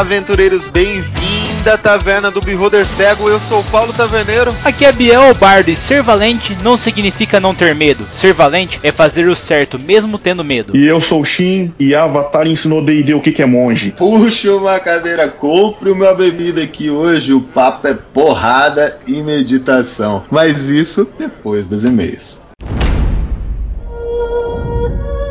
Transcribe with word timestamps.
Olá, 0.00 0.06
aventureiros, 0.06 0.66
bem-vindos 0.68 1.66
à 1.66 1.76
Taverna 1.76 2.30
do 2.30 2.40
Beholder 2.40 2.86
Cego. 2.86 3.28
Eu 3.28 3.38
sou 3.38 3.60
o 3.60 3.64
Paulo 3.64 3.92
Taverneiro. 3.92 4.50
Aqui 4.64 4.86
é 4.86 4.92
Biel 4.92 5.34
Bardo 5.34 5.70
e 5.70 5.76
ser 5.76 6.02
valente 6.02 6.56
não 6.62 6.74
significa 6.74 7.38
não 7.38 7.54
ter 7.54 7.74
medo. 7.74 8.06
Ser 8.10 8.32
valente 8.32 8.80
é 8.82 8.90
fazer 8.90 9.28
o 9.28 9.36
certo, 9.36 9.78
mesmo 9.78 10.18
tendo 10.18 10.42
medo. 10.42 10.74
E 10.74 10.86
eu 10.86 11.02
sou 11.02 11.20
o 11.20 11.24
Shin 11.24 11.74
e 11.78 11.94
Avatar 11.94 12.46
ensinou 12.46 12.82
D&D 12.82 13.12
o 13.12 13.20
que, 13.20 13.30
que 13.30 13.42
é 13.42 13.46
monge. 13.46 13.90
Puxa 13.90 14.56
uma 14.56 14.80
cadeira, 14.80 15.28
compre 15.28 15.90
uma 15.90 16.14
bebida 16.14 16.66
que 16.66 16.88
hoje 16.88 17.34
o 17.34 17.42
papo 17.42 17.86
é 17.86 17.92
porrada 17.92 18.98
e 19.06 19.20
meditação. 19.20 20.22
Mas 20.30 20.70
isso 20.70 21.06
depois 21.18 21.66
dos 21.66 21.84
e-mails. 21.84 22.40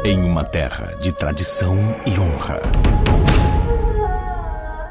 Em 0.06 0.20
uma 0.20 0.44
terra 0.44 0.94
de 1.02 1.12
tradição 1.12 1.76
e 2.06 2.12
honra. 2.20 2.62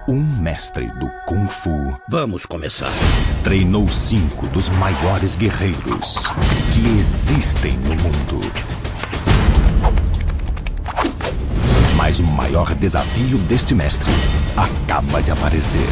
Um 0.09 0.23
mestre 0.23 0.87
do 0.93 1.11
Kung 1.27 1.47
Fu 1.47 1.95
Vamos 2.09 2.47
começar. 2.47 2.91
treinou 3.45 3.87
cinco 3.89 4.49
dos 4.49 4.71
maiores 4.71 5.37
guerreiros 5.37 6.27
que 6.73 6.89
existem 6.99 7.73
no 7.73 7.95
mundo. 7.95 8.41
Mas 11.95 12.21
o 12.21 12.25
maior 12.25 12.75
desafio 12.75 13.37
deste 13.41 13.75
mestre 13.75 14.11
acaba 14.57 15.21
de 15.21 15.31
aparecer. 15.31 15.87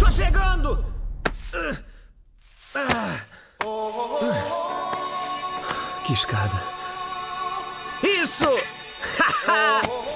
Tô 0.00 0.10
chegando! 0.10 0.82
Que 6.06 6.12
escada. 6.14 6.62
Isso! 8.02 8.48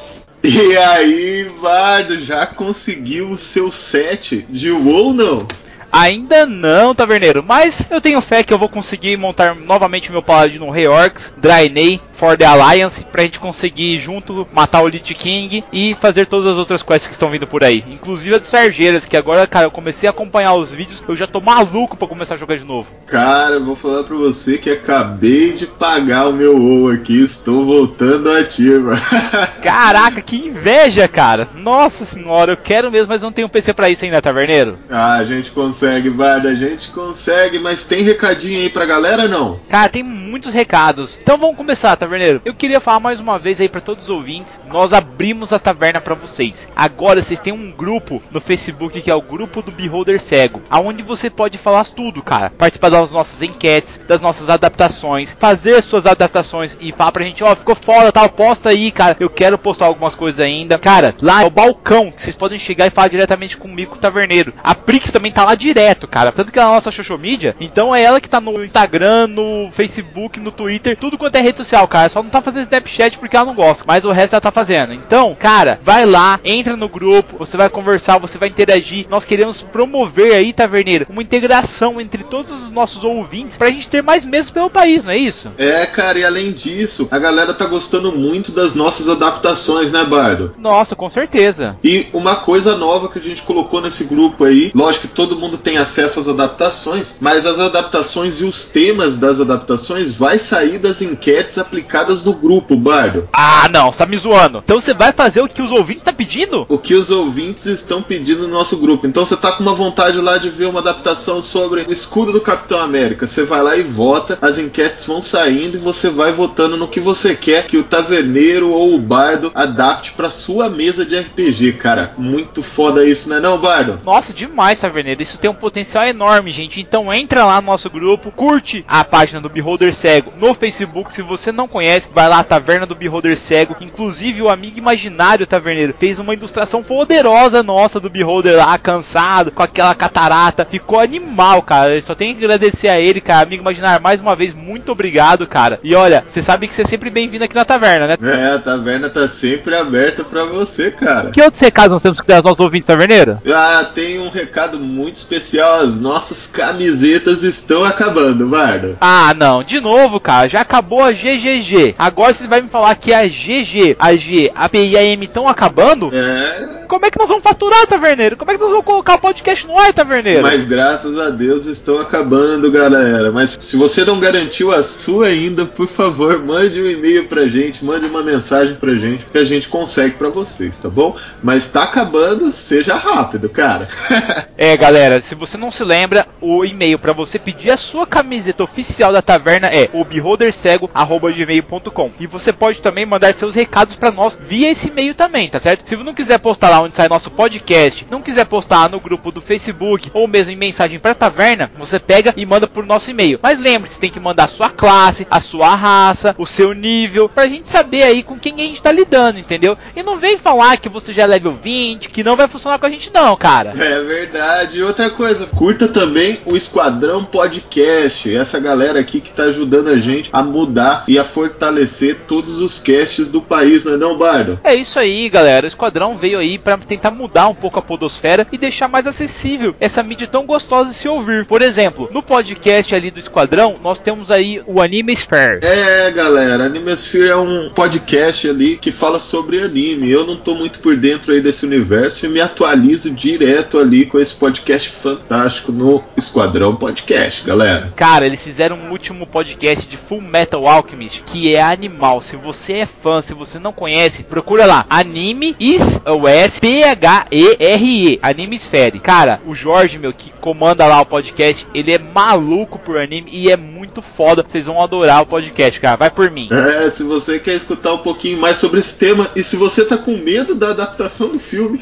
E 0.51 0.77
aí, 0.79 1.51
Bardo, 1.61 2.19
já 2.19 2.47
conseguiu 2.47 3.31
o 3.31 3.37
seu 3.37 3.71
set 3.71 4.47
de 4.49 4.71
WoW 4.71 5.13
não? 5.13 5.47
Ainda 5.93 6.47
não, 6.47 6.95
taverneiro, 6.95 7.43
mas 7.43 7.87
eu 7.91 8.01
tenho 8.01 8.21
fé 8.23 8.43
que 8.43 8.53
eu 8.53 8.59
vou 8.59 8.69
conseguir 8.69 9.17
montar 9.19 9.55
novamente 9.55 10.11
meu 10.11 10.23
paladino 10.23 10.71
Rei 10.71 10.87
Orcs, 10.87 11.35
Draenei, 11.37 12.01
For 12.19 12.37
the 12.37 12.45
Alliance, 12.45 13.05
pra 13.05 13.23
gente 13.23 13.39
conseguir 13.39 14.01
junto 14.01 14.47
matar 14.53 14.83
o 14.83 14.89
Lich 14.89 15.15
King 15.15 15.65
e 15.73 15.97
fazer 16.01 16.27
todas 16.27 16.49
as 16.49 16.57
outras 16.59 16.83
quests 16.83 17.07
que 17.07 17.13
estão 17.13 17.31
vindo 17.31 17.47
por 17.47 17.63
aí. 17.63 17.85
Inclusive 17.93 18.35
a 18.35 18.39
de 18.41 18.51
Sargeiras, 18.51 19.05
que 19.05 19.17
agora, 19.17 19.47
cara, 19.47 19.67
eu 19.67 19.71
comecei 19.71 20.09
a 20.09 20.11
acompanhar 20.11 20.55
os 20.55 20.73
vídeos, 20.73 21.03
eu 21.09 21.15
já 21.15 21.29
tô 21.29 21.41
maluco 21.41 21.97
pra 21.97 22.09
começar 22.09 22.35
a 22.35 22.39
jogar 22.39 22.59
de 22.59 22.65
novo. 22.65 22.91
Cara, 23.07 23.55
eu 23.55 23.65
vou 23.65 23.77
falar 23.77 24.03
pra 24.03 24.17
você 24.17 24.59
que 24.59 24.69
acabei 24.69 25.53
de 25.53 25.65
pagar 25.67 26.27
o 26.29 26.33
meu 26.33 26.59
WoW 26.59 26.91
aqui, 26.91 27.23
estou 27.23 27.65
voltando 27.65 28.33
ativa. 28.33 28.97
Caraca, 29.63 30.21
que 30.21 30.35
inveja, 30.35 31.07
cara! 31.07 31.47
Nossa 31.55 32.05
senhora, 32.05 32.53
eu 32.53 32.57
quero 32.57 32.91
mesmo, 32.91 33.09
mas 33.09 33.23
não 33.23 33.31
tenho 33.31 33.49
PC 33.49 33.73
pra 33.73 33.91
isso 33.91 34.05
ainda, 34.05 34.21
taverneiro. 34.21 34.77
ah, 34.91 35.19
a 35.19 35.25
gente 35.25 35.53
consegue, 35.53 36.11
Bardo, 36.11 36.49
a 36.49 36.55
gente 36.55 36.89
consegue, 36.89 37.61
mas 37.61 37.85
tem 37.85 38.03
recadinho 38.03 38.61
aí 38.61 38.69
pra 38.69 38.85
galera 38.85 39.29
não? 39.29 39.61
Cara, 39.69 39.89
tem 39.89 40.03
muitos 40.03 40.53
recados. 40.53 41.17
Então 41.23 41.39
vamos 41.39 41.57
começar, 41.57 41.95
taverneiro. 41.95 42.08
Eu 42.45 42.55
queria 42.55 42.81
falar 42.81 43.01
mais 43.01 43.21
uma 43.21 43.39
vez 43.39 43.61
aí 43.61 43.69
pra 43.69 43.81
todos 43.81 44.05
os 44.05 44.11
ouvintes. 44.11 44.59
Nós 44.69 44.93
abrimos 44.93 45.53
a 45.53 45.59
taverna 45.59 46.01
pra 46.01 46.15
vocês. 46.15 46.69
Agora 46.75 47.23
vocês 47.23 47.41
têm 47.41 47.53
um 47.53 47.71
grupo 47.71 48.23
no 48.31 48.41
Facebook 48.41 49.01
que 49.01 49.11
é 49.11 49.15
o 49.15 49.23
grupo 49.23 49.63
do 49.63 49.71
Beholder 49.71 50.21
Cego, 50.21 50.63
aonde 50.71 51.03
você 51.03 51.29
pode 51.29 51.59
falar 51.59 51.85
tudo, 51.85 52.23
cara. 52.23 52.51
Participar 52.51 52.91
das 52.91 53.13
nossas 53.13 53.43
enquetes, 53.43 54.01
das 54.07 54.21
nossas 54.21 54.49
adaptações, 54.51 55.37
fazer 55.39 55.83
suas 55.83 56.07
adaptações 56.07 56.77
e 56.81 56.93
falar 56.93 57.13
pra 57.13 57.25
gente, 57.25 57.45
ó, 57.45 57.55
ficou 57.55 57.75
foda, 57.75 58.13
tal, 58.13 58.29
posta 58.29 58.71
aí, 58.71 58.91
cara. 58.91 59.17
Eu 59.21 59.29
quero 59.29 59.59
postar 59.59 59.87
algumas 59.87 60.15
coisas 60.15 60.41
ainda. 60.41 60.79
Cara, 60.79 61.15
lá 61.21 61.43
é 61.43 61.47
o 61.47 61.51
balcão 61.51 62.11
que 62.11 62.23
vocês 62.23 62.37
podem 62.37 62.59
chegar 62.59 62.87
e 62.87 62.91
falar 62.91 63.09
diretamente 63.09 63.57
comigo, 63.57 63.93
com 63.93 63.97
o 63.97 64.01
taverneiro. 64.01 64.53
A 64.63 64.75
Prix 64.75 65.11
também 65.13 65.33
tá 65.33 65.45
lá 65.45 65.55
direto, 65.55 66.07
cara. 66.07 66.33
Tanto 66.33 66.53
que 66.53 66.59
é 66.59 66.63
a 66.63 66.67
nossa 66.67 66.91
social 66.91 67.19
media, 67.19 67.55
então 67.61 67.95
é 67.95 68.03
ela 68.03 68.21
que 68.21 68.29
tá 68.29 68.41
no 68.41 68.65
Instagram, 68.65 69.27
no 69.27 69.71
Facebook, 69.71 70.41
no 70.41 70.51
Twitter, 70.51 70.97
tudo 70.97 71.19
quanto 71.19 71.37
é 71.37 71.41
rede 71.41 71.59
social, 71.59 71.87
cara. 71.87 71.98
Só 72.09 72.23
não 72.23 72.31
tá 72.31 72.43
fazendo 72.43 72.65
Snapchat 72.65 73.19
porque 73.19 73.37
ela 73.37 73.47
não 73.47 73.55
gosta, 73.55 73.85
mas 73.87 74.05
o 74.05 74.11
resto 74.11 74.35
ela 74.35 74.41
tá 74.41 74.53
fazendo. 74.53 74.93
Então, 74.93 75.37
cara, 75.39 75.79
vai 75.83 76.05
lá, 76.05 76.39
entra 76.45 76.77
no 76.77 76.89
grupo, 76.89 77.39
você 77.39 77.57
vai 77.57 77.69
conversar, 77.69 78.19
você 78.19 78.39
vai 78.39 78.49
interagir. 78.49 79.07
Nós 79.09 79.25
queremos 79.25 79.63
promover 79.63 80.35
aí, 80.35 80.53
taverneiro, 80.53 81.07
uma 81.09 81.23
integração 81.23 82.01
entre 82.01 82.23
todos 82.23 82.53
os 82.53 82.71
nossos 82.71 83.03
ouvintes 83.03 83.57
pra 83.57 83.71
gente 83.71 83.89
ter 83.89 84.03
mais 84.03 84.25
mesas 84.25 84.51
pelo 84.51 84.71
país, 84.71 85.03
não 85.03 85.11
é 85.11 85.17
isso? 85.17 85.51
É, 85.59 85.87
cara, 85.87 86.19
e 86.19 86.25
além 86.25 86.53
disso, 86.53 87.09
a 87.11 87.19
galera 87.19 87.55
tá 87.55 87.67
gostando 87.67 88.13
muito 88.13 88.53
das 88.53 88.75
nossas 88.75 89.09
adaptações, 89.09 89.91
né, 89.91 90.05
Bardo? 90.05 90.55
Nossa, 90.59 90.95
com 90.95 91.11
certeza. 91.11 91.77
E 91.83 92.07
uma 92.13 92.37
coisa 92.37 92.77
nova 92.77 93.09
que 93.09 93.19
a 93.19 93.23
gente 93.23 93.43
colocou 93.43 93.81
nesse 93.81 94.05
grupo 94.05 94.45
aí, 94.45 94.71
lógico 94.75 95.09
que 95.09 95.15
todo 95.15 95.39
mundo 95.39 95.59
tem 95.59 95.79
acesso 95.79 96.21
às 96.21 96.29
adaptações, 96.29 97.17
mas 97.21 97.47
as 97.47 97.59
adaptações 97.59 98.41
e 98.41 98.45
os 98.45 98.67
temas 98.67 99.17
das 99.17 99.41
adaptações 99.41 100.13
vai 100.13 100.39
sair 100.39 100.79
das 100.79 101.01
enquetes 101.01 101.59
aplicadas 101.59 101.88
no 102.25 102.35
grupo, 102.35 102.77
Bardo. 102.77 103.29
Ah, 103.33 103.69
não, 103.71 103.91
você 103.91 103.99
tá 103.99 104.07
me 104.07 104.17
zoando. 104.17 104.63
Então 104.65 104.81
você 104.81 104.95
vai 104.95 105.13
fazer 105.13 105.41
o 105.41 105.49
que 105.49 105.63
os 105.63 105.71
ouvintes 105.71 106.05
tá 106.05 106.13
pedindo? 106.13 106.67
O 106.69 106.79
que 106.79 106.95
os 106.95 107.11
ouvintes 107.11 107.67
estão 107.67 108.03
pedindo 108.03 108.43
no 108.43 108.55
nosso 108.55 108.77
grupo. 108.79 109.07
Então 109.07 109.25
você 109.25 109.37
tá 109.37 109.53
com 109.53 109.63
uma 109.63 109.75
vontade 109.75 110.21
lá 110.21 110.39
de 110.39 110.51
ver 110.51 110.67
uma 110.67 110.81
adaptação 110.81 111.43
sobre 111.43 111.83
o 111.83 111.93
escudo 111.93 112.33
do 112.33 112.41
Capitão 112.41 112.81
América. 112.81 113.27
Você 113.27 113.45
vai 113.45 113.63
lá 113.63 113.77
e 113.77 113.83
vota, 113.83 114.39
as 114.41 114.59
enquetes 114.59 115.05
vão 115.05 115.21
saindo 115.21 115.77
e 115.77 115.81
você 115.81 116.11
vai 116.11 116.33
votando 116.33 116.77
no 116.77 116.89
que 116.89 117.01
você 117.01 117.35
quer 117.35 117.67
que 117.67 117.77
o 117.77 117.85
taverneiro 117.85 118.71
ou 118.71 118.95
o 118.95 118.99
bardo 118.99 119.51
adapte 119.55 120.13
pra 120.13 120.31
sua 120.31 120.69
mesa 120.69 121.05
de 121.05 121.19
RPG, 121.19 121.75
cara. 121.75 122.15
Muito 122.17 122.63
foda 122.63 123.05
isso, 123.05 123.29
né 123.29 123.41
não, 123.41 123.59
bardo? 123.59 124.01
Nossa, 124.05 124.33
demais, 124.33 124.81
Taverneiro. 124.81 125.23
Isso 125.23 125.39
tem 125.39 125.51
um 125.51 125.55
potencial 125.55 126.07
enorme, 126.07 126.53
gente. 126.53 126.81
Então 126.81 127.13
entra 127.13 127.45
lá 127.45 127.61
no 127.61 127.67
nosso 127.67 127.91
grupo, 127.91 128.31
curte 128.31 128.85
a 128.87 129.05
página 129.05 129.41
do 129.41 129.49
Beholder 129.49 129.95
Cego 129.95 130.33
no 130.37 130.55
Facebook. 130.55 131.15
Se 131.15 131.23
você 131.23 131.51
não 131.51 131.67
conhece, 131.67 131.78
vai 132.13 132.29
lá, 132.29 132.43
Taverna 132.43 132.87
do 132.87 132.95
Beholder 132.95 133.37
Cego. 133.37 133.77
Inclusive, 133.81 134.43
o 134.43 134.49
amigo 134.49 134.79
imaginário 134.79 135.47
Taverneiro 135.47 135.95
fez 135.99 136.19
uma 136.19 136.35
ilustração 136.35 136.83
poderosa 136.83 137.63
nossa 137.63 138.01
do 138.01 138.11
Beholder 138.11 138.57
lá, 138.57 138.77
cansado, 138.79 139.51
com 139.51 139.63
aquela 139.63 139.95
catarata. 139.95 140.67
Ficou 140.69 141.01
animal, 141.01 141.63
cara. 141.63 141.95
Eu 141.95 142.03
só 142.03 142.15
tenho 142.15 142.35
que 142.35 142.45
agradecer 142.45 142.89
a 142.89 143.01
ele, 143.01 143.21
cara. 143.21 143.47
Amigo 143.47 143.63
imaginário, 143.63 144.03
mais 144.03 144.21
uma 144.21 144.35
vez, 144.35 144.55
muito 144.55 144.93
obrigado, 144.93 145.47
cara. 145.47 145.79
E 145.83 145.95
olha, 145.95 146.23
você 146.27 146.43
sabe 146.43 146.67
que 146.67 146.75
você 146.75 146.83
é 146.83 146.87
sempre 146.87 147.11
bem-vindo 147.11 147.45
aqui 147.45 147.55
na 147.55 147.65
taverna, 147.65 148.07
né? 148.07 148.17
É, 148.23 148.55
a 148.55 148.59
taverna 148.59 149.09
tá 149.09 149.29
sempre 149.29 149.75
aberta 149.75 150.25
pra 150.25 150.45
você, 150.45 150.91
cara. 150.91 151.31
Que 151.31 151.43
outros 151.43 151.61
recados 151.61 151.93
nós 151.93 152.03
temos 152.03 152.21
que 152.21 152.27
dar 152.27 152.37
aos 152.37 152.45
nossos 152.45 152.61
ouvintes, 152.61 152.87
Taverneiro? 152.87 153.41
Ah, 153.47 153.87
tem 153.95 154.19
um 154.19 154.29
recado 154.29 154.79
muito 154.81 155.17
especial. 155.17 155.81
As 155.81 156.01
nossas 156.01 156.47
camisetas 156.47 157.43
estão 157.43 157.85
acabando, 157.85 158.49
Bardo. 158.49 158.97
Ah, 159.01 159.35
não, 159.35 159.63
de 159.63 159.81
novo, 159.81 160.19
cara, 160.21 160.49
já 160.49 160.61
acabou 160.61 161.03
a 161.03 161.13
GGG. 161.13 161.68
Agora 161.99 162.33
você 162.33 162.47
vai 162.47 162.61
me 162.61 162.69
falar 162.69 162.95
que 162.97 163.13
a 163.13 163.27
GG, 163.27 163.97
a 163.99 164.15
G, 164.15 164.51
a 164.55 164.69
P 164.69 164.87
e 164.87 164.97
a 164.97 165.03
M 165.03 165.25
estão 165.25 165.49
acabando? 165.49 166.11
É, 166.15 166.78
Como 166.89 167.05
é 167.07 167.11
que 167.11 167.19
nós 167.19 167.29
vamos 167.29 167.43
faturar, 167.45 167.87
Taverneiro? 167.87 168.37
Como 168.37 168.51
é 168.51 168.55
que 168.55 168.61
nós 168.61 168.71
vamos 168.71 168.85
colocar 168.85 169.15
o 169.17 169.19
podcast 169.19 169.67
no 169.67 169.79
ar, 169.79 169.93
Taverneiro? 169.93 170.43
mas 170.43 170.65
graças 170.65 171.19
a 171.19 171.29
Deus 171.31 171.67
estão 171.67 171.99
acabando, 172.01 172.71
galera. 172.73 173.31
Mas 173.31 173.57
se 173.61 173.77
você 173.77 174.05
não 174.05 174.19
garantiu 174.19 174.73
a 174.73 174.83
sua 174.83 175.27
ainda, 175.27 175.67
por 175.67 175.87
favor, 175.87 176.43
mande 176.43 176.81
um 176.81 176.87
e-mail 176.87 177.29
pra 177.29 177.47
gente, 177.47 177.85
mande 177.85 178.07
uma 178.07 178.23
mensagem 178.23 178.75
pra 178.77 178.95
gente 178.95 179.27
que 179.27 179.37
a 179.39 179.45
gente 179.45 179.69
consegue 179.69 180.17
pra 180.17 180.31
vocês, 180.31 180.79
tá 180.79 180.89
bom? 180.89 181.15
Mas 181.43 181.69
tá 181.69 181.83
acabando, 181.85 182.51
seja 182.51 182.95
rápido, 182.95 183.49
cara. 183.49 183.89
É, 184.61 184.77
galera, 184.77 185.21
se 185.21 185.37
você 185.37 185.57
não 185.57 185.71
se 185.71 185.85
lembra, 185.85 186.27
o 186.41 186.65
e-mail 186.65 186.99
pra 186.99 187.13
você 187.13 187.39
pedir 187.39 187.71
a 187.71 187.77
sua 187.77 188.05
camiseta 188.05 188.65
oficial 188.65 189.13
da 189.13 189.23
taverna 189.23 189.69
é 189.69 189.89
o 189.93 190.05
beholdercego@gmail.com. 190.05 192.11
E 192.19 192.27
você 192.27 192.53
pode 192.53 192.83
também 192.83 193.07
mandar 193.07 193.33
seus 193.35 193.55
recados 193.55 193.95
pra 193.95 194.11
nós 194.11 194.37
via 194.43 194.69
esse 194.69 194.89
e-mail 194.89 195.15
também, 195.15 195.49
tá 195.49 195.61
certo? 195.61 195.87
Se 195.87 195.95
você 195.95 196.03
não 196.03 196.13
quiser 196.13 196.41
postar 196.41 196.71
lá 196.71 196.78
onde 196.83 196.95
sai 196.95 197.09
nosso 197.09 197.31
podcast, 197.31 198.07
não 198.11 198.23
quiser 198.23 198.47
postar 198.47 198.91
no 198.91 199.01
grupo 199.01 199.31
do 199.31 199.41
Facebook 199.41 200.11
ou 200.13 200.27
mesmo 200.27 200.53
em 200.53 200.57
mensagem 200.57 200.99
pra 200.99 201.15
taverna, 201.15 201.71
você 201.79 201.99
pega 201.99 202.35
e 202.37 202.45
manda 202.45 202.67
por 202.67 202.85
nosso 202.85 203.11
e-mail. 203.11 203.39
Mas 203.43 203.59
lembre-se, 203.59 204.01
tem 204.01 204.11
que 204.11 204.21
mandar 204.21 204.45
a 204.45 204.49
sua 204.49 204.71
classe, 204.71 205.27
a 205.31 205.41
sua 205.41 205.75
raça, 205.75 206.35
o 206.39 206.47
seu 206.47 206.73
nível, 206.73 207.29
pra 207.29 207.47
gente 207.47 207.69
saber 207.69 208.03
aí 208.03 208.23
com 208.23 208.39
quem 208.39 208.55
a 208.55 208.59
gente 208.59 208.83
tá 208.83 208.93
lidando, 208.93 209.39
entendeu? 209.39 209.77
E 209.95 210.03
não 210.03 210.17
vem 210.17 210.37
falar 210.37 210.77
que 210.79 210.89
você 210.89 211.13
já 211.13 211.23
é 211.23 211.27
level 211.27 211.53
20, 211.53 212.09
que 212.09 212.25
não 212.25 212.37
vai 212.37 212.49
funcionar 212.49 212.79
com 212.79 212.87
a 212.87 212.91
gente 212.91 213.11
não, 213.13 213.37
cara. 213.37 213.75
É 213.79 214.01
verdade. 214.01 214.79
E 214.79 214.83
outra 214.83 215.09
coisa, 215.11 215.47
curta 215.47 215.89
também 215.89 216.41
o 216.45 216.57
Esquadrão 216.57 217.25
Podcast. 217.25 218.35
Essa 218.35 218.59
galera 218.59 218.99
aqui 219.01 219.21
que 219.21 219.31
tá 219.31 219.45
ajudando 219.45 219.69
ajudando 219.69 219.89
a 219.89 219.99
gente 219.99 220.31
a 220.33 220.43
mudar 220.43 221.05
e 221.07 221.19
a 221.19 221.25
fortalecer 221.25 222.21
todos 222.27 222.61
os 222.61 222.81
casts 222.81 223.31
do 223.31 223.41
país, 223.41 223.85
não 223.85 223.95
é 223.95 223.97
não, 223.97 224.17
Bardo? 224.17 224.61
É 224.65 224.75
isso 224.75 224.99
aí, 224.99 225.29
galera. 225.29 225.67
O 225.67 225.69
Esquadrão 225.69 226.17
veio 226.17 226.39
aí 226.39 226.59
para 226.77 226.87
tentar 226.87 227.11
mudar 227.11 227.49
um 227.49 227.55
pouco 227.55 227.79
a 227.79 227.83
podosfera 227.83 228.47
e 228.53 228.59
deixar 228.59 228.89
mais 228.89 229.07
acessível 229.07 229.75
essa 229.81 230.03
mídia 230.03 230.27
tão 230.27 230.45
gostosa 230.45 230.91
de 230.91 230.97
se 230.97 231.09
ouvir. 231.09 231.47
Por 231.47 231.63
exemplo, 231.63 232.11
no 232.13 232.23
podcast 232.23 232.95
ali 232.95 233.11
do 233.11 233.19
Esquadrão, 233.19 233.77
nós 233.83 233.99
temos 233.99 234.31
aí 234.31 234.61
o 234.67 234.83
Anime 234.83 235.15
Sphere. 235.15 235.61
É, 235.63 236.11
galera, 236.11 236.65
Anime 236.65 236.93
Sphere 236.93 237.31
é 237.31 237.37
um 237.37 237.71
podcast 237.71 238.49
ali 238.49 238.77
que 238.77 238.93
fala 238.93 239.19
sobre 239.19 239.63
anime. 239.63 240.11
Eu 240.11 240.27
não 240.27 240.37
tô 240.37 240.55
muito 240.55 240.81
por 240.81 240.97
dentro 240.97 241.33
aí 241.33 241.41
desse 241.41 241.65
universo 241.65 242.27
e 242.27 242.29
me 242.29 242.41
atualizo 242.41 243.11
direto 243.11 243.79
ali 243.79 244.05
com 244.05 244.19
esse 244.19 244.35
podcast 244.35 244.91
fantástico 244.91 245.73
no 245.73 246.05
Esquadrão 246.17 246.77
Podcast, 246.77 247.47
galera. 247.47 247.93
Cara, 247.97 248.27
eles 248.27 248.43
fizeram 248.43 248.77
um 248.77 248.91
último 248.91 249.27
podcast 249.27 249.89
de 249.89 249.97
Full 249.97 250.21
Metal 250.21 250.67
Alchemist 250.67 251.23
que 251.23 251.55
é 251.55 251.63
animal. 251.63 252.21
Se 252.21 252.37
você 252.37 252.75
é 252.75 252.87
fã, 252.87 253.23
se 253.23 253.33
você 253.33 253.59
não 253.59 253.73
conhece, 253.73 254.23
procura 254.23 254.67
lá. 254.67 254.85
Anime 254.91 255.57
is 255.59 256.01
o 256.05 256.29
S 256.59 256.61
P 256.61 256.83
H 256.83 257.27
E 257.31 257.57
R 257.59 258.13
E, 258.13 258.19
Anime 258.21 258.57
Sphere. 258.57 258.99
Cara, 258.99 259.41
o 259.47 259.55
Jorge, 259.55 259.99
meu, 259.99 260.13
que 260.13 260.33
comanda 260.41 260.87
lá 260.87 261.01
o 261.01 261.07
podcast, 261.07 261.67
ele 261.73 261.93
é 261.93 261.99
maluco 261.99 262.79
por 262.79 262.99
anime 262.99 263.31
e 263.33 263.51
é 263.51 263.57
muito 263.57 264.03
foda. 264.03 264.43
Vocês 264.43 264.67
vão 264.67 264.83
adorar 264.83 265.23
o 265.23 265.27
podcast, 265.27 265.79
cara. 265.79 265.97
Vai 265.97 266.11
por 266.11 266.31
mim. 266.31 266.49
É, 266.51 266.91
se 266.91 267.05
você 267.05 267.39
quer 267.39 267.55
escutar 267.55 267.95
um 267.95 267.99
pouquinho 267.99 268.39
mais 268.39 268.57
sobre 268.57 268.81
esse 268.81 268.99
tema 268.99 269.29
e 269.37 269.45
se 269.45 269.57
você 269.57 269.85
tá 269.85 269.97
com 269.97 270.17
medo 270.17 270.55
da 270.55 270.71
adaptação 270.71 271.29
do 271.29 271.39
filme, 271.39 271.81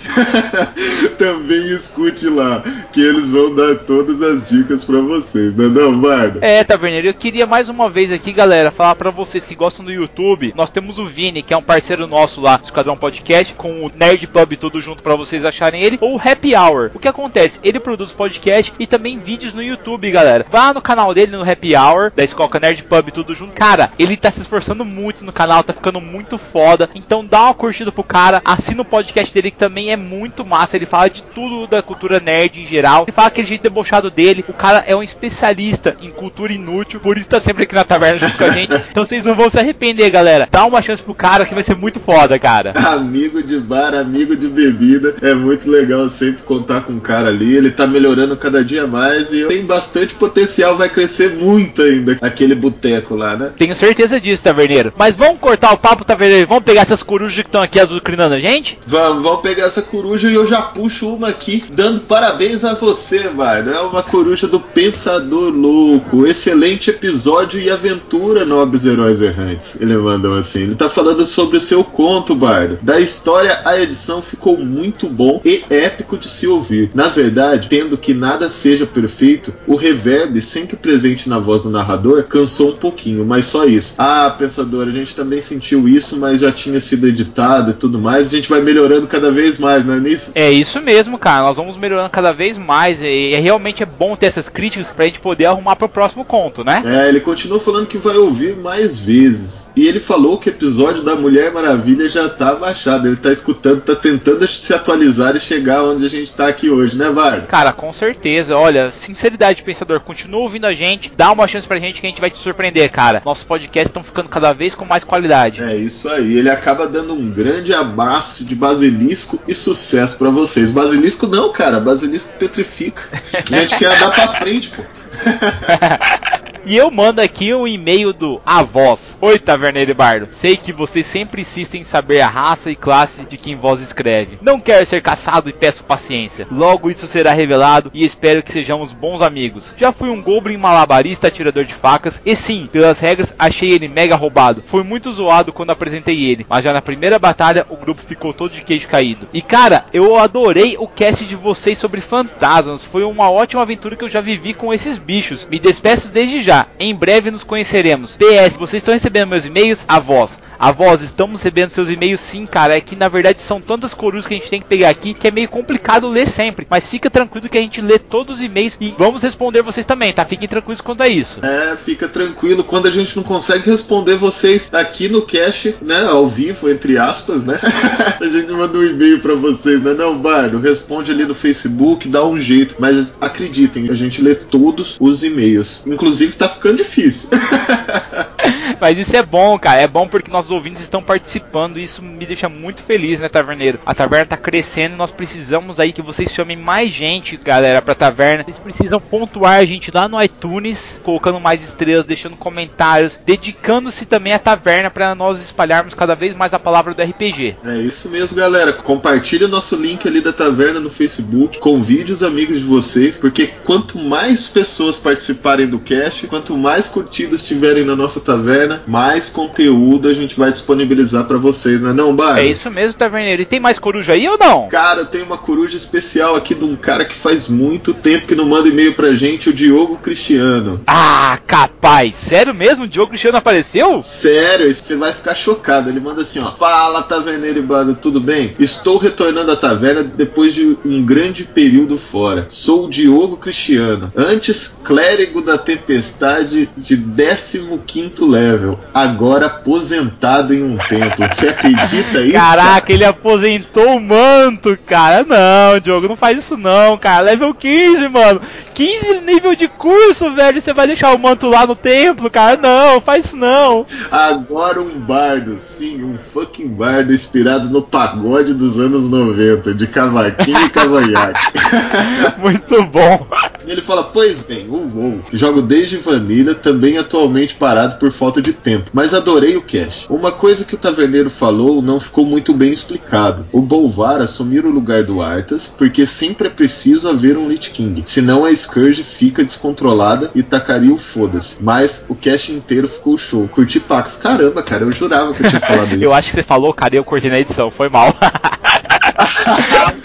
também 1.19 1.67
escute 1.69 2.29
lá, 2.29 2.62
que 2.93 3.00
eles 3.00 3.31
vão 3.31 3.55
dar 3.55 3.76
todas 3.79 4.20
as 4.20 4.49
dicas 4.49 4.84
para 4.84 5.00
vocês, 5.00 5.56
né, 5.56 5.69
não, 5.69 5.99
Bardo? 5.99 6.38
É, 6.43 6.62
Taverneiro, 6.64 7.06
eu 7.08 7.14
queria 7.14 7.46
mais 7.46 7.69
uma 7.69 7.88
vez 7.88 8.12
aqui, 8.12 8.32
galera, 8.32 8.70
falar 8.70 8.94
para 8.94 9.11
vocês 9.11 9.46
que 9.46 9.55
gostam 9.55 9.84
do 9.84 9.93
YouTube. 9.93 10.52
Nós 10.56 10.70
temos 10.70 10.99
o 10.99 11.06
Vini, 11.06 11.43
que 11.43 11.55
é 11.55 11.56
um 11.56 11.62
parceiro 11.62 12.06
nosso 12.06 12.40
lá 12.40 12.56
do 12.56 12.64
Esquadrão 12.64 12.96
Podcast, 12.96 13.55
com 13.55 13.87
o 13.87 13.90
Nerd 13.94 14.26
Pub 14.26 14.56
tudo 14.66 14.80
junto 14.80 15.00
para 15.00 15.14
vocês 15.14 15.44
acharem 15.44 15.80
ele, 15.80 15.96
ou 16.00 16.16
o 16.16 16.20
Happy 16.20 16.56
Hour. 16.56 16.90
O 16.92 16.98
que 16.98 17.06
acontece? 17.06 17.60
Ele 17.62 17.78
produz 17.78 18.10
podcast 18.10 18.72
e 18.80 18.86
também 18.86 19.20
vídeos 19.20 19.54
no 19.54 19.62
YouTube, 19.62 20.10
galera. 20.10 20.44
Vá 20.50 20.74
no 20.74 20.82
canal 20.82 21.14
dele 21.14 21.36
no 21.36 21.48
Happy 21.48 21.76
Hour, 21.76 22.12
da 22.16 22.24
Escoca 22.24 22.58
Nerd 22.58 22.82
Pub 22.82 23.10
tudo 23.12 23.32
junto. 23.32 23.54
Cara, 23.54 23.92
ele 23.96 24.16
tá 24.16 24.28
se 24.30 24.40
esforçando 24.40 24.84
muito 24.84 25.24
no 25.24 25.32
canal, 25.32 25.62
tá 25.62 25.72
ficando 25.72 26.00
muito 26.00 26.36
foda. 26.36 26.90
Então 26.96 27.24
dá 27.24 27.44
uma 27.44 27.54
curtida 27.54 27.92
pro 27.92 28.02
cara, 28.02 28.42
assina 28.44 28.82
o 28.82 28.84
podcast 28.84 29.32
dele 29.32 29.52
que 29.52 29.56
também 29.56 29.92
é 29.92 29.96
muito 29.96 30.44
massa. 30.44 30.76
Ele 30.76 30.84
fala 30.86 31.08
de 31.08 31.22
tudo 31.22 31.69
da 31.69 31.80
cultura 31.80 32.19
nerd 32.19 32.60
em 32.60 32.66
geral. 32.66 33.04
Ele 33.04 33.12
fala 33.12 33.28
aquele 33.28 33.46
jeito 33.46 33.62
debochado 33.62 34.10
dele. 34.10 34.44
O 34.48 34.52
cara 34.52 34.82
é 34.84 34.96
um 34.96 35.02
especialista 35.02 35.96
em 36.00 36.10
cultura 36.10 36.52
inútil, 36.52 36.98
por 36.98 37.16
isso 37.16 37.28
tá 37.28 37.38
sempre 37.38 37.62
aqui 37.62 37.74
na 37.74 37.84
taverna 37.84 38.19
junto 38.19 38.36
com 38.36 38.44
a 38.44 38.50
gente. 38.50 38.66
Então 38.96 39.06
vocês 39.06 39.24
não 39.24 39.34
vão 39.34 39.50
se 39.50 39.58
arrepender, 39.58 40.08
galera. 40.10 40.48
Dá 40.50 40.64
uma 40.64 40.80
chance 40.80 41.02
pro 41.02 41.14
cara 41.14 41.44
que 41.44 41.54
vai 41.54 41.64
ser 41.64 41.76
muito 41.76 42.00
foda, 42.00 42.38
cara. 42.38 42.72
Amigo 42.74 43.42
de 43.42 43.60
bar, 43.60 43.94
amigo 43.94 44.34
de 44.34 44.45
bebida. 44.48 45.14
É 45.20 45.34
muito 45.34 45.70
legal 45.70 46.08
sempre 46.08 46.43
contar 46.43 46.82
com 46.82 46.94
o 46.94 47.00
cara 47.00 47.28
ali. 47.28 47.56
Ele 47.56 47.70
tá 47.70 47.87
melhorando 47.87 48.37
cada 48.37 48.64
dia 48.64 48.87
mais 48.87 49.32
e 49.32 49.44
tem 49.46 49.64
bastante 49.64 50.14
potencial, 50.14 50.76
vai 50.76 50.88
crescer 50.88 51.34
muito 51.34 51.82
ainda 51.82 52.16
aquele 52.20 52.54
boteco 52.54 53.14
lá, 53.14 53.37
né? 53.37 53.52
Tenho 53.56 53.75
certeza 53.75 54.20
disso, 54.20 54.43
taverneiro. 54.43 54.93
Mas 54.96 55.14
vamos 55.16 55.38
cortar 55.38 55.72
o 55.72 55.78
papo, 55.78 56.04
taverneiro. 56.04 56.46
Vamos 56.46 56.64
pegar 56.64 56.82
essas 56.82 57.02
corujas 57.02 57.37
que 57.37 57.48
estão 57.48 57.62
aqui 57.62 57.78
azucrinando 57.81 58.34
a 58.34 58.40
gente? 58.40 58.78
Vamos, 58.87 59.22
vamos 59.22 59.40
pegar 59.40 59.64
essa 59.64 59.82
coruja 59.82 60.31
e 60.31 60.34
eu 60.34 60.46
já 60.46 60.62
puxo 60.62 61.08
uma 61.14 61.28
aqui, 61.28 61.62
dando 61.72 62.00
parabéns 62.02 62.64
a 62.64 62.75
você, 62.75 63.28
Bardo. 63.28 63.70
É 63.70 63.81
uma 63.81 64.02
coruja 64.02 64.46
do 64.46 64.60
Pensador 64.60 65.52
Louco. 65.52 66.26
Excelente 66.26 66.90
episódio 66.90 67.60
e 67.60 67.70
aventura, 67.70 68.44
nobres 68.44 68.87
heróis 68.87 69.20
errantes. 69.20 69.76
Ele 69.81 69.96
mandou 69.96 70.34
assim. 70.34 70.60
Ele 70.60 70.75
tá 70.75 70.88
falando 70.88 71.26
sobre 71.26 71.56
o 71.56 71.60
seu 71.60 71.82
conto, 71.84 72.34
Bardo. 72.34 72.78
Da 72.82 73.00
história, 73.00 73.60
a 73.64 73.81
edição 73.81 74.22
ficou 74.36 74.58
muito 74.58 75.08
bom 75.08 75.40
e 75.44 75.64
épico 75.70 76.18
de 76.18 76.28
se 76.28 76.46
ouvir. 76.46 76.90
Na 76.94 77.08
verdade, 77.08 77.68
tendo 77.68 77.96
que 77.96 78.12
nada 78.14 78.50
seja 78.50 78.86
perfeito, 78.86 79.52
o 79.66 79.74
reverb 79.74 80.40
sempre 80.40 80.76
presente 80.76 81.28
na 81.28 81.38
voz 81.38 81.62
do 81.62 81.70
narrador 81.70 82.24
cansou 82.24 82.70
um 82.70 82.76
pouquinho, 82.76 83.24
mas 83.24 83.46
só 83.46 83.64
isso. 83.64 83.94
Ah, 83.98 84.34
Pensador, 84.36 84.88
a 84.88 84.92
gente 84.92 85.16
também 85.16 85.40
sentiu 85.40 85.88
isso, 85.88 86.18
mas 86.18 86.40
já 86.40 86.52
tinha 86.52 86.80
sido 86.80 87.08
editado 87.08 87.70
e 87.70 87.74
tudo 87.74 87.98
mais. 87.98 88.28
A 88.28 88.36
gente 88.36 88.48
vai 88.48 88.60
melhorando 88.60 89.06
cada 89.06 89.30
vez 89.30 89.58
mais, 89.58 89.84
não 89.84 89.94
é 89.94 90.00
nisso? 90.00 90.32
É 90.34 90.50
isso 90.52 90.80
mesmo, 90.80 91.18
cara. 91.18 91.44
Nós 91.44 91.56
vamos 91.56 91.76
melhorando 91.76 92.10
cada 92.10 92.32
vez 92.32 92.58
mais. 92.58 93.00
E 93.00 93.32
é, 93.32 93.40
realmente 93.40 93.82
é 93.82 93.86
bom 93.86 94.14
ter 94.14 94.26
essas 94.26 94.48
críticas 94.48 94.92
pra 94.92 95.06
gente 95.06 95.20
poder 95.20 95.46
arrumar 95.46 95.76
pro 95.76 95.88
próximo 95.88 96.24
conto, 96.24 96.62
né? 96.62 96.82
É, 96.84 97.08
ele 97.08 97.20
continuou 97.20 97.58
falando 97.58 97.86
que 97.86 97.98
vai 97.98 98.16
ouvir 98.16 98.56
mais 98.56 99.00
vezes. 99.00 99.70
E 99.74 99.86
ele 99.88 100.00
falou 100.00 100.38
que 100.38 100.50
o 100.50 100.52
episódio 100.52 101.02
da 101.02 101.14
Mulher 101.14 101.52
Maravilha 101.52 102.08
já 102.08 102.28
tá 102.28 102.54
baixado. 102.54 103.06
Ele 103.06 103.16
tá 103.16 103.32
escutando, 103.32 103.80
tá 103.80 103.94
tentando 103.94 104.25
se 104.49 104.75
atualizar 104.75 105.37
e 105.37 105.40
chegar 105.40 105.84
onde 105.84 106.05
a 106.05 106.08
gente 106.08 106.32
tá 106.32 106.49
aqui 106.49 106.70
hoje, 106.70 106.96
né, 106.96 107.11
Vardo? 107.11 107.46
Cara, 107.46 107.73
com 107.73 107.93
certeza. 107.93 108.56
Olha, 108.56 108.90
sinceridade, 108.93 109.62
pensador, 109.62 110.00
continua 110.00 110.40
ouvindo 110.40 110.67
a 110.67 110.75
gente, 110.75 111.12
dá 111.17 111.31
uma 111.31 111.46
chance 111.46 111.67
pra 111.67 111.78
gente 111.78 112.00
que 112.00 112.06
a 112.06 112.11
gente 112.11 112.20
vai 112.20 112.31
te 112.31 112.38
surpreender, 112.38 112.90
cara. 112.90 113.23
Nossos 113.25 113.44
podcasts 113.44 113.90
estão 113.90 114.02
ficando 114.02 114.28
cada 114.28 114.52
vez 114.52 114.75
com 114.75 114.84
mais 114.84 115.05
qualidade. 115.05 115.62
É 115.62 115.76
isso 115.76 116.08
aí. 116.08 116.37
Ele 116.37 116.50
acaba 116.50 116.87
dando 116.87 117.14
um 117.14 117.31
grande 117.31 117.73
abraço 117.73 118.44
de 118.44 118.55
basilisco 118.55 119.40
e 119.46 119.55
sucesso 119.55 120.19
para 120.19 120.31
vocês. 120.31 120.70
Basilisco 120.70 121.26
não, 121.26 121.52
cara. 121.52 121.81
Basilisco 121.81 122.38
petrifica. 122.38 123.22
A 123.50 123.61
gente 123.61 123.76
quer 123.79 123.96
andar 123.96 124.14
pra 124.14 124.29
frente, 124.29 124.70
pô. 124.70 124.82
E 126.69 126.76
eu 126.76 126.91
mando 126.91 127.20
aqui 127.20 127.55
um 127.55 127.64
e-mail 127.64 128.12
do 128.12 128.41
Avós. 128.44 129.17
Oi, 129.20 129.38
Taverneiro 129.38 129.93
e 129.93 129.94
Bardo. 129.94 130.26
Sei 130.32 130.56
que 130.56 130.73
vocês 130.73 131.06
sempre 131.06 131.43
insistem 131.43 131.82
em 131.82 131.85
saber 131.85 132.20
a 132.20 132.26
raça 132.26 132.73
e 132.73 132.75
classe 132.75 133.25
de 133.25 133.37
quem 133.37 133.55
vós 133.55 133.81
escreve. 133.81 134.37
Não 134.43 134.58
quero 134.58 134.85
ser 134.85 135.00
caçado 135.00 135.49
e 135.49 135.53
peço 135.53 135.85
paciência. 135.85 136.44
Logo 136.50 136.91
isso 136.91 137.06
será 137.06 137.31
revelado 137.31 137.88
e 137.94 138.05
espero 138.05 138.43
que 138.43 138.50
sejamos 138.50 138.93
bons 138.93 139.23
amigos. 139.23 139.76
Já 139.79 139.93
fui 139.93 140.08
um 140.08 140.20
Goblin 140.20 140.56
malabarista 140.56 141.29
atirador 141.29 141.64
de 141.64 141.73
facas 141.73 142.20
e 142.26 142.35
sim, 142.35 142.69
pelas 142.73 142.99
regras, 142.99 143.32
achei 143.38 143.70
ele 143.70 143.87
mega 143.87 144.17
roubado. 144.17 144.64
Foi 144.67 144.82
muito 144.82 145.12
zoado 145.12 145.53
quando 145.53 145.70
apresentei 145.70 146.25
ele, 146.25 146.44
mas 146.49 146.64
já 146.64 146.73
na 146.73 146.82
primeira 146.82 147.17
batalha 147.17 147.64
o 147.70 147.76
grupo 147.76 148.03
ficou 148.03 148.32
todo 148.32 148.50
de 148.50 148.64
queijo 148.64 148.88
caído. 148.88 149.29
E 149.32 149.41
cara, 149.41 149.85
eu 149.93 150.19
adorei 150.19 150.76
o 150.76 150.88
cast 150.88 151.25
de 151.25 151.37
vocês 151.37 151.79
sobre 151.79 152.00
fantasmas. 152.00 152.82
Foi 152.82 153.05
uma 153.05 153.31
ótima 153.31 153.62
aventura 153.62 153.94
que 153.94 154.03
eu 154.03 154.11
já 154.11 154.20
vivi 154.20 154.53
com 154.53 154.75
esses 154.75 154.95
bichos. 154.98 155.46
Me 155.50 155.58
despeço 155.58 156.08
desde 156.08 156.43
já. 156.43 156.66
Em 156.78 156.94
breve 156.94 157.31
nos 157.31 157.44
conheceremos. 157.44 158.16
PS, 158.16 158.56
vocês 158.56 158.82
estão 158.82 158.94
recebendo 158.94 159.28
meus 159.28 159.44
e-mails? 159.44 159.84
A 159.88 159.98
voz. 159.98 160.38
A 160.58 160.72
voz, 160.72 161.03
estamos 161.03 161.43
recebendo 161.43 161.70
seus 161.70 161.89
e-mails 161.89 162.20
sim, 162.20 162.46
cara. 162.46 162.77
É 162.77 162.81
que 162.81 162.96
na 162.96 163.08
verdade 163.08 163.41
são 163.43 163.60
tantas 163.60 163.94
corujas 163.94 164.27
que 164.27 164.34
a 164.34 164.36
gente 164.39 164.51
tem 164.51 164.60
que 164.60 164.67
pegar 164.67 164.89
aqui 164.89 165.15
que 165.15 165.29
é 165.29 165.31
meio 165.31 165.48
complicado 165.48 166.08
ler 166.08 166.29
sempre. 166.29 166.67
Mas 166.69 166.89
fica 166.89 167.10
tranquilo 167.10 167.48
que 167.48 167.58
a 167.58 167.60
gente 167.60 167.81
lê 167.81 167.98
todos 167.98 168.36
os 168.36 168.43
e-mails 168.43 168.77
e 168.81 168.94
vamos 168.98 169.22
responder 169.22 169.63
vocês 169.63 169.84
também, 169.84 170.13
tá? 170.13 170.25
Fiquem 170.25 170.48
tranquilos 170.48 170.81
quanto 170.81 171.03
a 171.03 171.08
isso. 171.08 171.41
É, 171.44 171.77
fica 171.77 172.08
tranquilo. 172.08 172.65
Quando 172.65 172.86
a 172.86 172.91
gente 172.91 173.17
não 173.17 173.22
consegue 173.22 173.70
responder 173.70 174.15
vocês 174.17 174.70
aqui 174.72 175.08
no 175.08 175.22
cast, 175.22 175.77
né? 175.82 176.06
Ao 176.06 176.27
vivo, 176.27 176.70
entre 176.70 176.98
aspas, 176.98 177.44
né? 177.44 177.58
a 178.20 178.27
gente 178.27 178.51
manda 178.51 178.79
um 178.79 178.84
e-mail 178.84 179.20
pra 179.20 179.34
vocês, 179.34 179.82
né? 179.82 179.93
Não, 179.93 180.19
Bardo, 180.19 180.58
responde 180.58 181.13
ali 181.13 181.25
no 181.25 181.34
Facebook, 181.34 182.08
dá 182.08 182.25
um 182.25 182.39
jeito. 182.39 182.77
Mas 182.79 183.15
acreditem, 183.20 183.91
a 183.91 183.94
gente 183.94 184.22
lê 184.22 184.34
todos 184.34 184.96
os 184.98 185.22
e-mails. 185.22 185.82
Inclusive 185.86 186.34
tá 186.34 186.48
ficando 186.48 186.77
difícil. 186.77 187.29
Mas 188.81 188.98
isso 188.98 189.17
é 189.17 189.22
bom, 189.22 189.58
cara. 189.58 189.81
É 189.81 189.86
bom 189.86 190.08
porque 190.08 190.31
nossos 190.46 190.50
ouvintes 190.50 190.82
estão 190.82 191.03
participando. 191.03 191.79
E 191.79 191.84
isso 191.84 192.03
me 192.03 192.24
deixa 192.24 192.48
muito 192.48 192.82
feliz, 192.82 193.20
né, 193.20 193.29
Taverneiro? 193.29 193.81
A 193.84 193.94
taverna 193.94 194.26
tá 194.26 194.36
crescendo 194.36 194.94
e 194.94 194.98
nós 194.98 195.10
precisamos 195.10 195.81
aí 195.81 195.93
que 195.93 196.03
vocês 196.03 196.32
chamem 196.32 196.56
mais 196.56 196.93
gente, 196.93 197.36
galera, 197.36 197.82
pra 197.82 197.94
taverna. 197.94 198.44
Vocês 198.44 198.58
precisam 198.58 199.00
pontuar 199.00 199.58
a 199.58 199.65
gente 199.65 199.91
lá 199.93 200.08
no 200.08 200.22
iTunes, 200.22 201.00
colocando 201.05 201.41
mais 201.41 201.62
estrelas, 201.62 202.05
deixando 202.05 202.36
comentários, 202.36 203.19
dedicando-se 203.24 204.06
também 204.06 204.32
à 204.32 204.38
taverna 204.38 204.91
para 204.91 205.15
nós 205.15 205.41
espalharmos 205.41 205.94
cada 205.94 206.15
vez 206.15 206.34
mais 206.34 206.55
a 206.55 206.58
palavra 206.58 206.94
do 206.94 207.03
RPG. 207.03 207.56
É 207.65 207.79
isso 207.79 208.08
mesmo, 208.08 208.36
galera. 208.36 208.72
Compartilhe 208.72 209.44
o 209.44 209.48
nosso 209.48 209.76
link 209.76 210.06
ali 210.06 210.20
da 210.20 210.32
taverna 210.32 210.81
no 210.81 210.91
Facebook, 210.91 211.58
convide 211.58 212.12
os 212.12 212.22
amigos 212.22 212.60
de 212.60 212.65
vocês, 212.65 213.19
porque 213.19 213.48
quanto 213.65 213.98
mais 213.98 214.46
pessoas 214.46 214.98
participarem 214.98 215.67
do 215.67 215.79
cast, 215.79 216.26
quanto 216.26 216.56
mais 216.56 216.88
curtidas 216.88 217.46
tiverem 217.46 217.84
na 217.84 217.96
nossa 217.96 218.20
taverna, 218.20 218.82
mais 218.86 219.29
conteúdo 219.29 220.08
a 220.08 220.15
gente 220.15 220.35
vai 220.36 220.50
disponibilizar 220.50 221.24
pra 221.24 221.38
vocês, 221.38 221.81
não 221.81 221.90
é 221.90 221.93
não, 221.93 222.14
Bar? 222.14 222.38
É 222.38 222.46
isso 222.46 222.70
mesmo, 222.70 222.98
Taverneiro. 222.98 223.43
E 223.43 223.46
tem 223.46 223.58
mais 223.58 223.78
coruja 223.78 224.12
aí 224.12 224.28
ou 224.28 224.38
não? 224.38 224.69
Cara, 224.69 225.05
tem 225.05 225.22
uma 225.22 225.38
coruja 225.38 225.76
especial 225.76 226.36
aqui 226.36 226.55
de 226.55 226.64
um 226.64 226.76
cara 226.76 227.05
que 227.05 227.14
faz 227.14 227.48
muito 227.48 227.94
tempo 227.94 228.26
que 228.26 228.34
não 228.34 228.46
manda 228.46 228.69
e-mail 228.69 228.94
pra 228.94 229.14
gente, 229.14 229.48
o 229.48 229.52
Diogo 229.52 229.96
Cristiano. 229.96 230.82
Ah, 230.86 231.38
capaz. 231.46 232.16
Sério 232.16 232.55
mesmo? 232.55 232.84
O 232.84 232.88
Diogo 232.88 233.10
Cristiano 233.10 233.38
apareceu? 233.38 234.00
Sério, 234.00 234.72
você 234.72 234.96
vai 234.96 235.12
ficar 235.12 235.34
chocado. 235.34 235.88
Ele 235.88 236.00
manda 236.00 236.22
assim, 236.22 236.40
ó. 236.40 236.55
Fala, 236.55 237.02
taverneiro 237.02 237.58
e 237.58 237.62
bando, 237.62 237.94
tudo 237.94 238.20
bem? 238.20 238.55
Estou 238.58 238.98
retornando 238.98 239.52
à 239.52 239.56
taverna 239.56 240.02
depois 240.02 240.55
de 240.55 240.76
um 240.84 241.05
grande 241.05 241.44
período 241.44 241.96
fora. 241.96 242.46
Sou 242.48 242.86
o 242.86 242.90
Diogo 242.90 243.36
Cristiano. 243.36 244.12
Antes, 244.16 244.81
clérigo 244.84 245.40
da 245.40 245.56
tempestade 245.56 246.69
de 246.76 246.96
15 246.96 248.24
level. 248.24 248.78
Agora 248.93 249.46
aposentado 249.46 250.25
em 250.54 250.62
um 250.62 250.76
templo. 250.88 251.26
Você 251.28 251.48
acredita 251.48 252.20
isso? 252.20 252.32
Caraca, 252.32 252.80
cara? 252.80 252.92
ele 252.92 253.04
aposentou 253.04 253.96
o 253.96 254.00
manto, 254.00 254.78
cara. 254.86 255.24
Não, 255.24 255.80
Diogo, 255.80 256.08
não 256.08 256.16
faz 256.16 256.38
isso 256.38 256.56
não, 256.56 256.96
cara. 256.98 257.22
Level 257.22 257.54
15, 257.54 258.08
mano. 258.08 258.40
15 258.76 259.22
nível 259.22 259.54
de 259.54 259.68
curso, 259.68 260.34
velho. 260.34 260.60
Você 260.60 260.74
vai 260.74 260.86
deixar 260.86 261.14
o 261.14 261.18
manto 261.18 261.48
lá 261.48 261.66
no 261.66 261.74
templo, 261.74 262.30
cara? 262.30 262.58
Não, 262.58 263.00
faz 263.00 263.24
isso 263.24 263.36
não. 263.36 263.86
Agora 264.10 264.82
um 264.82 265.00
bardo, 265.00 265.58
sim, 265.58 266.04
um 266.04 266.18
fucking 266.18 266.68
bardo 266.68 267.12
inspirado 267.12 267.70
no 267.70 267.80
pagode 267.80 268.52
dos 268.52 268.78
anos 268.78 269.08
90, 269.08 269.72
de 269.72 269.86
cavaquinho 269.86 270.60
e 270.60 270.68
cavanhaque. 270.68 271.58
Muito 272.38 272.84
bom. 272.84 273.26
Ele 273.66 273.80
fala, 273.80 274.04
pois 274.04 274.42
bem, 274.42 274.68
uh, 274.68 274.76
uh, 274.76 275.22
jogo 275.32 275.62
desde 275.62 275.96
Vanilla, 275.96 276.54
também 276.54 276.98
atualmente 276.98 277.54
parado 277.54 277.96
por 277.96 278.12
falta 278.12 278.42
de 278.42 278.52
tempo, 278.52 278.90
mas 278.92 279.14
adorei 279.14 279.56
o 279.56 279.62
cash. 279.62 280.06
Uma 280.10 280.30
coisa 280.30 280.64
que 280.64 280.74
o 280.74 280.78
taverneiro 280.78 281.30
falou 281.30 281.80
não 281.80 281.98
ficou 281.98 282.26
muito 282.26 282.52
bem 282.52 282.70
explicado. 282.70 283.46
O 283.50 283.62
Bolvar 283.62 284.20
assumir 284.20 284.66
o 284.66 284.70
lugar 284.70 285.02
do 285.02 285.22
Arthas, 285.22 285.66
porque 285.66 286.04
sempre 286.04 286.48
é 286.48 286.50
preciso 286.50 287.08
haver 287.08 287.38
um 287.38 287.48
Lich 287.48 287.70
King, 287.70 288.02
senão 288.04 288.44
a 288.44 288.52
Scourge 288.67 289.03
fica 289.03 289.44
descontrolada 289.44 290.31
e 290.35 290.43
tacaria 290.43 290.93
o 290.93 290.99
foda-se. 290.99 291.63
Mas 291.63 292.06
o 292.08 292.15
cash 292.15 292.51
inteiro 292.51 292.89
ficou 292.89 293.17
show. 293.17 293.49
Curti 293.49 293.81
Pax. 293.81 294.17
Caramba, 294.17 294.63
cara, 294.63 294.85
eu 294.85 294.93
jurava 294.93 295.32
que 295.32 295.44
eu 295.44 295.49
tinha 295.49 295.61
falado 295.63 295.94
isso. 295.94 296.05
Eu 296.05 296.13
acho 296.13 296.31
que 296.31 296.37
você 296.37 296.43
falou, 296.43 296.73
cara, 296.75 296.94
e 296.94 296.99
eu 296.99 297.05
cortei 297.05 297.31
na 297.31 297.39
edição. 297.39 297.70
Foi 297.70 297.89
mal. 297.89 298.15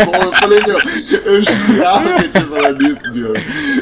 Pô, 0.05 0.15
eu 0.15 0.31
falei, 0.33 0.60
meu, 0.65 0.79
eu 1.25 1.41
jurava 1.41 2.13
que 2.13 2.25
eu 2.25 2.31
tinha 2.31 2.43
falado 2.48 2.83
isso, 2.83 3.12
Diogo. 3.12 3.36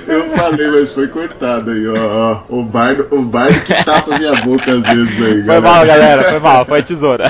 Eu 0.08 0.30
falei, 0.30 0.72
mas 0.72 0.92
foi 0.92 1.08
cortado 1.08 1.72
aí, 1.72 1.88
ó. 1.88 1.96
ó. 1.96 2.44
O 2.50 2.64
bardo, 2.64 3.08
o 3.12 3.24
bardo 3.26 3.62
que 3.62 3.74
tapa 3.84 4.18
minha 4.18 4.36
boca 4.42 4.72
às 4.72 4.82
vezes 4.82 5.14
aí, 5.14 5.18
Foi 5.18 5.42
galera. 5.44 5.62
mal, 5.62 5.86
galera. 5.86 6.24
Foi 6.24 6.40
mal. 6.40 6.66
Foi 6.66 6.82
tesoura. 6.84 7.26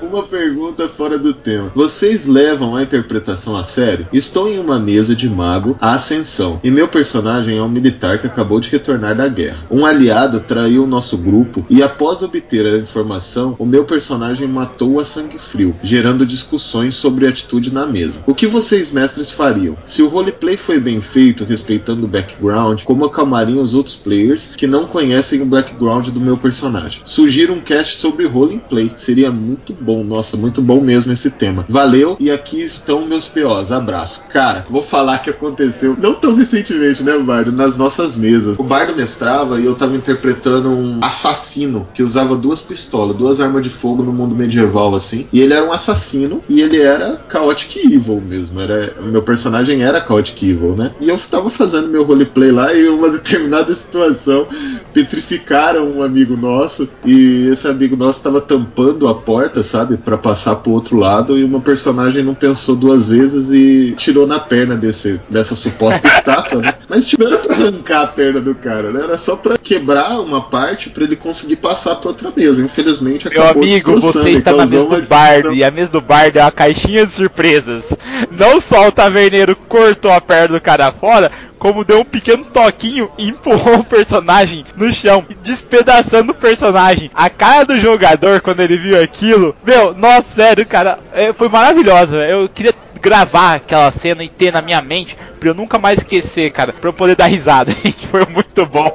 Uma 0.00 0.24
pergunta 0.24 0.88
fora 0.88 1.18
do 1.18 1.32
tema. 1.32 1.70
Vocês 1.74 2.26
levam 2.26 2.76
a 2.76 2.82
interpretação 2.82 3.56
a 3.56 3.64
sério? 3.64 4.06
Estou 4.12 4.48
em 4.48 4.58
uma 4.58 4.78
mesa 4.78 5.14
de 5.16 5.28
mago, 5.28 5.76
a 5.80 5.92
Ascensão, 5.92 6.60
e 6.62 6.70
meu 6.70 6.86
personagem 6.88 7.56
é 7.56 7.62
um 7.62 7.68
militar 7.68 8.18
que 8.18 8.26
acabou 8.26 8.60
de 8.60 8.68
retornar 8.68 9.14
da 9.14 9.28
guerra. 9.28 9.64
Um 9.70 9.86
aliado 9.86 10.40
traiu 10.40 10.84
o 10.84 10.86
nosso 10.86 11.16
grupo 11.16 11.64
e, 11.70 11.82
após 11.82 12.22
obter 12.22 12.66
a 12.66 12.78
informação, 12.78 13.56
o 13.58 13.64
meu 13.64 13.84
personagem 13.84 14.46
matou 14.46 15.00
a 15.00 15.04
sangue 15.04 15.38
frio, 15.38 15.74
gerando 15.82 16.26
discussões 16.26 16.96
sobre 16.96 17.26
a 17.26 17.32
atitude 17.52 17.72
na 17.72 17.86
mesa. 17.86 18.22
O 18.26 18.34
que 18.34 18.46
vocês, 18.46 18.90
mestres, 18.90 19.30
fariam? 19.30 19.76
Se 19.84 20.02
o 20.02 20.08
roleplay 20.08 20.56
foi 20.56 20.80
bem 20.80 21.00
feito, 21.00 21.44
respeitando 21.44 22.04
o 22.04 22.08
background, 22.08 22.82
como 22.82 23.04
acalmariam 23.04 23.62
os 23.62 23.74
outros 23.74 23.96
players 23.96 24.54
que 24.56 24.66
não 24.66 24.86
conhecem 24.86 25.42
o 25.42 25.46
background 25.46 26.08
do 26.08 26.20
meu 26.20 26.36
personagem? 26.36 27.02
Sugiro 27.04 27.52
um 27.52 27.60
cast 27.60 27.96
sobre 27.96 28.26
roleplay. 28.26 28.92
Seria 28.96 29.30
muito 29.30 29.74
bom, 29.74 30.02
nossa, 30.02 30.36
muito 30.36 30.62
bom 30.62 30.80
mesmo 30.80 31.12
esse 31.12 31.30
tema. 31.30 31.64
Valeu, 31.68 32.16
e 32.18 32.30
aqui 32.30 32.60
estão 32.60 33.04
meus 33.04 33.26
POs. 33.26 33.70
Abraço. 33.70 34.24
Cara, 34.30 34.64
vou 34.70 34.82
falar 34.82 35.18
que 35.18 35.30
aconteceu 35.30 35.96
não 35.98 36.14
tão 36.14 36.34
recentemente, 36.34 37.02
né, 37.02 37.18
Bardo? 37.18 37.52
Nas 37.52 37.76
nossas 37.76 38.16
mesas. 38.16 38.58
O 38.58 38.62
Bardo 38.62 38.96
mestrava 38.96 39.60
e 39.60 39.66
eu 39.66 39.74
tava 39.74 39.96
interpretando 39.96 40.70
um 40.70 41.00
assassino 41.02 41.86
que 41.92 42.02
usava 42.02 42.36
duas 42.36 42.60
pistolas, 42.60 43.16
duas 43.16 43.40
armas 43.40 43.62
de 43.62 43.70
fogo 43.70 44.02
no 44.02 44.12
mundo 44.12 44.34
medieval, 44.34 44.94
assim. 44.94 45.26
E 45.32 45.40
ele 45.40 45.52
era 45.52 45.64
um 45.64 45.72
assassino 45.72 46.42
e 46.48 46.60
ele 46.60 46.80
era 46.80 47.16
Chaotic 47.42 47.76
Evil 47.76 48.20
mesmo. 48.20 48.60
Era, 48.60 48.94
o 49.00 49.04
meu 49.04 49.22
personagem 49.22 49.82
era 49.82 50.04
Chaotic 50.04 50.42
Evil, 50.42 50.76
né? 50.76 50.92
E 51.00 51.08
eu 51.08 51.18
tava 51.18 51.50
fazendo 51.50 51.88
meu 51.88 52.04
roleplay 52.04 52.50
lá 52.50 52.72
e 52.72 52.86
em 52.86 52.88
uma 52.88 53.08
determinada 53.10 53.74
situação 53.74 54.46
petrificaram 54.92 55.90
um 55.90 56.02
amigo 56.02 56.36
nosso 56.36 56.88
e 57.04 57.48
esse 57.50 57.66
amigo 57.66 57.96
nosso 57.96 58.22
tava 58.22 58.40
tampando 58.40 59.08
a 59.08 59.14
porta, 59.14 59.62
sabe? 59.62 59.96
para 59.96 60.18
passar 60.18 60.56
pro 60.56 60.72
outro 60.72 60.96
lado 60.96 61.36
e 61.38 61.44
uma 61.44 61.60
personagem 61.60 62.22
não 62.22 62.34
pensou 62.34 62.76
duas 62.76 63.08
vezes 63.08 63.50
e 63.50 63.94
tirou 63.96 64.26
na 64.26 64.38
perna 64.38 64.76
desse, 64.76 65.20
dessa 65.28 65.54
suposta 65.54 66.06
estátua, 66.08 66.60
né? 66.60 66.74
Mas 66.88 67.06
tipo, 67.06 67.22
não 67.22 67.32
era 67.32 67.38
pra 67.38 67.54
arrancar 67.54 68.02
a 68.02 68.06
perna 68.06 68.40
do 68.40 68.54
cara, 68.54 68.92
né? 68.92 69.02
Era 69.02 69.18
só 69.18 69.36
pra 69.36 69.56
quebrar 69.56 70.20
uma 70.20 70.40
parte 70.40 70.90
para 70.90 71.04
ele 71.04 71.16
conseguir 71.16 71.56
passar 71.56 71.96
pra 71.96 72.08
outra 72.08 72.32
mesa. 72.34 72.62
Infelizmente 72.62 73.28
Meu 73.28 73.42
acabou 73.42 73.62
amigo, 73.62 73.74
destroçando 73.74 74.24
você 74.24 74.30
está 74.30 74.50
na 74.52 74.58
causou 74.58 74.78
mesa 74.78 74.96
do 74.96 75.06
destruição. 75.06 75.54
e 75.54 75.64
a 75.64 75.70
mesa 75.70 75.92
do 75.92 76.00
bardo 76.00 76.38
é 76.38 76.42
uma 76.42 76.50
caixinha 76.52 77.06
de 77.06 77.12
surpresas. 77.32 77.92
Não 78.30 78.60
só 78.60 78.88
o 78.88 78.92
taverneiro 78.92 79.56
cortou 79.56 80.12
a 80.12 80.20
perna 80.20 80.48
do 80.48 80.60
cara 80.60 80.92
fora, 80.92 81.32
como 81.58 81.84
deu 81.84 82.00
um 82.00 82.04
pequeno 82.04 82.44
toquinho 82.44 83.10
e 83.18 83.28
empurrou 83.28 83.78
o 83.80 83.84
personagem 83.84 84.64
no 84.76 84.92
chão, 84.92 85.24
despedaçando 85.42 86.32
o 86.32 86.36
personagem. 86.36 87.10
A 87.14 87.30
cara 87.30 87.64
do 87.64 87.80
jogador 87.80 88.40
quando 88.40 88.60
ele 88.60 88.76
viu 88.76 89.00
aquilo, 89.02 89.56
meu, 89.64 89.94
nossa, 89.94 90.34
sério, 90.34 90.66
cara, 90.66 90.98
é, 91.12 91.32
foi 91.32 91.48
maravilhosa. 91.48 92.16
Eu 92.16 92.48
queria 92.48 92.74
gravar 93.00 93.54
aquela 93.54 93.90
cena 93.90 94.22
e 94.22 94.28
ter 94.28 94.52
na 94.52 94.62
minha 94.62 94.80
mente 94.80 95.16
pra 95.40 95.48
eu 95.48 95.54
nunca 95.54 95.76
mais 95.78 95.98
esquecer, 95.98 96.52
cara, 96.52 96.72
pra 96.72 96.88
eu 96.88 96.92
poder 96.92 97.16
dar 97.16 97.26
risada. 97.26 97.72
foi 98.10 98.24
muito 98.26 98.64
bom. 98.66 98.92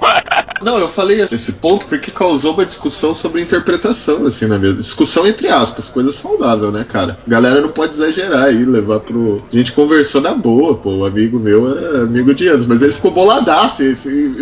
Não, 0.61 0.77
eu 0.77 0.87
falei 0.87 1.21
esse 1.31 1.53
ponto 1.53 1.85
porque 1.85 2.11
causou 2.11 2.53
uma 2.53 2.65
discussão 2.65 3.13
sobre 3.13 3.41
interpretação, 3.41 4.25
assim, 4.25 4.45
na 4.45 4.57
mesa. 4.57 4.75
Discussão 4.75 5.25
entre 5.27 5.47
aspas, 5.47 5.89
coisa 5.89 6.11
saudável, 6.11 6.71
né, 6.71 6.83
cara? 6.83 7.17
Galera 7.27 7.61
não 7.61 7.69
pode 7.69 7.93
exagerar 7.93 8.43
aí, 8.45 8.65
levar 8.65 8.99
pro. 9.01 9.43
A 9.51 9.55
gente 9.55 9.71
conversou 9.71 10.21
na 10.21 10.33
boa, 10.33 10.75
pô. 10.75 10.97
O 10.97 11.05
amigo 11.05 11.39
meu 11.39 11.69
era 11.69 12.03
amigo 12.03 12.33
de 12.33 12.47
anos, 12.47 12.65
mas 12.65 12.81
ele 12.81 12.93
ficou 12.93 13.11
boladaço 13.11 13.83
e 13.83 13.95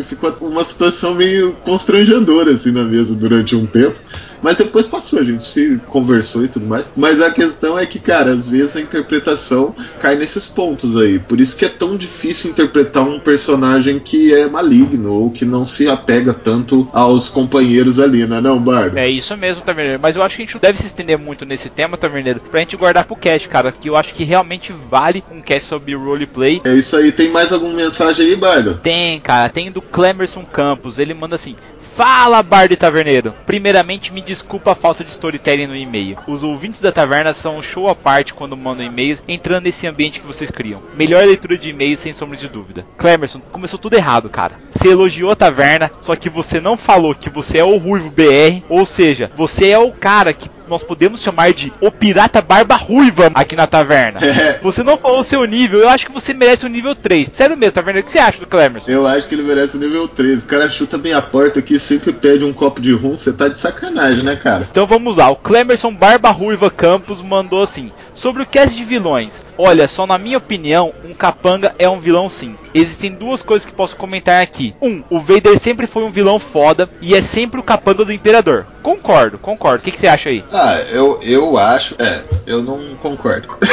ficou 0.03 0.35
uma 0.41 0.63
situação 0.63 1.13
meio 1.15 1.53
constrangedora, 1.63 2.53
assim, 2.53 2.71
na 2.71 2.83
mesa 2.83 3.13
durante 3.15 3.55
um 3.55 3.65
tempo. 3.65 3.99
Mas 4.45 4.57
depois 4.57 4.85
passou, 4.85 5.17
a 5.17 5.23
gente 5.23 5.43
se 5.43 5.81
conversou 5.87 6.45
e 6.45 6.47
tudo 6.47 6.67
mais. 6.67 6.91
Mas 6.95 7.19
a 7.19 7.31
questão 7.31 7.79
é 7.79 7.85
que, 7.87 7.97
cara, 7.97 8.31
às 8.31 8.47
vezes 8.47 8.75
a 8.75 8.79
interpretação 8.79 9.73
cai 9.99 10.15
nesses 10.15 10.45
pontos 10.45 10.95
aí. 10.95 11.17
Por 11.17 11.41
isso 11.41 11.57
que 11.57 11.65
é 11.65 11.67
tão 11.67 11.97
difícil 11.97 12.51
interpretar 12.51 13.01
um 13.01 13.19
personagem 13.19 13.97
que 13.97 14.35
é 14.35 14.47
maligno 14.47 15.15
ou 15.15 15.31
que 15.31 15.45
não 15.45 15.65
se 15.65 15.89
apega 15.89 16.31
tanto 16.31 16.87
aos 16.93 17.27
companheiros 17.27 17.99
ali, 17.99 18.27
não 18.27 18.37
é 18.37 18.41
não, 18.41 18.61
Bardo? 18.61 18.99
É 18.99 19.09
isso 19.09 19.35
mesmo, 19.35 19.63
Taverneiro. 19.63 19.99
Mas 19.99 20.15
eu 20.15 20.21
acho 20.21 20.35
que 20.35 20.43
a 20.43 20.45
gente 20.45 20.53
não 20.53 20.61
deve 20.61 20.77
se 20.77 20.85
estender 20.85 21.17
muito 21.17 21.43
nesse 21.43 21.67
tema, 21.67 21.97
Taverneiro, 21.97 22.39
pra 22.39 22.59
gente 22.59 22.77
guardar 22.77 23.05
pro 23.05 23.15
cast, 23.15 23.49
cara. 23.49 23.71
Que 23.71 23.89
eu 23.89 23.95
acho 23.95 24.13
que 24.13 24.23
realmente 24.23 24.71
vale 24.91 25.23
um 25.31 25.41
cast 25.41 25.69
sobre 25.69 25.95
roleplay. 25.95 26.61
É 26.63 26.75
isso 26.75 26.95
aí. 26.95 27.11
Tem 27.11 27.31
mais 27.31 27.51
alguma 27.51 27.73
mensagem 27.73 28.27
aí, 28.27 28.35
Bardo? 28.35 28.75
Tem, 28.77 29.19
cara, 29.19 29.49
tem 29.49 29.71
do 29.71 29.81
Clemerson 29.81 30.45
Campos. 30.45 30.99
Ele 30.99 31.15
manda 31.15 31.33
assim: 31.33 31.55
Fala, 31.95 32.43
Bardo 32.43 32.73
e 32.73 32.75
Taverneiro. 32.75 33.33
Primeiramente, 33.45 34.11
me 34.11 34.21
desculpa 34.21 34.73
a 34.73 34.75
falta 34.75 35.01
de 35.01 35.11
storytelling 35.11 35.65
no 35.65 35.75
e-mail. 35.77 36.17
Os 36.27 36.43
ouvintes 36.43 36.81
da 36.81 36.91
taverna 36.91 37.33
são 37.33 37.57
um 37.57 37.63
show 37.63 37.87
à 37.87 37.95
parte 37.95 38.33
quando 38.33 38.57
mandam 38.57 38.85
e-mails, 38.85 39.23
entrando 39.25 39.63
nesse 39.63 39.87
ambiente 39.87 40.19
que 40.19 40.27
vocês 40.27 40.51
criam. 40.51 40.83
Melhor 40.97 41.25
leitura 41.25 41.57
de 41.57 41.69
e-mails, 41.69 41.99
sem 41.99 42.11
sombra 42.11 42.35
de 42.35 42.49
dúvida. 42.49 42.85
Clemerson, 42.97 43.39
começou 43.49 43.79
tudo 43.79 43.95
errado, 43.95 44.29
cara. 44.29 44.55
Você 44.69 44.89
elogiou 44.89 45.31
a 45.31 45.37
taverna, 45.37 45.89
só 46.01 46.17
que 46.17 46.29
você 46.29 46.59
não 46.59 46.75
falou 46.75 47.15
que 47.15 47.29
você 47.29 47.59
é 47.59 47.63
o 47.63 47.77
Ruivo 47.77 48.09
BR, 48.09 48.61
ou 48.67 48.85
seja, 48.85 49.31
você 49.33 49.69
é 49.69 49.79
o 49.79 49.93
cara 49.93 50.33
que 50.33 50.49
nós 50.67 50.83
podemos 50.83 51.21
chamar 51.21 51.53
de 51.53 51.71
o 51.79 51.91
Pirata 51.91 52.41
Barba 52.41 52.75
Ruiva 52.75 53.31
aqui 53.33 53.55
na 53.55 53.67
taverna. 53.67 54.19
Você 54.61 54.83
não 54.83 54.97
falou 54.97 55.21
o 55.21 55.29
seu 55.29 55.43
nível, 55.45 55.79
eu 55.79 55.89
acho 55.89 56.05
que 56.05 56.11
você 56.11 56.33
merece 56.33 56.65
o 56.65 56.69
nível 56.69 56.95
3. 56.95 57.29
Sério 57.31 57.55
mesmo, 57.55 57.73
taverna, 57.73 57.99
o 57.99 58.03
que 58.03 58.11
você 58.11 58.17
acha 58.17 58.39
do 58.39 58.47
Clemerson? 58.47 58.89
Eu 58.89 59.05
acho 59.05 59.27
que 59.27 59.35
ele 59.35 59.43
merece 59.43 59.77
o 59.77 59.79
nível 59.79 60.07
13. 60.07 60.43
O 60.43 60.47
cara 60.47 60.69
chuta 60.69 60.97
bem 60.97 61.13
a 61.13 61.21
porta 61.21 61.59
aqui, 61.59 61.79
sempre 61.85 62.11
pede 62.11 62.43
um 62.43 62.51
copo 62.53 62.81
de 62.81 62.91
rum. 62.91 63.17
Você 63.17 63.31
tá 63.31 63.47
de 63.47 63.57
sacanagem, 63.57 64.23
né, 64.23 64.35
cara? 64.35 64.67
Então 64.69 64.85
vamos 64.85 65.15
lá, 65.17 65.29
o 65.29 65.35
Clemerson 65.35 65.93
Barba 65.93 66.31
Ruiva 66.31 66.69
Campos 66.69 67.21
mandou 67.21 67.63
assim: 67.63 67.91
Sobre 68.13 68.43
o 68.43 68.45
cast 68.45 68.75
de 68.75 68.83
vilões, 68.83 69.43
olha, 69.57 69.87
só 69.87 70.05
na 70.05 70.17
minha 70.17 70.37
opinião, 70.37 70.93
um 71.03 71.13
capanga 71.13 71.73
é 71.77 71.87
um 71.87 71.99
vilão 71.99 72.27
sim. 72.27 72.55
Existem 72.73 73.13
duas 73.13 73.41
coisas 73.41 73.65
que 73.65 73.73
posso 73.73 73.95
comentar 73.95 74.41
aqui. 74.41 74.75
Um, 74.81 75.03
o 75.09 75.19
Vader 75.19 75.59
sempre 75.63 75.87
foi 75.87 76.03
um 76.03 76.11
vilão 76.11 76.39
foda 76.39 76.89
e 77.01 77.15
é 77.15 77.21
sempre 77.21 77.59
o 77.59 77.63
capanga 77.63 78.03
do 78.03 78.11
Imperador. 78.11 78.65
Concordo, 78.81 79.37
concordo. 79.37 79.81
O 79.81 79.85
que, 79.85 79.91
que 79.91 79.99
você 79.99 80.07
acha 80.07 80.29
aí? 80.29 80.43
Ah, 80.53 80.79
eu, 80.91 81.19
eu 81.23 81.57
acho. 81.57 81.95
É, 81.99 82.21
eu 82.45 82.61
não 82.61 82.95
concordo. 83.01 83.47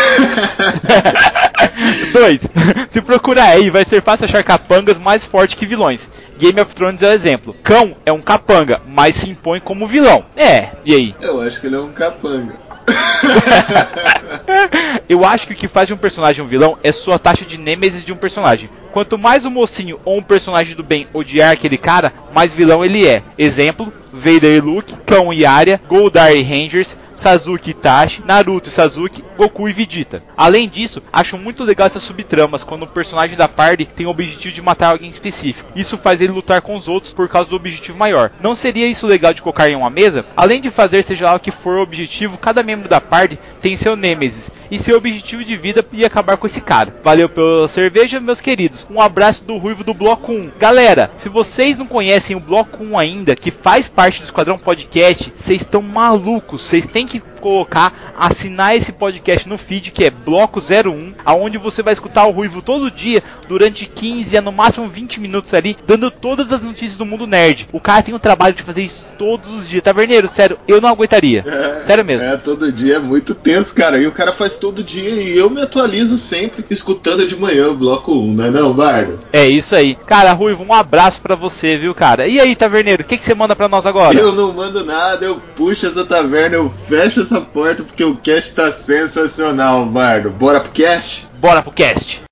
2. 2.12 2.40
Se 2.92 3.00
procurar 3.00 3.46
aí, 3.46 3.70
vai 3.70 3.84
ser 3.84 4.02
fácil 4.02 4.26
achar 4.26 4.44
capangas 4.44 4.98
mais 4.98 5.24
fortes 5.24 5.56
que 5.56 5.66
vilões. 5.66 6.10
Game 6.38 6.60
of 6.60 6.74
Thrones 6.74 7.02
é 7.02 7.08
o 7.08 7.12
exemplo. 7.12 7.56
Cão 7.62 7.96
é 8.04 8.12
um 8.12 8.20
capanga, 8.20 8.82
mas 8.86 9.16
se 9.16 9.30
impõe 9.30 9.60
como 9.60 9.86
vilão. 9.86 10.24
É, 10.36 10.70
e 10.84 10.94
aí? 10.94 11.14
Eu 11.22 11.40
acho 11.40 11.60
que 11.60 11.66
ele 11.66 11.76
é 11.76 11.80
um 11.80 11.92
capanga. 11.92 12.54
Eu 15.08 15.24
acho 15.24 15.46
que 15.46 15.52
o 15.52 15.56
que 15.56 15.68
faz 15.68 15.88
de 15.88 15.94
um 15.94 15.96
personagem 15.96 16.44
um 16.44 16.48
vilão 16.48 16.76
é 16.82 16.90
sua 16.90 17.18
taxa 17.18 17.44
de 17.44 17.58
nêmesis 17.58 18.04
de 18.04 18.12
um 18.12 18.16
personagem. 18.16 18.68
Quanto 18.92 19.16
mais 19.16 19.44
o 19.44 19.50
mocinho 19.50 20.00
ou 20.04 20.18
um 20.18 20.22
personagem 20.22 20.74
do 20.74 20.82
bem 20.82 21.06
odiar 21.12 21.52
aquele 21.52 21.78
cara, 21.78 22.12
mais 22.34 22.52
vilão 22.52 22.84
ele 22.84 23.06
é. 23.06 23.22
Exemplo: 23.38 23.92
Vader 24.12 24.56
e 24.56 24.60
Luke, 24.60 24.94
Cão 25.06 25.32
e 25.32 25.46
Arya, 25.46 25.80
Goldar 25.88 26.34
e 26.34 26.42
Rangers, 26.42 26.96
Sasuke 27.16 27.70
e 27.70 27.72
Itachi, 27.72 28.22
Naruto 28.24 28.68
e 28.68 28.72
Sasuke, 28.72 29.24
Goku 29.36 29.68
e 29.68 29.72
Vegeta. 29.72 30.22
Além 30.36 30.68
disso, 30.68 31.02
acho 31.12 31.38
muito 31.38 31.64
legal 31.64 31.86
essas 31.86 32.02
subtramas 32.02 32.64
quando 32.64 32.82
o 32.82 32.88
personagem 32.88 33.36
da 33.36 33.48
party 33.48 33.84
tem 33.84 34.06
o 34.06 34.10
objetivo 34.10 34.54
de 34.54 34.62
matar 34.62 34.90
alguém 34.90 35.10
específico. 35.10 35.70
Isso 35.74 35.96
faz 35.96 36.20
ele 36.20 36.32
lutar 36.32 36.62
com 36.62 36.76
os 36.76 36.88
outros 36.88 37.12
por 37.12 37.28
causa 37.28 37.50
do 37.50 37.56
objetivo 37.56 37.98
maior. 37.98 38.30
Não 38.40 38.54
seria 38.54 38.86
isso 38.86 39.06
legal 39.06 39.32
de 39.32 39.42
colocar 39.42 39.68
em 39.68 39.76
uma 39.76 39.90
mesa? 39.90 40.24
Além 40.36 40.60
de 40.60 40.70
fazer 40.70 41.02
seja 41.02 41.26
lá 41.26 41.34
o 41.34 41.40
que 41.40 41.50
for 41.50 41.78
o 41.78 41.82
objetivo, 41.82 42.38
cada 42.38 42.62
membro 42.62 42.88
da 42.88 43.00
party 43.00 43.38
tem 43.60 43.76
seu 43.76 43.96
nêmesis 43.96 44.50
e 44.72 44.78
seu 44.78 44.96
objetivo 44.96 45.44
de 45.44 45.54
vida 45.54 45.84
e 45.92 46.02
acabar 46.02 46.38
com 46.38 46.46
esse 46.46 46.60
cara. 46.60 46.94
Valeu 47.04 47.28
pela 47.28 47.68
cerveja, 47.68 48.18
meus 48.18 48.40
queridos. 48.40 48.86
Um 48.90 49.02
abraço 49.02 49.44
do 49.44 49.58
Ruivo 49.58 49.84
do 49.84 49.92
Bloco 49.92 50.32
1. 50.32 50.52
Galera, 50.58 51.10
se 51.16 51.28
vocês 51.28 51.76
não 51.76 51.86
conhecem 51.86 52.34
o 52.34 52.40
Bloco 52.40 52.82
1 52.82 52.98
ainda, 52.98 53.36
que 53.36 53.50
faz 53.50 53.86
parte 53.86 54.20
do 54.20 54.24
Esquadrão 54.24 54.58
Podcast, 54.58 55.30
vocês 55.36 55.60
estão 55.60 55.82
malucos. 55.82 56.62
Vocês 56.62 56.86
têm 56.86 57.06
que 57.12 57.22
colocar, 57.42 58.14
assinar 58.16 58.76
esse 58.76 58.92
podcast 58.92 59.48
no 59.48 59.58
feed 59.58 59.90
que 59.90 60.04
é 60.04 60.10
Bloco 60.10 60.60
01, 60.60 61.14
aonde 61.24 61.58
você 61.58 61.82
vai 61.82 61.92
escutar 61.92 62.26
o 62.26 62.30
Ruivo 62.30 62.62
todo 62.62 62.90
dia 62.90 63.22
durante 63.48 63.84
15 63.86 64.36
a 64.36 64.40
no 64.40 64.52
máximo 64.52 64.88
20 64.88 65.20
minutos 65.20 65.52
ali, 65.52 65.76
dando 65.86 66.10
todas 66.10 66.52
as 66.52 66.62
notícias 66.62 66.96
do 66.96 67.04
mundo 67.04 67.26
nerd. 67.26 67.68
O 67.72 67.80
cara 67.80 68.02
tem 68.02 68.14
o 68.14 68.20
trabalho 68.20 68.54
de 68.54 68.62
fazer 68.62 68.82
isso 68.82 69.04
todos 69.18 69.50
os 69.50 69.68
dias. 69.68 69.82
Taverneiro, 69.82 70.28
sério, 70.28 70.58
eu 70.66 70.80
não 70.80 70.88
aguentaria. 70.88 71.44
É, 71.46 71.82
sério 71.84 72.04
mesmo. 72.04 72.24
É, 72.24 72.36
todo 72.36 72.72
dia 72.72 72.96
é 72.96 72.98
muito 72.98 73.34
tenso, 73.34 73.74
cara. 73.74 73.98
E 73.98 74.06
o 74.06 74.12
cara 74.12 74.32
faz 74.32 74.56
todo 74.56 74.82
dia 74.82 75.10
e 75.10 75.36
eu 75.36 75.50
me 75.50 75.60
atualizo 75.60 76.16
sempre 76.16 76.64
escutando 76.70 77.26
de 77.26 77.36
manhã 77.36 77.68
o 77.68 77.74
bloco 77.74 78.12
1, 78.12 78.34
não 78.34 78.44
é 78.44 78.50
não, 78.50 78.72
Bardo? 78.72 79.20
É 79.32 79.48
isso 79.48 79.74
aí. 79.74 79.94
Cara, 80.06 80.32
Ruivo, 80.32 80.64
um 80.64 80.72
abraço 80.72 81.20
pra 81.20 81.34
você, 81.34 81.76
viu, 81.76 81.94
cara? 81.94 82.26
E 82.26 82.40
aí, 82.40 82.54
Taverneiro, 82.54 83.02
o 83.02 83.06
que, 83.06 83.16
que 83.16 83.24
você 83.24 83.34
manda 83.34 83.56
pra 83.56 83.68
nós 83.68 83.86
agora? 83.86 84.16
Eu 84.16 84.32
não 84.32 84.52
mando 84.52 84.84
nada, 84.84 85.24
eu 85.24 85.40
puxo 85.56 85.86
essa 85.86 86.04
taverna, 86.04 86.56
eu 86.56 86.70
fecho 86.88 87.20
essa 87.20 87.31
porta 87.40 87.82
porque 87.82 88.04
o 88.04 88.16
cast 88.16 88.54
tá 88.54 88.70
sensacional, 88.70 89.86
Bardo. 89.86 90.30
Bora 90.30 90.60
pro 90.60 90.70
cast? 90.72 91.28
Bora 91.40 91.62
pro 91.62 91.72
cast. 91.72 92.22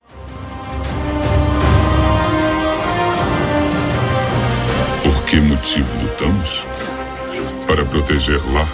Por 5.03 5.23
que 5.23 5.35
motivo 5.37 6.01
lutamos? 6.01 6.63
Para 7.67 7.85
proteger 7.85 8.41
lar 8.53 8.67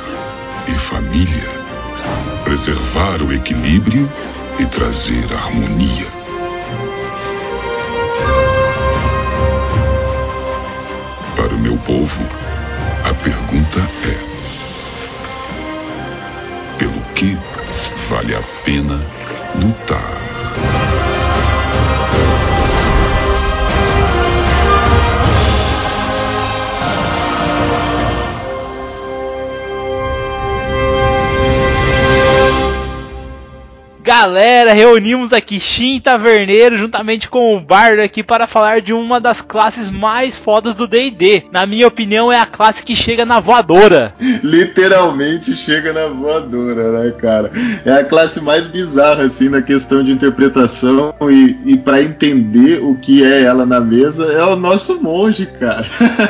e 0.68 0.72
família, 0.72 1.48
preservar 2.44 3.22
o 3.22 3.34
equilíbrio 3.34 4.10
e 4.60 4.66
trazer 4.66 5.32
harmonia. 5.34 6.08
Para 11.36 11.54
o 11.54 11.60
meu 11.60 11.78
povo, 11.78 12.28
a 13.04 13.14
pergunta 13.14 13.80
é: 14.04 14.37
pelo 16.78 17.02
que 17.16 17.38
vale 18.10 18.36
a 18.36 18.42
pena 18.64 19.00
lutar? 19.62 20.37
Galera, 34.08 34.72
reunimos 34.72 35.34
aqui 35.34 35.60
Shin 35.60 36.00
Taverneiro 36.00 36.78
juntamente 36.78 37.28
com 37.28 37.58
o 37.58 37.60
Bardo 37.60 38.02
aqui 38.02 38.24
para 38.24 38.48
falar 38.48 38.80
de 38.80 38.94
uma 38.94 39.20
das 39.20 39.42
classes 39.42 39.92
mais 39.92 40.38
fodas 40.38 40.76
do 40.76 40.88
D&D. 40.88 41.44
Na 41.52 41.66
minha 41.66 41.86
opinião, 41.86 42.32
é 42.32 42.40
a 42.40 42.46
classe 42.46 42.84
que 42.84 42.96
chega 42.96 43.26
na 43.26 43.42
voadora. 43.42 44.16
Literalmente 44.42 45.54
chega 45.54 45.92
na 45.92 46.08
voadora, 46.08 47.04
né, 47.04 47.12
cara? 47.20 47.52
É 47.84 47.92
a 47.92 48.06
classe 48.06 48.40
mais 48.40 48.66
bizarra, 48.66 49.26
assim, 49.26 49.50
na 49.50 49.62
questão 49.62 50.02
de 50.02 50.14
interpretação 50.14 51.14
e, 51.30 51.74
e 51.74 51.76
para 51.76 52.02
entender 52.02 52.82
o 52.82 52.96
que 52.96 53.26
é 53.26 53.42
ela 53.42 53.66
na 53.66 53.82
mesa, 53.82 54.24
é 54.32 54.44
o 54.46 54.56
nosso 54.56 55.04
monge, 55.04 55.48
cara. 55.48 55.86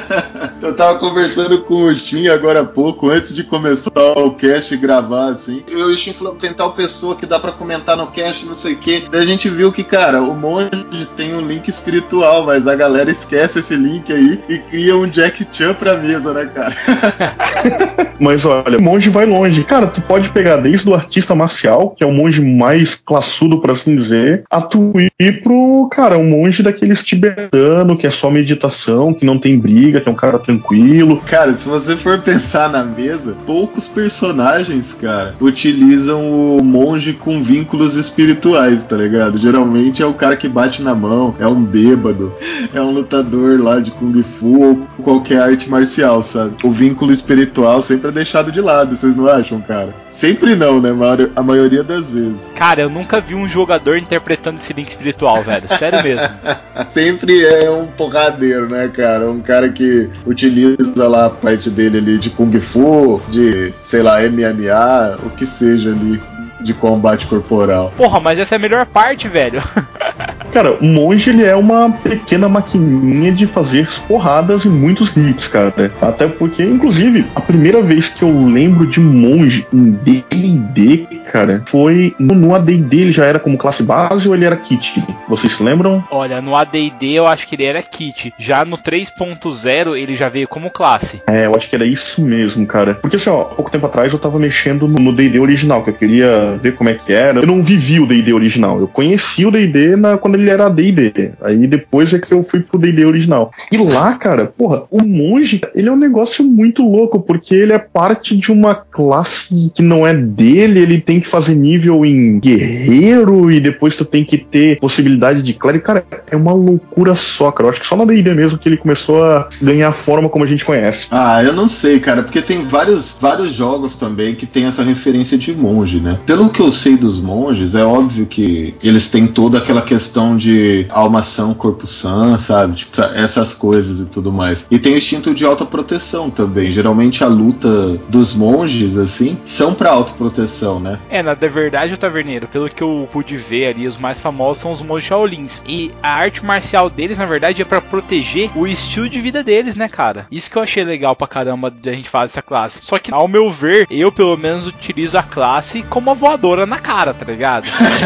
Eu 0.60 0.76
tava 0.76 0.98
conversando 0.98 1.62
com 1.62 1.84
o 1.84 1.94
Shin 1.94 2.28
agora 2.28 2.62
há 2.62 2.66
pouco, 2.66 3.12
antes 3.12 3.36
de 3.36 3.44
começar 3.44 3.92
o 4.18 4.32
cast 4.32 4.74
e 4.74 4.78
gravar, 4.78 5.28
assim. 5.28 5.64
Eu 5.70 5.92
e 5.92 5.94
o 5.94 5.98
Shin 5.98 6.14
falamos, 6.14 6.42
tem 6.42 6.52
tal 6.52 6.74
pessoa 6.74 7.16
que 7.16 7.28
dá 7.28 7.40
para 7.40 7.52
comentar 7.68 7.98
no 7.98 8.08
cast, 8.08 8.46
não 8.46 8.56
sei 8.56 8.76
o 8.76 8.78
que. 8.78 9.04
Daí 9.12 9.22
a 9.22 9.26
gente 9.26 9.50
viu 9.50 9.74
que, 9.74 9.84
cara, 9.84 10.22
o 10.22 10.34
monge 10.34 10.70
tem 11.18 11.36
um 11.36 11.42
link 11.42 11.68
espiritual, 11.68 12.46
mas 12.46 12.66
a 12.66 12.74
galera 12.74 13.12
esquece 13.12 13.60
esse 13.60 13.76
link 13.76 14.12
aí 14.12 14.40
e 14.48 14.58
cria 14.58 14.96
um 14.96 15.06
Jack 15.06 15.46
Chan 15.52 15.74
pra 15.74 15.98
mesa, 15.98 16.34
né, 16.34 16.46
cara? 16.46 16.74
Mas 18.20 18.46
olha, 18.46 18.78
o 18.80 18.82
monge 18.82 19.10
vai 19.10 19.26
longe. 19.26 19.64
Cara, 19.64 19.86
tu 19.88 20.02
pode 20.02 20.30
pegar 20.30 20.58
desde 20.58 20.90
o 20.90 20.96
artista 20.96 21.36
marcial, 21.36 21.92
que 21.92 22.04
é 22.04 22.08
o 22.08 22.12
monge 22.12 22.42
mais 22.42 22.96
classudo, 22.96 23.60
por 23.60 23.72
assim 23.72 23.96
dizer, 23.96 24.44
a 24.50 24.60
tu 24.60 24.92
ir 25.20 25.44
pro, 25.44 25.88
cara, 25.92 26.18
um 26.18 26.28
monge 26.28 26.64
daqueles 26.64 27.04
tibetano, 27.04 27.98
que 27.98 28.08
é 28.08 28.12
só 28.12 28.32
meditação, 28.32 29.14
que 29.14 29.26
não 29.26 29.38
tem 29.38 29.60
briga, 29.60 30.02
que 30.02 30.10
é 30.10 30.12
um 30.12 30.16
cara 30.16 30.40
tranquilo. 30.40 31.22
Cara, 31.28 31.54
se 31.54 31.68
você 31.68 31.96
for 31.96 32.20
pensar 32.20 32.70
na 32.70 32.84
mesa, 32.84 33.38
poucos 33.46 33.88
personagens, 33.88 34.94
cara, 34.94 35.36
utilizam 35.40 36.58
o 36.58 36.64
monge 36.64 37.14
com 37.14 37.42
vínculos 37.58 37.96
espirituais, 37.96 38.84
tá 38.84 38.96
ligado? 38.96 39.40
Geralmente 39.40 40.04
é 40.04 40.06
o 40.06 40.14
cara 40.14 40.36
que 40.36 40.48
bate 40.48 40.82
na 40.84 40.94
mão, 40.94 41.36
é 41.40 41.48
um 41.48 41.64
bêbado, 41.64 42.32
é 42.72 42.80
um 42.80 42.92
lutador 42.92 43.60
lá 43.60 43.80
de 43.80 43.90
kung 43.90 44.22
fu 44.22 44.62
ou 44.62 44.88
qualquer 45.04 45.42
arte 45.42 45.68
marcial, 45.68 46.22
sabe? 46.22 46.56
O 46.64 46.70
vínculo 46.70 47.12
espiritual 47.12 47.82
sempre 47.82 48.10
é 48.10 48.12
deixado 48.12 48.52
de 48.52 48.62
lado, 48.62 48.96
vocês 48.96 49.16
não 49.16 49.28
acham, 49.28 49.60
cara? 49.60 49.94
Sempre 50.12 50.56
não, 50.56 50.80
né? 50.80 50.90
A 51.36 51.42
maioria 51.42 51.84
das 51.84 52.12
vezes. 52.12 52.52
Cara, 52.56 52.82
eu 52.82 52.90
nunca 52.90 53.20
vi 53.20 53.34
um 53.34 53.48
jogador 53.48 53.98
interpretando 53.98 54.60
esse 54.60 54.74
link 54.74 54.90
espiritual, 54.90 55.44
velho. 55.44 55.68
Sério 55.78 56.04
mesmo. 56.04 56.28
Sempre 56.90 57.44
é 57.44 57.70
um 57.72 57.88
porradeiro, 57.88 58.70
né, 58.70 58.88
cara? 58.88 59.30
Um 59.30 59.42
cara 59.42 59.70
que 59.70 60.10
utiliza 60.26 61.08
lá 61.08 61.26
a 61.26 61.30
parte 61.30 61.70
dele 61.72 61.98
ali 61.98 62.18
de 62.20 62.30
Kung 62.30 62.52
Fu, 62.60 63.20
de, 63.28 63.74
sei 63.82 64.04
lá, 64.04 64.20
MMA, 64.22 65.26
o 65.26 65.30
que 65.32 65.46
seja 65.46 65.90
ali 65.90 66.22
de 66.68 66.74
combate 66.74 67.26
corporal. 67.26 67.94
Porra, 67.96 68.20
mas 68.20 68.40
essa 68.40 68.56
é 68.56 68.58
a 68.58 68.60
melhor 68.60 68.86
parte, 68.86 69.28
velho. 69.28 69.64
Cara, 70.52 70.74
o 70.74 70.86
monge 70.86 71.30
ele 71.30 71.44
é 71.44 71.56
uma 71.56 71.92
pequena 71.92 72.50
maquininha 72.50 73.32
de 73.32 73.46
fazer 73.46 73.88
porradas 74.08 74.66
e 74.66 74.70
muitos 74.70 75.16
hits, 75.16 75.48
cara. 75.48 75.74
Até 76.02 76.28
porque, 76.28 76.64
inclusive, 76.64 77.26
a 77.36 77.42
primeira 77.42 77.82
vez 77.82 78.08
que 78.08 78.24
eu 78.24 78.46
lembro 78.46 78.88
de 78.88 79.00
monge 79.00 79.68
em 79.72 79.92
D&D, 79.92 81.22
cara, 81.32 81.62
foi 81.68 82.16
no, 82.18 82.56
AD&D 82.56 82.98
ele 82.98 83.12
já 83.12 83.26
era 83.26 83.38
como 83.38 83.58
classe 83.58 83.84
base 83.84 84.28
ou 84.28 84.34
ele 84.34 84.46
era 84.46 84.56
kit? 84.56 85.04
Vocês 85.28 85.54
se 85.54 85.62
lembram? 85.62 86.04
Olha, 86.10 86.42
no 86.42 86.56
AD&D 86.56 87.14
eu 87.14 87.28
acho 87.28 87.48
que 87.48 87.56
ele 87.56 87.66
era 87.66 87.84
kit. 87.84 88.34
Já 88.40 88.66
no 88.66 88.78
3.0 88.78 89.96
ele 89.96 90.16
já 90.16 90.30
veio 90.30 90.48
como 90.48 90.72
classe. 90.72 91.22
É, 91.28 91.46
eu 91.46 91.56
acho 91.56 91.70
que 91.70 91.76
era 91.76 91.86
isso 91.86 92.22
mesmo, 92.22 92.66
cara. 92.66 92.96
Porque 92.96 93.18
assim, 93.18 93.30
ó, 93.30 93.44
pouco 93.44 93.70
tempo 93.70 93.86
atrás 93.86 94.12
eu 94.12 94.18
tava 94.18 94.40
mexendo 94.40 94.88
no 94.88 95.08
no 95.08 95.14
D&D 95.14 95.40
original, 95.40 95.84
que 95.84 95.90
eu 95.90 95.94
queria 95.94 96.57
ver 96.58 96.76
como 96.76 96.90
é 96.90 96.94
que 96.94 97.14
era. 97.14 97.40
Eu 97.40 97.48
não 97.48 97.64
vivi 97.64 98.00
o 98.00 98.06
D&D 98.06 98.34
original. 98.34 98.80
Eu 98.80 98.88
conheci 98.88 99.46
o 99.46 99.52
D&D 99.52 99.92
quando 100.22 100.36
ele 100.36 100.50
era 100.50 100.70
D&D. 100.70 101.32
Aí 101.42 101.68
depois 101.68 102.14
é 102.14 102.20
que 102.20 102.34
eu 102.34 102.46
fui 102.50 102.62
pro 102.62 102.80
D&D 102.80 103.06
original. 103.06 103.52
E 103.72 103.78
lá, 103.78 104.14
cara, 104.16 104.46
porra, 104.46 104.84
o 104.90 105.02
monge, 105.02 105.62
ele 105.76 105.90
é 105.90 105.92
um 105.92 105.98
negócio 105.98 106.44
muito 106.44 106.84
louco, 106.84 107.20
porque 107.20 107.56
ele 107.56 107.74
é 107.74 107.80
parte 107.80 108.36
de 108.36 108.52
uma 108.52 108.76
classe 108.76 109.72
que 109.74 109.82
não 109.82 110.06
é 110.06 110.14
dele, 110.14 110.80
ele 110.80 111.02
tem 111.02 111.20
que 111.20 111.28
fazer 111.28 111.56
nível 111.56 112.06
em 112.06 112.40
guerreiro 112.40 113.52
e 113.52 113.60
depois 113.60 113.96
tu 113.96 114.06
tem 114.06 114.24
que 114.24 114.38
ter 114.38 114.80
possibilidade 114.80 115.42
de 115.42 115.54
clérigo. 115.54 115.86
Cara, 115.86 116.06
é 116.30 116.36
uma 116.36 116.54
loucura 116.54 117.16
só, 117.16 117.52
cara. 117.52 117.68
Eu 117.68 117.72
acho 117.72 117.82
que 117.82 117.88
só 117.88 117.96
na 117.96 118.06
D&D 118.06 118.34
mesmo 118.34 118.58
que 118.58 118.68
ele 118.68 118.78
começou 118.78 119.24
a 119.24 119.48
ganhar 119.62 119.92
forma 119.92 120.30
como 120.30 120.44
a 120.44 120.48
gente 120.48 120.66
conhece. 120.66 121.08
Ah, 121.12 121.44
eu 121.44 121.54
não 121.54 121.68
sei, 121.68 122.00
cara, 122.00 122.24
porque 122.24 122.42
tem 122.42 122.64
vários, 122.64 123.18
vários 123.20 123.54
jogos 123.54 123.96
também 123.96 124.36
que 124.36 124.46
tem 124.46 124.66
essa 124.66 124.84
referência 124.84 125.38
de 125.38 125.54
monge, 125.54 126.00
né? 126.00 126.20
Pelo 126.26 126.37
que 126.48 126.62
eu 126.62 126.72
sei 126.72 126.96
dos 126.98 127.20
monges, 127.20 127.74
é 127.76 127.84
óbvio 127.84 128.26
que 128.26 128.76
eles 128.84 129.10
têm 129.10 129.26
toda 129.28 129.58
aquela 129.58 129.82
questão 129.82 130.38
de 130.38 130.86
alma 130.90 131.24
sã, 131.24 131.54
corpo 131.54 131.88
sã, 131.88 132.38
sabe? 132.38 132.76
Tipo, 132.76 132.92
essa- 133.02 133.14
essas 133.18 133.56
coisas 133.56 134.00
e 134.02 134.06
tudo 134.10 134.32
mais. 134.32 134.68
E 134.70 134.78
tem 134.80 134.94
o 134.94 134.98
instinto 134.98 135.34
de 135.34 135.46
autoproteção 135.46 136.30
também. 136.30 136.72
Geralmente 136.72 137.24
a 137.24 137.28
luta 137.28 137.68
dos 138.10 138.34
monges 138.34 138.98
assim, 138.98 139.38
são 139.44 139.74
pra 139.74 139.92
autoproteção, 139.92 140.80
né? 140.80 141.00
É, 141.10 141.22
na 141.24 141.34
verdade, 141.34 141.94
o 141.94 141.98
Taverneiro, 141.98 142.48
pelo 142.48 142.70
que 142.70 142.82
eu 142.84 143.08
pude 143.12 143.38
ver 143.38 143.68
ali, 143.68 143.88
os 143.88 143.98
mais 143.98 144.20
famosos 144.20 144.62
são 144.62 144.72
os 144.72 144.82
monges 144.82 145.08
Shaolins. 145.08 145.62
E 145.68 145.92
a 146.04 146.10
arte 146.10 146.44
marcial 146.44 146.90
deles, 146.90 147.18
na 147.18 147.26
verdade, 147.26 147.62
é 147.62 147.66
para 147.66 147.80
proteger 147.82 148.50
o 148.56 148.68
estilo 148.68 149.08
de 149.10 149.22
vida 149.22 149.44
deles, 149.44 149.76
né, 149.76 149.88
cara? 149.88 150.28
Isso 150.32 150.50
que 150.52 150.58
eu 150.58 150.62
achei 150.64 150.84
legal 150.84 151.16
pra 151.16 151.28
caramba 151.28 151.72
de 151.72 151.90
a 151.90 151.94
gente 151.94 152.10
falar 152.10 152.26
dessa 152.26 152.42
classe. 152.42 152.80
Só 152.82 152.98
que, 153.00 153.14
ao 153.14 153.28
meu 153.28 153.50
ver, 153.50 153.88
eu 153.90 154.12
pelo 154.12 154.36
menos 154.36 154.68
utilizo 154.68 155.18
a 155.18 155.24
classe 155.24 155.84
como 155.84 156.08
uma 156.10 156.16
voadora 156.28 156.66
na 156.66 156.78
cara, 156.78 157.14
tá 157.14 157.24
ligado? 157.24 157.66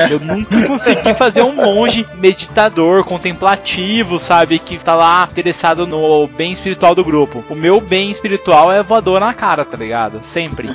Eu 0.09 0.19
nunca 0.19 0.55
consegui 0.67 1.13
fazer 1.15 1.41
um 1.41 1.55
monge 1.55 2.05
meditador, 2.19 3.03
contemplativo, 3.03 4.19
sabe? 4.19 4.59
Que 4.59 4.77
tá 4.77 4.95
lá 4.95 5.27
interessado 5.31 5.87
no 5.87 6.27
bem 6.27 6.51
espiritual 6.51 6.93
do 6.93 7.03
grupo. 7.03 7.43
O 7.49 7.55
meu 7.55 7.81
bem 7.81 8.11
espiritual 8.11 8.71
é 8.71 8.83
voadora 8.83 9.25
na 9.25 9.33
cara, 9.33 9.65
tá 9.65 9.75
ligado? 9.75 10.19
Sempre. 10.21 10.69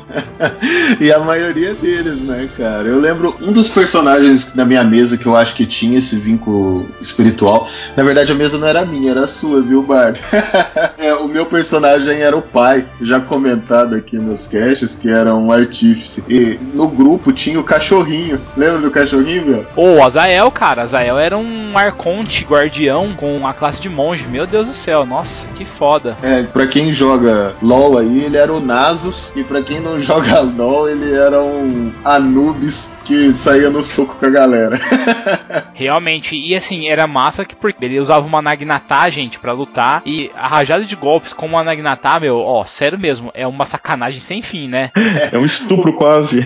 e 1.00 1.12
a 1.12 1.20
maioria 1.20 1.72
deles, 1.74 2.20
né, 2.22 2.48
cara? 2.56 2.88
Eu 2.88 2.98
lembro 2.98 3.36
um 3.40 3.52
dos 3.52 3.68
personagens 3.68 4.52
da 4.52 4.64
minha 4.64 4.82
mesa 4.82 5.16
que 5.16 5.26
eu 5.26 5.36
acho 5.36 5.54
que 5.54 5.66
tinha 5.66 5.98
esse 5.98 6.16
vínculo 6.16 6.88
espiritual. 7.00 7.68
Na 7.96 8.02
verdade, 8.02 8.32
a 8.32 8.34
mesa 8.34 8.58
não 8.58 8.66
era 8.66 8.84
minha, 8.84 9.12
era 9.12 9.26
sua, 9.28 9.62
viu, 9.62 9.82
Bard? 9.82 10.18
é, 10.98 11.14
o 11.14 11.28
meu 11.28 11.46
personagem 11.46 12.22
era 12.22 12.36
o 12.36 12.42
pai, 12.42 12.84
já 13.00 13.20
comentado 13.20 13.94
aqui 13.94 14.16
nos 14.16 14.48
caches, 14.48 14.96
que 14.96 15.08
era 15.08 15.32
um 15.34 15.52
artífice. 15.52 16.24
E 16.28 16.58
no 16.74 16.88
grupo 16.88 17.35
tinha 17.36 17.60
o 17.60 17.64
cachorrinho. 17.64 18.40
Lembra 18.56 18.78
do 18.80 18.90
cachorrinho, 18.90 19.46
meu? 19.46 19.66
Ô, 19.76 19.98
oh, 19.98 20.02
Azael, 20.02 20.50
cara. 20.50 20.82
Azael 20.82 21.18
era 21.18 21.36
um 21.36 21.76
arconte 21.76 22.44
guardião 22.44 23.12
com 23.14 23.46
a 23.46 23.52
classe 23.52 23.80
de 23.80 23.88
monge. 23.88 24.26
Meu 24.26 24.46
Deus 24.46 24.66
do 24.66 24.72
céu, 24.72 25.04
nossa, 25.04 25.46
que 25.54 25.64
foda. 25.64 26.16
É, 26.22 26.42
pra 26.42 26.66
quem 26.66 26.92
joga 26.92 27.54
LOL 27.62 27.98
aí, 27.98 28.24
ele 28.24 28.38
era 28.38 28.52
o 28.52 28.60
Nasus. 28.60 29.32
E 29.36 29.44
pra 29.44 29.62
quem 29.62 29.78
não 29.78 30.00
joga 30.02 30.40
LOL, 30.40 30.88
ele 30.88 31.14
era 31.14 31.40
um 31.40 31.92
Anubis 32.02 32.90
que 33.04 33.32
saía 33.32 33.70
no 33.70 33.82
soco 33.82 34.16
com 34.16 34.26
a 34.26 34.30
galera. 34.30 34.80
Realmente, 35.74 36.34
e 36.34 36.56
assim, 36.56 36.88
era 36.88 37.06
massa 37.06 37.44
que 37.44 37.54
porque 37.54 37.84
ele 37.84 38.00
usava 38.00 38.26
uma 38.26 38.42
Nagnatá, 38.42 39.08
gente, 39.10 39.38
para 39.38 39.52
lutar. 39.52 40.02
E 40.04 40.30
a 40.34 40.48
rajada 40.48 40.84
de 40.84 40.96
golpes 40.96 41.32
com 41.32 41.46
uma 41.46 41.62
Nagnatá, 41.62 42.18
meu, 42.18 42.38
ó, 42.38 42.64
sério 42.64 42.98
mesmo, 42.98 43.30
é 43.34 43.46
uma 43.46 43.66
sacanagem 43.66 44.20
sem 44.20 44.42
fim, 44.42 44.68
né? 44.68 44.90
É 45.32 45.38
um 45.38 45.44
estupro 45.44 45.92
quase. 45.94 46.42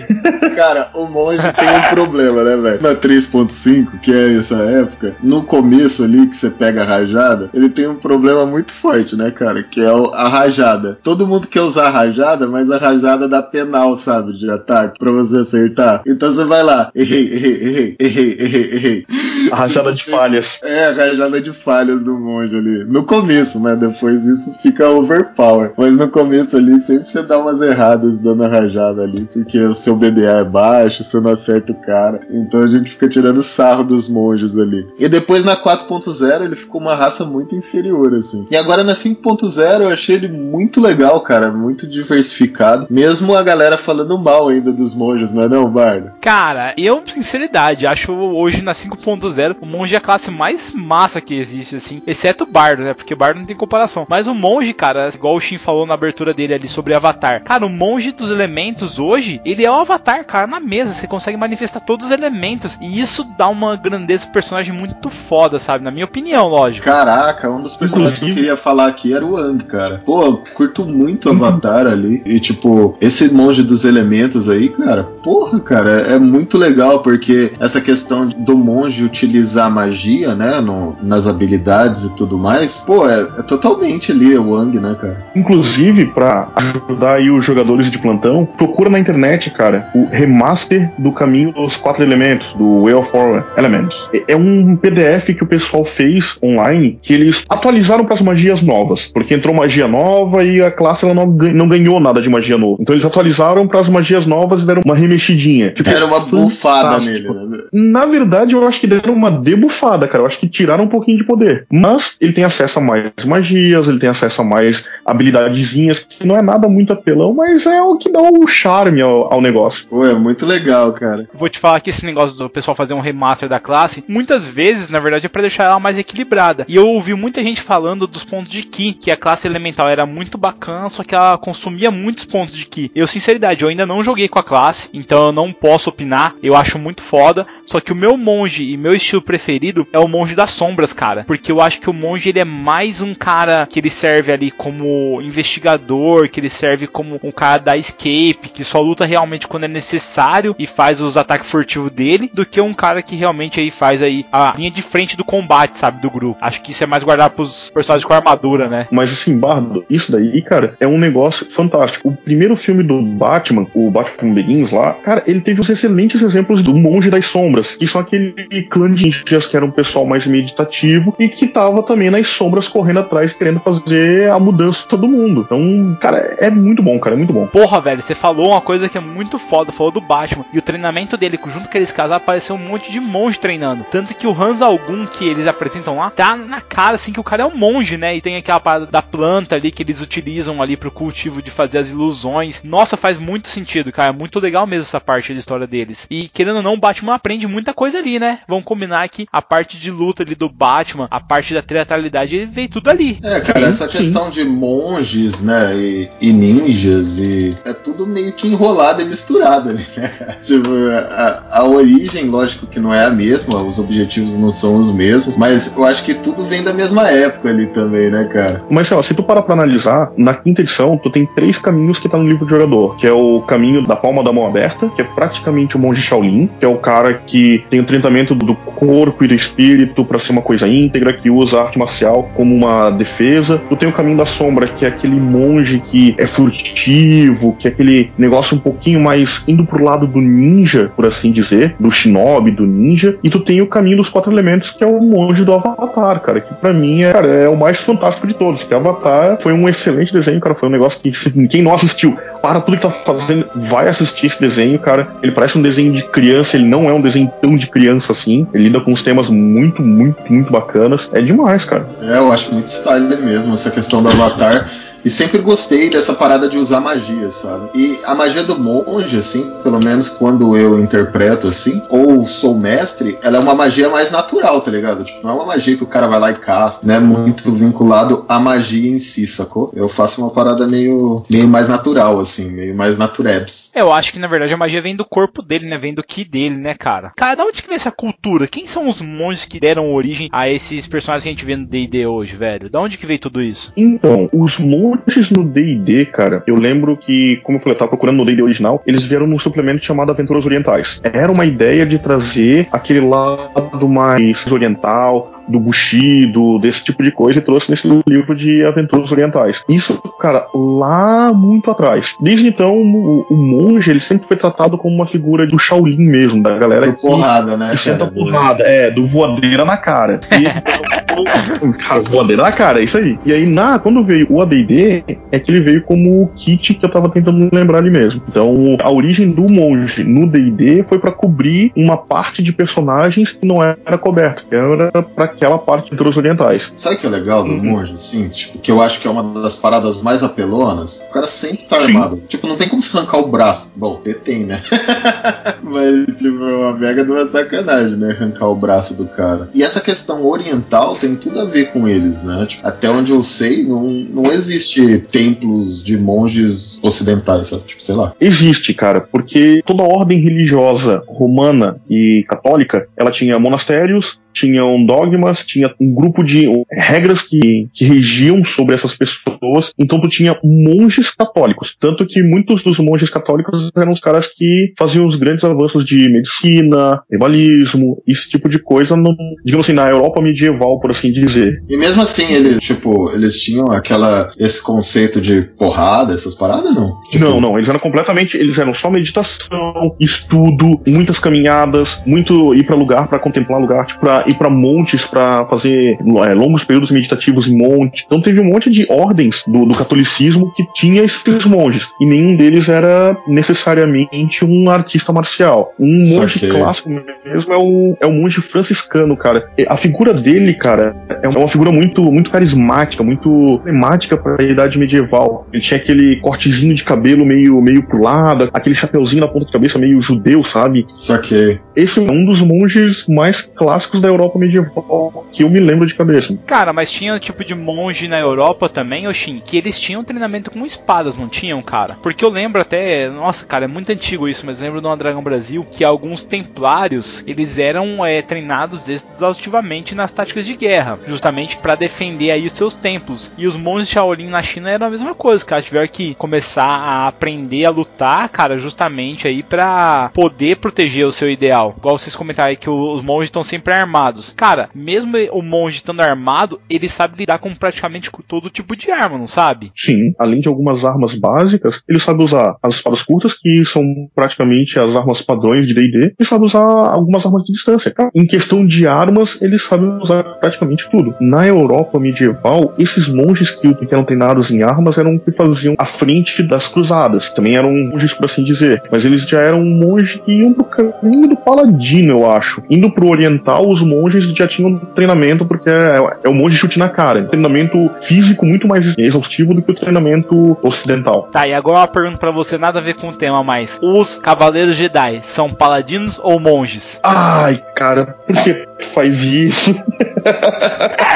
Cara, 0.55 0.80
o 0.93 1.05
monge 1.05 1.41
tem 1.53 1.69
um 1.69 1.89
problema, 1.89 2.43
né, 2.43 2.57
velho? 2.57 2.81
Na 2.81 2.95
3.5, 2.95 3.99
que 4.01 4.11
é 4.11 4.37
essa 4.37 4.55
época, 4.55 5.15
no 5.21 5.43
começo 5.43 6.03
ali 6.03 6.27
que 6.27 6.35
você 6.35 6.49
pega 6.49 6.81
a 6.81 6.85
rajada, 6.85 7.49
ele 7.53 7.69
tem 7.69 7.87
um 7.87 7.95
problema 7.95 8.45
muito 8.45 8.71
forte, 8.71 9.15
né, 9.15 9.31
cara? 9.31 9.63
Que 9.63 9.81
é 9.81 9.89
a 10.13 10.27
rajada. 10.27 10.97
Todo 11.03 11.27
mundo 11.27 11.47
quer 11.47 11.61
usar 11.61 11.87
a 11.87 11.91
rajada, 11.91 12.47
mas 12.47 12.69
a 12.71 12.77
rajada 12.77 13.27
dá 13.27 13.41
penal, 13.41 13.95
sabe? 13.95 14.37
De 14.37 14.49
ataque, 14.49 14.99
pra 14.99 15.11
você 15.11 15.37
acertar. 15.37 16.01
Então 16.05 16.31
você 16.31 16.43
vai 16.43 16.63
lá. 16.63 16.91
Errei, 16.95 17.33
errei, 17.33 17.55
errei, 17.61 17.95
errei, 17.99 18.37
errei, 18.39 18.71
errei. 18.73 19.05
A 19.51 19.55
rajada 19.55 19.93
de 19.93 20.03
falhas. 20.03 20.59
É, 20.63 20.87
a 20.87 20.93
rajada 20.93 21.41
de 21.41 21.53
falhas 21.53 22.01
do 22.01 22.17
monge 22.17 22.55
ali. 22.55 22.83
No 22.85 23.03
começo, 23.03 23.59
né? 23.59 23.75
Depois 23.75 24.23
isso 24.25 24.53
fica 24.61 24.89
overpower. 24.89 25.71
Mas 25.77 25.97
no 25.97 26.07
começo 26.09 26.57
ali, 26.57 26.79
sempre 26.79 27.05
você 27.05 27.23
dá 27.23 27.37
umas 27.37 27.61
erradas 27.61 28.17
dando 28.17 28.43
a 28.43 28.47
rajada 28.47 29.03
ali, 29.03 29.27
porque 29.31 29.59
o 29.59 29.73
seu 29.73 29.95
BDA 29.95 30.39
é 30.39 30.43
baixo, 30.43 31.03
você 31.03 31.19
não 31.19 31.31
acerta 31.31 31.71
o 31.71 31.81
cara. 31.81 32.21
Então 32.29 32.63
a 32.63 32.67
gente 32.67 32.91
fica 32.91 33.07
tirando 33.07 33.41
sarro 33.41 33.83
dos 33.83 34.07
monges 34.07 34.57
ali. 34.57 34.87
E 34.97 35.07
depois 35.07 35.43
na 35.43 35.55
4.0 35.55 36.43
ele 36.43 36.55
ficou 36.55 36.81
uma 36.81 36.95
raça 36.95 37.25
muito 37.25 37.55
inferior, 37.55 38.13
assim. 38.13 38.47
E 38.51 38.55
agora 38.55 38.83
na 38.83 38.93
5.0 38.93 39.81
eu 39.81 39.89
achei 39.89 40.15
ele 40.15 40.27
muito 40.27 40.81
legal, 40.81 41.19
cara. 41.21 41.51
Muito 41.51 41.87
diversificado. 41.87 42.87
Mesmo 42.89 43.35
a 43.35 43.43
galera 43.43 43.77
falando 43.77 44.17
mal 44.17 44.49
ainda 44.49 44.71
dos 44.71 44.93
monges, 44.93 45.31
não 45.31 45.43
é 45.43 45.49
não, 45.49 45.69
Bardo? 45.69 46.11
Cara, 46.21 46.73
eu, 46.77 47.01
sinceridade, 47.05 47.85
acho 47.85 48.11
hoje 48.13 48.61
na 48.61 48.73
5.0 48.73 49.30
o 49.61 49.65
monge 49.65 49.95
é 49.95 49.97
a 49.97 50.01
classe 50.01 50.31
mais 50.31 50.71
massa 50.73 51.21
que 51.21 51.33
existe, 51.33 51.75
assim. 51.75 52.01
Exceto 52.05 52.43
o 52.43 52.47
bardo, 52.47 52.83
né? 52.83 52.93
Porque 52.93 53.13
o 53.13 53.17
bardo 53.17 53.39
não 53.39 53.45
tem 53.45 53.55
comparação. 53.55 54.05
Mas 54.09 54.27
o 54.27 54.33
monge, 54.33 54.73
cara, 54.73 55.09
igual 55.13 55.35
o 55.35 55.41
Shin 55.41 55.57
falou 55.57 55.85
na 55.85 55.93
abertura 55.93 56.33
dele 56.33 56.53
ali 56.53 56.67
sobre 56.67 56.93
Avatar. 56.93 57.43
Cara, 57.43 57.65
o 57.65 57.69
monge 57.69 58.11
dos 58.11 58.29
elementos 58.29 58.99
hoje, 58.99 59.41
ele 59.45 59.65
é 59.65 59.71
o 59.71 59.75
Avatar, 59.75 60.25
cara, 60.25 60.47
na 60.47 60.59
mesa. 60.59 60.93
Você 60.93 61.07
consegue 61.07 61.37
manifestar 61.37 61.79
todos 61.79 62.07
os 62.07 62.11
elementos. 62.11 62.77
E 62.81 62.99
isso 62.99 63.23
dá 63.37 63.47
uma 63.47 63.75
grandeza 63.75 64.25
pro 64.25 64.33
personagem 64.33 64.73
muito 64.73 65.09
foda, 65.09 65.59
sabe? 65.59 65.83
Na 65.83 65.91
minha 65.91 66.05
opinião, 66.05 66.47
lógico. 66.47 66.85
Caraca, 66.85 67.49
um 67.49 67.61
dos 67.61 67.75
personagens 67.75 68.19
que 68.19 68.29
eu 68.29 68.33
queria 68.33 68.57
falar 68.57 68.87
aqui 68.87 69.13
era 69.13 69.25
o 69.25 69.37
Ang, 69.37 69.63
cara. 69.65 70.01
Pô, 70.05 70.37
curto 70.37 70.85
muito 70.85 71.29
Avatar 71.29 71.87
ali. 71.87 72.21
E, 72.25 72.39
tipo, 72.39 72.97
esse 72.99 73.33
monge 73.33 73.63
dos 73.63 73.85
elementos 73.85 74.49
aí, 74.49 74.69
cara, 74.69 75.03
porra, 75.03 75.59
cara, 75.59 75.91
é 76.01 76.19
muito 76.19 76.57
legal 76.57 77.01
porque 77.01 77.53
essa 77.59 77.81
questão 77.81 78.27
do 78.27 78.57
monge 78.57 79.03
utilizar 79.03 79.20
magia, 79.69 80.35
né, 80.35 80.61
no, 80.61 80.95
nas 81.01 81.27
habilidades 81.27 82.03
e 82.05 82.15
tudo 82.15 82.37
mais, 82.37 82.81
pô, 82.81 83.07
é, 83.07 83.21
é 83.39 83.41
totalmente 83.43 84.11
ali 84.11 84.37
o 84.37 84.51
Wang, 84.51 84.79
né, 84.79 84.95
cara? 84.99 85.25
Inclusive, 85.35 86.05
para 86.05 86.47
ajudar 86.55 87.13
aí 87.13 87.29
os 87.29 87.45
jogadores 87.45 87.89
de 87.89 87.97
plantão, 87.97 88.47
procura 88.57 88.89
na 88.89 88.99
internet, 88.99 89.49
cara, 89.51 89.89
o 89.93 90.05
remaster 90.05 90.91
do 90.97 91.11
Caminho 91.11 91.51
dos 91.51 91.75
Quatro 91.77 92.03
Elementos, 92.03 92.47
do 92.55 92.83
Way 92.83 92.93
of 92.93 93.11
Four 93.11 93.43
Elements. 93.57 93.95
É 94.27 94.35
um 94.35 94.75
PDF 94.75 95.35
que 95.35 95.43
o 95.43 95.47
pessoal 95.47 95.85
fez 95.85 96.37
online 96.43 96.99
que 97.01 97.13
eles 97.13 97.45
atualizaram 97.49 98.05
para 98.05 98.15
as 98.15 98.21
magias 98.21 98.61
novas, 98.61 99.07
porque 99.07 99.33
entrou 99.33 99.53
magia 99.53 99.87
nova 99.87 100.43
e 100.43 100.61
a 100.61 100.71
classe 100.71 101.05
ela 101.05 101.13
não, 101.13 101.25
não 101.25 101.67
ganhou 101.67 101.99
nada 101.99 102.21
de 102.21 102.29
magia 102.29 102.57
nova. 102.57 102.77
Então 102.79 102.95
eles 102.95 103.05
atualizaram 103.05 103.67
para 103.67 103.79
as 103.79 103.89
magias 103.89 104.25
novas 104.25 104.63
e 104.63 104.65
deram 104.65 104.81
uma 104.85 104.95
remexidinha. 104.95 105.71
Tipo, 105.71 105.89
Era 105.89 106.05
uma 106.05 106.19
bufada 106.19 106.99
nele, 106.99 107.29
né? 107.29 107.57
Na 107.71 108.05
verdade, 108.05 108.53
eu 108.53 108.67
acho 108.67 108.79
que 108.79 108.87
deram 108.87 109.10
uma 109.11 109.31
debufada, 109.31 110.07
cara. 110.07 110.23
Eu 110.23 110.27
acho 110.27 110.39
que 110.39 110.47
tiraram 110.47 110.85
um 110.85 110.89
pouquinho 110.89 111.17
de 111.17 111.23
poder. 111.23 111.65
Mas 111.71 112.15
ele 112.19 112.33
tem 112.33 112.43
acesso 112.43 112.79
a 112.79 112.81
mais 112.81 113.11
magias, 113.25 113.87
ele 113.87 113.99
tem 113.99 114.09
acesso 114.09 114.41
a 114.41 114.43
mais 114.43 114.83
habilidadezinhas, 115.05 115.99
que 115.99 116.25
não 116.25 116.35
é 116.35 116.41
nada 116.41 116.67
muito 116.67 116.93
apelão, 116.93 117.33
mas 117.33 117.65
é 117.65 117.81
o 117.81 117.97
que 117.97 118.11
dá 118.11 118.21
o 118.21 118.43
um 118.43 118.47
charme 118.47 119.01
ao, 119.01 119.33
ao, 119.33 119.41
negócio. 119.41 119.85
Pô, 119.87 120.05
é 120.05 120.13
muito 120.13 120.45
legal, 120.45 120.93
cara. 120.93 121.27
Vou 121.33 121.49
te 121.49 121.59
falar 121.59 121.79
que 121.79 121.89
esse 121.89 122.05
negócio 122.05 122.37
do 122.37 122.49
pessoal 122.49 122.75
fazer 122.75 122.93
um 122.93 122.99
remaster 122.99 123.49
da 123.49 123.59
classe, 123.59 124.03
muitas 124.07 124.47
vezes, 124.47 124.89
na 124.89 124.99
verdade, 124.99 125.25
é 125.25 125.29
pra 125.29 125.41
deixar 125.41 125.65
ela 125.65 125.79
mais 125.79 125.97
equilibrada. 125.97 126.65
E 126.67 126.75
eu 126.75 126.87
ouvi 126.87 127.13
muita 127.13 127.41
gente 127.41 127.61
falando 127.61 128.07
dos 128.07 128.23
pontos 128.23 128.51
de 128.51 128.63
Ki, 128.63 128.93
que 128.93 129.11
a 129.11 129.17
classe 129.17 129.47
elemental 129.47 129.89
era 129.89 130.05
muito 130.05 130.37
bacana, 130.37 130.89
só 130.89 131.03
que 131.03 131.15
ela 131.15 131.37
consumia 131.37 131.91
muitos 131.91 132.25
pontos 132.25 132.55
de 132.55 132.65
Ki. 132.65 132.91
Eu, 132.95 133.07
sinceridade, 133.07 133.63
eu 133.63 133.69
ainda 133.69 133.85
não 133.85 134.03
joguei 134.03 134.27
com 134.27 134.39
a 134.39 134.43
classe, 134.43 134.89
então 134.93 135.27
eu 135.27 135.31
não 135.31 135.51
posso 135.51 135.89
opinar. 135.89 136.35
Eu 136.41 136.55
acho 136.55 136.79
muito 136.79 137.01
foda. 137.01 137.45
Só 137.65 137.79
que 137.79 137.91
o 137.91 137.95
meu 137.95 138.17
monge 138.17 138.63
e 138.63 138.77
meu 138.77 138.93
estilo 139.01 139.21
preferido 139.21 139.87
é 139.91 139.99
o 139.99 140.07
monge 140.07 140.35
das 140.35 140.51
sombras, 140.51 140.93
cara. 140.93 141.23
Porque 141.25 141.51
eu 141.51 141.61
acho 141.61 141.79
que 141.79 141.89
o 141.89 141.93
monge 141.93 142.29
ele 142.29 142.39
é 142.39 142.45
mais 142.45 143.01
um 143.01 143.13
cara 143.13 143.67
que 143.69 143.79
ele 143.79 143.89
serve 143.89 144.31
ali 144.31 144.51
como 144.51 145.21
investigador, 145.21 146.29
que 146.29 146.39
ele 146.39 146.49
serve 146.49 146.87
como 146.87 147.19
um 147.23 147.31
cara 147.31 147.59
da 147.59 147.77
escape, 147.77 148.49
que 148.53 148.63
só 148.63 148.79
luta 148.79 149.05
realmente 149.05 149.47
quando 149.47 149.65
é 149.65 149.67
necessário 149.67 150.55
e 150.57 150.65
faz 150.65 151.01
os 151.01 151.17
ataques 151.17 151.49
furtivos 151.49 151.91
dele, 151.91 152.29
do 152.33 152.45
que 152.45 152.61
um 152.61 152.73
cara 152.73 153.01
que 153.01 153.15
realmente 153.15 153.59
aí 153.59 153.71
faz 153.71 154.01
aí 154.01 154.25
a 154.31 154.53
linha 154.55 154.71
de 154.71 154.81
frente 154.81 155.17
do 155.17 155.23
combate, 155.23 155.77
sabe, 155.77 156.01
do 156.01 156.09
grupo. 156.09 156.39
Acho 156.41 156.61
que 156.63 156.71
isso 156.71 156.83
é 156.83 156.87
mais 156.87 157.03
guardado 157.03 157.33
pros 157.33 157.51
personagens 157.73 158.07
com 158.07 158.13
armadura, 158.13 158.67
né? 158.67 158.87
Mas 158.91 159.11
assim, 159.11 159.37
Bardo, 159.37 159.85
isso 159.89 160.11
daí, 160.11 160.41
cara, 160.41 160.75
é 160.79 160.87
um 160.87 160.97
negócio 160.97 161.49
fantástico. 161.51 162.09
O 162.09 162.15
primeiro 162.15 162.55
filme 162.55 162.83
do 162.83 163.01
Batman, 163.01 163.67
o 163.73 163.89
Batman 163.89 164.33
Begins 164.33 164.71
lá, 164.71 164.93
cara, 164.93 165.23
ele 165.25 165.41
teve 165.41 165.61
os 165.61 165.69
excelentes 165.69 166.21
exemplos 166.21 166.63
do 166.63 166.75
Monge 166.75 167.09
das 167.09 167.25
Sombras, 167.25 167.75
que 167.75 167.87
são 167.87 168.01
aquele 168.01 168.63
clã 168.69 168.90
de 168.95 169.05
ninjas 169.05 169.45
que 169.45 169.55
era 169.55 169.65
um 169.65 169.71
pessoal 169.71 170.05
mais 170.05 170.25
meditativo 170.25 171.15
e 171.19 171.27
que 171.27 171.47
tava 171.47 171.83
também 171.83 172.09
nas 172.09 172.27
sombras 172.29 172.67
correndo 172.67 172.99
atrás 172.99 173.33
querendo 173.33 173.59
fazer 173.59 174.29
a 174.29 174.39
mudança 174.39 174.97
do 174.97 175.07
mundo. 175.07 175.41
Então, 175.45 175.97
cara, 175.99 176.17
é 176.39 176.49
muito 176.49 176.81
bom, 176.81 176.99
cara, 176.99 177.15
é 177.15 177.17
muito 177.17 177.33
bom. 177.33 177.47
Porra, 177.47 177.81
velho, 177.81 178.01
você 178.01 178.15
falou 178.15 178.49
uma 178.49 178.61
coisa 178.61 178.89
que 178.89 178.97
é 178.97 179.01
muito 179.01 179.37
foda, 179.37 179.71
falou 179.71 179.91
do 179.91 180.01
Batman 180.01 180.45
e 180.53 180.57
o 180.57 180.61
treinamento 180.61 181.17
dele, 181.17 181.39
junto 181.45 181.61
com 181.61 181.69
aqueles 181.69 181.91
caras, 181.91 182.11
apareceu 182.13 182.55
um 182.55 182.59
monte 182.59 182.91
de 182.91 182.99
monge 182.99 183.39
treinando. 183.39 183.85
Tanto 183.89 184.15
que 184.15 184.27
o 184.27 184.31
Hans 184.31 184.61
Algum 184.61 185.05
que 185.05 185.27
eles 185.27 185.47
apresentam 185.47 185.97
lá, 185.97 186.09
tá 186.09 186.35
na 186.35 186.61
cara 186.61 186.95
assim 186.95 187.11
que 187.11 187.19
o 187.19 187.23
cara 187.23 187.43
é 187.43 187.45
um 187.45 187.55
monge, 187.55 187.97
né? 187.97 188.15
E 188.15 188.21
tem 188.21 188.37
aquela 188.37 188.59
parada 188.59 188.85
da 188.85 189.01
planta 189.01 189.55
ali 189.55 189.71
que 189.71 189.83
eles 189.83 190.01
utilizam 190.01 190.61
ali 190.61 190.77
pro 190.77 190.91
cultivo 190.91 191.41
de 191.41 191.51
fazer 191.51 191.77
as 191.77 191.91
ilusões. 191.91 192.63
Nossa, 192.63 192.95
faz 192.95 193.17
muito 193.17 193.49
sentido, 193.49 193.91
cara. 193.91 194.09
É 194.09 194.15
muito 194.15 194.39
legal 194.39 194.65
mesmo 194.65 194.83
essa 194.83 195.01
parte 195.01 195.33
da 195.33 195.39
história 195.39 195.67
deles. 195.67 196.07
E 196.09 196.29
querendo 196.29 196.57
ou 196.57 196.61
não, 196.61 196.73
o 196.73 196.79
Batman 196.79 197.15
aprende 197.15 197.47
muita 197.47 197.73
coisa 197.73 197.97
ali, 197.97 198.19
né? 198.19 198.39
Vamos 198.47 198.63
combinar 198.81 199.07
que 199.09 199.27
a 199.31 199.41
parte 199.41 199.79
de 199.79 199.91
luta 199.91 200.23
ali 200.23 200.33
do 200.33 200.49
Batman, 200.49 201.07
a 201.11 201.19
parte 201.19 201.53
da 201.53 201.61
teatralidade, 201.61 202.35
ele 202.35 202.45
veio 202.47 202.69
tudo 202.69 202.89
ali. 202.89 203.19
É, 203.21 203.39
cara, 203.39 203.67
essa 203.67 203.87
questão 203.87 204.29
de 204.29 204.43
monges, 204.43 205.41
né? 205.41 205.75
E, 205.75 206.09
e, 206.19 206.33
ninjas, 206.33 207.19
e. 207.19 207.51
É 207.63 207.73
tudo 207.73 208.07
meio 208.07 208.33
que 208.33 208.47
enrolado 208.47 209.01
e 209.01 209.05
misturado 209.05 209.69
ali, 209.69 209.85
né? 209.95 210.11
tipo, 210.41 210.69
a, 211.11 211.59
a 211.59 211.63
origem, 211.65 212.25
lógico 212.25 212.65
que 212.65 212.79
não 212.79 212.93
é 212.93 213.05
a 213.05 213.09
mesma, 213.09 213.61
os 213.61 213.77
objetivos 213.77 214.37
não 214.37 214.51
são 214.51 214.75
os 214.75 214.91
mesmos, 214.91 215.37
mas 215.37 215.75
eu 215.75 215.85
acho 215.85 216.03
que 216.03 216.13
tudo 216.13 216.43
vem 216.43 216.63
da 216.63 216.73
mesma 216.73 217.09
época 217.09 217.49
ali 217.49 217.67
também, 217.67 218.09
né, 218.09 218.25
cara? 218.25 218.63
Mas 218.69 218.87
sei 218.87 218.97
lá, 218.97 219.03
se 219.03 219.13
tu 219.13 219.23
parar 219.23 219.43
pra 219.43 219.53
analisar, 219.53 220.11
na 220.17 220.33
quinta 220.33 220.61
edição, 220.61 220.97
tu 220.97 221.09
tem 221.09 221.25
três 221.35 221.57
caminhos 221.57 221.99
que 221.99 222.09
tá 222.09 222.17
no 222.17 222.27
livro 222.27 222.45
do 222.45 222.49
jogador, 222.49 222.97
que 222.97 223.05
é 223.05 223.13
o 223.13 223.41
caminho 223.41 223.85
da 223.85 223.95
palma 223.95 224.23
da 224.23 224.33
mão 224.33 224.47
aberta, 224.47 224.89
que 224.89 225.01
é 225.01 225.05
praticamente 225.05 225.75
o 225.75 225.79
monge 225.79 226.01
Shaolin, 226.01 226.49
que 226.59 226.65
é 226.65 226.67
o 226.67 226.77
cara 226.77 227.13
que 227.13 227.63
tem 227.69 227.79
o 227.79 227.85
tratamento 227.85 228.33
do 228.33 228.55
corpo 228.75 229.23
e 229.23 229.27
do 229.27 229.33
espírito 229.33 230.03
pra 230.05 230.19
ser 230.19 230.31
uma 230.31 230.41
coisa 230.41 230.67
íntegra, 230.67 231.13
que 231.13 231.29
usa 231.29 231.57
a 231.57 231.63
arte 231.63 231.77
marcial 231.77 232.29
como 232.35 232.55
uma 232.55 232.89
defesa. 232.89 233.61
Tu 233.69 233.75
tem 233.75 233.89
o 233.89 233.93
caminho 233.93 234.17
da 234.17 234.25
sombra, 234.25 234.67
que 234.67 234.85
é 234.85 234.87
aquele 234.87 235.15
monge 235.15 235.81
que 235.91 236.15
é 236.17 236.27
furtivo, 236.27 237.55
que 237.59 237.67
é 237.67 237.71
aquele 237.71 238.11
negócio 238.17 238.55
um 238.55 238.59
pouquinho 238.59 238.99
mais 238.99 239.43
indo 239.47 239.63
pro 239.65 239.83
lado 239.83 240.07
do 240.07 240.19
ninja, 240.19 240.91
por 240.95 241.05
assim 241.05 241.31
dizer, 241.31 241.75
do 241.79 241.91
shinobi, 241.91 242.51
do 242.51 242.65
ninja. 242.65 243.15
E 243.23 243.29
tu 243.29 243.39
tem 243.39 243.61
o 243.61 243.67
caminho 243.67 243.97
dos 243.97 244.09
quatro 244.09 244.31
elementos, 244.31 244.71
que 244.71 244.83
é 244.83 244.87
o 244.87 245.01
monge 245.01 245.43
do 245.43 245.53
Avatar, 245.53 246.19
cara, 246.21 246.41
que 246.41 246.53
pra 246.55 246.73
mim 246.73 247.03
é, 247.03 247.11
cara, 247.11 247.27
é 247.27 247.49
o 247.49 247.57
mais 247.57 247.79
fantástico 247.79 248.27
de 248.27 248.33
todos. 248.33 248.63
Que 248.63 248.73
Avatar 248.73 249.39
foi 249.41 249.53
um 249.53 249.67
excelente 249.67 250.13
desenho, 250.13 250.39
cara, 250.39 250.55
foi 250.55 250.69
um 250.69 250.71
negócio 250.71 250.99
que 250.99 251.11
quem 251.47 251.61
não 251.61 251.73
assistiu, 251.73 252.17
para 252.41 252.59
tudo 252.61 252.77
que 252.77 252.83
tá 252.83 252.89
fazendo, 252.89 253.45
vai 253.69 253.87
assistir 253.87 254.27
esse 254.27 254.39
desenho, 254.39 254.77
cara. 254.79 255.07
Ele 255.21 255.31
parece 255.31 255.57
um 255.57 255.61
desenho 255.61 255.93
de 255.93 256.03
criança, 256.03 256.55
ele 256.57 256.65
não 256.65 256.89
é 256.89 256.93
um 256.93 257.01
desenho 257.01 257.31
tão 257.41 257.55
de 257.55 257.67
criança 257.67 258.11
assim. 258.11 258.47
Ele 258.53 258.65
lida 258.65 258.81
com 258.81 258.91
uns 258.91 259.01
temas 259.01 259.29
muito, 259.29 259.81
muito, 259.81 260.21
muito 260.31 260.51
bacanas. 260.51 261.07
É 261.11 261.21
demais, 261.21 261.63
cara. 261.65 261.87
É, 262.01 262.17
eu 262.17 262.31
acho 262.31 262.53
muito 262.53 262.67
style 262.67 263.15
mesmo, 263.17 263.53
essa 263.53 263.71
questão 263.71 264.03
do 264.03 264.09
Avatar. 264.09 264.69
E 265.03 265.09
sempre 265.09 265.39
gostei 265.39 265.89
dessa 265.89 266.13
parada 266.13 266.47
de 266.47 266.57
usar 266.57 266.79
magia, 266.79 267.31
sabe? 267.31 267.69
E 267.73 267.99
a 268.05 268.13
magia 268.13 268.43
do 268.43 268.57
monge, 268.57 269.17
assim, 269.17 269.49
pelo 269.63 269.79
menos 269.79 270.09
quando 270.09 270.55
eu 270.55 270.79
interpreto 270.79 271.47
assim, 271.47 271.81
ou 271.89 272.27
sou 272.27 272.55
mestre, 272.55 273.17
ela 273.23 273.37
é 273.37 273.39
uma 273.39 273.55
magia 273.55 273.89
mais 273.89 274.11
natural, 274.11 274.61
tá 274.61 274.69
ligado? 274.69 275.03
Tipo, 275.03 275.23
não 275.23 275.31
é 275.31 275.33
uma 275.33 275.45
magia 275.45 275.75
que 275.75 275.83
o 275.83 275.87
cara 275.87 276.07
vai 276.07 276.19
lá 276.19 276.31
e 276.31 276.35
casta, 276.35 276.85
né? 276.85 276.99
Muito 276.99 277.51
vinculado 277.51 278.25
à 278.29 278.39
magia 278.39 278.91
em 278.91 278.99
si, 278.99 279.25
sacou? 279.25 279.71
Eu 279.75 279.89
faço 279.89 280.21
uma 280.21 280.29
parada 280.29 280.67
meio, 280.67 281.23
meio 281.29 281.47
mais 281.47 281.67
natural, 281.67 282.19
assim, 282.19 282.49
meio 282.51 282.75
mais 282.75 282.97
naturebs. 282.97 283.71
Eu 283.75 283.91
acho 283.91 284.13
que 284.13 284.19
na 284.19 284.27
verdade 284.27 284.53
a 284.53 284.57
magia 284.57 284.81
vem 284.81 284.95
do 284.95 285.05
corpo 285.05 285.41
dele, 285.41 285.67
né? 285.67 285.79
Vem 285.79 285.95
do 285.95 286.03
ki 286.03 286.23
dele, 286.23 286.57
né, 286.57 286.75
cara? 286.75 287.11
Cara, 287.15 287.35
da 287.35 287.43
onde 287.43 287.63
que 287.63 287.67
vem 287.67 287.79
essa 287.79 287.91
cultura? 287.91 288.47
Quem 288.47 288.67
são 288.67 288.87
os 288.87 289.01
monges 289.01 289.45
que 289.45 289.59
deram 289.59 289.93
origem 289.93 290.29
a 290.31 290.47
esses 290.47 290.85
personagens 290.85 291.23
que 291.23 291.29
a 291.29 291.31
gente 291.31 291.45
vê 291.45 291.55
no 291.55 291.65
D&D 291.65 292.05
hoje, 292.05 292.35
velho? 292.35 292.69
Da 292.69 292.79
onde 292.79 292.97
que 292.97 293.07
veio 293.07 293.19
tudo 293.19 293.41
isso? 293.41 293.73
Então, 293.75 294.29
os 294.31 294.59
monges 294.59 294.90
no 295.31 295.43
D&D, 295.43 296.05
cara, 296.07 296.43
eu 296.47 296.55
lembro 296.55 296.97
que, 296.97 297.39
como 297.43 297.57
eu 297.57 297.61
falei, 297.61 297.75
eu 297.75 297.79
tava 297.79 297.89
procurando 297.89 298.17
no 298.17 298.25
D&D 298.25 298.41
original, 298.41 298.81
eles 298.85 299.03
vieram 299.03 299.27
num 299.27 299.39
suplemento 299.39 299.85
chamado 299.85 300.11
Aventuras 300.11 300.45
Orientais. 300.45 300.99
Era 301.03 301.31
uma 301.31 301.45
ideia 301.45 301.85
de 301.85 301.99
trazer 301.99 302.67
aquele 302.71 303.01
lado 303.01 303.87
mais 303.87 304.45
oriental, 304.47 305.40
do 305.51 305.59
Bushido, 305.59 306.59
desse 306.59 306.83
tipo 306.83 307.03
de 307.03 307.11
coisa, 307.11 307.39
e 307.39 307.41
trouxe 307.41 307.69
nesse 307.69 307.87
livro 308.07 308.35
de 308.35 308.63
Aventuras 308.65 309.11
Orientais. 309.11 309.61
Isso, 309.69 310.01
cara, 310.19 310.47
lá 310.53 311.33
muito 311.33 311.69
atrás. 311.69 312.15
Desde 312.19 312.47
então, 312.47 312.75
o, 312.75 313.25
o 313.29 313.35
monge, 313.35 313.89
ele 313.89 314.01
sempre 314.01 314.27
foi 314.27 314.37
tratado 314.37 314.77
como 314.77 314.95
uma 314.95 315.07
figura 315.07 315.45
do 315.45 315.59
Shaolin 315.59 315.97
mesmo, 315.97 316.41
da 316.41 316.57
galera 316.57 316.87
Do 316.87 316.93
que 316.93 317.01
porrada, 317.01 317.57
né, 317.57 317.71
que 317.71 317.77
senta 317.77 318.09
porrada, 318.09 318.63
é, 318.63 318.89
do 318.89 319.05
voadeira 319.07 319.65
na 319.65 319.77
cara. 319.77 320.19
E, 320.31 320.43
cara, 321.77 322.01
voadeira 322.01 322.43
na 322.43 322.51
cara, 322.51 322.79
é 322.79 322.83
isso 322.83 322.97
aí. 322.97 323.19
E 323.25 323.33
aí, 323.33 323.47
na, 323.47 323.79
quando 323.79 324.03
veio 324.03 324.27
o 324.29 324.41
ADD, 324.41 325.03
é 325.31 325.39
que 325.39 325.51
ele 325.51 325.61
veio 325.61 325.83
como 325.83 326.23
o 326.23 326.27
kit 326.35 326.73
que 326.73 326.85
eu 326.85 326.89
tava 326.89 327.09
tentando 327.09 327.49
lembrar 327.51 327.79
ali 327.79 327.89
mesmo. 327.89 328.21
Então, 328.27 328.77
a 328.81 328.91
origem 328.91 329.27
do 329.27 329.43
monge 329.49 330.03
no 330.03 330.27
D&D 330.27 330.83
foi 330.87 330.99
pra 330.99 331.11
cobrir 331.11 331.71
uma 331.75 331.97
parte 331.97 332.41
de 332.41 332.51
personagens 332.51 333.31
que 333.33 333.45
não 333.45 333.61
era 333.63 333.97
coberta, 333.97 334.43
que 334.47 334.55
era 334.55 334.91
pra 335.01 335.27
aquela 335.41 335.57
parte 335.57 335.95
de 335.95 336.01
os 336.01 336.15
orientais. 336.17 336.71
Sabe 336.77 336.95
o 336.95 336.99
que 336.99 337.07
é 337.07 337.09
legal 337.09 337.43
do 337.43 337.51
Uhum. 337.51 337.63
monge, 337.63 337.93
assim? 337.93 338.29
Tipo, 338.29 338.59
que 338.59 338.71
eu 338.71 338.81
acho 338.81 338.99
que 338.99 339.07
é 339.07 339.11
uma 339.11 339.41
das 339.41 339.55
paradas 339.55 340.01
mais 340.01 340.21
apelonas? 340.23 341.03
O 341.09 341.13
cara 341.13 341.25
sempre 341.27 341.65
tá 341.65 341.79
Sim. 341.81 341.87
armado. 341.95 342.21
Tipo, 342.27 342.47
não 342.47 342.55
tem 342.55 342.69
como 342.69 342.81
se 342.81 342.95
arrancar 342.95 343.19
o 343.19 343.27
braço. 343.27 343.71
Bom, 343.75 344.01
tem, 344.23 344.45
né? 344.45 344.61
Mas, 345.63 346.15
tipo, 346.21 346.43
é 346.43 346.55
uma 346.55 346.73
mega 346.73 347.03
de 347.03 347.11
uma 347.11 347.27
sacanagem, 347.27 347.97
né? 347.97 348.11
Arrancar 348.11 348.47
o 348.47 348.55
braço 348.55 348.93
do 348.95 349.05
cara. 349.05 349.47
E 349.53 349.63
essa 349.63 349.81
questão 349.81 350.25
oriental 350.25 350.95
tem 350.95 351.15
tudo 351.15 351.39
a 351.39 351.45
ver 351.45 351.71
com 351.71 351.87
eles, 351.87 352.23
né? 352.23 352.45
Tipo, 352.47 352.67
até 352.67 352.89
onde 352.89 353.11
eu 353.11 353.23
sei, 353.23 353.63
não, 353.63 353.83
não 353.89 354.31
existe 354.31 354.99
templos 354.99 355.83
de 355.83 355.97
monges 355.99 356.77
ocidentais, 356.83 357.47
sabe? 357.47 357.63
Tipo, 357.65 357.83
sei 357.83 357.95
lá. 357.95 358.13
Existe, 358.19 358.73
cara, 358.73 359.01
porque 359.01 359.61
toda 359.65 359.83
ordem 359.83 360.19
religiosa 360.19 361.01
romana 361.07 361.77
e 361.89 362.23
católica, 362.27 362.87
ela 362.97 363.11
tinha 363.11 363.39
monastérios, 363.39 364.19
tinham 364.33 364.85
dogmas, 364.85 365.30
tinha 365.45 365.73
um 365.79 365.93
grupo 365.93 366.23
de 366.23 366.47
regras 366.71 367.21
que, 367.23 367.67
que 367.73 367.85
regiam 367.85 368.43
sobre 368.45 368.75
essas 368.75 368.95
pessoas. 368.95 369.71
Então 369.77 369.99
tu 370.01 370.09
tinha 370.09 370.37
monges 370.43 371.09
católicos, 371.11 371.75
tanto 371.79 372.05
que 372.05 372.21
muitos 372.21 372.63
dos 372.63 372.77
monges 372.79 373.09
católicos 373.09 373.69
eram 373.75 373.93
os 373.93 373.99
caras 373.99 374.25
que 374.35 374.73
faziam 374.79 375.07
os 375.07 375.17
grandes 375.17 375.43
avanços 375.43 375.85
de 375.85 376.09
medicina, 376.09 377.01
herbalismo, 377.11 378.01
esse 378.07 378.29
tipo 378.29 378.49
de 378.49 378.59
coisa, 378.59 378.95
no, 378.95 379.15
digamos 379.45 379.65
assim, 379.65 379.75
na 379.75 379.89
Europa 379.89 380.21
medieval, 380.21 380.79
por 380.79 380.91
assim 380.91 381.11
dizer. 381.11 381.63
E 381.69 381.77
mesmo 381.77 382.01
assim, 382.01 382.33
eles, 382.33 382.59
tipo, 382.59 383.11
eles 383.11 383.39
tinham 383.39 383.65
aquela. 383.71 384.31
esse 384.37 384.63
conceito 384.63 385.21
de 385.21 385.41
porrada, 385.57 386.13
essas 386.13 386.35
paradas, 386.35 386.73
não? 386.75 387.01
Tipo, 387.09 387.23
Não, 387.23 387.41
não, 387.41 387.57
eles 387.57 387.69
eram 387.69 387.79
completamente, 387.79 388.37
eles 388.37 388.57
eram 388.57 388.73
só 388.73 388.89
meditação, 388.89 389.95
estudo, 389.99 390.81
muitas 390.87 391.19
caminhadas, 391.19 391.99
muito 392.05 392.53
ir 392.53 392.63
pra 392.63 392.75
lugar 392.75 393.07
pra 393.07 393.19
contemplar 393.19 393.59
lugar, 393.59 393.85
tipo, 393.85 393.99
pra 393.99 394.25
ir 394.27 394.35
pra 394.35 394.49
montes 394.49 395.05
pra 395.11 395.45
fazer 395.45 395.97
é, 395.99 396.33
longos 396.33 396.63
períodos 396.63 396.89
meditativos 396.89 397.47
em 397.47 397.55
monte. 397.55 398.03
Então 398.05 398.21
teve 398.21 398.41
um 398.41 398.45
monte 398.45 398.71
de 398.71 398.87
ordens 398.89 399.43
do, 399.45 399.65
do 399.65 399.77
catolicismo 399.77 400.51
que 400.55 400.65
tinha 400.75 401.03
esses 401.03 401.45
monges 401.45 401.85
e 401.99 402.05
nenhum 402.05 402.35
deles 402.35 402.69
era 402.69 403.15
necessariamente 403.27 404.43
um 404.43 404.69
artista 404.69 405.11
marcial. 405.11 405.73
Um 405.79 406.15
monge 406.15 406.39
Saquei. 406.39 406.49
clássico 406.49 406.89
mesmo 406.89 407.53
é 407.53 407.57
o, 407.57 407.97
é 408.01 408.07
o 408.07 408.11
monge 408.11 408.41
franciscano, 408.41 409.17
cara. 409.17 409.49
A 409.67 409.77
figura 409.77 410.13
dele, 410.13 410.53
cara, 410.53 410.95
é 411.21 411.27
uma 411.27 411.49
figura 411.49 411.71
muito, 411.71 412.01
muito 412.03 412.31
carismática, 412.31 413.03
muito 413.03 413.61
emblemática 413.61 414.17
pra 414.17 414.43
idade 414.43 414.77
medieval. 414.77 415.47
Ele 415.51 415.61
tinha 415.61 415.79
aquele 415.79 416.17
cortezinho 416.21 416.73
de 416.75 416.83
cabelo 416.83 417.25
meio, 417.25 417.61
meio 417.61 417.83
pro 417.83 418.01
lado, 418.01 418.49
aquele 418.53 418.75
chapeuzinho 418.75 419.21
na 419.21 419.27
ponta 419.27 419.45
da 419.45 419.51
cabeça 419.51 419.77
meio 419.77 419.99
judeu, 419.99 420.43
sabe? 420.43 420.85
Saquei. 420.87 421.59
Esse 421.75 421.99
é 421.99 422.01
um 422.01 422.25
dos 422.25 422.41
monges 422.41 423.05
mais 423.07 423.41
clássicos 423.41 424.01
da 424.01 424.07
Europa 424.07 424.39
medieval 424.39 425.00
que 425.31 425.43
eu 425.43 425.49
me 425.49 425.59
lembro 425.59 425.87
de 425.87 425.95
cabeça. 425.95 426.37
Cara, 426.45 426.73
mas 426.73 426.91
tinha 426.91 427.19
tipo 427.19 427.43
de 427.43 427.55
monge 427.55 428.07
na 428.07 428.19
Europa 428.19 428.67
também, 428.67 429.07
Oshin, 429.07 429.41
que 429.43 429.57
eles 429.57 429.79
tinham 429.79 430.03
treinamento 430.03 430.51
com 430.51 430.65
espadas, 430.65 431.15
não 431.15 431.29
tinham, 431.29 431.61
cara? 431.61 431.97
Porque 432.01 432.23
eu 432.23 432.29
lembro 432.29 432.61
até, 432.61 433.09
nossa, 433.09 433.45
cara, 433.45 433.65
é 433.65 433.67
muito 433.67 433.91
antigo 433.91 434.27
isso, 434.27 434.45
mas 434.45 434.59
lembro 434.61 434.81
no 434.81 434.95
Dragão 434.95 435.23
Brasil 435.23 435.65
que 435.69 435.83
alguns 435.83 436.23
templários, 436.23 437.23
eles 437.25 437.57
eram 437.57 438.05
é, 438.05 438.21
treinados 438.21 438.87
exaustivamente 438.89 439.95
nas 439.95 440.11
táticas 440.11 440.45
de 440.45 440.55
guerra, 440.55 440.99
justamente 441.07 441.57
pra 441.57 441.75
defender 441.75 442.31
aí 442.31 442.47
os 442.47 442.57
seus 442.57 442.73
templos. 442.75 443.31
E 443.37 443.47
os 443.47 443.55
monges 443.55 443.89
Shaolin 443.89 444.27
na 444.27 444.43
China 444.43 444.69
eram 444.69 444.87
a 444.87 444.89
mesma 444.89 445.13
coisa, 445.13 445.45
cara, 445.45 445.61
tiveram 445.61 445.87
que 445.87 446.15
começar 446.15 446.65
a 446.65 447.07
aprender 447.07 447.65
a 447.65 447.69
lutar, 447.69 448.29
cara, 448.29 448.57
justamente 448.57 449.27
aí 449.27 449.43
pra 449.43 450.11
poder 450.13 450.57
proteger 450.57 451.05
o 451.05 451.11
seu 451.11 451.29
ideal. 451.29 451.75
Igual 451.77 451.97
vocês 451.97 452.15
comentaram 452.15 452.49
aí 452.49 452.57
que 452.57 452.69
os 452.69 453.01
monges 453.01 453.27
estão 453.27 453.45
sempre 453.45 453.73
armados. 453.73 454.33
Cara, 454.35 454.69
mesmo 454.73 454.90
o 455.31 455.41
monge 455.41 455.77
estando 455.77 456.01
armado, 456.01 456.59
ele 456.69 456.89
sabe 456.89 457.17
lidar 457.19 457.39
com 457.39 457.53
praticamente 457.55 458.09
todo 458.27 458.49
tipo 458.49 458.75
de 458.75 458.91
arma, 458.91 459.17
não 459.17 459.27
sabe? 459.27 459.71
Sim, 459.75 460.13
além 460.19 460.41
de 460.41 460.47
algumas 460.47 460.83
armas 460.83 461.17
básicas, 461.19 461.75
ele 461.87 461.99
sabe 461.99 462.23
usar 462.23 462.55
as 462.63 462.75
espadas 462.75 463.03
curtas, 463.03 463.33
que 463.33 463.65
são 463.65 463.83
praticamente 464.15 464.77
as 464.79 464.95
armas 464.95 465.21
padrões 465.21 465.67
de 465.67 465.73
D&D, 465.73 466.15
e 466.19 466.25
sabe 466.25 466.45
usar 466.45 466.61
algumas 466.61 467.25
armas 467.25 467.43
de 467.43 467.53
distância. 467.53 467.91
Cara, 467.91 468.11
Em 468.15 468.25
questão 468.25 468.65
de 468.65 468.87
armas, 468.87 469.37
ele 469.41 469.59
sabe 469.59 469.85
usar 469.85 470.23
praticamente 470.39 470.89
tudo. 470.89 471.15
Na 471.19 471.47
Europa 471.47 471.99
medieval, 471.99 472.73
esses 472.77 473.07
monges 473.07 473.51
que 473.51 473.75
eram 473.91 474.03
treinados 474.03 474.49
em 474.49 474.63
armas 474.63 474.97
eram 474.97 475.17
que 475.17 475.31
faziam 475.31 475.75
a 475.77 475.85
frente 475.85 476.43
das 476.43 476.67
cruzadas. 476.67 477.31
Também 477.33 477.55
eram 477.55 477.71
monges, 477.71 478.13
por 478.13 478.25
assim 478.25 478.43
dizer. 478.43 478.81
Mas 478.91 479.03
eles 479.05 479.27
já 479.29 479.41
eram 479.41 479.63
monges 479.63 480.19
que 480.21 480.31
iam 480.31 480.53
pro 480.53 480.65
caminho 480.65 481.29
do 481.29 481.35
paladino, 481.37 482.19
eu 482.19 482.31
acho. 482.31 482.61
Indo 482.69 482.91
pro 482.91 483.09
oriental, 483.09 483.67
os 483.69 483.81
monges 483.81 484.33
já 484.35 484.47
tinham 484.47 484.80
treinamento, 484.87 485.45
porque 485.45 485.69
é, 485.69 485.97
é 486.23 486.29
o 486.29 486.33
monge 486.33 486.55
chute 486.55 486.77
na 486.77 486.89
cara. 486.89 487.23
Treinamento 487.25 487.89
físico 488.07 488.45
muito 488.45 488.67
mais 488.67 488.85
exaustivo 488.97 489.53
do 489.53 489.61
que 489.61 489.71
o 489.71 489.75
treinamento 489.75 490.57
ocidental. 490.61 491.29
Tá, 491.31 491.47
e 491.47 491.53
agora 491.53 491.79
uma 491.79 491.87
pergunta 491.87 492.17
pra 492.17 492.31
você, 492.31 492.57
nada 492.57 492.79
a 492.79 492.81
ver 492.81 492.95
com 492.95 493.09
o 493.09 493.15
tema, 493.15 493.43
mas 493.43 493.79
os 493.81 494.15
cavaleiros 494.15 494.75
Jedi 494.75 495.21
são 495.23 495.51
paladinos 495.51 496.19
ou 496.21 496.39
monges? 496.39 496.99
Ai, 497.03 497.61
cara, 497.75 498.15
por 498.25 498.35
que 498.43 498.67
faz 498.93 499.21
isso? 499.21 499.73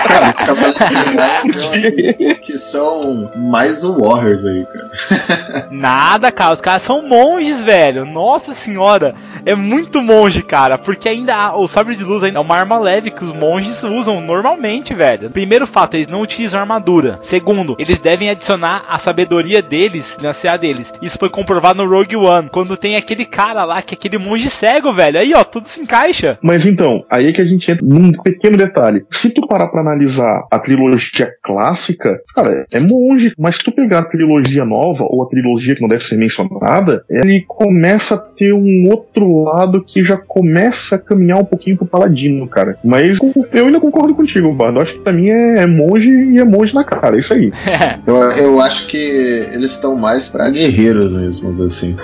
Cara, 0.08 0.30
esse 0.30 0.46
cavaleiro 0.46 0.76
que, 2.18 2.36
que 2.36 2.58
são 2.58 3.30
mais 3.36 3.84
o 3.84 3.94
Warriors 3.94 4.46
aí, 4.46 4.66
cara. 4.66 5.68
Nada, 5.72 6.32
cara, 6.32 6.56
os 6.56 6.62
caras 6.62 6.84
são 6.84 7.08
monges, 7.08 7.62
velho. 7.62 8.06
Nossa 8.06 8.56
senhora. 8.56 9.14
É 9.46 9.56
muito 9.56 10.02
monge, 10.02 10.42
cara, 10.42 10.78
porque 10.78 11.08
ainda 11.08 11.36
há- 11.36 11.56
o 11.58 11.68
sabre 11.68 11.96
de 11.96 12.04
luz 12.04 12.24
ainda 12.24 12.40
é 12.40 12.42
uma 12.42 12.56
arma 12.56 12.80
leve 12.80 13.12
que 13.12 13.24
os 13.24 13.32
monges 13.34 13.84
usam 13.84 14.22
normalmente, 14.22 14.94
velho. 14.94 15.30
Primeiro 15.30 15.68
fato, 15.68 15.96
eles 15.96 16.08
não 16.08 16.22
utilizam 16.22 16.60
armadura. 16.60 17.18
Segundo, 17.22 17.76
eles 17.80 18.00
devem 18.00 18.30
adicionar 18.30 18.86
a 18.90 18.98
sabedoria 18.98 19.62
deles 19.62 20.18
na 20.22 20.34
CA 20.34 20.58
deles. 20.58 20.94
Isso 21.02 21.18
foi 21.18 21.30
comprovado 21.30 21.84
no 21.84 21.90
Rogue 21.90 22.16
One, 22.16 22.50
quando 22.52 22.78
tem 22.78 22.96
aquele 22.96 23.26
cara 23.26 23.66
lá, 23.66 23.82
que 23.82 23.94
é 23.94 23.98
aquele 23.98 24.18
monge 24.18 24.50
cego, 24.50 24.92
velho. 24.92 25.20
Aí, 25.20 25.34
ó, 25.34 25.44
tudo 25.44 25.66
se 25.68 25.82
encaixa. 25.82 26.38
Mas 26.42 26.66
então, 26.66 27.04
aí 27.12 27.28
é 27.28 27.34
que 27.34 27.42
a 27.42 27.46
gente 27.46 27.70
entra 27.70 27.86
num 27.86 28.12
pequeno 28.24 28.58
detalhe. 28.58 29.06
Se 29.12 29.30
tu 29.30 29.48
parar 29.48 29.68
pra 29.68 29.82
analisar 29.82 30.48
a 30.52 30.60
trilogia 30.60 31.32
clássica, 31.44 32.20
cara, 32.36 32.66
é 32.72 32.80
monge. 32.80 33.32
Mas 33.38 33.56
se 33.56 33.64
tu 33.64 33.72
pegar 33.72 34.00
a 34.00 34.06
trilogia 34.06 34.66
nova, 34.66 35.04
ou 35.10 35.24
a 35.24 35.28
trilogia 35.30 35.76
que 35.76 35.82
não 35.82 35.90
deve 35.90 36.04
ser 36.06 36.18
mencionada, 36.18 37.04
ele 37.10 37.44
começa 37.48 38.16
a 38.16 38.18
ter 38.18 38.54
um 38.54 38.90
outro 38.90 39.35
lado 39.44 39.84
que 39.84 40.04
já 40.04 40.18
começa 40.18 40.96
a 40.96 41.00
caminhar 41.00 41.40
um 41.40 41.46
pouquinho 41.46 41.78
pro 41.78 41.86
paladino, 41.86 42.48
cara. 42.48 42.78
Mas 42.84 43.18
eu 43.54 43.66
ainda 43.66 43.80
concordo 43.80 44.16
contigo, 44.16 44.52
Bardo. 44.54 44.82
Acho 44.82 44.94
que 44.94 45.00
pra 45.00 45.14
mim 45.14 45.30
é, 45.30 45.60
é 45.60 45.66
monge 45.66 46.10
e 46.10 46.40
é 46.40 46.44
monge 46.44 46.74
na 46.74 46.84
cara, 46.84 47.16
é 47.16 47.20
isso 47.20 47.34
aí. 47.34 47.52
Eu, 48.06 48.16
eu 48.16 48.62
acho 48.62 48.88
que 48.88 48.98
eles 48.98 49.72
estão 49.72 49.96
mais 49.96 50.30
pra 50.30 50.50
guerreiros 50.50 51.12
mesmo, 51.12 51.64
assim. 51.64 51.96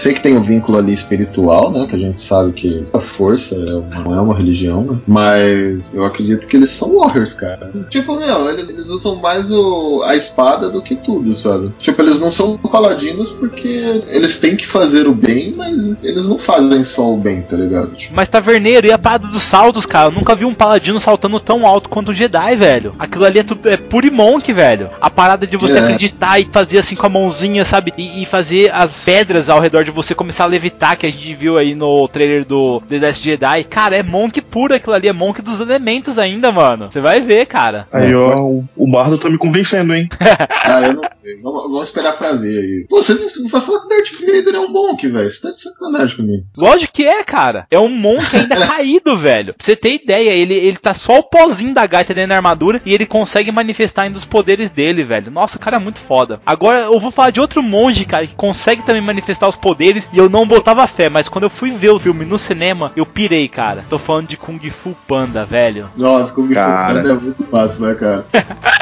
Sei 0.00 0.14
que 0.14 0.22
tem 0.22 0.34
um 0.36 0.42
vínculo 0.42 0.78
ali 0.78 0.94
espiritual, 0.94 1.70
né? 1.70 1.86
Que 1.88 1.94
a 1.94 1.98
gente 1.98 2.22
sabe 2.22 2.52
que 2.52 2.84
a 2.92 3.00
força 3.00 3.54
é 3.54 3.74
uma- 3.74 4.00
não 4.02 4.14
é 4.14 4.20
uma 4.20 4.34
religião, 4.34 4.82
né? 4.82 4.98
Mas 5.06 5.90
eu 5.92 6.04
acredito 6.04 6.46
que 6.46 6.56
eles 6.56 6.70
são 6.70 6.96
warriors, 6.96 7.34
cara. 7.34 7.70
Tipo, 7.90 8.16
meu, 8.16 8.48
eles, 8.48 8.68
eles 8.70 8.86
usam 8.86 9.16
mais 9.16 9.50
o, 9.50 10.02
a 10.04 10.16
espada 10.16 10.70
do 10.70 10.80
que 10.80 10.96
tudo, 10.96 11.34
sabe? 11.34 11.70
Tipo, 11.78 12.00
eles 12.00 12.18
não 12.18 12.30
são 12.30 12.56
paladinos 12.56 13.30
porque 13.30 13.68
eles 14.08 14.38
têm 14.38 14.56
que 14.56 14.66
fazer 14.66 15.06
o 15.06 15.14
bem, 15.14 15.52
mas 15.54 15.74
eles 16.02 16.26
não 16.26 16.38
fazem 16.38 16.82
só 16.84 17.12
o 17.12 17.16
bem, 17.18 17.42
tá 17.42 17.56
ligado? 17.56 17.90
Tipo, 17.96 18.14
Mas 18.14 18.28
taverneiro 18.28 18.86
e 18.86 18.92
a 18.92 18.98
parada 18.98 19.26
dos 19.26 19.46
saltos, 19.46 19.84
cara. 19.84 20.06
Eu 20.08 20.12
nunca 20.12 20.34
vi 20.34 20.44
um 20.46 20.54
paladino 20.54 20.98
saltando 20.98 21.38
tão 21.38 21.66
alto 21.66 21.88
quanto 21.90 22.10
um 22.10 22.14
Jedi, 22.14 22.56
velho. 22.56 22.94
Aquilo 22.98 23.24
ali 23.26 23.40
é 23.40 23.42
tudo 23.42 23.68
é 23.68 23.76
pure 23.76 24.10
monk, 24.10 24.50
velho. 24.52 24.88
A 25.00 25.10
parada 25.10 25.46
de 25.46 25.56
você 25.58 25.74
É. 25.76 25.80
acreditar 25.80 26.40
e 26.40 26.48
fazer 26.50 26.78
assim 26.78 26.96
com 26.96 27.04
a 27.06 27.10
mãozinha, 27.10 27.64
sabe? 27.64 27.92
E, 27.98 28.22
e 28.22 28.24
fazer 28.26 28.72
as 28.72 29.04
pedras 29.04 29.48
ao 29.50 29.60
redor 29.60 29.84
de 29.84 29.89
você 29.90 30.14
começar 30.14 30.44
a 30.44 30.48
levitar, 30.48 30.96
que 30.96 31.06
a 31.06 31.10
gente 31.10 31.34
viu 31.34 31.58
aí 31.58 31.74
no 31.74 32.06
trailer 32.08 32.44
do 32.44 32.80
The 32.88 32.98
Last 32.98 33.24
Jedi. 33.24 33.64
Cara, 33.64 33.96
é 33.96 34.02
monk 34.02 34.40
puro 34.40 34.74
aquilo 34.74 34.94
ali. 34.94 35.08
É 35.08 35.12
monk 35.12 35.42
dos 35.42 35.60
elementos 35.60 36.18
ainda, 36.18 36.52
mano. 36.52 36.90
Você 36.90 37.00
vai 37.00 37.20
ver, 37.20 37.46
cara. 37.46 37.86
Aí, 37.92 38.14
ó, 38.14 38.40
o, 38.40 38.64
o 38.76 38.90
Bardo 38.90 39.18
tá 39.18 39.28
me 39.28 39.38
convencendo, 39.38 39.94
hein? 39.94 40.08
ah, 40.20 40.82
eu 40.82 40.94
não 40.94 41.02
sei. 41.22 41.40
Vamos, 41.42 41.62
vamos 41.62 41.88
esperar 41.88 42.16
pra 42.18 42.32
ver 42.32 42.58
aí. 42.58 42.86
Pô, 42.88 43.02
você 43.02 43.14
vai 43.50 43.60
falar 43.62 43.80
que 43.80 43.86
o 43.86 43.88
Darth 43.88 44.20
Vader 44.20 44.54
é 44.54 44.60
um 44.60 44.72
monk, 44.72 45.08
velho. 45.08 45.30
Você 45.30 45.40
tá 45.40 45.50
de 45.50 45.62
sacanagem 45.62 46.16
comigo. 46.16 46.44
Lógico 46.56 46.92
que 46.92 47.02
é, 47.02 47.24
cara. 47.24 47.66
É 47.70 47.78
um 47.78 47.88
monk 47.88 48.36
ainda 48.36 48.56
caído, 48.66 49.20
velho. 49.20 49.54
Pra 49.54 49.64
você 49.64 49.76
ter 49.76 49.94
ideia, 49.94 50.30
ele, 50.30 50.54
ele 50.54 50.76
tá 50.76 50.94
só 50.94 51.18
o 51.18 51.22
pozinho 51.22 51.74
da 51.74 51.86
gaita 51.86 52.14
dentro 52.14 52.30
da 52.30 52.36
armadura 52.36 52.80
e 52.84 52.94
ele 52.94 53.06
consegue 53.06 53.52
manifestar 53.52 54.02
ainda 54.02 54.18
os 54.18 54.24
poderes 54.24 54.70
dele, 54.70 55.04
velho. 55.04 55.30
Nossa, 55.30 55.56
o 55.56 55.60
cara 55.60 55.76
é 55.76 55.80
muito 55.80 55.98
foda. 55.98 56.40
Agora 56.44 56.78
eu 56.80 56.98
vou 56.98 57.12
falar 57.12 57.30
de 57.30 57.40
outro 57.40 57.62
monge, 57.62 58.04
cara, 58.04 58.26
que 58.26 58.34
consegue 58.34 58.82
também 58.82 59.02
manifestar 59.02 59.48
os 59.48 59.56
poderes 59.56 59.69
e 60.12 60.18
eu 60.18 60.28
não 60.28 60.46
botava 60.46 60.86
fé, 60.86 61.08
mas 61.08 61.28
quando 61.28 61.44
eu 61.44 61.50
fui 61.50 61.70
ver 61.70 61.90
o 61.90 61.98
filme 61.98 62.24
no 62.24 62.38
cinema, 62.38 62.92
eu 62.96 63.06
pirei, 63.06 63.48
cara. 63.48 63.84
Tô 63.88 63.98
falando 63.98 64.28
de 64.28 64.36
Kung 64.36 64.58
Fu 64.70 64.96
Panda, 65.06 65.44
velho. 65.44 65.90
Nossa, 65.96 66.32
Kung 66.32 66.48
Fu 66.48 66.54
Cara. 66.54 66.94
Panda 66.94 67.10
é 67.10 67.14
muito 67.14 67.46
massa, 67.50 67.78
né, 67.78 67.94
cara? 67.94 68.26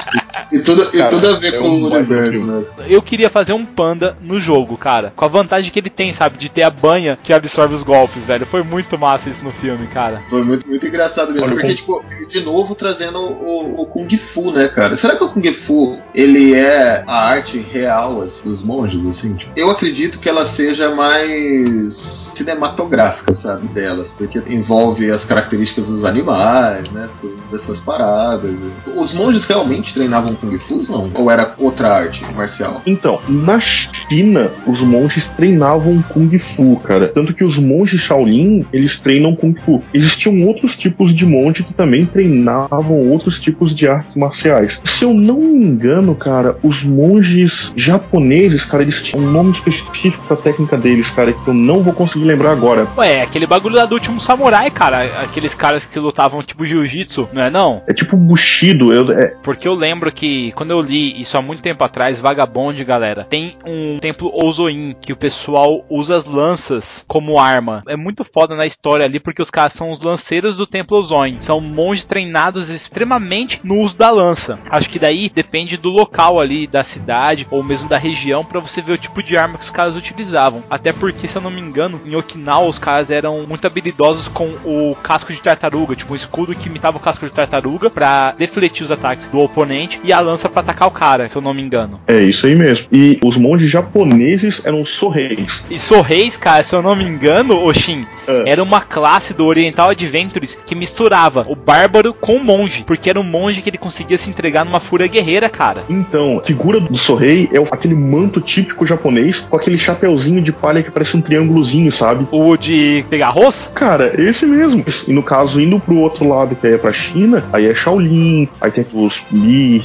E 0.51 0.61
tudo, 0.61 0.91
e 0.95 1.03
tudo 1.09 1.29
a 1.29 1.39
ver 1.39 1.55
é 1.55 1.59
com 1.59 1.69
um 1.69 1.83
o 1.83 1.95
universo, 1.95 2.47
né? 2.47 2.65
Eu 2.89 3.03
queria 3.03 3.29
fazer 3.29 3.53
um 3.53 3.65
panda 3.65 4.17
no 4.21 4.41
jogo, 4.41 4.77
cara. 4.77 5.13
Com 5.15 5.25
a 5.25 5.29
vantagem 5.29 5.71
que 5.71 5.79
ele 5.79 5.91
tem, 5.91 6.13
sabe? 6.13 6.39
De 6.39 6.49
ter 6.51 6.63
a 6.63 6.71
banha 6.71 7.19
que 7.23 7.33
absorve 7.33 7.75
os 7.75 7.83
golpes, 7.83 8.25
velho. 8.25 8.47
Foi 8.47 8.63
muito 8.63 8.99
massa 8.99 9.29
isso 9.29 9.45
no 9.45 9.51
filme, 9.51 9.87
cara. 9.89 10.23
Foi 10.31 10.43
muito, 10.43 10.67
muito 10.67 10.87
engraçado 10.87 11.33
mesmo. 11.33 11.47
Olha, 11.47 11.55
porque, 11.55 11.75
tipo, 11.75 12.03
de 12.31 12.41
novo 12.41 12.75
trazendo 12.75 13.19
o, 13.19 13.83
o 13.83 13.87
Kung 13.87 14.09
Fu, 14.17 14.51
né, 14.51 14.69
cara? 14.69 14.97
Será 14.97 15.17
que 15.17 15.25
o 15.25 15.29
Kung 15.29 15.47
Fu, 15.67 15.99
ele 16.15 16.55
é 16.55 17.05
a 17.07 17.29
arte 17.29 17.59
real 17.59 18.23
assim, 18.23 18.49
dos 18.49 18.63
monges, 18.63 19.05
assim? 19.07 19.35
Tipo, 19.35 19.53
eu 19.55 19.71
acredito 19.71 20.19
que 20.19 20.29
ela 20.29 20.45
seja 20.45 20.78
mais 20.87 21.95
cinematográfica, 21.95 23.35
sabe, 23.35 23.67
delas. 23.69 24.15
Porque 24.17 24.41
envolve 24.49 25.11
as 25.11 25.25
características 25.25 25.87
dos 25.87 26.05
animais, 26.05 26.91
né? 26.91 27.09
Todas 27.21 27.63
essas 27.63 27.81
paradas. 27.81 28.55
Os 28.95 29.13
monges 29.13 29.45
realmente 29.47 29.95
treinavam 29.95 30.35
Kung 30.35 30.59
Fu, 30.61 30.85
não? 30.91 31.11
Ou 31.15 31.31
era 31.31 31.55
outra 31.59 31.89
arte 31.89 32.23
marcial? 32.35 32.83
Então, 32.87 33.21
na 33.29 33.59
China, 33.61 34.51
os 34.67 34.81
monges 34.81 35.25
treinavam 35.37 36.03
Kung 36.03 36.39
Fu, 36.39 36.77
cara. 36.85 37.09
Tanto 37.09 37.35
que 37.35 37.45
os 37.45 37.59
monges 37.59 38.01
Shaolin, 38.03 38.67
eles 38.73 38.99
treinam 39.01 39.35
Kung 39.35 39.55
Fu. 39.65 39.83
Existiam 39.93 40.47
outros 40.47 40.77
tipos 40.77 41.15
de 41.15 41.25
monge 41.25 41.65
que 41.65 41.75
também 41.75 42.05
treinavam 42.07 43.09
outros 43.11 43.39
tipos 43.41 43.75
de 43.75 43.89
artes 43.89 44.15
marciais. 44.15 44.79
Se 44.85 45.05
eu 45.05 45.15
não 45.15 45.39
me 45.39 45.65
engano, 45.65 46.15
cara, 46.15 46.57
os 46.63 46.83
monges 46.85 47.73
japoneses, 47.77 48.65
cara, 48.65 48.83
eles 48.83 49.03
tinham 49.03 49.25
um 49.25 49.31
nome 49.31 49.53
específico 49.53 50.25
pra 50.27 50.37
técnica 50.37 50.68
deles, 50.77 51.11
cara, 51.11 51.33
que 51.33 51.49
eu 51.49 51.55
não 51.55 51.83
vou 51.83 51.93
conseguir 51.93 52.25
lembrar 52.25 52.53
agora. 52.53 52.87
Ué, 52.97 53.23
aquele 53.23 53.47
bagulho 53.47 53.77
lá 53.77 53.85
do 53.85 53.95
último 53.95 54.21
samurai, 54.21 54.71
cara. 54.71 55.23
Aqueles 55.23 55.55
caras 55.55 55.85
que 55.85 55.99
lutavam 55.99 56.43
tipo 56.43 56.65
jiu-jitsu, 56.65 57.29
não 57.33 57.43
é 57.43 57.51
não? 57.51 57.83
É 57.87 57.95
tipo 57.95 58.17
Bushido, 58.17 58.93
eu, 58.93 59.11
é, 59.13 59.35
Porque 59.43 59.67
eu 59.67 59.75
lembro 59.75 60.13
que 60.13 60.53
quando 60.53 60.71
eu 60.71 60.81
li 60.81 61.21
isso 61.21 61.37
há 61.37 61.43
muito 61.43 61.63
tempo 61.63 61.83
atrás, 61.85 62.21
Vagabond, 62.21 62.83
galera, 62.85 63.27
tem 63.31 63.57
um 63.67 63.99
templo 63.99 64.31
Ozoin 64.35 64.95
que 65.01 65.13
o 65.13 65.17
pessoal 65.17 65.85
usa 65.89 66.17
as 66.17 66.27
lanças 66.27 67.05
como 67.09 67.39
arma. 67.39 67.83
É 67.89 67.97
muito 67.97 68.25
foda 68.35 68.55
na 68.55 68.67
história 68.67 69.07
ali 69.07 69.21
porque 69.21 69.43
os 69.43 69.51
caras 69.51 69.77
são 69.77 69.93
os 69.93 70.03
lanceiros 70.03 70.57
do 70.57 70.67
templo 70.67 70.99
Ozoin. 70.99 71.41
São 71.47 71.61
monges 71.61 72.07
treinados 72.07 72.69
extremamente 72.69 73.61
no 73.65 73.81
uso 73.81 73.97
da 73.97 74.11
lança. 74.11 74.59
Acho 74.71 74.91
que 74.91 74.99
daí 74.99 75.31
depende 75.35 75.77
do 75.77 75.89
local 75.89 76.41
ali 76.41 76.67
da 76.67 76.85
cidade 76.93 77.47
ou 77.51 77.63
mesmo 77.63 77.89
da 77.89 77.99
região 77.99 78.45
pra 78.45 78.61
você 78.61 78.83
ver 78.83 78.93
o 78.93 78.99
tipo 78.99 79.23
de 79.23 79.37
arma 79.37 79.59
que 79.59 79.65
os 79.65 79.71
caras 79.71 79.97
utilizavam. 79.97 80.58
Até 80.71 80.93
porque, 80.93 81.29
se 81.29 81.37
eu 81.37 81.43
não 81.43 81.51
me 81.51 81.61
engano, 81.61 82.01
em 82.05 82.15
Okinawa 82.15 82.67
os 82.67 82.79
caras 82.79 83.11
eram 83.11 83.47
muito 83.47 83.67
habilidosos 83.67 84.29
com 84.29 84.49
o 84.65 84.95
casco 85.03 85.33
de 85.33 85.41
tartaruga, 85.43 85.95
tipo 85.97 86.13
um 86.13 86.17
escudo 86.17 86.55
que 86.55 86.69
imitava 86.69 86.97
o 86.97 87.01
casco 87.01 87.27
de 87.27 87.33
tartaruga 87.33 87.91
pra 87.91 88.33
defletir 88.33 88.85
os 88.85 88.93
ataques 88.93 89.27
do 89.29 89.39
oponente 89.41 90.01
e 90.05 90.13
a 90.13 90.21
lança 90.21 90.49
pra 90.49 90.61
atacar 90.61 90.89
o 90.89 90.91
cara, 90.93 91.29
se 91.29 91.37
eu 91.37 91.43
não 91.43 91.55
me 91.55 91.63
engano. 91.63 92.01
é 92.07 92.21
isso 92.23 92.47
aí 92.47 92.55
mesmo. 92.57 92.87
E 92.93 93.19
os 93.25 93.37
monges 93.37 93.71
japoneses 93.71 94.61
eram 94.65 94.85
sorreis. 94.87 95.63
E 95.71 95.79
Sorreis, 95.79 96.35
cara, 96.37 96.67
se 96.67 96.73
eu 96.75 96.83
não 96.83 96.95
me 96.95 97.05
engano, 97.05 97.63
Oshin, 97.65 98.07
Ah. 98.27 98.43
era 98.47 98.63
uma 98.63 98.81
classe 98.81 99.33
do 99.35 99.45
Oriental 99.47 99.91
Adventures 99.91 100.55
que 100.67 100.75
misturava 100.75 101.45
o 101.49 101.57
bárbaro 101.57 102.13
com 102.15 102.37
o 102.37 102.45
monge, 102.45 102.85
porque 102.85 103.09
era 103.11 103.19
um 103.21 103.25
monge 103.25 103.63
que 103.63 103.71
ele 103.71 103.79
conseguia 103.79 104.19
se 104.19 104.29
entregar 104.31 104.65
numa 104.65 104.81
fúria 104.81 105.07
guerreira, 105.07 105.49
cara. 105.49 105.83
Então, 105.89 106.39
a 106.39 106.43
figura 106.47 106.79
do 106.81 106.97
Sorrei 106.99 107.49
é 107.53 107.59
aquele 107.59 107.95
manto 107.95 108.41
típico 108.41 108.87
japonês 108.87 109.41
com 109.41 109.57
aquele 109.57 109.79
chapeuzinho 109.79 110.43
de 110.43 110.48
palha 110.53 110.83
que 110.83 110.91
parece 110.91 111.17
um 111.17 111.21
triângulozinho, 111.21 111.91
sabe? 111.93 112.27
O 112.31 112.57
de 112.57 113.05
pegar 113.09 113.29
arroz? 113.29 113.71
Cara, 113.75 114.21
esse 114.21 114.47
mesmo. 114.47 114.85
E 115.07 115.13
no 115.13 115.23
caso, 115.23 115.61
indo 115.61 115.79
pro 115.79 115.97
outro 115.97 116.29
lado, 116.29 116.55
que 116.55 116.67
aí 116.67 116.75
é 116.75 116.79
pra 116.79 116.93
China, 116.93 117.45
aí 117.53 117.67
é 117.67 117.75
Shaolin, 117.75 118.49
aí 118.61 118.71
tem 118.71 118.87
os 118.93 119.15
Li, 119.33 119.83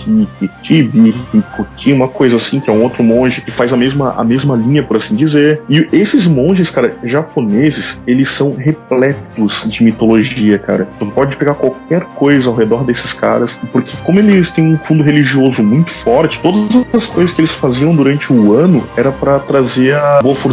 Tibi, 0.64 1.14
Kuti, 1.56 1.92
uma 1.92 2.08
coisa 2.08 2.38
assim, 2.38 2.60
que 2.60 2.70
é 2.70 2.74
um 2.74 2.84
outro 2.84 3.04
monge 3.04 3.42
que 3.42 3.52
faz 3.52 3.72
a 3.74 3.78
mesma, 3.78 4.14
a 4.18 4.24
mesma 4.24 4.56
linha, 4.56 4.84
por 4.84 4.98
assim 4.98 5.16
dizer. 5.16 5.62
E 5.70 5.88
esses 5.92 6.26
monges, 6.26 6.70
cara, 6.70 6.96
japoneses, 7.04 8.00
eles 8.08 8.32
são 8.32 8.56
repletos 8.56 9.64
de 9.68 9.84
mitologia, 9.84 10.58
cara. 10.58 10.88
Tu 11.00 11.06
pode 11.08 11.36
pegar 11.36 11.56
qualquer 11.56 12.02
coisa 12.16 12.50
ao 12.50 12.56
redor 12.56 12.84
desses 12.84 13.14
caras, 13.14 13.58
porque 13.72 13.92
como 14.04 14.20
eles 14.20 14.52
têm 14.52 14.74
um 14.74 14.78
fundo 14.78 15.04
religioso 15.04 15.64
muito 15.64 15.92
forte, 15.92 16.40
todas 16.42 16.86
as 16.94 17.06
coisas 17.06 17.34
que 17.34 17.42
eles 17.42 17.52
faziam 17.52 17.96
durante 17.96 18.32
o 18.32 18.54
ano 18.54 18.84
era 18.96 19.12
pra 19.12 19.40
trazer 19.40 19.96
a 19.96 20.22
boa 20.22 20.36
fortuna, 20.36 20.53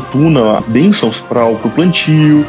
bênçãos 0.66 1.16
para 1.20 1.44
o 1.46 1.56
plantio, 1.70 2.44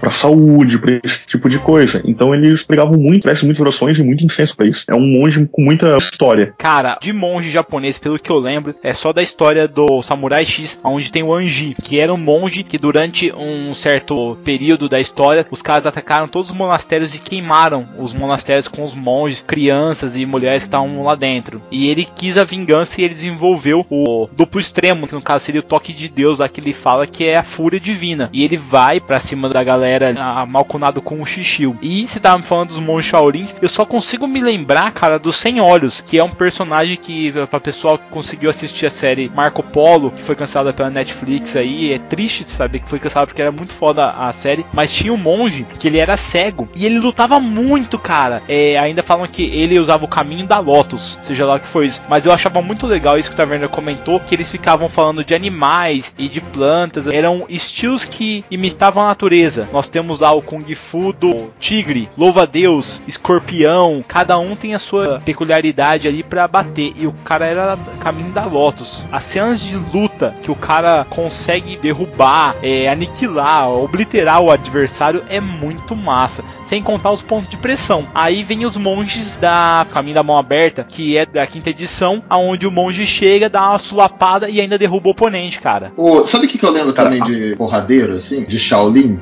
pra 0.00 0.12
saúde, 0.12 0.78
pra 0.78 1.00
esse 1.02 1.26
tipo 1.26 1.48
de 1.48 1.58
coisa. 1.58 2.02
Então 2.04 2.34
eles 2.34 2.62
pregavam 2.62 2.98
muito, 2.98 3.22
tivessem 3.22 3.46
muitas 3.46 3.60
orações 3.60 3.98
e 3.98 4.02
muito 4.02 4.24
incenso 4.24 4.56
pra 4.56 4.66
isso. 4.66 4.84
É 4.88 4.94
um 4.94 5.06
monge 5.06 5.46
com 5.50 5.62
muita 5.62 5.96
história. 5.96 6.54
Cara, 6.58 6.98
de 7.00 7.12
monge 7.12 7.50
japonês, 7.50 7.98
pelo 7.98 8.18
que 8.18 8.30
eu 8.30 8.38
lembro, 8.38 8.74
é 8.82 8.92
só 8.92 9.12
da 9.12 9.22
história 9.22 9.66
do 9.66 10.02
Samurai 10.02 10.44
X, 10.44 10.78
onde 10.84 11.10
tem 11.10 11.22
o 11.22 11.34
Anji, 11.34 11.76
que 11.82 11.98
era 11.98 12.12
um 12.12 12.18
monge 12.18 12.64
que 12.64 12.78
durante 12.78 13.32
um 13.32 13.74
certo 13.74 14.36
período 14.44 14.88
da 14.88 15.00
história, 15.00 15.46
os 15.50 15.62
caras 15.62 15.86
atacaram 15.86 16.28
todos 16.28 16.50
os 16.50 16.56
monastérios 16.56 17.14
e 17.14 17.20
queimaram 17.20 17.88
os 17.98 18.12
monastérios 18.12 18.68
com 18.68 18.82
os 18.82 18.94
monges, 18.94 19.42
crianças 19.42 20.16
e 20.16 20.26
mulheres 20.26 20.62
que 20.62 20.68
estavam 20.68 21.02
lá 21.02 21.14
dentro. 21.14 21.62
E 21.70 21.88
ele 21.88 22.06
quis 22.16 22.36
a 22.36 22.44
vingança 22.44 23.00
e 23.00 23.04
ele 23.04 23.14
desenvolveu 23.14 23.86
o 23.90 24.26
duplo 24.32 24.60
extremo, 24.60 25.06
que 25.06 25.14
no 25.14 25.22
caso 25.22 25.44
seria 25.44 25.60
o 25.60 25.64
toque 25.64 25.92
de 25.92 26.08
Deus, 26.08 26.38
lá 26.38 26.48
que 26.48 26.60
ele 26.60 26.72
fala 26.84 27.06
que 27.06 27.24
é 27.24 27.38
a 27.38 27.42
fúria 27.42 27.80
divina. 27.80 28.28
E 28.30 28.44
ele 28.44 28.58
vai 28.58 29.00
pra 29.00 29.18
cima 29.18 29.48
da 29.48 29.64
galera 29.64 30.14
malcunado 30.46 31.00
com 31.00 31.22
o 31.22 31.24
Shishio. 31.24 31.78
E 31.80 32.06
se 32.06 32.20
tava 32.20 32.36
me 32.36 32.44
falando 32.44 32.68
dos 32.68 32.78
monges 32.78 33.10
Shaolins, 33.10 33.56
eu 33.62 33.70
só 33.70 33.86
consigo 33.86 34.26
me 34.26 34.42
lembrar, 34.42 34.92
cara, 34.92 35.18
dos 35.18 35.36
sem 35.36 35.62
olhos, 35.62 36.02
que 36.02 36.20
é 36.20 36.22
um 36.22 36.28
personagem 36.28 36.98
que, 36.98 37.32
pra 37.48 37.58
pessoal 37.58 37.96
que 37.96 38.04
conseguiu 38.10 38.50
assistir 38.50 38.84
a 38.84 38.90
série 38.90 39.30
Marco 39.34 39.62
Polo, 39.62 40.10
que 40.10 40.22
foi 40.22 40.36
cancelada 40.36 40.74
pela 40.74 40.90
Netflix 40.90 41.56
aí, 41.56 41.94
é 41.94 41.98
triste 41.98 42.44
saber 42.44 42.80
que 42.80 42.88
foi 42.90 42.98
cancelada 42.98 43.28
porque 43.28 43.40
era 43.40 43.50
muito 43.50 43.72
foda 43.72 44.10
a 44.10 44.30
série, 44.34 44.66
mas 44.70 44.92
tinha 44.92 45.12
um 45.12 45.16
monge 45.16 45.64
que 45.78 45.88
ele 45.88 45.96
era 45.96 46.18
cego 46.18 46.68
e 46.74 46.84
ele 46.84 46.98
lutava 46.98 47.40
muito, 47.40 47.98
cara. 47.98 48.42
É, 48.46 48.76
ainda 48.78 49.02
falam 49.02 49.26
que 49.26 49.42
ele 49.42 49.78
usava 49.78 50.04
o 50.04 50.08
caminho 50.08 50.46
da 50.46 50.58
Lotus, 50.58 51.18
seja 51.22 51.46
lá 51.46 51.54
o 51.54 51.60
que 51.60 51.68
foi 51.68 51.86
isso. 51.86 52.02
Mas 52.10 52.26
eu 52.26 52.32
achava 52.32 52.60
muito 52.60 52.86
legal 52.86 53.18
isso 53.18 53.30
que 53.30 53.34
o 53.34 53.38
Taverna 53.38 53.68
comentou, 53.68 54.20
que 54.20 54.34
eles 54.34 54.50
ficavam 54.50 54.86
falando 54.86 55.24
de 55.24 55.34
animais 55.34 56.14
e 56.18 56.28
de 56.28 56.42
plantas, 56.42 56.73
eram 57.06 57.44
estilos 57.48 58.04
que 58.04 58.44
imitavam 58.50 59.02
a 59.02 59.08
natureza. 59.08 59.68
Nós 59.72 59.88
temos 59.88 60.20
lá 60.20 60.32
o 60.32 60.42
Kung 60.42 60.74
Fu 60.74 61.12
do 61.12 61.50
tigre, 61.58 62.08
louva-a-Deus, 62.16 63.00
escorpião, 63.06 64.04
cada 64.06 64.38
um 64.38 64.56
tem 64.56 64.74
a 64.74 64.78
sua 64.78 65.20
peculiaridade 65.20 66.08
ali 66.08 66.22
para 66.22 66.46
bater. 66.48 66.92
E 66.96 67.06
o 67.06 67.12
cara 67.24 67.46
era 67.46 67.78
caminho 68.00 68.32
da 68.32 68.44
Lotus. 68.44 69.06
As 69.10 69.24
cenas 69.24 69.60
de 69.60 69.76
luta 69.76 70.34
que 70.42 70.50
o 70.50 70.56
cara 70.56 71.06
consegue 71.08 71.76
derrubar, 71.76 72.56
é, 72.62 72.88
aniquilar, 72.88 73.70
obliterar 73.70 74.40
o 74.40 74.50
adversário 74.50 75.22
é 75.28 75.40
muito 75.40 75.94
massa. 75.96 76.44
Sem 76.64 76.82
contar 76.82 77.10
os 77.10 77.22
pontos 77.22 77.50
de 77.50 77.56
pressão. 77.56 78.06
Aí 78.14 78.42
vem 78.42 78.64
os 78.64 78.76
monges 78.76 79.36
da 79.36 79.86
Caminho 79.90 80.14
da 80.14 80.22
Mão 80.22 80.38
Aberta, 80.38 80.84
que 80.88 81.16
é 81.16 81.26
da 81.26 81.46
quinta 81.46 81.70
edição, 81.70 82.22
aonde 82.28 82.66
o 82.66 82.70
monge 82.70 83.06
chega, 83.06 83.48
dá 83.48 83.70
uma 83.70 83.78
sulapada 83.78 84.48
e 84.48 84.60
ainda 84.60 84.78
derruba 84.78 85.08
o 85.08 85.12
oponente, 85.12 85.60
cara. 85.60 85.92
Ô, 85.96 86.24
sabe 86.24 86.46
o 86.46 86.48
que, 86.48 86.63
que 86.64 86.68
eu 86.68 86.72
lembro 86.72 86.92
também 86.94 87.22
de 87.22 87.54
porradeiro, 87.56 88.14
assim? 88.14 88.42
De 88.44 88.58
Shaolin? 88.58 89.20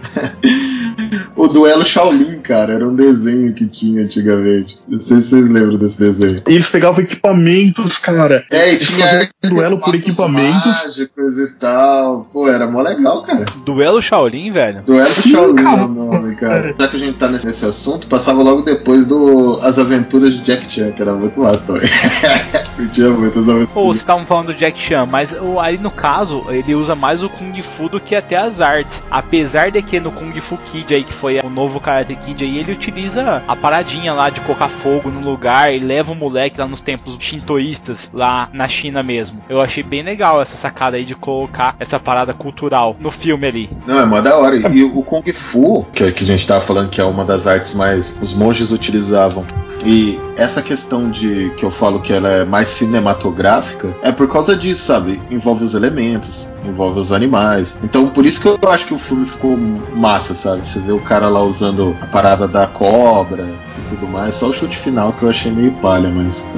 o 1.34 1.48
duelo 1.48 1.84
Shaolin, 1.84 2.38
cara, 2.40 2.74
era 2.74 2.86
um 2.86 2.94
desenho 2.94 3.52
que 3.52 3.66
tinha 3.66 4.04
antigamente. 4.04 4.78
Não 4.86 5.00
sei 5.00 5.20
se 5.20 5.30
vocês 5.30 5.48
lembram 5.48 5.76
desse 5.76 5.98
desenho. 5.98 6.40
Eles 6.46 6.68
pegavam 6.68 7.00
equipamentos, 7.00 7.98
cara. 7.98 8.44
É, 8.50 8.72
e 8.72 8.78
tinha 8.78 9.28
duelo 9.42 9.78
por 9.78 9.94
equipamentos. 9.94 10.84
mágicos 10.84 11.38
e 11.38 11.46
tal. 11.58 12.28
Pô, 12.32 12.48
era 12.48 12.66
mó 12.66 12.80
legal, 12.80 13.22
cara. 13.22 13.44
Duelo 13.64 14.00
Shaolin, 14.00 14.52
velho. 14.52 14.82
Duelo 14.82 15.10
Sim, 15.10 15.30
Shaolin 15.32 15.60
é 15.60 15.64
cara. 15.64 15.84
o 15.84 15.88
nome, 15.88 16.36
cara. 16.36 16.74
Já 16.78 16.88
que 16.88 16.96
a 16.96 16.98
gente 17.00 17.18
tá 17.18 17.28
nesse, 17.28 17.46
nesse 17.46 17.66
assunto, 17.66 18.06
passava 18.06 18.42
logo 18.42 18.62
depois 18.62 19.04
do 19.04 19.58
As 19.62 19.78
Aventuras 19.78 20.34
de 20.34 20.42
Jack 20.42 20.72
Chan, 20.72 20.92
que 20.92 21.02
era 21.02 21.12
muito 21.14 21.40
massa 21.40 21.64
também. 21.64 21.82
Curtia 22.76 23.10
muito 23.10 23.38
as 23.38 23.44
aventuras. 23.48 23.68
Ou 23.76 23.86
vocês 23.86 23.98
estavam 23.98 24.24
falando 24.26 24.46
do 24.46 24.54
Jack 24.54 24.78
Chan, 24.88 25.06
mas 25.06 25.32
o- 25.32 25.60
aí 25.60 25.78
no 25.78 25.90
caso 25.90 26.44
ele 26.48 26.74
usa 26.74 26.94
mais 26.94 27.22
o 27.22 27.28
Kung 27.28 27.60
Fu 27.62 27.88
do 27.88 28.00
que 28.00 28.14
até 28.14 28.36
as 28.36 28.60
artes. 28.60 29.02
Apesar 29.10 29.70
de 29.70 29.82
que 29.82 30.00
no 30.00 30.10
Kung 30.10 30.32
Fu 30.40 30.56
Kid 30.56 30.94
aí, 30.94 31.04
que 31.04 31.12
foi 31.12 31.40
o 31.42 31.50
novo 31.50 31.78
Karate 31.80 32.14
Kid 32.16 32.42
aí, 32.44 32.58
ele 32.58 32.72
utiliza 32.72 33.42
a 33.46 33.54
paradinha 33.56 34.12
lá 34.12 34.30
de 34.30 34.40
colocar 34.40 34.68
fogo 34.68 35.10
no 35.10 35.20
lugar 35.20 35.72
e 35.72 35.78
leva 35.78 36.12
o 36.12 36.14
moleque 36.16 36.58
lá 36.58 36.66
nos 36.66 36.80
templos 36.80 37.16
shintoístas, 37.20 38.10
lá 38.12 38.48
na 38.52 38.68
China 38.68 39.02
mesmo. 39.02 39.40
Eu 39.48 39.60
achei 39.60 39.82
bem 39.82 40.02
legal 40.02 40.40
essa 40.40 40.56
sacada 40.56 40.96
aí 40.96 41.04
de 41.04 41.14
colocar 41.14 41.76
essa 41.78 41.98
parada 42.00 42.32
cultural 42.32 42.96
no 42.98 43.10
filme 43.10 43.46
ali. 43.46 43.70
Não, 43.86 44.00
é 44.00 44.06
mó 44.06 44.20
da 44.20 44.36
hora. 44.36 44.56
E 44.56 44.82
o 44.84 45.02
Kung 45.02 45.22
Fu, 45.32 45.84
que, 45.92 46.10
que 46.12 46.24
a 46.24 46.26
gente 46.26 46.46
tava 46.46 46.60
falando 46.60 46.90
que 46.90 47.00
é 47.00 47.04
uma 47.04 47.24
das 47.24 47.46
artes 47.46 47.74
mais 47.74 48.18
os 48.20 48.32
monges 48.34 48.70
utilizavam. 48.70 49.44
E 49.84 50.18
essa 50.36 50.62
questão 50.62 51.10
de 51.10 51.50
que 51.56 51.64
eu 51.64 51.70
falo 51.70 52.00
que 52.00 52.12
ela 52.12 52.28
é 52.28 52.44
mais 52.44 52.61
cinematográfica 52.64 53.94
é 54.02 54.12
por 54.12 54.28
causa 54.28 54.56
disso, 54.56 54.82
sabe? 54.82 55.20
Envolve 55.30 55.64
os 55.64 55.74
elementos, 55.74 56.48
envolve 56.64 57.00
os 57.00 57.12
animais. 57.12 57.78
Então 57.82 58.08
por 58.08 58.24
isso 58.24 58.40
que 58.40 58.48
eu 58.48 58.58
acho 58.70 58.86
que 58.86 58.94
o 58.94 58.98
filme 58.98 59.26
ficou 59.26 59.56
massa, 59.56 60.34
sabe? 60.34 60.66
Você 60.66 60.80
vê 60.80 60.92
o 60.92 61.00
cara 61.00 61.28
lá 61.28 61.40
usando 61.42 61.96
a 62.00 62.06
parada 62.06 62.46
da 62.46 62.66
cobra 62.66 63.44
e 63.44 63.94
tudo 63.94 64.06
mais. 64.08 64.34
Só 64.34 64.48
o 64.48 64.52
chute 64.52 64.76
final 64.76 65.12
que 65.12 65.22
eu 65.22 65.28
achei 65.30 65.50
meio 65.50 65.72
palha, 65.72 66.08
mas 66.08 66.46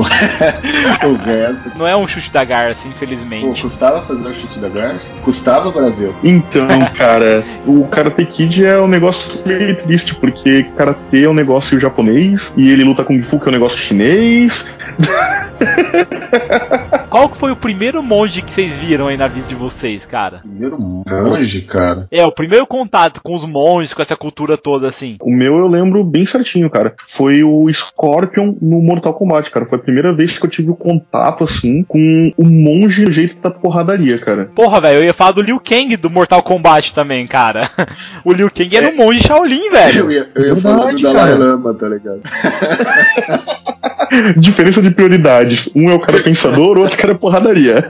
o 1.05 1.13
resto. 1.15 1.73
Não 1.77 1.87
é 1.87 1.97
um 1.97 2.07
chute 2.07 2.33
da 2.33 2.45
garça, 2.45 2.85
Pô, 2.85 2.91
infelizmente. 2.91 3.63
custava 3.63 4.03
fazer 4.03 4.29
o 4.29 4.35
chute 4.35 4.59
da 4.59 4.69
garça? 4.69 5.13
Custava, 5.23 5.71
Brasil? 5.71 6.15
Então, 6.23 6.67
cara, 6.97 7.45
o 7.67 7.87
Karate 7.87 8.27
Kid 8.27 8.65
é 8.65 8.79
um 8.79 8.89
negócio 8.89 9.31
meio 9.45 9.77
triste, 9.83 10.15
porque 10.15 10.65
Karate 10.77 11.25
é 11.25 11.29
um 11.29 11.35
negócio 11.35 11.79
japonês 11.81 12.53
e 12.57 12.71
ele 12.71 12.85
luta 12.85 13.05
Kung 13.05 13.21
Fu, 13.23 13.39
que 13.39 13.47
é 13.47 13.51
um 13.51 13.53
negócio 13.53 13.79
chinês. 13.79 14.67
Qual 17.11 17.28
que 17.28 17.36
foi 17.36 17.53
o 17.53 17.57
primeiro 17.57 18.03
monge 18.03 18.42
que 18.42 18.51
vocês 18.51 18.76
viram 18.76 19.07
aí 19.09 19.16
na 19.16 19.28
vida 19.28 19.47
de 19.47 19.55
vocês, 19.55 20.05
cara? 20.05 20.38
Primeiro 20.38 20.76
monge, 20.80 21.61
cara. 21.62 22.07
É, 22.11 22.24
o 22.24 22.32
primeiro 22.32 22.66
contato 22.66 23.20
com 23.22 23.36
os 23.36 23.47
monges, 23.49 23.95
com 23.95 24.03
essa 24.03 24.16
cultura 24.16 24.57
toda 24.57 24.88
assim. 24.88 25.16
O 25.22 25.30
meu 25.30 25.57
eu 25.59 25.66
lembro 25.68 26.03
bem 26.05 26.26
certinho, 26.26 26.68
cara. 26.68 26.95
Foi 27.11 27.42
o 27.45 27.72
Scorpion 27.72 28.55
no 28.61 28.80
Mortal 28.82 29.14
Kombat, 29.14 29.51
cara. 29.51 29.66
Foi 29.66 29.78
a 29.78 29.82
primeira 29.82 30.12
vez 30.12 30.36
que 30.38 30.45
eu 30.45 30.51
tive 30.51 30.70
o 30.70 30.76
contato, 30.76 31.45
assim, 31.45 31.82
com 31.84 32.32
o 32.36 32.45
monge 32.45 33.05
do 33.05 33.12
jeito 33.12 33.36
da 33.40 33.51
porradaria, 33.51 34.18
cara. 34.18 34.51
Porra, 34.55 34.80
velho, 34.80 35.01
eu 35.01 35.05
ia 35.05 35.14
falar 35.14 35.32
do 35.32 35.42
Liu 35.42 35.61
Kang 35.61 35.97
do 35.97 36.11
Mortal 36.11 36.42
Kombat 36.42 36.95
também, 36.95 37.26
cara. 37.26 37.70
O 38.24 38.32
Liu 38.32 38.51
Kang 38.51 38.76
era 38.76 38.88
É. 38.88 38.92
um 38.92 38.97
monge 38.97 39.20
Shaolin, 39.26 39.70
velho. 39.70 39.99
Eu 40.01 40.11
ia, 40.11 40.26
eu 40.34 40.47
ia 40.49 40.57
falar 40.57 40.92
do 40.92 41.01
Dalai. 41.01 41.34
Lama, 41.34 41.74
tá 41.74 41.88
ligado? 41.88 42.20
Diferença 44.36 44.80
de 44.80 44.90
prioridades. 44.90 45.68
Um 45.74 45.84
é 45.91 45.95
o 45.95 46.01
cara 46.01 46.20
pensador, 46.22 46.76
o 46.78 46.82
outro 46.82 46.97
cara 46.99 47.12
é 47.12 47.16
porradaria. 47.16 47.85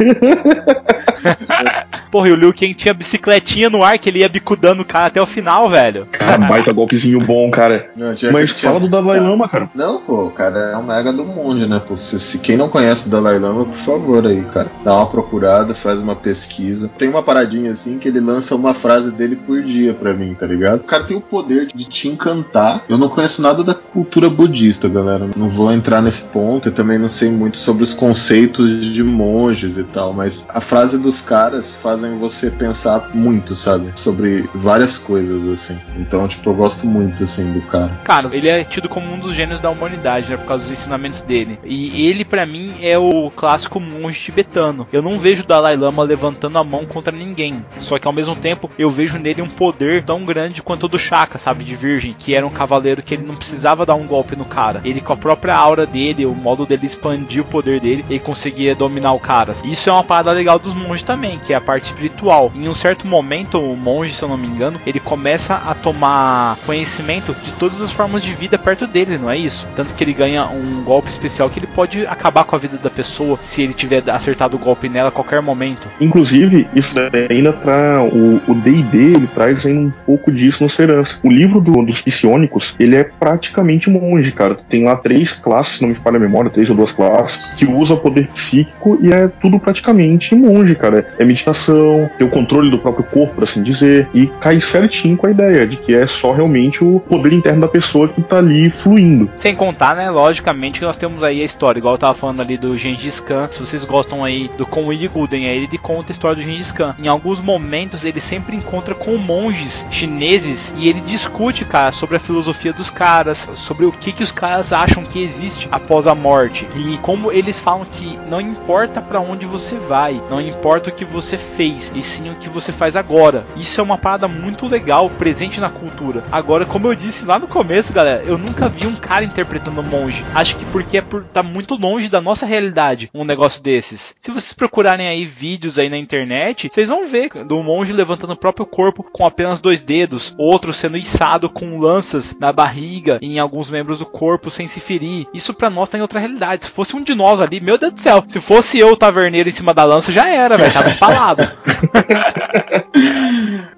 Porra, 2.10 2.28
e 2.28 2.32
o 2.32 2.36
Liu 2.36 2.52
Kang 2.54 2.74
tinha 2.74 2.94
bicicletinha 2.94 3.68
no 3.68 3.82
ar 3.82 3.98
que 3.98 4.08
ele 4.08 4.20
ia 4.20 4.28
bicudando 4.28 4.82
o 4.82 4.84
cara 4.84 5.06
até 5.06 5.20
o 5.20 5.26
final, 5.26 5.68
velho. 5.68 6.06
Cara, 6.12 6.38
baita 6.46 6.72
golpezinho 6.72 7.18
bom, 7.18 7.50
cara. 7.50 7.90
Não, 7.96 8.14
tinha 8.14 8.30
Mas 8.30 8.52
tinha- 8.52 8.70
fala 8.70 8.80
do 8.80 8.88
Dalai 8.88 9.18
Lama, 9.18 9.48
cara. 9.48 9.68
Não, 9.74 10.00
pô, 10.00 10.26
o 10.26 10.30
cara 10.30 10.70
é 10.72 10.76
um 10.76 10.82
mega 10.84 11.12
do 11.12 11.24
monge, 11.24 11.66
né? 11.66 11.80
Pô, 11.84 11.96
se, 11.96 12.20
se 12.20 12.38
quem 12.38 12.56
não 12.56 12.68
conhece 12.68 13.08
o 13.08 13.10
Dalai 13.10 13.38
Lama, 13.38 13.64
por 13.64 13.74
favor 13.76 14.24
aí, 14.26 14.42
cara. 14.54 14.68
Dá 14.84 14.94
uma 14.94 15.06
procurada, 15.06 15.74
faz 15.74 15.98
uma 15.98 16.14
pesquisa. 16.14 16.88
Tem 16.96 17.08
uma 17.08 17.22
paradinha 17.22 17.72
assim 17.72 17.98
que 17.98 18.06
ele 18.06 18.20
lança 18.20 18.54
uma 18.54 18.74
frase 18.74 19.10
dele 19.10 19.34
por 19.34 19.60
dia 19.62 19.92
pra 19.92 20.14
mim, 20.14 20.34
tá 20.38 20.46
ligado? 20.46 20.80
O 20.80 20.84
cara 20.84 21.02
tem 21.04 21.16
o 21.16 21.20
poder 21.20 21.66
de 21.74 21.84
te 21.84 22.06
encantar. 22.08 22.84
Eu 22.88 22.96
não 22.96 23.08
conheço 23.08 23.42
nada 23.42 23.64
da 23.64 23.74
cultura 23.74 24.30
budista, 24.30 24.88
galera. 24.88 25.26
Não 25.36 25.48
vou 25.48 25.72
entrar 25.72 26.00
nesse 26.00 26.22
ponto. 26.24 26.68
Eu 26.68 26.72
também 26.72 26.96
não 26.98 27.08
sei 27.08 27.28
muito 27.30 27.56
sobre 27.56 27.82
os 27.84 27.94
conceitos 27.94 28.92
de 28.92 29.02
monges 29.02 29.76
e 29.76 29.84
tal. 29.84 30.12
Mas 30.12 30.44
a 30.48 30.60
frase 30.60 30.98
dos 30.98 31.22
caras 31.22 31.74
fazem 31.76 32.18
você 32.18 32.50
pensar 32.50 33.10
muito, 33.14 33.54
sabe? 33.54 33.92
Sobre 33.94 34.48
várias 34.54 34.98
coisas, 34.98 35.46
assim. 35.48 35.78
Então, 35.98 36.26
tipo, 36.26 36.50
eu 36.50 36.54
gosto 36.54 36.86
muito, 36.86 37.22
assim, 37.22 37.52
do 37.52 37.62
cara. 37.62 37.92
Cara, 38.04 38.28
ele 38.32 38.48
é 38.48 38.64
tido 38.64 38.88
como 38.88 39.12
um 39.12 39.18
dos 39.18 39.34
gênios 39.34 39.60
da 39.60 39.70
humanidade, 39.70 40.30
né? 40.30 40.36
Por 40.36 40.46
causa 40.46 40.64
dos 40.64 40.72
ensinamentos 40.72 41.22
dele. 41.22 41.58
E 41.64 42.06
ele, 42.06 42.24
pra 42.24 42.46
mim, 42.46 42.74
é 42.80 42.98
o 42.98 43.30
clássico 43.30 43.78
monge 43.78 44.18
tibetano. 44.18 44.86
Eu 44.92 45.02
não 45.02 45.18
vejo 45.18 45.42
o 45.42 45.46
Dalai 45.46 45.76
Lama 45.76 46.02
levantando 46.02 46.58
a 46.58 46.64
mão 46.64 46.84
contra 46.86 47.14
ninguém. 47.14 47.64
Só 47.78 47.98
que 47.98 48.06
ao 48.06 48.12
mesmo 48.12 48.34
tempo, 48.34 48.70
eu 48.78 48.90
vejo 48.90 49.18
nele 49.18 49.42
um 49.42 49.48
poder 49.48 50.04
tão 50.04 50.24
grande 50.24 50.62
quanto 50.62 50.84
o 50.84 50.88
do 50.88 50.98
Shaka, 50.98 51.38
sabe? 51.38 51.64
De 51.64 51.76
Virgem. 51.76 52.16
Que 52.18 52.34
era 52.34 52.46
um 52.46 52.50
cavaleiro 52.50 53.02
que 53.02 53.14
ele 53.14 53.26
não 53.26 53.36
precisava 53.36 53.86
dar 53.86 53.94
um 53.94 54.06
golpe 54.06 54.36
no 54.36 54.44
cara. 54.44 54.80
Ele, 54.84 55.00
com 55.00 55.12
a 55.12 55.16
própria 55.16 55.54
aura 55.54 55.86
dele, 55.86 56.26
o 56.26 56.34
modo 56.34 56.66
dele 56.66 56.86
expandir 56.86 57.42
o 57.42 57.46
poder 57.46 57.73
dele, 57.80 58.04
ele 58.08 58.18
conseguia 58.18 58.74
dominar 58.74 59.12
o 59.12 59.20
cara. 59.20 59.52
Isso 59.64 59.88
é 59.88 59.92
uma 59.92 60.04
parada 60.04 60.32
legal 60.32 60.58
dos 60.58 60.74
monges 60.74 61.02
também, 61.02 61.38
que 61.44 61.52
é 61.52 61.56
a 61.56 61.60
parte 61.60 61.84
espiritual. 61.84 62.50
Em 62.54 62.68
um 62.68 62.74
certo 62.74 63.06
momento, 63.06 63.58
o 63.60 63.76
monge, 63.76 64.12
se 64.12 64.22
eu 64.22 64.28
não 64.28 64.36
me 64.36 64.46
engano, 64.46 64.80
ele 64.86 65.00
começa 65.00 65.54
a 65.54 65.74
tomar 65.74 66.56
conhecimento 66.66 67.34
de 67.42 67.52
todas 67.52 67.80
as 67.80 67.92
formas 67.92 68.22
de 68.22 68.32
vida 68.32 68.58
perto 68.58 68.86
dele, 68.86 69.18
não 69.18 69.30
é 69.30 69.36
isso? 69.36 69.68
Tanto 69.74 69.94
que 69.94 70.02
ele 70.04 70.12
ganha 70.12 70.46
um 70.46 70.82
golpe 70.82 71.08
especial 71.08 71.48
que 71.50 71.58
ele 71.58 71.66
pode 71.66 72.06
acabar 72.06 72.44
com 72.44 72.56
a 72.56 72.58
vida 72.58 72.78
da 72.82 72.90
pessoa 72.90 73.38
se 73.42 73.62
ele 73.62 73.72
tiver 73.74 74.02
acertado 74.10 74.56
o 74.56 74.58
golpe 74.58 74.88
nela 74.88 75.08
a 75.08 75.12
qualquer 75.12 75.40
momento. 75.40 75.86
Inclusive, 76.00 76.66
isso 76.74 76.94
ainda 77.30 77.52
tá. 77.52 78.02
O 78.02 78.54
DD 78.54 79.14
ele 79.14 79.26
traz 79.26 79.64
ainda 79.64 79.80
um 79.80 79.92
pouco 80.06 80.30
disso 80.32 80.62
no 80.62 80.70
Serança. 80.70 81.18
O 81.22 81.30
livro 81.30 81.60
do- 81.60 81.84
dos 81.84 82.00
psionicos, 82.00 82.74
ele 82.78 82.96
é 82.96 83.04
praticamente 83.04 83.88
monge, 83.90 84.32
cara. 84.32 84.56
Tem 84.68 84.84
lá 84.84 84.96
três 84.96 85.32
classes, 85.32 85.76
se 85.78 85.82
não 85.82 85.88
me 85.90 85.94
falha 85.94 86.16
a 86.16 86.20
memória, 86.20 86.50
três 86.50 86.68
ou 86.70 86.76
duas 86.76 86.92
classes, 86.92 87.46
que 87.54 87.63
usa 87.66 87.96
poder 87.96 88.28
psíquico 88.28 88.98
e 89.00 89.12
é 89.12 89.28
tudo 89.40 89.58
praticamente 89.58 90.34
monge, 90.34 90.74
cara. 90.74 91.06
É 91.18 91.24
meditação, 91.24 92.08
tem 92.18 92.26
o 92.26 92.30
controle 92.30 92.70
do 92.70 92.78
próprio 92.78 93.04
corpo, 93.04 93.34
por 93.34 93.44
assim 93.44 93.62
dizer, 93.62 94.08
e 94.14 94.26
cai 94.26 94.60
certinho 94.60 95.16
com 95.16 95.26
a 95.26 95.30
ideia 95.30 95.66
de 95.66 95.76
que 95.76 95.94
é 95.94 96.06
só 96.06 96.32
realmente 96.32 96.84
o 96.84 97.00
poder 97.00 97.32
interno 97.32 97.62
da 97.62 97.68
pessoa 97.68 98.08
que 98.08 98.22
tá 98.22 98.38
ali 98.38 98.70
fluindo. 98.70 99.30
Sem 99.36 99.54
contar, 99.54 99.96
né, 99.96 100.10
logicamente 100.10 100.78
que 100.80 100.84
nós 100.84 100.96
temos 100.96 101.22
aí 101.22 101.40
a 101.40 101.44
história, 101.44 101.78
igual 101.78 101.94
eu 101.94 101.98
tava 101.98 102.14
falando 102.14 102.40
ali 102.40 102.56
do 102.56 102.76
Gengis 102.76 103.20
Khan. 103.20 103.48
Se 103.50 103.60
vocês 103.60 103.84
gostam 103.84 104.22
aí 104.22 104.50
do 104.56 104.66
Conway 104.66 105.08
Gulden, 105.08 105.48
aí 105.48 105.64
ele 105.64 105.78
conta 105.78 106.10
a 106.10 106.12
história 106.12 106.36
do 106.36 106.42
Gengis 106.42 106.72
Khan. 106.72 106.94
Em 106.98 107.08
alguns 107.08 107.40
momentos 107.40 108.04
ele 108.04 108.20
sempre 108.20 108.56
encontra 108.56 108.94
com 108.94 109.16
monges 109.16 109.86
chineses 109.90 110.74
e 110.76 110.88
ele 110.88 111.00
discute, 111.00 111.64
cara, 111.64 111.92
sobre 111.92 112.16
a 112.16 112.20
filosofia 112.20 112.72
dos 112.72 112.90
caras, 112.90 113.48
sobre 113.54 113.86
o 113.86 113.92
que 113.92 114.12
que 114.12 114.22
os 114.22 114.32
caras 114.32 114.72
acham 114.72 115.04
que 115.04 115.22
existe 115.22 115.68
após 115.70 116.06
a 116.06 116.14
morte. 116.14 116.66
E 116.76 116.98
com 116.98 117.14
como 117.14 117.30
eles 117.30 117.53
falam 117.58 117.84
que 117.84 118.18
não 118.28 118.40
importa 118.40 119.00
para 119.00 119.20
onde 119.20 119.46
você 119.46 119.76
vai, 119.76 120.20
não 120.30 120.40
importa 120.40 120.90
o 120.90 120.92
que 120.92 121.04
você 121.04 121.36
fez, 121.36 121.92
e 121.94 122.02
sim 122.02 122.30
o 122.30 122.36
que 122.36 122.48
você 122.48 122.72
faz 122.72 122.96
agora. 122.96 123.44
Isso 123.56 123.80
é 123.80 123.84
uma 123.84 123.98
parada 123.98 124.28
muito 124.28 124.66
legal, 124.66 125.10
presente 125.10 125.60
na 125.60 125.70
cultura. 125.70 126.24
Agora, 126.30 126.64
como 126.64 126.86
eu 126.86 126.94
disse 126.94 127.24
lá 127.24 127.38
no 127.38 127.46
começo, 127.46 127.92
galera, 127.92 128.22
eu 128.24 128.38
nunca 128.38 128.68
vi 128.68 128.86
um 128.86 128.96
cara 128.96 129.24
interpretando 129.24 129.82
monge. 129.82 130.24
Acho 130.34 130.56
que 130.56 130.64
porque 130.66 130.98
é 130.98 131.02
por 131.02 131.24
tá 131.24 131.42
muito 131.42 131.74
longe 131.74 132.08
da 132.08 132.20
nossa 132.20 132.46
realidade 132.46 133.10
um 133.14 133.24
negócio 133.24 133.62
desses. 133.62 134.14
Se 134.18 134.30
vocês 134.30 134.52
procurarem 134.52 135.06
aí 135.06 135.24
vídeos 135.24 135.78
aí 135.78 135.88
na 135.88 135.96
internet, 135.96 136.70
vocês 136.72 136.88
vão 136.88 137.06
ver 137.06 137.30
do 137.44 137.62
monge 137.62 137.92
levantando 137.92 138.32
o 138.32 138.36
próprio 138.36 138.66
corpo 138.66 139.02
com 139.02 139.26
apenas 139.26 139.60
dois 139.60 139.82
dedos, 139.82 140.34
outro 140.38 140.72
sendo 140.72 140.96
içado 140.96 141.48
com 141.48 141.78
lanças 141.78 142.36
na 142.38 142.52
barriga 142.52 143.18
e 143.20 143.34
em 143.34 143.38
alguns 143.38 143.70
membros 143.70 143.98
do 143.98 144.06
corpo 144.06 144.50
sem 144.50 144.66
se 144.66 144.80
ferir. 144.80 145.26
Isso 145.32 145.54
para 145.54 145.70
nós 145.70 145.88
tá 145.88 145.98
em 145.98 146.02
outra 146.02 146.20
realidade. 146.20 146.64
Se 146.64 146.70
fosse 146.70 146.96
um 146.96 147.02
de 147.02 147.14
nós 147.14 147.40
ali, 147.44 147.60
meu 147.60 147.78
Deus 147.78 147.92
do 147.92 148.00
céu, 148.00 148.24
se 148.28 148.40
fosse 148.40 148.78
eu 148.78 148.88
o 148.92 148.96
taverneiro 148.96 149.48
em 149.48 149.52
cima 149.52 149.72
da 149.74 149.84
lança, 149.84 150.12
já 150.12 150.28
era, 150.28 150.56
velho, 150.56 150.72
tava 150.72 150.90
empalado. 150.90 151.48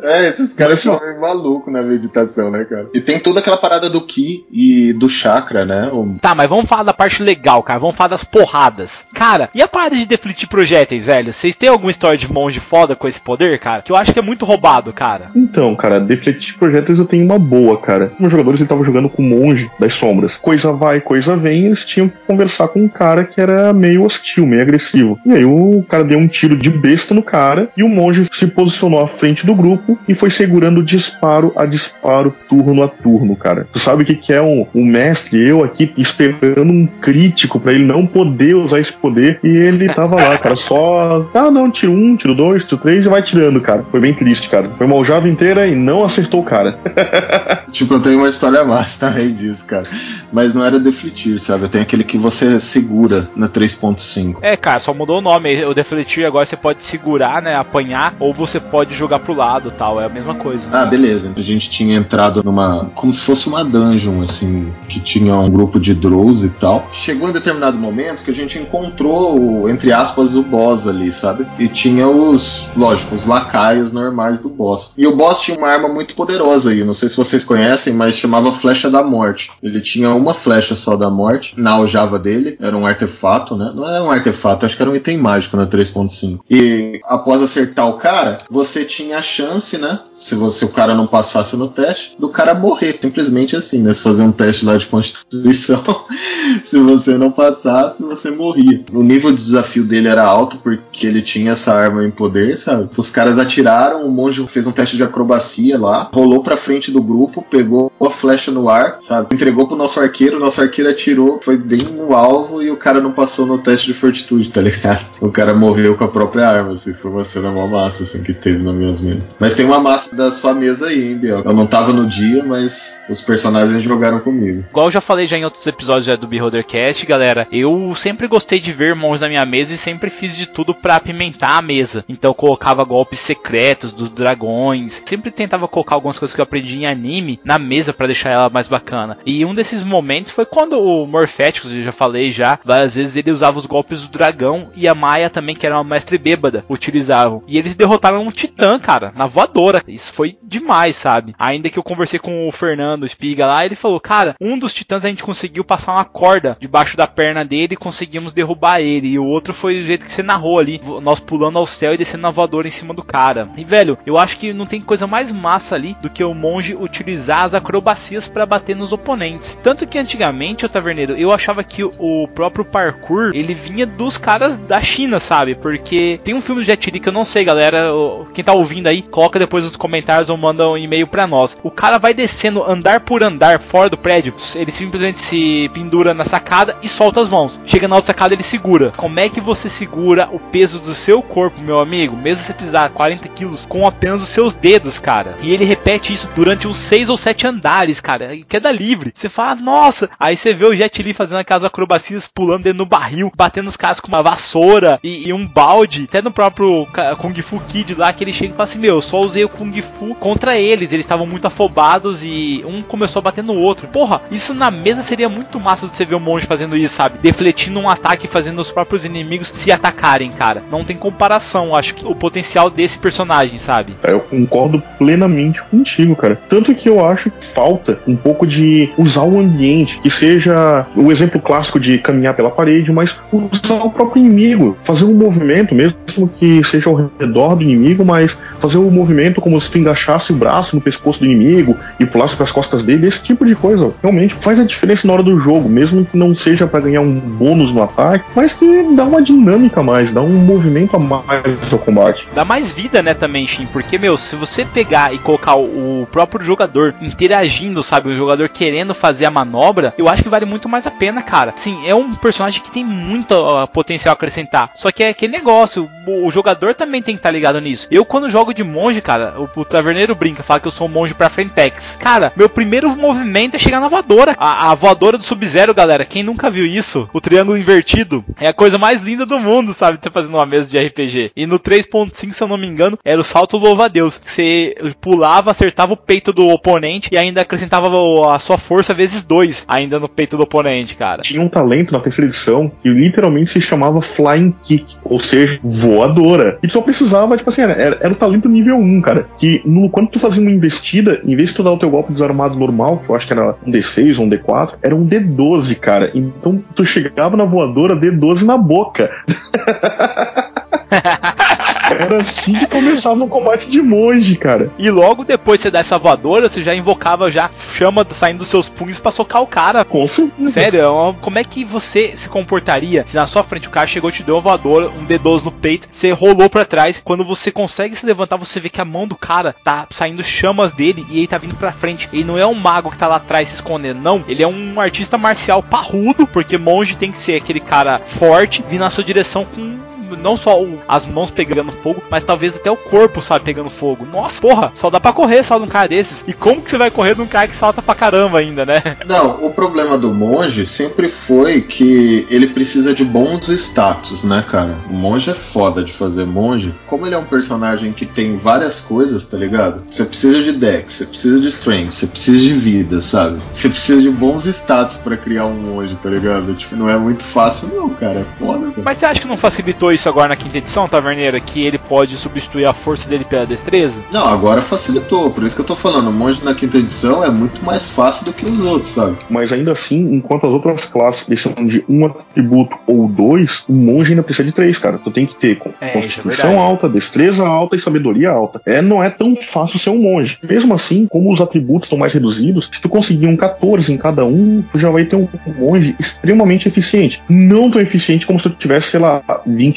É, 0.02 0.28
esses 0.28 0.52
caras 0.52 0.80
são 0.80 1.00
meio 1.00 1.20
malucos 1.20 1.72
na 1.72 1.82
meditação, 1.82 2.50
né, 2.50 2.64
cara? 2.64 2.88
E 2.94 3.00
tem 3.00 3.18
toda 3.18 3.40
aquela 3.40 3.56
parada 3.56 3.88
do 3.90 4.00
Ki 4.02 4.46
e 4.52 4.92
do 4.92 5.08
chakra, 5.08 5.64
né? 5.64 5.88
O- 5.92 6.16
Tá, 6.20 6.34
mas 6.34 6.48
vamos 6.48 6.68
falar 6.68 6.82
da 6.84 6.92
parte 6.94 7.22
legal, 7.22 7.62
cara. 7.62 7.80
Vamos 7.80 7.96
falar 7.96 8.08
das 8.08 8.22
porradas. 8.22 9.06
Cara, 9.14 9.48
e 9.54 9.60
a 9.62 9.66
parada 9.66 9.96
de 9.96 10.06
defletir 10.06 10.48
projéteis, 10.48 11.06
velho? 11.06 11.32
Vocês 11.32 11.56
têm 11.56 11.68
alguma 11.68 11.90
história 11.90 12.16
de 12.18 12.30
monge 12.30 12.60
foda 12.60 12.94
com 12.94 13.08
esse 13.08 13.20
poder, 13.20 13.58
cara? 13.58 13.82
Que 13.82 13.90
eu 13.90 13.96
acho 13.96 14.12
que 14.12 14.18
é 14.18 14.22
muito 14.22 14.44
roubado, 14.44 14.92
cara. 14.92 15.30
Então, 15.34 15.74
cara, 15.74 15.98
defletir 15.98 16.56
projetos 16.58 16.98
eu 16.98 17.04
tenho 17.06 17.24
uma 17.24 17.38
boa, 17.38 17.78
cara. 17.80 18.12
Os 18.20 18.30
jogadores 18.30 18.60
estavam 18.60 18.84
jogando 18.84 19.08
com 19.08 19.22
o 19.22 19.26
monge 19.26 19.68
das 19.80 19.94
sombras. 19.94 20.36
Coisa 20.36 20.70
vai, 20.72 21.00
coisa 21.00 21.34
vem, 21.34 21.66
eles 21.66 21.84
tinham 21.84 22.08
que 22.08 22.16
conversar 22.26 22.68
com 22.68 22.80
um 22.84 22.88
cara 22.88 23.24
que 23.24 23.40
era 23.40 23.55
meio 23.72 24.04
hostil, 24.04 24.46
meio 24.46 24.62
agressivo. 24.62 25.18
E 25.24 25.32
aí 25.32 25.44
o 25.44 25.84
cara 25.88 26.04
deu 26.04 26.18
um 26.18 26.28
tiro 26.28 26.56
de 26.56 26.70
besta 26.70 27.14
no 27.14 27.22
cara 27.22 27.68
e 27.76 27.82
o 27.82 27.88
monge 27.88 28.28
se 28.32 28.46
posicionou 28.46 29.00
à 29.00 29.08
frente 29.08 29.46
do 29.46 29.54
grupo 29.54 29.98
e 30.08 30.14
foi 30.14 30.30
segurando 30.30 30.82
disparo 30.82 31.52
a 31.56 31.64
disparo, 31.64 32.34
turno 32.48 32.82
a 32.82 32.88
turno, 32.88 33.36
cara. 33.36 33.66
Tu 33.72 33.78
sabe 33.78 34.02
o 34.02 34.06
que, 34.06 34.14
que 34.14 34.32
é 34.32 34.42
um, 34.42 34.66
um 34.74 34.84
mestre? 34.84 35.48
Eu 35.48 35.64
aqui 35.64 35.92
esperando 35.96 36.72
um 36.72 36.86
crítico 36.86 37.58
pra 37.60 37.72
ele 37.72 37.84
não 37.84 38.06
poder 38.06 38.54
usar 38.54 38.80
esse 38.80 38.92
poder 38.92 39.38
e 39.42 39.48
ele 39.48 39.92
tava 39.94 40.16
lá, 40.16 40.38
cara, 40.38 40.56
só. 40.56 41.28
Ah, 41.34 41.50
não, 41.50 41.70
tiro 41.70 41.92
um, 41.92 42.16
tiro 42.16 42.34
dois, 42.34 42.64
tiro 42.64 42.80
três 42.80 43.04
e 43.04 43.08
vai 43.08 43.22
tirando, 43.22 43.60
cara. 43.60 43.84
Foi 43.90 44.00
bem 44.00 44.14
triste, 44.14 44.48
cara. 44.48 44.70
Foi 44.76 44.86
uma 44.86 44.96
aljava 44.96 45.28
inteira 45.28 45.66
e 45.66 45.74
não 45.74 46.04
acertou 46.04 46.40
o 46.40 46.44
cara. 46.44 46.78
Tipo, 47.70 47.94
eu 47.94 48.00
tenho 48.00 48.18
uma 48.18 48.28
história 48.28 48.62
massa 48.64 49.08
também 49.08 49.32
disso, 49.32 49.64
cara. 49.64 49.86
Mas 50.32 50.54
não 50.54 50.64
era 50.64 50.78
defletir, 50.78 51.38
sabe? 51.38 51.64
Eu 51.64 51.68
tenho 51.68 51.82
aquele 51.82 52.04
que 52.04 52.16
você 52.16 52.58
segura 52.60 53.28
na 53.36 53.48
3.5. 53.48 54.38
É, 54.42 54.56
cara, 54.56 54.78
só 54.78 54.92
mudou 54.92 55.18
o 55.18 55.20
nome. 55.20 55.64
O 55.64 55.74
defletir 55.74 56.26
agora 56.26 56.46
você 56.46 56.56
pode 56.56 56.82
segurar, 56.82 57.42
né? 57.42 57.54
Apanhar, 57.54 58.14
ou 58.18 58.32
você 58.32 58.58
pode 58.58 58.94
jogar 58.94 59.18
pro 59.18 59.34
lado 59.34 59.70
tal. 59.70 60.00
É 60.00 60.06
a 60.06 60.08
mesma 60.08 60.34
coisa. 60.34 60.68
Ah, 60.72 60.86
beleza. 60.86 61.32
A 61.36 61.40
gente 61.40 61.70
tinha 61.70 61.96
entrado 61.96 62.42
numa. 62.42 62.90
como 62.94 63.12
se 63.12 63.22
fosse 63.22 63.48
uma 63.48 63.64
dungeon, 63.64 64.22
assim, 64.22 64.72
que 64.88 65.00
tinha 65.00 65.34
um 65.36 65.50
grupo 65.50 65.78
de 65.78 65.94
Drows 65.94 66.44
e 66.44 66.48
tal. 66.48 66.88
Chegou 66.92 67.28
em 67.28 67.32
determinado 67.32 67.76
momento 67.76 68.22
que 68.22 68.30
a 68.30 68.34
gente 68.34 68.58
encontrou, 68.58 69.68
entre 69.68 69.92
aspas, 69.92 70.34
o 70.34 70.42
boss 70.42 70.86
ali, 70.86 71.12
sabe? 71.12 71.46
E 71.58 71.68
tinha 71.68 72.08
os, 72.08 72.68
lógico, 72.76 73.14
os 73.14 73.26
lacaios 73.26 73.92
normais 73.92 74.40
do 74.40 74.48
boss. 74.48 74.92
E 74.96 75.06
o 75.06 75.16
boss 75.16 75.40
tinha 75.40 75.56
uma 75.56 75.68
arma 75.68 75.88
muito 75.88 76.14
poderosa 76.14 76.70
aí, 76.70 76.84
não 76.84 76.94
sei 76.94 77.08
se 77.08 77.16
vocês 77.16 77.44
conhecem, 77.44 77.92
mas 77.92 78.16
chamava 78.16 78.52
Flecha 78.52 78.90
da 78.90 79.02
Morte. 79.02 79.50
Ele 79.62 79.80
tinha 79.80 80.10
uma 80.14 80.34
flecha 80.34 80.74
só 80.74 80.96
da 80.96 81.10
morte 81.10 81.54
na 81.56 81.72
aljava 81.72 82.18
dele, 82.18 82.56
era 82.60 82.76
um 82.76 82.86
artefato, 82.86 83.25
né? 83.56 83.72
Não 83.74 83.88
era 83.88 84.02
um 84.02 84.10
artefato, 84.10 84.64
acho 84.64 84.76
que 84.76 84.82
era 84.82 84.90
um 84.90 84.96
item 84.96 85.18
mágico 85.18 85.56
na 85.56 85.66
3.5. 85.66 86.40
E 86.50 87.00
após 87.04 87.42
acertar 87.42 87.88
o 87.88 87.94
cara, 87.94 88.40
você 88.50 88.84
tinha 88.84 89.18
a 89.18 89.22
chance, 89.22 89.78
né? 89.78 89.98
Se 90.14 90.34
você 90.34 90.64
o 90.64 90.68
cara 90.68 90.94
não 90.94 91.06
passasse 91.06 91.56
no 91.56 91.68
teste, 91.68 92.16
do 92.18 92.28
cara 92.28 92.54
morrer. 92.54 92.98
Simplesmente 93.00 93.56
assim, 93.56 93.82
né? 93.82 93.92
Se 93.92 94.00
fazer 94.00 94.22
um 94.22 94.32
teste 94.32 94.64
lá 94.64 94.76
de 94.76 94.86
constituição, 94.86 95.82
se 96.62 96.78
você 96.78 97.16
não 97.16 97.30
passasse, 97.30 98.02
você 98.02 98.30
morria. 98.30 98.84
O 98.92 99.02
nível 99.02 99.30
de 99.32 99.42
desafio 99.42 99.84
dele 99.84 100.08
era 100.08 100.24
alto 100.24 100.58
porque 100.58 101.06
ele 101.06 101.22
tinha 101.22 101.52
essa 101.52 101.74
arma 101.74 102.04
em 102.04 102.10
poder, 102.10 102.56
sabe? 102.56 102.88
Os 102.96 103.10
caras 103.10 103.38
atiraram, 103.38 104.06
o 104.06 104.10
monge 104.10 104.46
fez 104.48 104.66
um 104.66 104.72
teste 104.72 104.96
de 104.96 105.02
acrobacia 105.02 105.78
lá, 105.78 106.10
rolou 106.12 106.42
pra 106.42 106.56
frente 106.56 106.90
do 106.90 107.02
grupo, 107.02 107.44
pegou 107.48 107.92
a 108.00 108.10
flecha 108.10 108.50
no 108.50 108.68
ar, 108.68 108.98
sabe? 109.00 109.34
Entregou 109.34 109.66
pro 109.66 109.76
nosso 109.76 110.00
arqueiro, 110.00 110.36
o 110.36 110.40
nosso 110.40 110.60
arqueiro 110.60 110.90
atirou, 110.90 111.40
foi 111.42 111.56
bem 111.56 111.84
no 111.84 112.14
alvo 112.14 112.62
e 112.62 112.70
o 112.70 112.76
cara 112.76 113.00
não 113.00 113.12
passou 113.16 113.46
no 113.46 113.58
teste 113.58 113.86
de 113.86 113.94
fortitude, 113.94 114.50
tá 114.52 114.60
ligado? 114.60 115.10
O 115.20 115.30
cara 115.32 115.54
morreu 115.54 115.96
com 115.96 116.04
a 116.04 116.08
própria 116.08 116.46
arma, 116.46 116.72
assim, 116.72 116.92
foi 116.92 117.10
uma 117.10 117.24
cena 117.24 117.50
mó 117.50 117.66
massa, 117.66 118.02
assim, 118.02 118.22
que 118.22 118.34
teve 118.34 118.62
nas 118.62 118.74
minhas 118.74 119.00
mesas. 119.00 119.36
Mas 119.40 119.54
tem 119.54 119.64
uma 119.64 119.80
massa 119.80 120.14
da 120.14 120.30
sua 120.30 120.54
mesa 120.54 120.88
aí, 120.88 121.10
hein, 121.10 121.16
Biel? 121.16 121.42
Eu 121.44 121.52
não 121.54 121.66
tava 121.66 121.92
no 121.92 122.06
dia, 122.06 122.44
mas 122.44 123.00
os 123.08 123.22
personagens 123.22 123.82
jogaram 123.82 124.20
comigo. 124.20 124.64
Igual 124.70 124.88
eu 124.88 124.92
já 124.92 125.00
falei 125.00 125.26
já 125.26 125.38
em 125.38 125.44
outros 125.44 125.66
episódios 125.66 126.04
já 126.04 126.14
do 126.14 126.26
Beholdercast, 126.26 127.06
galera, 127.06 127.48
eu 127.50 127.94
sempre 127.96 128.28
gostei 128.28 128.60
de 128.60 128.72
ver 128.72 128.94
monstros 128.94 129.22
na 129.22 129.28
minha 129.28 129.46
mesa 129.46 129.74
e 129.74 129.78
sempre 129.78 130.10
fiz 130.10 130.36
de 130.36 130.46
tudo 130.46 130.74
pra 130.74 130.96
apimentar 130.96 131.56
a 131.56 131.62
mesa. 131.62 132.04
Então 132.08 132.34
colocava 132.34 132.84
golpes 132.84 133.20
secretos 133.20 133.92
dos 133.92 134.10
dragões, 134.10 135.02
sempre 135.06 135.30
tentava 135.30 135.66
colocar 135.66 135.94
algumas 135.94 136.18
coisas 136.18 136.34
que 136.34 136.40
eu 136.40 136.44
aprendi 136.44 136.76
em 136.76 136.86
anime 136.86 137.40
na 137.44 137.58
mesa 137.58 137.92
pra 137.92 138.06
deixar 138.06 138.30
ela 138.30 138.50
mais 138.50 138.68
bacana. 138.68 139.18
E 139.24 139.44
um 139.44 139.54
desses 139.54 139.82
momentos 139.82 140.32
foi 140.32 140.44
quando 140.44 140.78
o 140.78 141.06
Morphéticos, 141.06 141.74
eu 141.74 141.82
já 141.82 141.92
falei 141.92 142.30
já, 142.30 142.58
várias 142.64 142.94
vezes 142.94 143.05
ele 143.14 143.30
usava 143.30 143.58
os 143.58 143.66
golpes 143.66 144.02
do 144.02 144.08
dragão 144.08 144.70
e 144.74 144.88
a 144.88 144.94
Maia 144.94 145.28
também, 145.28 145.54
que 145.54 145.66
era 145.66 145.76
uma 145.76 145.84
mestre 145.84 146.18
bêbada, 146.18 146.64
utilizavam. 146.68 147.42
E 147.46 147.58
eles 147.58 147.74
derrotaram 147.74 148.22
um 148.22 148.30
titã, 148.30 148.78
cara, 148.78 149.12
na 149.14 149.26
voadora. 149.26 149.82
Isso 149.86 150.12
foi 150.12 150.38
demais, 150.42 150.96
sabe? 150.96 151.34
Ainda 151.38 151.68
que 151.68 151.78
eu 151.78 151.82
conversei 151.82 152.18
com 152.18 152.48
o 152.48 152.52
Fernando 152.52 153.06
Espiga 153.06 153.46
lá, 153.46 153.64
ele 153.64 153.76
falou, 153.76 154.00
cara, 154.00 154.34
um 154.40 154.58
dos 154.58 154.72
titãs 154.72 155.04
a 155.04 155.08
gente 155.08 155.22
conseguiu 155.22 155.62
passar 155.64 155.92
uma 155.92 156.04
corda 156.04 156.56
debaixo 156.58 156.96
da 156.96 157.06
perna 157.06 157.44
dele 157.44 157.74
e 157.74 157.76
conseguimos 157.76 158.32
derrubar 158.32 158.80
ele. 158.80 159.08
E 159.08 159.18
o 159.18 159.24
outro 159.24 159.52
foi 159.52 159.78
o 159.78 159.82
jeito 159.82 160.06
que 160.06 160.12
você 160.12 160.22
narrou 160.22 160.58
ali, 160.58 160.80
nós 161.02 161.20
pulando 161.20 161.58
ao 161.58 161.66
céu 161.66 161.92
e 161.92 161.98
descendo 161.98 162.22
na 162.22 162.30
voadora 162.30 162.66
em 162.66 162.70
cima 162.70 162.94
do 162.94 163.02
cara. 163.02 163.50
E 163.56 163.64
velho, 163.64 163.98
eu 164.06 164.16
acho 164.16 164.38
que 164.38 164.52
não 164.52 164.66
tem 164.66 164.80
coisa 164.80 165.06
mais 165.06 165.30
massa 165.30 165.74
ali 165.74 165.96
do 166.00 166.08
que 166.08 166.24
o 166.24 166.34
monge 166.34 166.74
utilizar 166.74 167.44
as 167.44 167.54
acrobacias 167.54 168.26
para 168.26 168.46
bater 168.46 168.74
nos 168.74 168.92
oponentes. 168.92 169.58
Tanto 169.62 169.86
que 169.86 169.98
antigamente, 169.98 170.64
o 170.64 170.68
taverneiro, 170.68 171.16
eu 171.16 171.30
achava 171.30 171.62
que 171.64 171.84
o 171.84 172.28
próprio 172.34 172.64
parkour 172.64 172.95
ele 173.32 173.54
vinha 173.54 173.86
dos 173.86 174.16
caras 174.16 174.58
da 174.58 174.80
China, 174.80 175.20
sabe? 175.20 175.54
Porque 175.54 176.20
tem 176.24 176.34
um 176.34 176.40
filme 176.40 176.62
do 176.62 176.64
Jet 176.64 176.90
Li 176.90 177.00
que 177.00 177.08
eu 177.08 177.12
não 177.12 177.24
sei, 177.24 177.44
galera. 177.44 177.86
Quem 178.32 178.44
tá 178.44 178.52
ouvindo 178.52 178.86
aí, 178.86 179.02
coloca 179.02 179.38
depois 179.38 179.64
nos 179.64 179.76
comentários 179.76 180.28
ou 180.28 180.36
manda 180.36 180.68
um 180.68 180.76
e-mail 180.76 181.06
pra 181.06 181.26
nós. 181.26 181.56
O 181.62 181.70
cara 181.70 181.98
vai 181.98 182.14
descendo 182.14 182.62
andar 182.62 183.00
por 183.00 183.22
andar 183.22 183.60
fora 183.60 183.90
do 183.90 183.98
prédio, 183.98 184.34
ele 184.54 184.70
simplesmente 184.70 185.18
se 185.18 185.70
pendura 185.72 186.14
na 186.14 186.24
sacada 186.24 186.76
e 186.82 186.88
solta 186.88 187.20
as 187.20 187.28
mãos. 187.28 187.60
Chega 187.66 187.88
na 187.88 187.96
outra 187.96 188.06
sacada, 188.06 188.34
ele 188.34 188.42
segura. 188.42 188.92
Como 188.96 189.18
é 189.20 189.28
que 189.28 189.40
você 189.40 189.68
segura 189.68 190.28
o 190.32 190.38
peso 190.38 190.78
do 190.78 190.94
seu 190.94 191.22
corpo, 191.22 191.60
meu 191.60 191.78
amigo? 191.78 192.16
Mesmo 192.16 192.44
se 192.44 192.52
precisar 192.52 192.90
40 192.90 193.28
quilos 193.28 193.66
com 193.66 193.86
apenas 193.86 194.22
os 194.22 194.28
seus 194.28 194.54
dedos, 194.54 194.98
cara. 194.98 195.36
E 195.42 195.52
ele 195.52 195.64
repete 195.64 196.12
isso 196.12 196.28
durante 196.34 196.66
uns 196.66 196.78
6 196.78 197.10
ou 197.10 197.16
7 197.16 197.46
andares, 197.46 198.00
cara. 198.00 198.34
E 198.34 198.42
queda 198.42 198.70
livre. 198.70 199.12
Você 199.14 199.28
fala, 199.28 199.54
nossa. 199.56 200.08
Aí 200.18 200.36
você 200.36 200.52
vê 200.52 200.64
o 200.64 200.74
Jet 200.74 201.02
Li 201.02 201.12
fazendo 201.12 201.38
aquelas 201.38 201.64
acrobacias, 201.64 202.26
pulando 202.26 202.64
dentro 202.64 202.78
do 202.78 202.85
barril, 202.86 203.32
batendo 203.36 203.68
os 203.68 203.76
caras 203.76 204.00
com 204.00 204.08
uma 204.08 204.22
vassoura 204.22 204.98
e, 205.02 205.28
e 205.28 205.32
um 205.32 205.46
balde. 205.46 206.04
Até 206.08 206.22
no 206.22 206.30
próprio 206.30 206.86
Kung 207.18 207.34
Fu 207.42 207.60
Kid 207.60 207.94
lá, 207.94 208.12
que 208.12 208.24
ele 208.24 208.32
chega 208.32 208.52
e 208.52 208.56
fala 208.56 208.64
assim: 208.64 208.78
Meu, 208.78 208.96
eu 208.96 209.02
só 209.02 209.20
usei 209.20 209.44
o 209.44 209.48
Kung 209.48 209.72
Fu 209.82 210.14
contra 210.14 210.56
eles. 210.56 210.92
Eles 210.92 211.04
estavam 211.04 211.26
muito 211.26 211.46
afobados 211.46 212.22
e 212.22 212.64
um 212.66 212.82
começou 212.82 213.20
a 213.20 213.24
bater 213.24 213.42
no 213.42 213.54
outro. 213.54 213.88
Porra, 213.88 214.22
isso 214.30 214.54
na 214.54 214.70
mesa 214.70 215.02
seria 215.02 215.28
muito 215.28 215.58
massa 215.58 215.86
de 215.86 215.94
você 215.94 216.04
ver 216.04 216.14
o 216.14 216.20
monge 216.20 216.46
fazendo 216.46 216.76
isso, 216.76 216.94
sabe? 216.94 217.18
Defletindo 217.20 217.78
um 217.80 217.88
ataque 217.88 218.26
fazendo 218.26 218.62
os 218.62 218.70
próprios 218.70 219.04
inimigos 219.04 219.48
se 219.64 219.72
atacarem, 219.72 220.30
cara. 220.30 220.62
Não 220.70 220.84
tem 220.84 220.96
comparação, 220.96 221.74
acho 221.74 221.94
que 221.94 222.06
o 222.06 222.14
potencial 222.14 222.70
desse 222.70 222.98
personagem, 222.98 223.58
sabe? 223.58 223.96
Eu 224.02 224.20
concordo 224.20 224.82
plenamente 224.98 225.62
contigo, 225.62 226.14
cara. 226.14 226.40
Tanto 226.48 226.74
que 226.74 226.88
eu 226.88 227.04
acho 227.04 227.30
que 227.30 227.46
falta 227.54 227.98
um 228.06 228.16
pouco 228.16 228.46
de 228.46 228.90
usar 228.96 229.22
o 229.22 229.38
ambiente, 229.38 229.98
que 230.00 230.10
seja 230.10 230.86
o 230.94 231.10
exemplo 231.10 231.40
clássico 231.40 231.80
de 231.80 231.98
caminhar 231.98 232.34
pela 232.34 232.50
parede, 232.50 232.75
mas 232.92 233.14
usar 233.32 233.84
o 233.84 233.90
próprio 233.90 234.24
inimigo, 234.24 234.76
fazer 234.84 235.04
um 235.04 235.14
movimento, 235.14 235.74
mesmo 235.74 236.28
que 236.38 236.62
seja 236.64 236.90
ao 236.90 237.10
redor 237.18 237.56
do 237.56 237.62
inimigo, 237.62 238.04
mas 238.04 238.36
fazer 238.60 238.78
um 238.78 238.90
movimento 238.90 239.40
como 239.40 239.60
se 239.60 239.70
tu 239.70 239.78
engaixasse 239.78 240.32
o 240.32 240.36
braço 240.36 240.74
no 240.74 240.82
pescoço 240.82 241.20
do 241.20 241.26
inimigo 241.26 241.76
e 241.98 242.06
pulasse 242.06 242.36
pras 242.36 242.52
costas 242.52 242.82
dele, 242.82 243.06
esse 243.06 243.22
tipo 243.22 243.44
de 243.44 243.54
coisa 243.54 243.92
realmente 244.02 244.34
faz 244.34 244.58
a 244.58 244.64
diferença 244.64 245.06
na 245.06 245.12
hora 245.12 245.22
do 245.22 245.38
jogo, 245.40 245.68
mesmo 245.68 246.04
que 246.04 246.16
não 246.16 246.34
seja 246.34 246.66
para 246.66 246.80
ganhar 246.80 247.00
um 247.00 247.12
bônus 247.12 247.72
no 247.72 247.82
ataque, 247.82 248.24
mas 248.34 248.52
que 248.52 248.94
dá 248.94 249.04
uma 249.04 249.22
dinâmica 249.22 249.80
a 249.80 249.82
mais, 249.82 250.12
dá 250.12 250.20
um 250.20 250.32
movimento 250.32 250.96
a 250.96 250.98
mais 250.98 251.72
ao 251.72 251.78
combate. 251.78 252.26
Dá 252.34 252.44
mais 252.44 252.72
vida, 252.72 253.02
né, 253.02 253.14
também, 253.14 253.46
Shin, 253.46 253.66
porque, 253.72 253.98
meu, 253.98 254.16
se 254.16 254.36
você 254.36 254.64
pegar 254.64 255.14
e 255.14 255.18
colocar 255.18 255.56
o 255.56 255.76
o 255.86 256.06
próprio 256.06 256.44
jogador 256.44 256.94
interagindo, 257.00 257.82
sabe, 257.82 258.10
o 258.10 258.16
jogador 258.16 258.48
querendo 258.48 258.94
fazer 258.94 259.26
a 259.26 259.30
manobra, 259.30 259.94
eu 259.96 260.08
acho 260.08 260.22
que 260.22 260.28
vale 260.28 260.44
muito 260.44 260.68
mais 260.68 260.86
a 260.86 260.90
pena, 260.90 261.22
cara. 261.22 261.52
Sim, 261.56 261.86
é 261.86 261.94
um 261.94 262.14
personagem 262.14 262.62
que 262.66 262.72
tem 262.72 262.84
muito 262.84 263.32
ó, 263.32 263.66
potencial 263.66 264.12
a 264.12 264.14
acrescentar, 264.14 264.70
só 264.74 264.90
que 264.90 265.02
é 265.02 265.08
aquele 265.08 265.32
negócio, 265.32 265.88
o, 266.06 266.26
o 266.26 266.30
jogador 266.30 266.74
também 266.74 267.02
tem 267.02 267.14
que 267.14 267.20
estar 267.20 267.30
ligado 267.30 267.60
nisso. 267.60 267.86
Eu, 267.90 268.04
quando 268.04 268.30
jogo 268.30 268.52
de 268.52 268.62
monge, 268.62 269.00
cara, 269.00 269.34
o, 269.38 269.60
o 269.60 269.64
taverneiro 269.64 270.14
brinca, 270.14 270.42
fala 270.42 270.60
que 270.60 270.68
eu 270.68 270.72
sou 270.72 270.86
um 270.86 270.90
monge 270.90 271.14
pra 271.14 271.28
Frentex. 271.28 271.96
Cara, 272.00 272.32
meu 272.36 272.48
primeiro 272.48 272.94
movimento 272.96 273.56
é 273.56 273.58
chegar 273.58 273.80
na 273.80 273.88
voadora. 273.88 274.34
A, 274.38 274.70
a 274.70 274.74
voadora 274.74 275.18
do 275.18 275.24
Sub-Zero, 275.24 275.74
galera, 275.74 276.04
quem 276.04 276.22
nunca 276.22 276.50
viu 276.50 276.66
isso? 276.66 277.08
O 277.12 277.20
triângulo 277.20 277.58
invertido 277.58 278.24
é 278.40 278.48
a 278.48 278.54
coisa 278.54 278.78
mais 278.78 279.02
linda 279.02 279.24
do 279.24 279.38
mundo, 279.38 279.72
sabe? 279.72 279.98
Você 280.00 280.10
fazendo 280.10 280.34
uma 280.34 280.46
mesa 280.46 280.70
de 280.70 280.78
RPG. 280.78 281.32
E 281.36 281.46
no 281.46 281.58
3.5, 281.58 282.36
se 282.36 282.42
eu 282.42 282.48
não 282.48 282.56
me 282.56 282.66
engano, 282.66 282.98
era 283.04 283.20
o 283.20 283.30
salto 283.30 283.56
louva-a-Deus. 283.56 284.20
Você 284.24 284.74
pulava, 285.00 285.50
acertava 285.50 285.92
o 285.92 285.96
peito 285.96 286.32
do 286.32 286.48
oponente 286.48 287.10
e 287.12 287.18
ainda 287.18 287.42
acrescentava 287.42 287.88
a 288.32 288.38
sua 288.38 288.58
força 288.58 288.94
vezes 288.94 289.22
dois 289.22 289.64
ainda 289.68 289.98
no 289.98 290.08
peito 290.08 290.36
do 290.36 290.42
oponente, 290.42 290.94
cara. 290.96 291.22
Tinha 291.22 291.40
um 291.40 291.48
talento 291.48 291.92
na 291.92 292.00
terceira 292.00 292.30
edição 292.46 292.70
que 292.82 292.88
literalmente 292.88 293.52
se 293.52 293.60
chamava 293.60 294.00
Flying 294.00 294.54
Kick, 294.62 294.96
ou 295.04 295.20
seja, 295.20 295.58
voadora. 295.62 296.58
E 296.62 296.68
tu 296.68 296.74
só 296.74 296.80
precisava, 296.80 297.36
tipo 297.36 297.50
assim, 297.50 297.62
era, 297.62 297.98
era 298.00 298.12
o 298.12 298.16
talento 298.16 298.48
nível 298.48 298.76
1, 298.76 299.00
cara. 299.02 299.26
Que 299.38 299.60
no, 299.64 299.90
quando 299.90 300.08
tu 300.08 300.20
fazia 300.20 300.40
uma 300.40 300.50
investida, 300.50 301.20
em 301.24 301.34
vez 301.34 301.50
de 301.50 301.56
tu 301.56 301.62
dar 301.62 301.72
o 301.72 301.78
teu 301.78 301.90
golpe 301.90 302.12
desarmado 302.12 302.58
normal, 302.58 302.98
que 302.98 303.10
eu 303.10 303.16
acho 303.16 303.26
que 303.26 303.32
era 303.32 303.56
um 303.66 303.70
D6 303.70 304.18
ou 304.18 304.24
um 304.24 304.30
D4, 304.30 304.74
era 304.82 304.94
um 304.94 305.06
D12, 305.06 305.78
cara. 305.78 306.10
Então 306.14 306.62
tu 306.74 306.84
chegava 306.84 307.36
na 307.36 307.44
voadora 307.44 307.96
D12 307.96 308.42
na 308.42 308.56
boca. 308.56 309.10
Era 311.90 312.20
assim 312.20 312.54
que 312.54 312.66
começava 312.66 313.22
um 313.22 313.28
combate 313.28 313.70
de 313.70 313.80
monge, 313.80 314.36
cara. 314.36 314.70
E 314.78 314.90
logo 314.90 315.24
depois 315.24 315.58
de 315.58 315.64
você 315.64 315.70
dar 315.70 315.80
essa 315.80 315.98
voadora, 315.98 316.48
você 316.48 316.62
já 316.62 316.74
invocava 316.74 317.30
já 317.30 317.50
chama 317.72 318.06
saindo 318.10 318.38
dos 318.38 318.48
seus 318.48 318.68
punhos 318.68 318.98
pra 318.98 319.10
socar 319.10 319.42
o 319.42 319.46
cara. 319.46 319.84
Com 319.84 320.06
certeza. 320.06 320.50
Sério, 320.50 320.80
é 320.80 321.14
como 321.20 321.38
é 321.38 321.44
que 321.44 321.64
você 321.64 322.16
se 322.16 322.28
comportaria 322.28 323.04
se 323.06 323.16
na 323.16 323.26
sua 323.26 323.42
frente 323.42 323.68
o 323.68 323.70
cara 323.70 323.86
chegou 323.86 324.10
e 324.10 324.12
te 324.12 324.22
deu 324.22 324.36
uma 324.36 324.40
voadora, 324.40 324.88
um 324.88 325.06
D12 325.06 325.44
no 325.44 325.52
peito, 325.52 325.88
você 325.90 326.10
rolou 326.10 326.48
pra 326.48 326.64
trás, 326.64 327.00
quando 327.04 327.24
você 327.24 327.50
consegue 327.50 327.96
se 327.96 328.06
levantar, 328.06 328.36
você 328.36 328.60
vê 328.60 328.68
que 328.68 328.80
a 328.80 328.84
mão 328.84 329.06
do 329.06 329.16
cara 329.16 329.54
tá 329.64 329.86
saindo 329.90 330.22
chamas 330.22 330.72
dele 330.72 331.04
e 331.10 331.18
ele 331.18 331.26
tá 331.26 331.38
vindo 331.38 331.54
pra 331.54 331.72
frente. 331.72 332.08
Ele 332.12 332.24
não 332.24 332.38
é 332.38 332.46
um 332.46 332.54
mago 332.54 332.90
que 332.90 332.98
tá 332.98 333.06
lá 333.06 333.16
atrás 333.16 333.48
se 333.48 333.54
escondendo, 333.56 334.00
não. 334.00 334.24
Ele 334.28 334.42
é 334.42 334.48
um 334.48 334.80
artista 334.80 335.18
marcial 335.18 335.62
parrudo, 335.62 336.26
porque 336.26 336.58
monge 336.58 336.96
tem 336.96 337.10
que 337.10 337.18
ser 337.18 337.36
aquele 337.36 337.60
cara 337.60 338.00
forte, 338.06 338.64
vindo 338.68 338.80
na 338.80 338.90
sua 338.90 339.04
direção 339.04 339.44
com 339.44 339.78
não 340.16 340.36
só 340.36 340.60
o- 340.62 340.78
as 340.86 341.06
mãos 341.06 341.30
pegando 341.30 341.72
fogo, 341.72 342.02
mas 342.10 342.22
talvez 342.24 342.56
até 342.56 342.70
o 342.70 342.76
corpo, 342.76 343.20
sabe, 343.22 343.44
pegando 343.44 343.70
fogo. 343.70 344.06
Nossa, 344.12 344.40
porra, 344.40 344.70
só 344.74 344.90
dá 344.90 345.00
pra 345.00 345.12
correr 345.12 345.42
só 345.42 345.58
num 345.58 345.66
cara 345.66 345.88
desses. 345.88 346.22
E 346.26 346.32
como 346.32 346.60
que 346.62 346.70
você 346.70 346.78
vai 346.78 346.90
correr 346.90 347.16
num 347.16 347.26
cara 347.26 347.48
que 347.48 347.56
salta 347.56 347.80
pra 347.80 347.94
caramba 347.94 348.38
ainda, 348.38 348.64
né? 348.66 348.82
Não, 349.06 349.44
o 349.46 349.50
problema 349.50 349.96
do 349.96 350.12
monge 350.12 350.66
sempre 350.66 351.08
foi 351.08 351.62
que 351.62 352.26
ele 352.30 352.48
precisa 352.48 352.94
de 352.94 353.04
bons 353.04 353.48
status, 353.48 354.22
né, 354.22 354.44
cara? 354.48 354.74
O 354.90 354.92
monge 354.92 355.30
é 355.30 355.34
foda 355.34 355.82
de 355.82 355.92
fazer 355.92 356.26
monge. 356.26 356.74
Como 356.86 357.06
ele 357.06 357.14
é 357.14 357.18
um 357.18 357.24
personagem 357.24 357.92
que 357.92 358.04
tem 358.04 358.36
várias 358.36 358.80
coisas, 358.80 359.24
tá 359.24 359.36
ligado? 359.36 359.82
Você 359.90 360.04
precisa 360.04 360.42
de 360.42 360.52
dex, 360.52 360.92
você 360.92 361.06
precisa 361.06 361.40
de 361.40 361.48
strength, 361.48 361.90
você 361.92 362.06
precisa 362.06 362.38
de 362.38 362.52
vida, 362.52 363.00
sabe? 363.00 363.38
Você 363.52 363.68
precisa 363.68 364.02
de 364.02 364.10
bons 364.10 364.46
status 364.46 364.96
pra 364.96 365.16
criar 365.16 365.46
um 365.46 365.54
monge, 365.54 365.96
tá 366.02 366.08
ligado? 366.08 366.54
Tipo, 366.54 366.76
não 366.76 366.88
é 366.88 366.96
muito 366.96 367.22
fácil, 367.22 367.68
não, 367.74 367.88
cara. 367.90 368.20
É 368.20 368.24
foda, 368.38 368.60
cara. 368.70 368.82
Mas 368.84 368.98
você 368.98 369.06
acha 369.06 369.20
que 369.20 369.28
não 369.28 369.36
facilitou 369.36 369.92
isso 369.96 370.08
agora 370.08 370.28
na 370.28 370.36
quinta 370.36 370.58
edição, 370.58 370.88
Taverneira? 370.88 371.40
Que 371.40 371.64
ele 371.66 371.78
pode 371.78 372.16
substituir 372.16 372.64
a 372.66 372.72
força 372.72 373.08
dele 373.08 373.24
pela 373.24 373.44
destreza? 373.46 374.00
Não, 374.12 374.26
agora 374.26 374.62
facilitou. 374.62 375.30
Por 375.30 375.44
isso 375.44 375.56
que 375.56 375.62
eu 375.62 375.66
tô 375.66 375.74
falando, 375.76 376.08
o 376.08 376.12
monge 376.12 376.44
na 376.44 376.54
quinta 376.54 376.78
edição 376.78 377.24
é 377.24 377.30
muito 377.30 377.64
mais 377.64 377.90
fácil 377.90 378.24
do 378.26 378.32
que 378.32 378.46
os 378.46 378.60
outros, 378.64 378.90
sabe? 378.92 379.16
Mas 379.28 379.52
ainda 379.52 379.72
assim, 379.72 380.14
enquanto 380.14 380.46
as 380.46 380.52
outras 380.52 380.84
classes 380.84 381.22
precisam 381.24 381.66
de 381.66 381.84
um 381.88 382.06
atributo 382.06 382.76
ou 382.86 383.08
dois, 383.08 383.64
o 383.68 383.72
monge 383.72 384.10
ainda 384.12 384.22
precisa 384.22 384.46
de 384.46 384.52
três, 384.54 384.78
cara. 384.78 384.98
Tu 384.98 385.10
tem 385.10 385.26
que 385.26 385.34
ter 385.36 385.56
con- 385.56 385.70
É, 385.80 385.88
é 385.88 385.92
constituição 385.92 386.50
verdade. 386.50 386.70
alta, 386.70 386.88
destreza 386.88 387.44
alta 387.46 387.76
e 387.76 387.80
sabedoria 387.80 388.30
alta. 388.30 388.60
É, 388.66 388.80
não 388.80 389.02
é 389.02 389.10
tão 389.10 389.34
fácil 389.36 389.78
ser 389.78 389.90
um 389.90 389.98
monge. 389.98 390.38
Mesmo 390.42 390.74
assim, 390.74 391.06
como 391.06 391.32
os 391.32 391.40
atributos 391.40 391.86
estão 391.86 391.98
mais 391.98 392.12
reduzidos, 392.12 392.68
se 392.72 392.80
tu 392.80 392.88
conseguir 392.88 393.26
um 393.26 393.36
14 393.36 393.92
em 393.92 393.96
cada 393.96 394.24
um, 394.24 394.62
tu 394.72 394.78
já 394.78 394.90
vai 394.90 395.04
ter 395.04 395.16
um 395.16 395.28
monge 395.58 395.94
extremamente 395.98 396.68
eficiente. 396.68 397.20
Não 397.28 397.70
tão 397.70 397.80
eficiente 397.80 398.26
como 398.26 398.38
se 398.40 398.48
tu 398.48 398.56
tivesse, 398.56 398.90
sei 398.90 399.00
lá, 399.00 399.22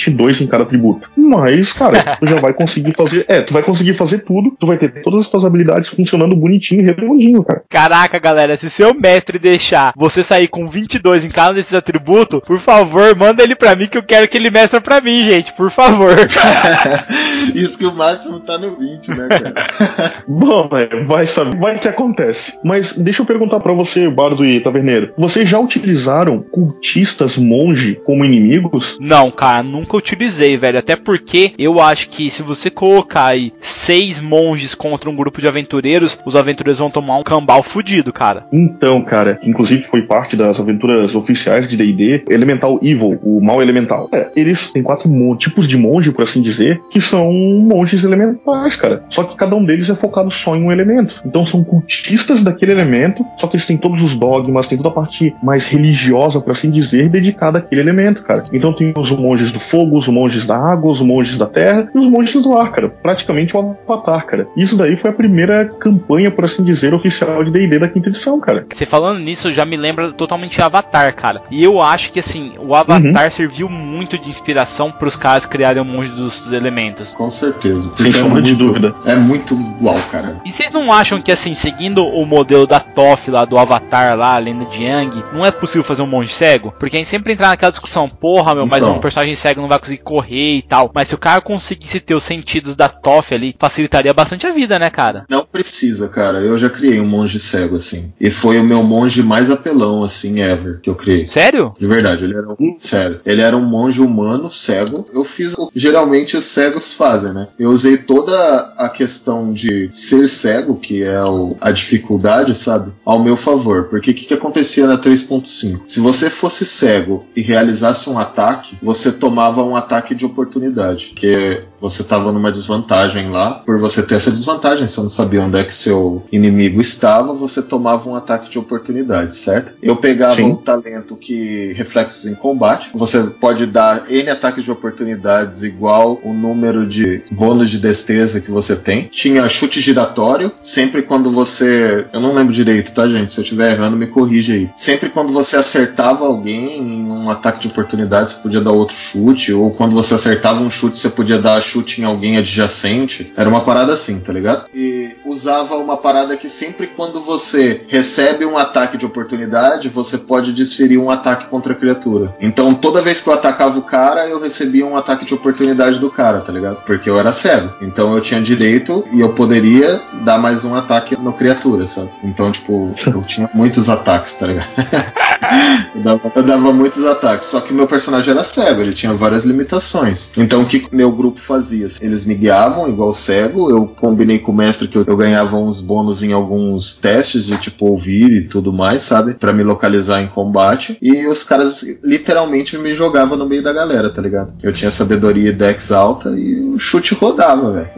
22 0.10 0.41
em 0.41 0.47
cada 0.47 0.64
atributo. 0.64 1.10
Mas, 1.16 1.74
cara, 1.74 2.18
tu 2.20 2.28
já 2.28 2.36
vai 2.38 2.53
conseguir 2.53 2.93
fazer. 2.95 3.26
É, 3.28 3.41
tu 3.41 3.53
vai 3.53 3.64
conseguir 3.64 3.93
fazer 3.93 4.20
tudo, 4.20 4.55
tu 4.60 4.68
vai 4.68 4.78
ter 4.78 5.01
todas 5.01 5.22
as 5.22 5.28
tuas 5.28 5.45
habilidades 5.45 5.89
funcionando 5.89 6.36
bonitinho 6.36 6.82
e 6.82 6.86
redondinho, 6.86 7.43
cara. 7.43 7.64
Caraca, 7.70 8.20
galera, 8.20 8.57
se 8.60 8.70
seu 8.76 8.93
mestre 8.93 9.39
deixar 9.39 9.93
você 9.95 10.24
sair 10.24 10.47
com 10.47 10.70
22 10.70 11.26
em 11.26 11.30
cada 11.30 11.53
desses 11.53 11.74
atributos, 11.74 12.41
por 12.45 12.57
favor, 12.57 13.16
manda 13.16 13.43
ele 13.43 13.55
pra 13.55 13.76
mim 13.76 13.88
que 13.88 13.97
eu 13.97 14.03
quero 14.03 14.28
que 14.28 14.38
ele 14.38 14.49
mestre 14.49 14.80
pra 14.80 15.01
mim, 15.01 15.24
gente, 15.24 15.53
por 15.53 15.70
favor. 15.70 16.16
Isso 17.53 17.78
que 17.78 17.86
o 17.86 17.93
máximo 17.93 18.39
tá 18.39 18.57
no 18.57 18.76
20, 18.76 19.10
né, 19.10 19.28
cara? 19.28 19.53
Bom, 20.28 20.70
é, 20.74 21.03
vai 21.03 21.26
saber, 21.26 21.57
vai 21.57 21.80
que 21.80 21.88
acontece. 21.88 22.57
Mas 22.64 22.93
deixa 22.93 23.22
eu 23.22 23.26
perguntar 23.26 23.60
pra 23.60 23.74
você, 23.74 24.07
Bardo 24.10 24.45
e 24.45 24.60
Taverneiro. 24.60 25.14
Vocês 25.18 25.49
já 25.49 25.60
utilizaram 25.60 26.41
cultistas 26.41 27.38
monge 27.38 27.95
como 28.05 28.26
inimigos? 28.26 28.97
Não, 28.99 29.32
cara, 29.32 29.64
nunca 29.64 29.97
utilizei, 29.99 30.57
velho. 30.57 30.79
Até 30.79 30.95
porque 30.95 31.53
eu 31.57 31.79
acho 31.79 32.09
que 32.09 32.31
se 32.31 32.41
você 32.41 32.69
colocar 32.69 33.27
aí 33.27 33.53
seis 33.61 34.19
monges 34.19 34.73
contra 34.73 35.09
um 35.09 35.15
grupo 35.15 35.39
de 35.39 35.47
aventureiros, 35.47 36.19
os 36.25 36.35
aventureiros 36.35 36.79
vão 36.79 36.89
tomar 36.89 37.17
um 37.17 37.23
cambal 37.23 37.61
fudido, 37.61 38.11
cara. 38.11 38.45
Então, 38.51 39.01
cara, 39.03 39.35
que 39.35 39.49
inclusive 39.49 39.83
foi 39.89 40.01
parte 40.01 40.35
das 40.35 40.59
aventuras 40.59 41.13
oficiais 41.15 41.69
de 41.69 41.77
D&D, 41.77 42.23
Elemental 42.29 42.79
Evil, 42.81 43.19
o 43.23 43.41
mal 43.41 43.61
elemental. 43.61 44.09
É, 44.11 44.29
eles 44.35 44.71
têm 44.71 44.81
quatro 44.81 45.09
tipos 45.37 45.67
de 45.67 45.77
monge, 45.77 46.11
por 46.11 46.23
assim 46.23 46.41
dizer, 46.41 46.81
que 46.89 47.01
são 47.01 47.31
monges 47.31 48.03
elementais, 48.03 48.75
cara. 48.75 49.03
Só 49.09 49.23
que 49.23 49.35
cada 49.35 49.55
um 49.55 49.63
deles 49.63 49.89
é 49.89 49.95
focado 49.95 50.31
só 50.31 50.55
em 50.55 50.63
um 50.63 50.71
elemento. 50.71 51.21
Então 51.25 51.45
são 51.45 51.63
cultistas 51.63 52.41
daquele 52.41 52.71
elemento, 52.71 53.25
só 53.37 53.47
que 53.47 53.55
eles 53.55 53.65
têm 53.65 53.77
todos 53.77 54.01
os 54.01 54.15
dogmas, 54.15 54.67
tem 54.67 54.77
toda 54.77 54.89
a 54.89 54.93
parte 54.93 55.33
mais 55.43 55.65
religiosa, 55.65 56.39
por 56.39 56.51
assim 56.51 56.71
dizer, 56.71 57.09
dedicada 57.09 57.59
àquele 57.59 57.81
elemento, 57.81 58.23
cara. 58.23 58.45
Então 58.53 58.73
tem 58.73 58.93
os 58.97 59.11
monges 59.11 59.51
do 59.51 59.59
fogo, 59.59 59.88
os 59.97 60.07
monges 60.07 60.45
da 60.45 60.57
água, 60.57 60.91
os 60.91 61.01
monges 61.01 61.37
da 61.37 61.45
terra 61.45 61.89
e 61.93 61.97
os 61.97 62.09
monges 62.09 62.41
do 62.41 62.55
ar, 62.57 62.71
cara. 62.71 62.89
Praticamente 62.89 63.55
o 63.55 63.75
avatar, 63.87 64.25
cara. 64.25 64.47
Isso 64.55 64.75
daí 64.75 64.95
foi 64.97 65.09
a 65.09 65.13
primeira 65.13 65.65
campanha, 65.79 66.31
por 66.31 66.45
assim 66.45 66.63
dizer, 66.63 66.93
oficial 66.93 67.43
de 67.43 67.51
D&D 67.51 67.79
da 67.79 67.87
quinta 67.87 68.09
edição, 68.09 68.39
cara. 68.39 68.65
Você 68.73 68.85
falando 68.85 69.19
nisso 69.19 69.51
já 69.51 69.65
me 69.65 69.77
lembra 69.77 70.11
totalmente 70.11 70.55
de 70.55 70.61
Avatar, 70.61 71.13
cara. 71.15 71.41
E 71.51 71.63
eu 71.63 71.81
acho 71.81 72.11
que 72.11 72.19
assim, 72.19 72.53
o 72.59 72.75
Avatar 72.75 73.31
serviu 73.31 73.69
muito 73.69 74.17
de 74.17 74.29
inspiração 74.29 74.91
pros 74.91 75.15
caras 75.15 75.45
criarem 75.45 75.81
o 75.81 75.85
monge 75.85 76.11
dos 76.11 76.51
elementos. 76.51 77.13
Com 77.13 77.29
certeza. 77.29 77.81
Sem 77.83 77.91
Porque 78.11 78.17
é 78.17 78.21
sombra 78.21 78.41
de 78.41 78.53
muito- 78.53 78.65
dúvida. 78.65 78.93
É 79.05 79.15
muito 79.15 79.55
uau, 79.81 79.95
cara. 80.11 80.39
E 80.45 80.51
vocês 80.51 80.71
não 80.73 80.91
acham 80.91 81.21
que, 81.21 81.31
assim, 81.31 81.55
seguindo 81.61 82.05
o 82.05 82.25
modelo 82.25 82.65
da 82.67 82.79
Toph 82.79 83.27
lá, 83.29 83.45
do 83.45 83.57
Avatar 83.57 84.17
lá, 84.17 84.35
a 84.35 84.37
lenda 84.39 84.65
de 84.65 84.83
Yang, 84.83 85.23
não 85.33 85.45
é 85.45 85.51
possível 85.51 85.83
fazer 85.83 86.01
um 86.01 86.07
monge 86.07 86.31
cego? 86.33 86.73
Porque 86.79 86.95
a 86.95 86.99
gente 86.99 87.09
sempre 87.09 87.33
entra 87.33 87.47
naquela 87.47 87.71
discussão, 87.71 88.07
porra, 88.09 88.53
meu, 88.55 88.65
mas 88.65 88.81
Então. 88.83 88.95
um 88.95 88.99
personagem 88.99 89.35
cego 89.35 89.61
não 89.61 89.67
vai 89.67 89.78
conseguir 89.80 90.03
correr 90.03 90.57
e 90.57 90.61
tal. 90.61 90.91
Mas 90.93 91.07
se 91.07 91.15
o 91.15 91.17
cara 91.17 91.41
conseguisse 91.41 91.99
ter 91.99 92.13
os 92.15 92.23
sentidos 92.23 92.75
da 92.75 92.89
Toph 92.89 93.32
ali, 93.32 93.55
facilitaria 93.57 94.13
bastante 94.13 94.45
a 94.45 94.51
vida, 94.53 94.77
né, 94.80 94.89
cara? 94.89 95.25
Não 95.30 95.45
precisa, 95.45 96.07
cara. 96.09 96.39
Eu 96.39 96.57
já 96.57 96.69
criei 96.69 96.99
um 96.99 97.05
monge 97.07 97.39
cego, 97.39 97.75
assim. 97.75 98.11
E 98.19 98.30
foi 98.30 98.59
o 98.59 98.63
meu 98.63 98.84
monge 98.84 99.21
mais 99.23 99.49
apelão, 99.51 100.03
assim, 100.03 100.39
ever, 100.41 100.80
que 100.82 100.89
eu 100.89 100.95
criei. 100.95 101.30
Sério? 101.34 101.73
De 101.80 101.88
verdade, 101.88 102.23
ele 102.23 102.38
era 102.38 102.47
um. 102.49 102.75
Sério. 102.80 103.19
Ele 103.25 103.41
era 103.41 103.55
um 103.57 103.65
monge 103.65 104.01
humano, 104.01 104.49
cego. 104.51 105.05
Eu 105.13 105.23
fiz 105.23 105.53
o 105.57 105.67
que 105.67 105.80
geralmente 105.80 106.36
os 106.38 106.45
cegos 106.45 106.93
fazem, 106.93 107.34
né? 107.34 107.47
Eu 107.57 107.69
usei 107.69 107.97
toda 107.97 108.73
a 108.77 108.89
questão 108.89 109.51
de 109.51 109.89
ser 109.91 110.27
cego, 110.27 110.75
que 110.75 111.03
é 111.03 111.23
o- 111.23 111.55
a 111.61 111.71
dificuldade, 111.71 112.55
sabe? 112.57 112.91
Ao 113.05 113.21
meu 113.21 113.36
favor. 113.36 113.86
Porque 113.86 114.11
o 114.11 114.13
que, 114.13 114.25
que 114.25 114.34
acontecia 114.34 114.88
na 114.88 114.97
3.5? 114.97 115.82
Se 115.88 115.99
você 115.99 116.30
fosse 116.30 116.65
cego 116.65 117.25
e 117.36 117.41
realizasse 117.41 118.09
um 118.09 118.17
ataque, 118.19 118.77
você 118.82 119.11
tomava 119.11 119.63
um 119.63 119.68
ataque 119.76 120.15
de 120.15 120.26
oportunidade. 120.26 121.11
Que 121.15 121.63
Você 121.82 122.03
tava 122.03 122.32
numa 122.32 122.51
desvantagem 122.51 123.30
lá. 123.30 123.51
Por 123.65 123.80
você 123.80 124.03
ter 124.03 124.15
essa 124.15 124.32
desvantagem, 124.32 124.88
você 124.88 125.01
não 125.01 125.09
sabia 125.09 125.41
onde 125.41 125.57
é 125.57 125.63
que 125.63 125.73
seu 125.73 126.23
inimigo 126.32 126.82
estava, 126.82 127.34
você 127.34 127.61
tomava 127.61 128.09
um 128.09 128.15
ataque 128.15 128.49
de 128.49 128.59
oportunidade, 128.59 129.36
certo? 129.36 129.73
Eu 129.82 129.95
pegava 129.95 130.36
Sim. 130.36 130.43
um 130.43 130.55
talento 130.55 131.15
que 131.15 131.73
reflexos 131.73 132.25
em 132.25 132.36
combate. 132.36 132.89
Você 132.93 133.23
pode 133.23 133.65
dar 133.65 134.09
N 134.09 134.30
ataques 134.30 134.63
de 134.63 134.71
oportunidades 134.71 135.63
igual 135.63 136.19
o 136.23 136.34
número 136.34 136.88
de 136.88 137.23
bônus 137.32 137.69
de 137.69 137.80
destreza 137.80 138.41
que 138.41 138.51
você 138.51 138.75
tem. 138.75 139.07
Tinha 139.07 139.47
chute 139.47 139.82
giratório, 139.82 140.51
sempre 140.61 141.01
quando 141.01 141.32
você. 141.32 142.05
Eu 142.11 142.19
não 142.19 142.34
lembro 142.34 142.53
direito, 142.53 142.91
tá, 142.91 143.07
gente? 143.07 143.34
Se 143.34 143.39
eu 143.39 143.43
estiver 143.43 143.71
errando, 143.71 143.97
me 143.97 144.07
corrija 144.07 144.53
aí. 144.53 144.69
Sempre 144.75 145.09
quando 145.09 145.32
você 145.32 145.55
acertava 145.55 146.25
alguém 146.25 146.77
em 146.80 147.11
um 147.11 147.30
ataque 147.30 147.61
de 147.61 147.67
oportunidade, 147.67 148.32
você 148.32 148.41
podia 148.41 148.61
dar 148.61 148.71
outro 148.71 148.95
chute. 148.95 149.53
Ou 149.53 149.71
quando 149.71 149.93
você 149.93 150.15
acertava 150.15 150.61
um 150.61 150.69
chute, 150.69 150.97
você 150.97 151.09
podia 151.09 151.39
dar 151.39 151.61
chute 151.70 152.01
em 152.01 152.05
alguém 152.05 152.38
adjacente. 152.38 153.32
Era 153.36 153.49
uma 153.49 153.61
parada 153.61 153.93
assim, 153.93 154.20
tá 154.20 154.34
ligado? 154.34 154.65
E 154.74 155.15
usava 155.26 155.76
uma 155.76 155.97
parada 155.97 156.36
que 156.36 156.49
sempre 156.49 156.88
quando 156.88 157.22
você 157.22 157.82
recebe 157.88 158.45
um 158.45 158.57
ataque 158.57 158.97
de 158.97 159.05
oportunidade, 159.05 159.89
você 159.89 160.17
pode 160.17 160.53
desferir 160.53 160.97
um 160.97 161.09
ataque 161.09 161.47
contra 161.47 161.74
a 161.74 161.76
criatura. 161.76 162.34
Então 162.39 162.74
toda 162.74 163.01
vez 163.01 163.22
que 163.22 163.30
eu 163.30 163.34
atacava 163.34 163.78
o 163.78 163.84
cara, 163.84 164.28
eu 164.28 164.39
recebia 164.39 164.86
um 164.86 164.97
ataque 164.97 165.26
de 165.26 165.34
oportunidade 165.34 165.99
do 165.99 166.09
cara, 166.09 166.41
tá 166.41 166.51
ligado? 166.51 166.84
Porque 166.84 167.09
eu 167.09 167.20
era 167.20 167.32
cego. 167.32 167.76
Então 167.82 168.15
eu 168.15 168.22
tinha 168.22 168.41
direito 168.41 169.05
e 169.11 169.20
eu 169.20 169.30
poderia 169.34 170.01
dar 170.24 170.38
mais 170.38 170.65
um 170.65 170.76
ataque 170.76 171.17
no 171.17 171.34
criatura, 171.34 171.88
sabe? 171.88 172.09
Então, 172.24 172.51
tipo, 172.51 172.93
eu 173.07 173.24
tinha 173.24 173.49
muitos 173.53 173.89
ataques, 173.89 174.34
tá 174.34 174.47
ligado? 174.47 174.70
eu, 175.95 176.01
dava, 176.01 176.32
eu 176.36 176.43
dava 176.43 176.74
muitos 176.74 177.05
ataques. 177.05 177.47
Só 177.47 177.61
que 177.61 177.74
meu 177.74 177.88
personagem 177.88 178.32
era 178.32 178.43
cego, 178.43 178.82
ele 178.82 178.93
tinha 178.93 179.13
várias 179.13 179.45
limitações. 179.45 180.32
Então 180.38 180.61
o 180.61 180.65
que 180.65 180.88
meu 180.91 181.11
grupo 181.11 181.39
fazia? 181.39 181.59
Eles 182.01 182.26
me 182.26 182.36
guiavam 182.36 182.88
igual 182.88 183.14
cego, 183.14 183.70
eu 183.70 183.88
combinei 183.88 184.39
com 184.39 184.51
o 184.51 184.55
mestre 184.55 184.88
que 184.88 184.97
eu, 184.97 185.03
eu 185.05 185.18
ganhava 185.18 185.57
uns 185.57 185.80
bônus 185.80 186.24
em 186.24 186.34
alguns 186.34 186.95
testes 186.95 187.45
de 187.45 187.57
tipo 187.57 187.86
ouvir 187.86 188.32
e 188.32 188.47
tudo 188.47 188.72
mais, 188.74 189.03
sabe? 189.03 189.34
Pra 189.34 189.53
me 189.53 189.64
localizar 189.64 190.22
em 190.22 190.28
combate. 190.28 190.97
E 191.01 191.28
os 191.28 191.43
caras 191.43 191.84
literalmente 192.03 192.78
me 192.78 192.93
jogavam 192.93 193.38
no 193.38 193.47
meio 193.47 193.64
da 193.64 193.74
galera, 193.74 194.10
tá 194.10 194.22
ligado? 194.22 194.53
Eu 194.62 194.72
tinha 194.72 194.91
sabedoria 194.91 195.49
e 195.49 195.53
dex 195.53 195.91
alta 195.91 196.30
e 196.30 196.62
o 196.62 196.80
chute 196.80 197.14
rodava, 197.14 197.72
velho. 197.72 197.89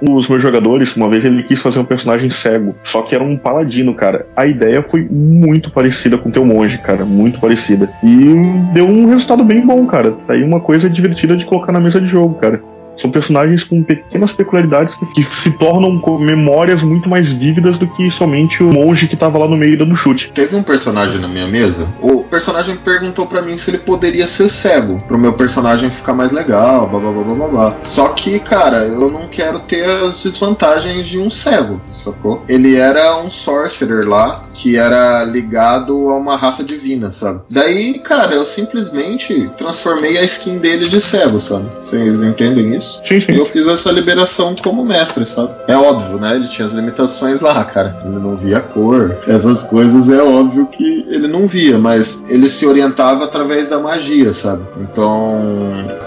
Os 0.10 0.28
meus 0.28 0.42
jogadores, 0.42 0.94
uma 0.94 1.08
vez 1.08 1.24
ele 1.24 1.42
quis 1.42 1.60
fazer 1.60 1.78
um 1.78 1.84
personagem 1.84 2.30
cego, 2.30 2.74
só 2.84 3.02
que 3.02 3.14
era 3.14 3.24
um 3.24 3.36
paladino, 3.36 3.94
cara. 3.94 4.26
A 4.36 4.46
ideia 4.46 4.84
foi 4.88 5.02
muito 5.10 5.70
parecida 5.70 6.16
com 6.16 6.28
o 6.28 6.32
teu 6.32 6.44
monge, 6.44 6.78
cara, 6.78 7.04
muito 7.04 7.40
parecida. 7.40 7.90
E 8.02 8.72
deu 8.72 8.86
um 8.86 9.06
resultado 9.06 9.44
bem 9.44 9.66
bom, 9.66 9.86
cara. 9.86 10.12
Tá 10.12 10.34
aí 10.34 10.42
uma 10.42 10.60
coisa 10.60 10.88
divertida 10.88 11.36
de 11.36 11.44
colocar 11.46 11.72
na 11.72 11.80
mesa 11.80 12.00
de 12.00 12.08
jogo, 12.08 12.34
cara. 12.34 12.62
São 13.00 13.10
personagens 13.10 13.64
com 13.64 13.82
pequenas 13.82 14.32
peculiaridades 14.32 14.94
que, 14.94 15.06
que 15.06 15.24
se 15.42 15.50
tornam 15.52 16.00
memórias 16.18 16.82
muito 16.82 17.08
mais 17.08 17.30
vívidas 17.32 17.78
do 17.78 17.86
que 17.88 18.10
somente 18.12 18.62
o 18.62 18.72
monge 18.72 19.08
que 19.08 19.16
tava 19.16 19.38
lá 19.38 19.48
no 19.48 19.56
meio 19.56 19.78
dando 19.78 19.94
chute. 19.96 20.30
Teve 20.34 20.56
um 20.56 20.62
personagem 20.62 21.20
na 21.20 21.28
minha 21.28 21.46
mesa. 21.46 21.88
O 22.00 22.24
personagem 22.24 22.76
perguntou 22.76 23.26
pra 23.26 23.42
mim 23.42 23.56
se 23.56 23.70
ele 23.70 23.78
poderia 23.78 24.26
ser 24.26 24.48
cego, 24.48 24.98
pro 25.06 25.18
meu 25.18 25.32
personagem 25.32 25.90
ficar 25.90 26.14
mais 26.14 26.32
legal, 26.32 26.86
blá 26.88 26.98
blá 26.98 27.12
blá 27.12 27.34
blá 27.34 27.48
blá. 27.48 27.76
Só 27.82 28.08
que, 28.08 28.38
cara, 28.40 28.84
eu 28.84 29.10
não 29.10 29.26
quero 29.26 29.60
ter 29.60 29.84
as 29.84 30.22
desvantagens 30.22 31.06
de 31.06 31.18
um 31.18 31.30
cego, 31.30 31.78
sacou? 31.92 32.42
Ele 32.48 32.76
era 32.76 33.16
um 33.18 33.30
sorcerer 33.30 34.06
lá 34.08 34.42
que 34.54 34.76
era 34.76 35.24
ligado 35.24 36.10
a 36.10 36.16
uma 36.16 36.36
raça 36.36 36.64
divina, 36.64 37.12
sabe? 37.12 37.40
Daí, 37.48 37.98
cara, 38.00 38.34
eu 38.34 38.44
simplesmente 38.44 39.50
transformei 39.56 40.18
a 40.18 40.24
skin 40.24 40.58
dele 40.58 40.88
de 40.88 41.00
cego, 41.00 41.38
sabe? 41.38 41.68
Vocês 41.76 42.22
entendem 42.22 42.74
isso? 42.74 42.87
Sim, 43.06 43.16
E 43.16 43.20
sim. 43.22 43.32
eu 43.34 43.44
fiz 43.46 43.66
essa 43.66 43.90
liberação 43.90 44.54
como 44.62 44.84
mestre, 44.84 45.24
sabe? 45.26 45.50
É 45.66 45.76
óbvio, 45.76 46.18
né? 46.18 46.36
Ele 46.36 46.48
tinha 46.48 46.66
as 46.66 46.72
limitações 46.72 47.40
lá, 47.40 47.64
cara. 47.64 47.96
Ele 48.04 48.18
não 48.18 48.36
via 48.36 48.60
cor. 48.60 49.16
Essas 49.26 49.64
coisas 49.64 50.10
é 50.10 50.22
óbvio 50.22 50.66
que 50.66 51.06
ele 51.08 51.26
não 51.28 51.46
via, 51.46 51.78
mas 51.78 52.22
ele 52.28 52.48
se 52.48 52.66
orientava 52.66 53.24
através 53.24 53.68
da 53.68 53.78
magia, 53.78 54.32
sabe? 54.32 54.62
Então, 54.80 55.36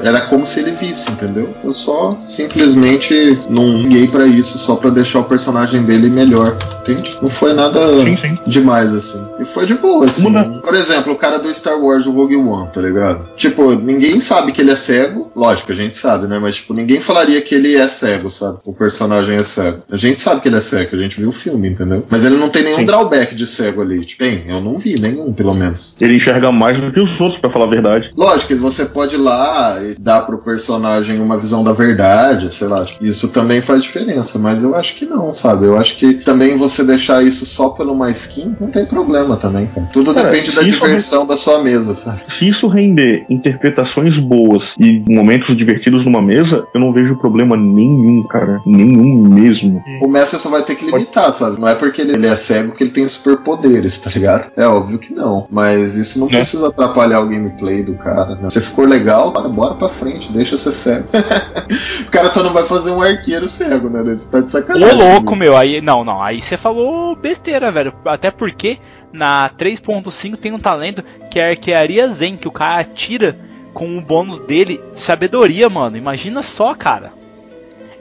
era 0.03 0.21
como 0.21 0.45
se 0.45 0.59
ele 0.59 0.71
visse, 0.71 1.11
entendeu? 1.11 1.49
Eu 1.63 1.71
só 1.71 2.17
simplesmente 2.19 3.39
não 3.49 3.83
guiei 3.83 4.07
pra 4.07 4.25
isso, 4.25 4.57
só 4.57 4.75
pra 4.75 4.89
deixar 4.89 5.19
o 5.19 5.23
personagem 5.23 5.83
dele 5.83 6.09
melhor, 6.09 6.55
entende? 6.81 7.17
Não 7.21 7.29
foi 7.29 7.53
nada 7.53 7.79
Sim, 8.01 8.17
sim. 8.17 8.37
demais, 8.45 8.93
assim. 8.93 9.23
E 9.39 9.45
foi 9.45 9.65
de 9.65 9.73
boa, 9.75 10.05
assim. 10.05 10.29
Muda. 10.29 10.59
Por 10.61 10.75
exemplo, 10.75 11.13
o 11.13 11.15
cara 11.15 11.37
do 11.39 11.53
Star 11.53 11.79
Wars, 11.79 12.05
o 12.05 12.11
Rogue 12.11 12.35
One, 12.35 12.67
tá 12.73 12.81
ligado? 12.81 13.27
Tipo, 13.35 13.73
ninguém 13.75 14.19
sabe 14.19 14.51
que 14.51 14.61
ele 14.61 14.71
é 14.71 14.75
cego. 14.75 15.31
Lógico, 15.35 15.71
a 15.71 15.75
gente 15.75 15.97
sabe, 15.97 16.27
né? 16.27 16.39
Mas, 16.39 16.55
tipo, 16.55 16.70
ninguém 16.73 17.01
falaria 17.01 17.41
que 17.41 17.55
ele 17.55 17.75
é 17.75 17.87
cego, 17.87 18.29
sabe? 18.29 18.59
O 18.65 18.73
personagem 18.73 19.35
é 19.35 19.43
cego. 19.43 19.79
A 19.91 19.97
gente 19.97 20.21
sabe 20.21 20.41
que 20.41 20.47
ele 20.47 20.57
é 20.57 20.61
cego, 20.61 20.95
a 20.95 20.99
gente 20.99 21.19
viu 21.19 21.29
o 21.29 21.33
filme, 21.33 21.67
entendeu? 21.67 22.01
Mas 22.09 22.25
ele 22.25 22.37
não 22.37 22.49
tem 22.49 22.63
nenhum 22.63 22.77
Sim. 22.77 22.85
drawback 22.85 23.35
de 23.35 23.47
cego 23.47 23.81
ali. 23.81 24.05
Tipo, 24.05 24.23
tem, 24.23 24.45
eu 24.47 24.61
não 24.61 24.77
vi 24.77 24.99
nenhum, 24.99 25.33
pelo 25.33 25.53
menos. 25.53 25.95
Ele 25.99 26.15
enxerga 26.15 26.51
mais 26.51 26.79
do 26.79 26.91
que 26.91 26.99
os 26.99 27.19
outros, 27.19 27.39
pra 27.41 27.51
falar 27.51 27.65
a 27.65 27.69
verdade. 27.69 28.11
Lógico 28.15 28.51
você 28.55 28.85
pode 28.85 29.15
ir 29.15 29.19
lá 29.19 29.81
e 29.83 29.95
dar 29.95 30.21
pro 30.21 30.37
personagem 30.37 31.19
uma 31.19 31.37
visão 31.37 31.63
da 31.63 31.73
verdade, 31.73 32.53
sei 32.53 32.67
lá. 32.67 32.85
Isso 33.01 33.31
também 33.31 33.61
faz 33.61 33.83
diferença, 33.83 34.39
mas 34.39 34.63
eu 34.63 34.75
acho 34.75 34.95
que 34.95 35.05
não, 35.05 35.33
sabe? 35.33 35.65
Eu 35.65 35.77
acho 35.77 35.95
que 35.97 36.15
também 36.15 36.57
você 36.57 36.83
deixar 36.83 37.23
isso 37.23 37.45
só 37.45 37.69
por 37.69 37.87
uma 37.87 38.09
skin 38.09 38.55
não 38.59 38.69
tem 38.69 38.85
problema 38.85 39.37
também, 39.37 39.67
cara. 39.67 39.89
Tudo 39.91 40.13
Cara, 40.13 40.29
depende 40.29 40.51
da 40.51 40.61
diversão 40.61 41.25
da 41.25 41.35
sua 41.35 41.61
mesa, 41.61 41.95
sabe? 41.95 42.21
Se 42.29 42.47
isso 42.47 42.67
render 42.67 43.25
interpretações 43.29 44.17
boas 44.19 44.75
e 44.79 45.03
momentos 45.09 45.55
divertidos 45.55 46.05
numa 46.05 46.21
mesa, 46.21 46.60
eu 46.73 46.79
não 46.79 46.93
vejo 46.93 47.15
problema 47.17 47.55
nenhum, 47.57 48.23
cara. 48.23 48.61
Nenhum 48.65 49.27
mesmo. 49.27 49.83
O 50.01 50.07
mestre 50.07 50.39
só 50.39 50.49
vai 50.49 50.63
ter 50.63 50.75
que 50.75 50.85
limitar, 50.85 51.31
sabe? 51.33 51.59
Não 51.59 51.67
é 51.67 51.75
porque 51.75 52.01
ele 52.01 52.11
ele 52.13 52.27
é 52.27 52.35
cego 52.35 52.73
que 52.73 52.83
ele 52.83 52.91
tem 52.91 53.05
superpoderes, 53.05 53.97
tá 53.97 54.09
ligado? 54.09 54.51
É 54.55 54.65
óbvio 54.67 54.99
que 54.99 55.13
não. 55.13 55.47
Mas 55.49 55.95
isso 55.95 56.19
não 56.19 56.27
Né? 56.27 56.33
precisa 56.33 56.67
atrapalhar 56.67 57.19
o 57.21 57.27
gameplay 57.27 57.83
do 57.83 57.95
cara. 57.95 58.35
Né? 58.35 58.49
Se 58.49 58.61
ficou 58.61 58.85
legal, 58.85 59.31
bora, 59.31 59.49
bora 59.49 59.75
pra 59.75 59.89
frente, 59.89 60.31
deixa 60.31 60.57
ser 60.57 60.71
cego. 60.73 61.07
o 62.07 62.11
cara 62.11 62.27
só 62.27 62.43
não 62.43 62.53
vai 62.53 62.63
fazer 62.65 62.91
um 62.91 63.01
arqueiro 63.01 63.47
cego, 63.47 63.89
né? 63.89 64.03
Você 64.03 64.29
tá 64.29 64.39
de 64.39 64.45
Ô 64.45 64.49
sacanagem. 64.49 64.97
louco, 64.97 65.35
meu, 65.35 65.55
aí 65.57 65.81
não, 65.81 66.03
não, 66.03 66.21
aí 66.21 66.41
você 66.41 66.57
falou 66.57 67.15
besteira, 67.15 67.71
velho. 67.71 67.93
Até 68.05 68.29
porque 68.29 68.77
na 69.13 69.49
3.5 69.57 70.37
tem 70.37 70.51
um 70.51 70.59
talento 70.59 71.03
que 71.29 71.39
é 71.39 71.47
a 71.47 71.49
arquearia 71.51 72.07
zen, 72.09 72.35
que 72.37 72.47
o 72.47 72.51
cara 72.51 72.81
atira 72.81 73.37
com 73.73 73.97
o 73.97 74.01
bônus 74.01 74.39
dele 74.39 74.81
de 74.93 74.99
sabedoria, 74.99 75.69
mano. 75.69 75.97
Imagina 75.97 76.41
só, 76.41 76.73
cara. 76.73 77.13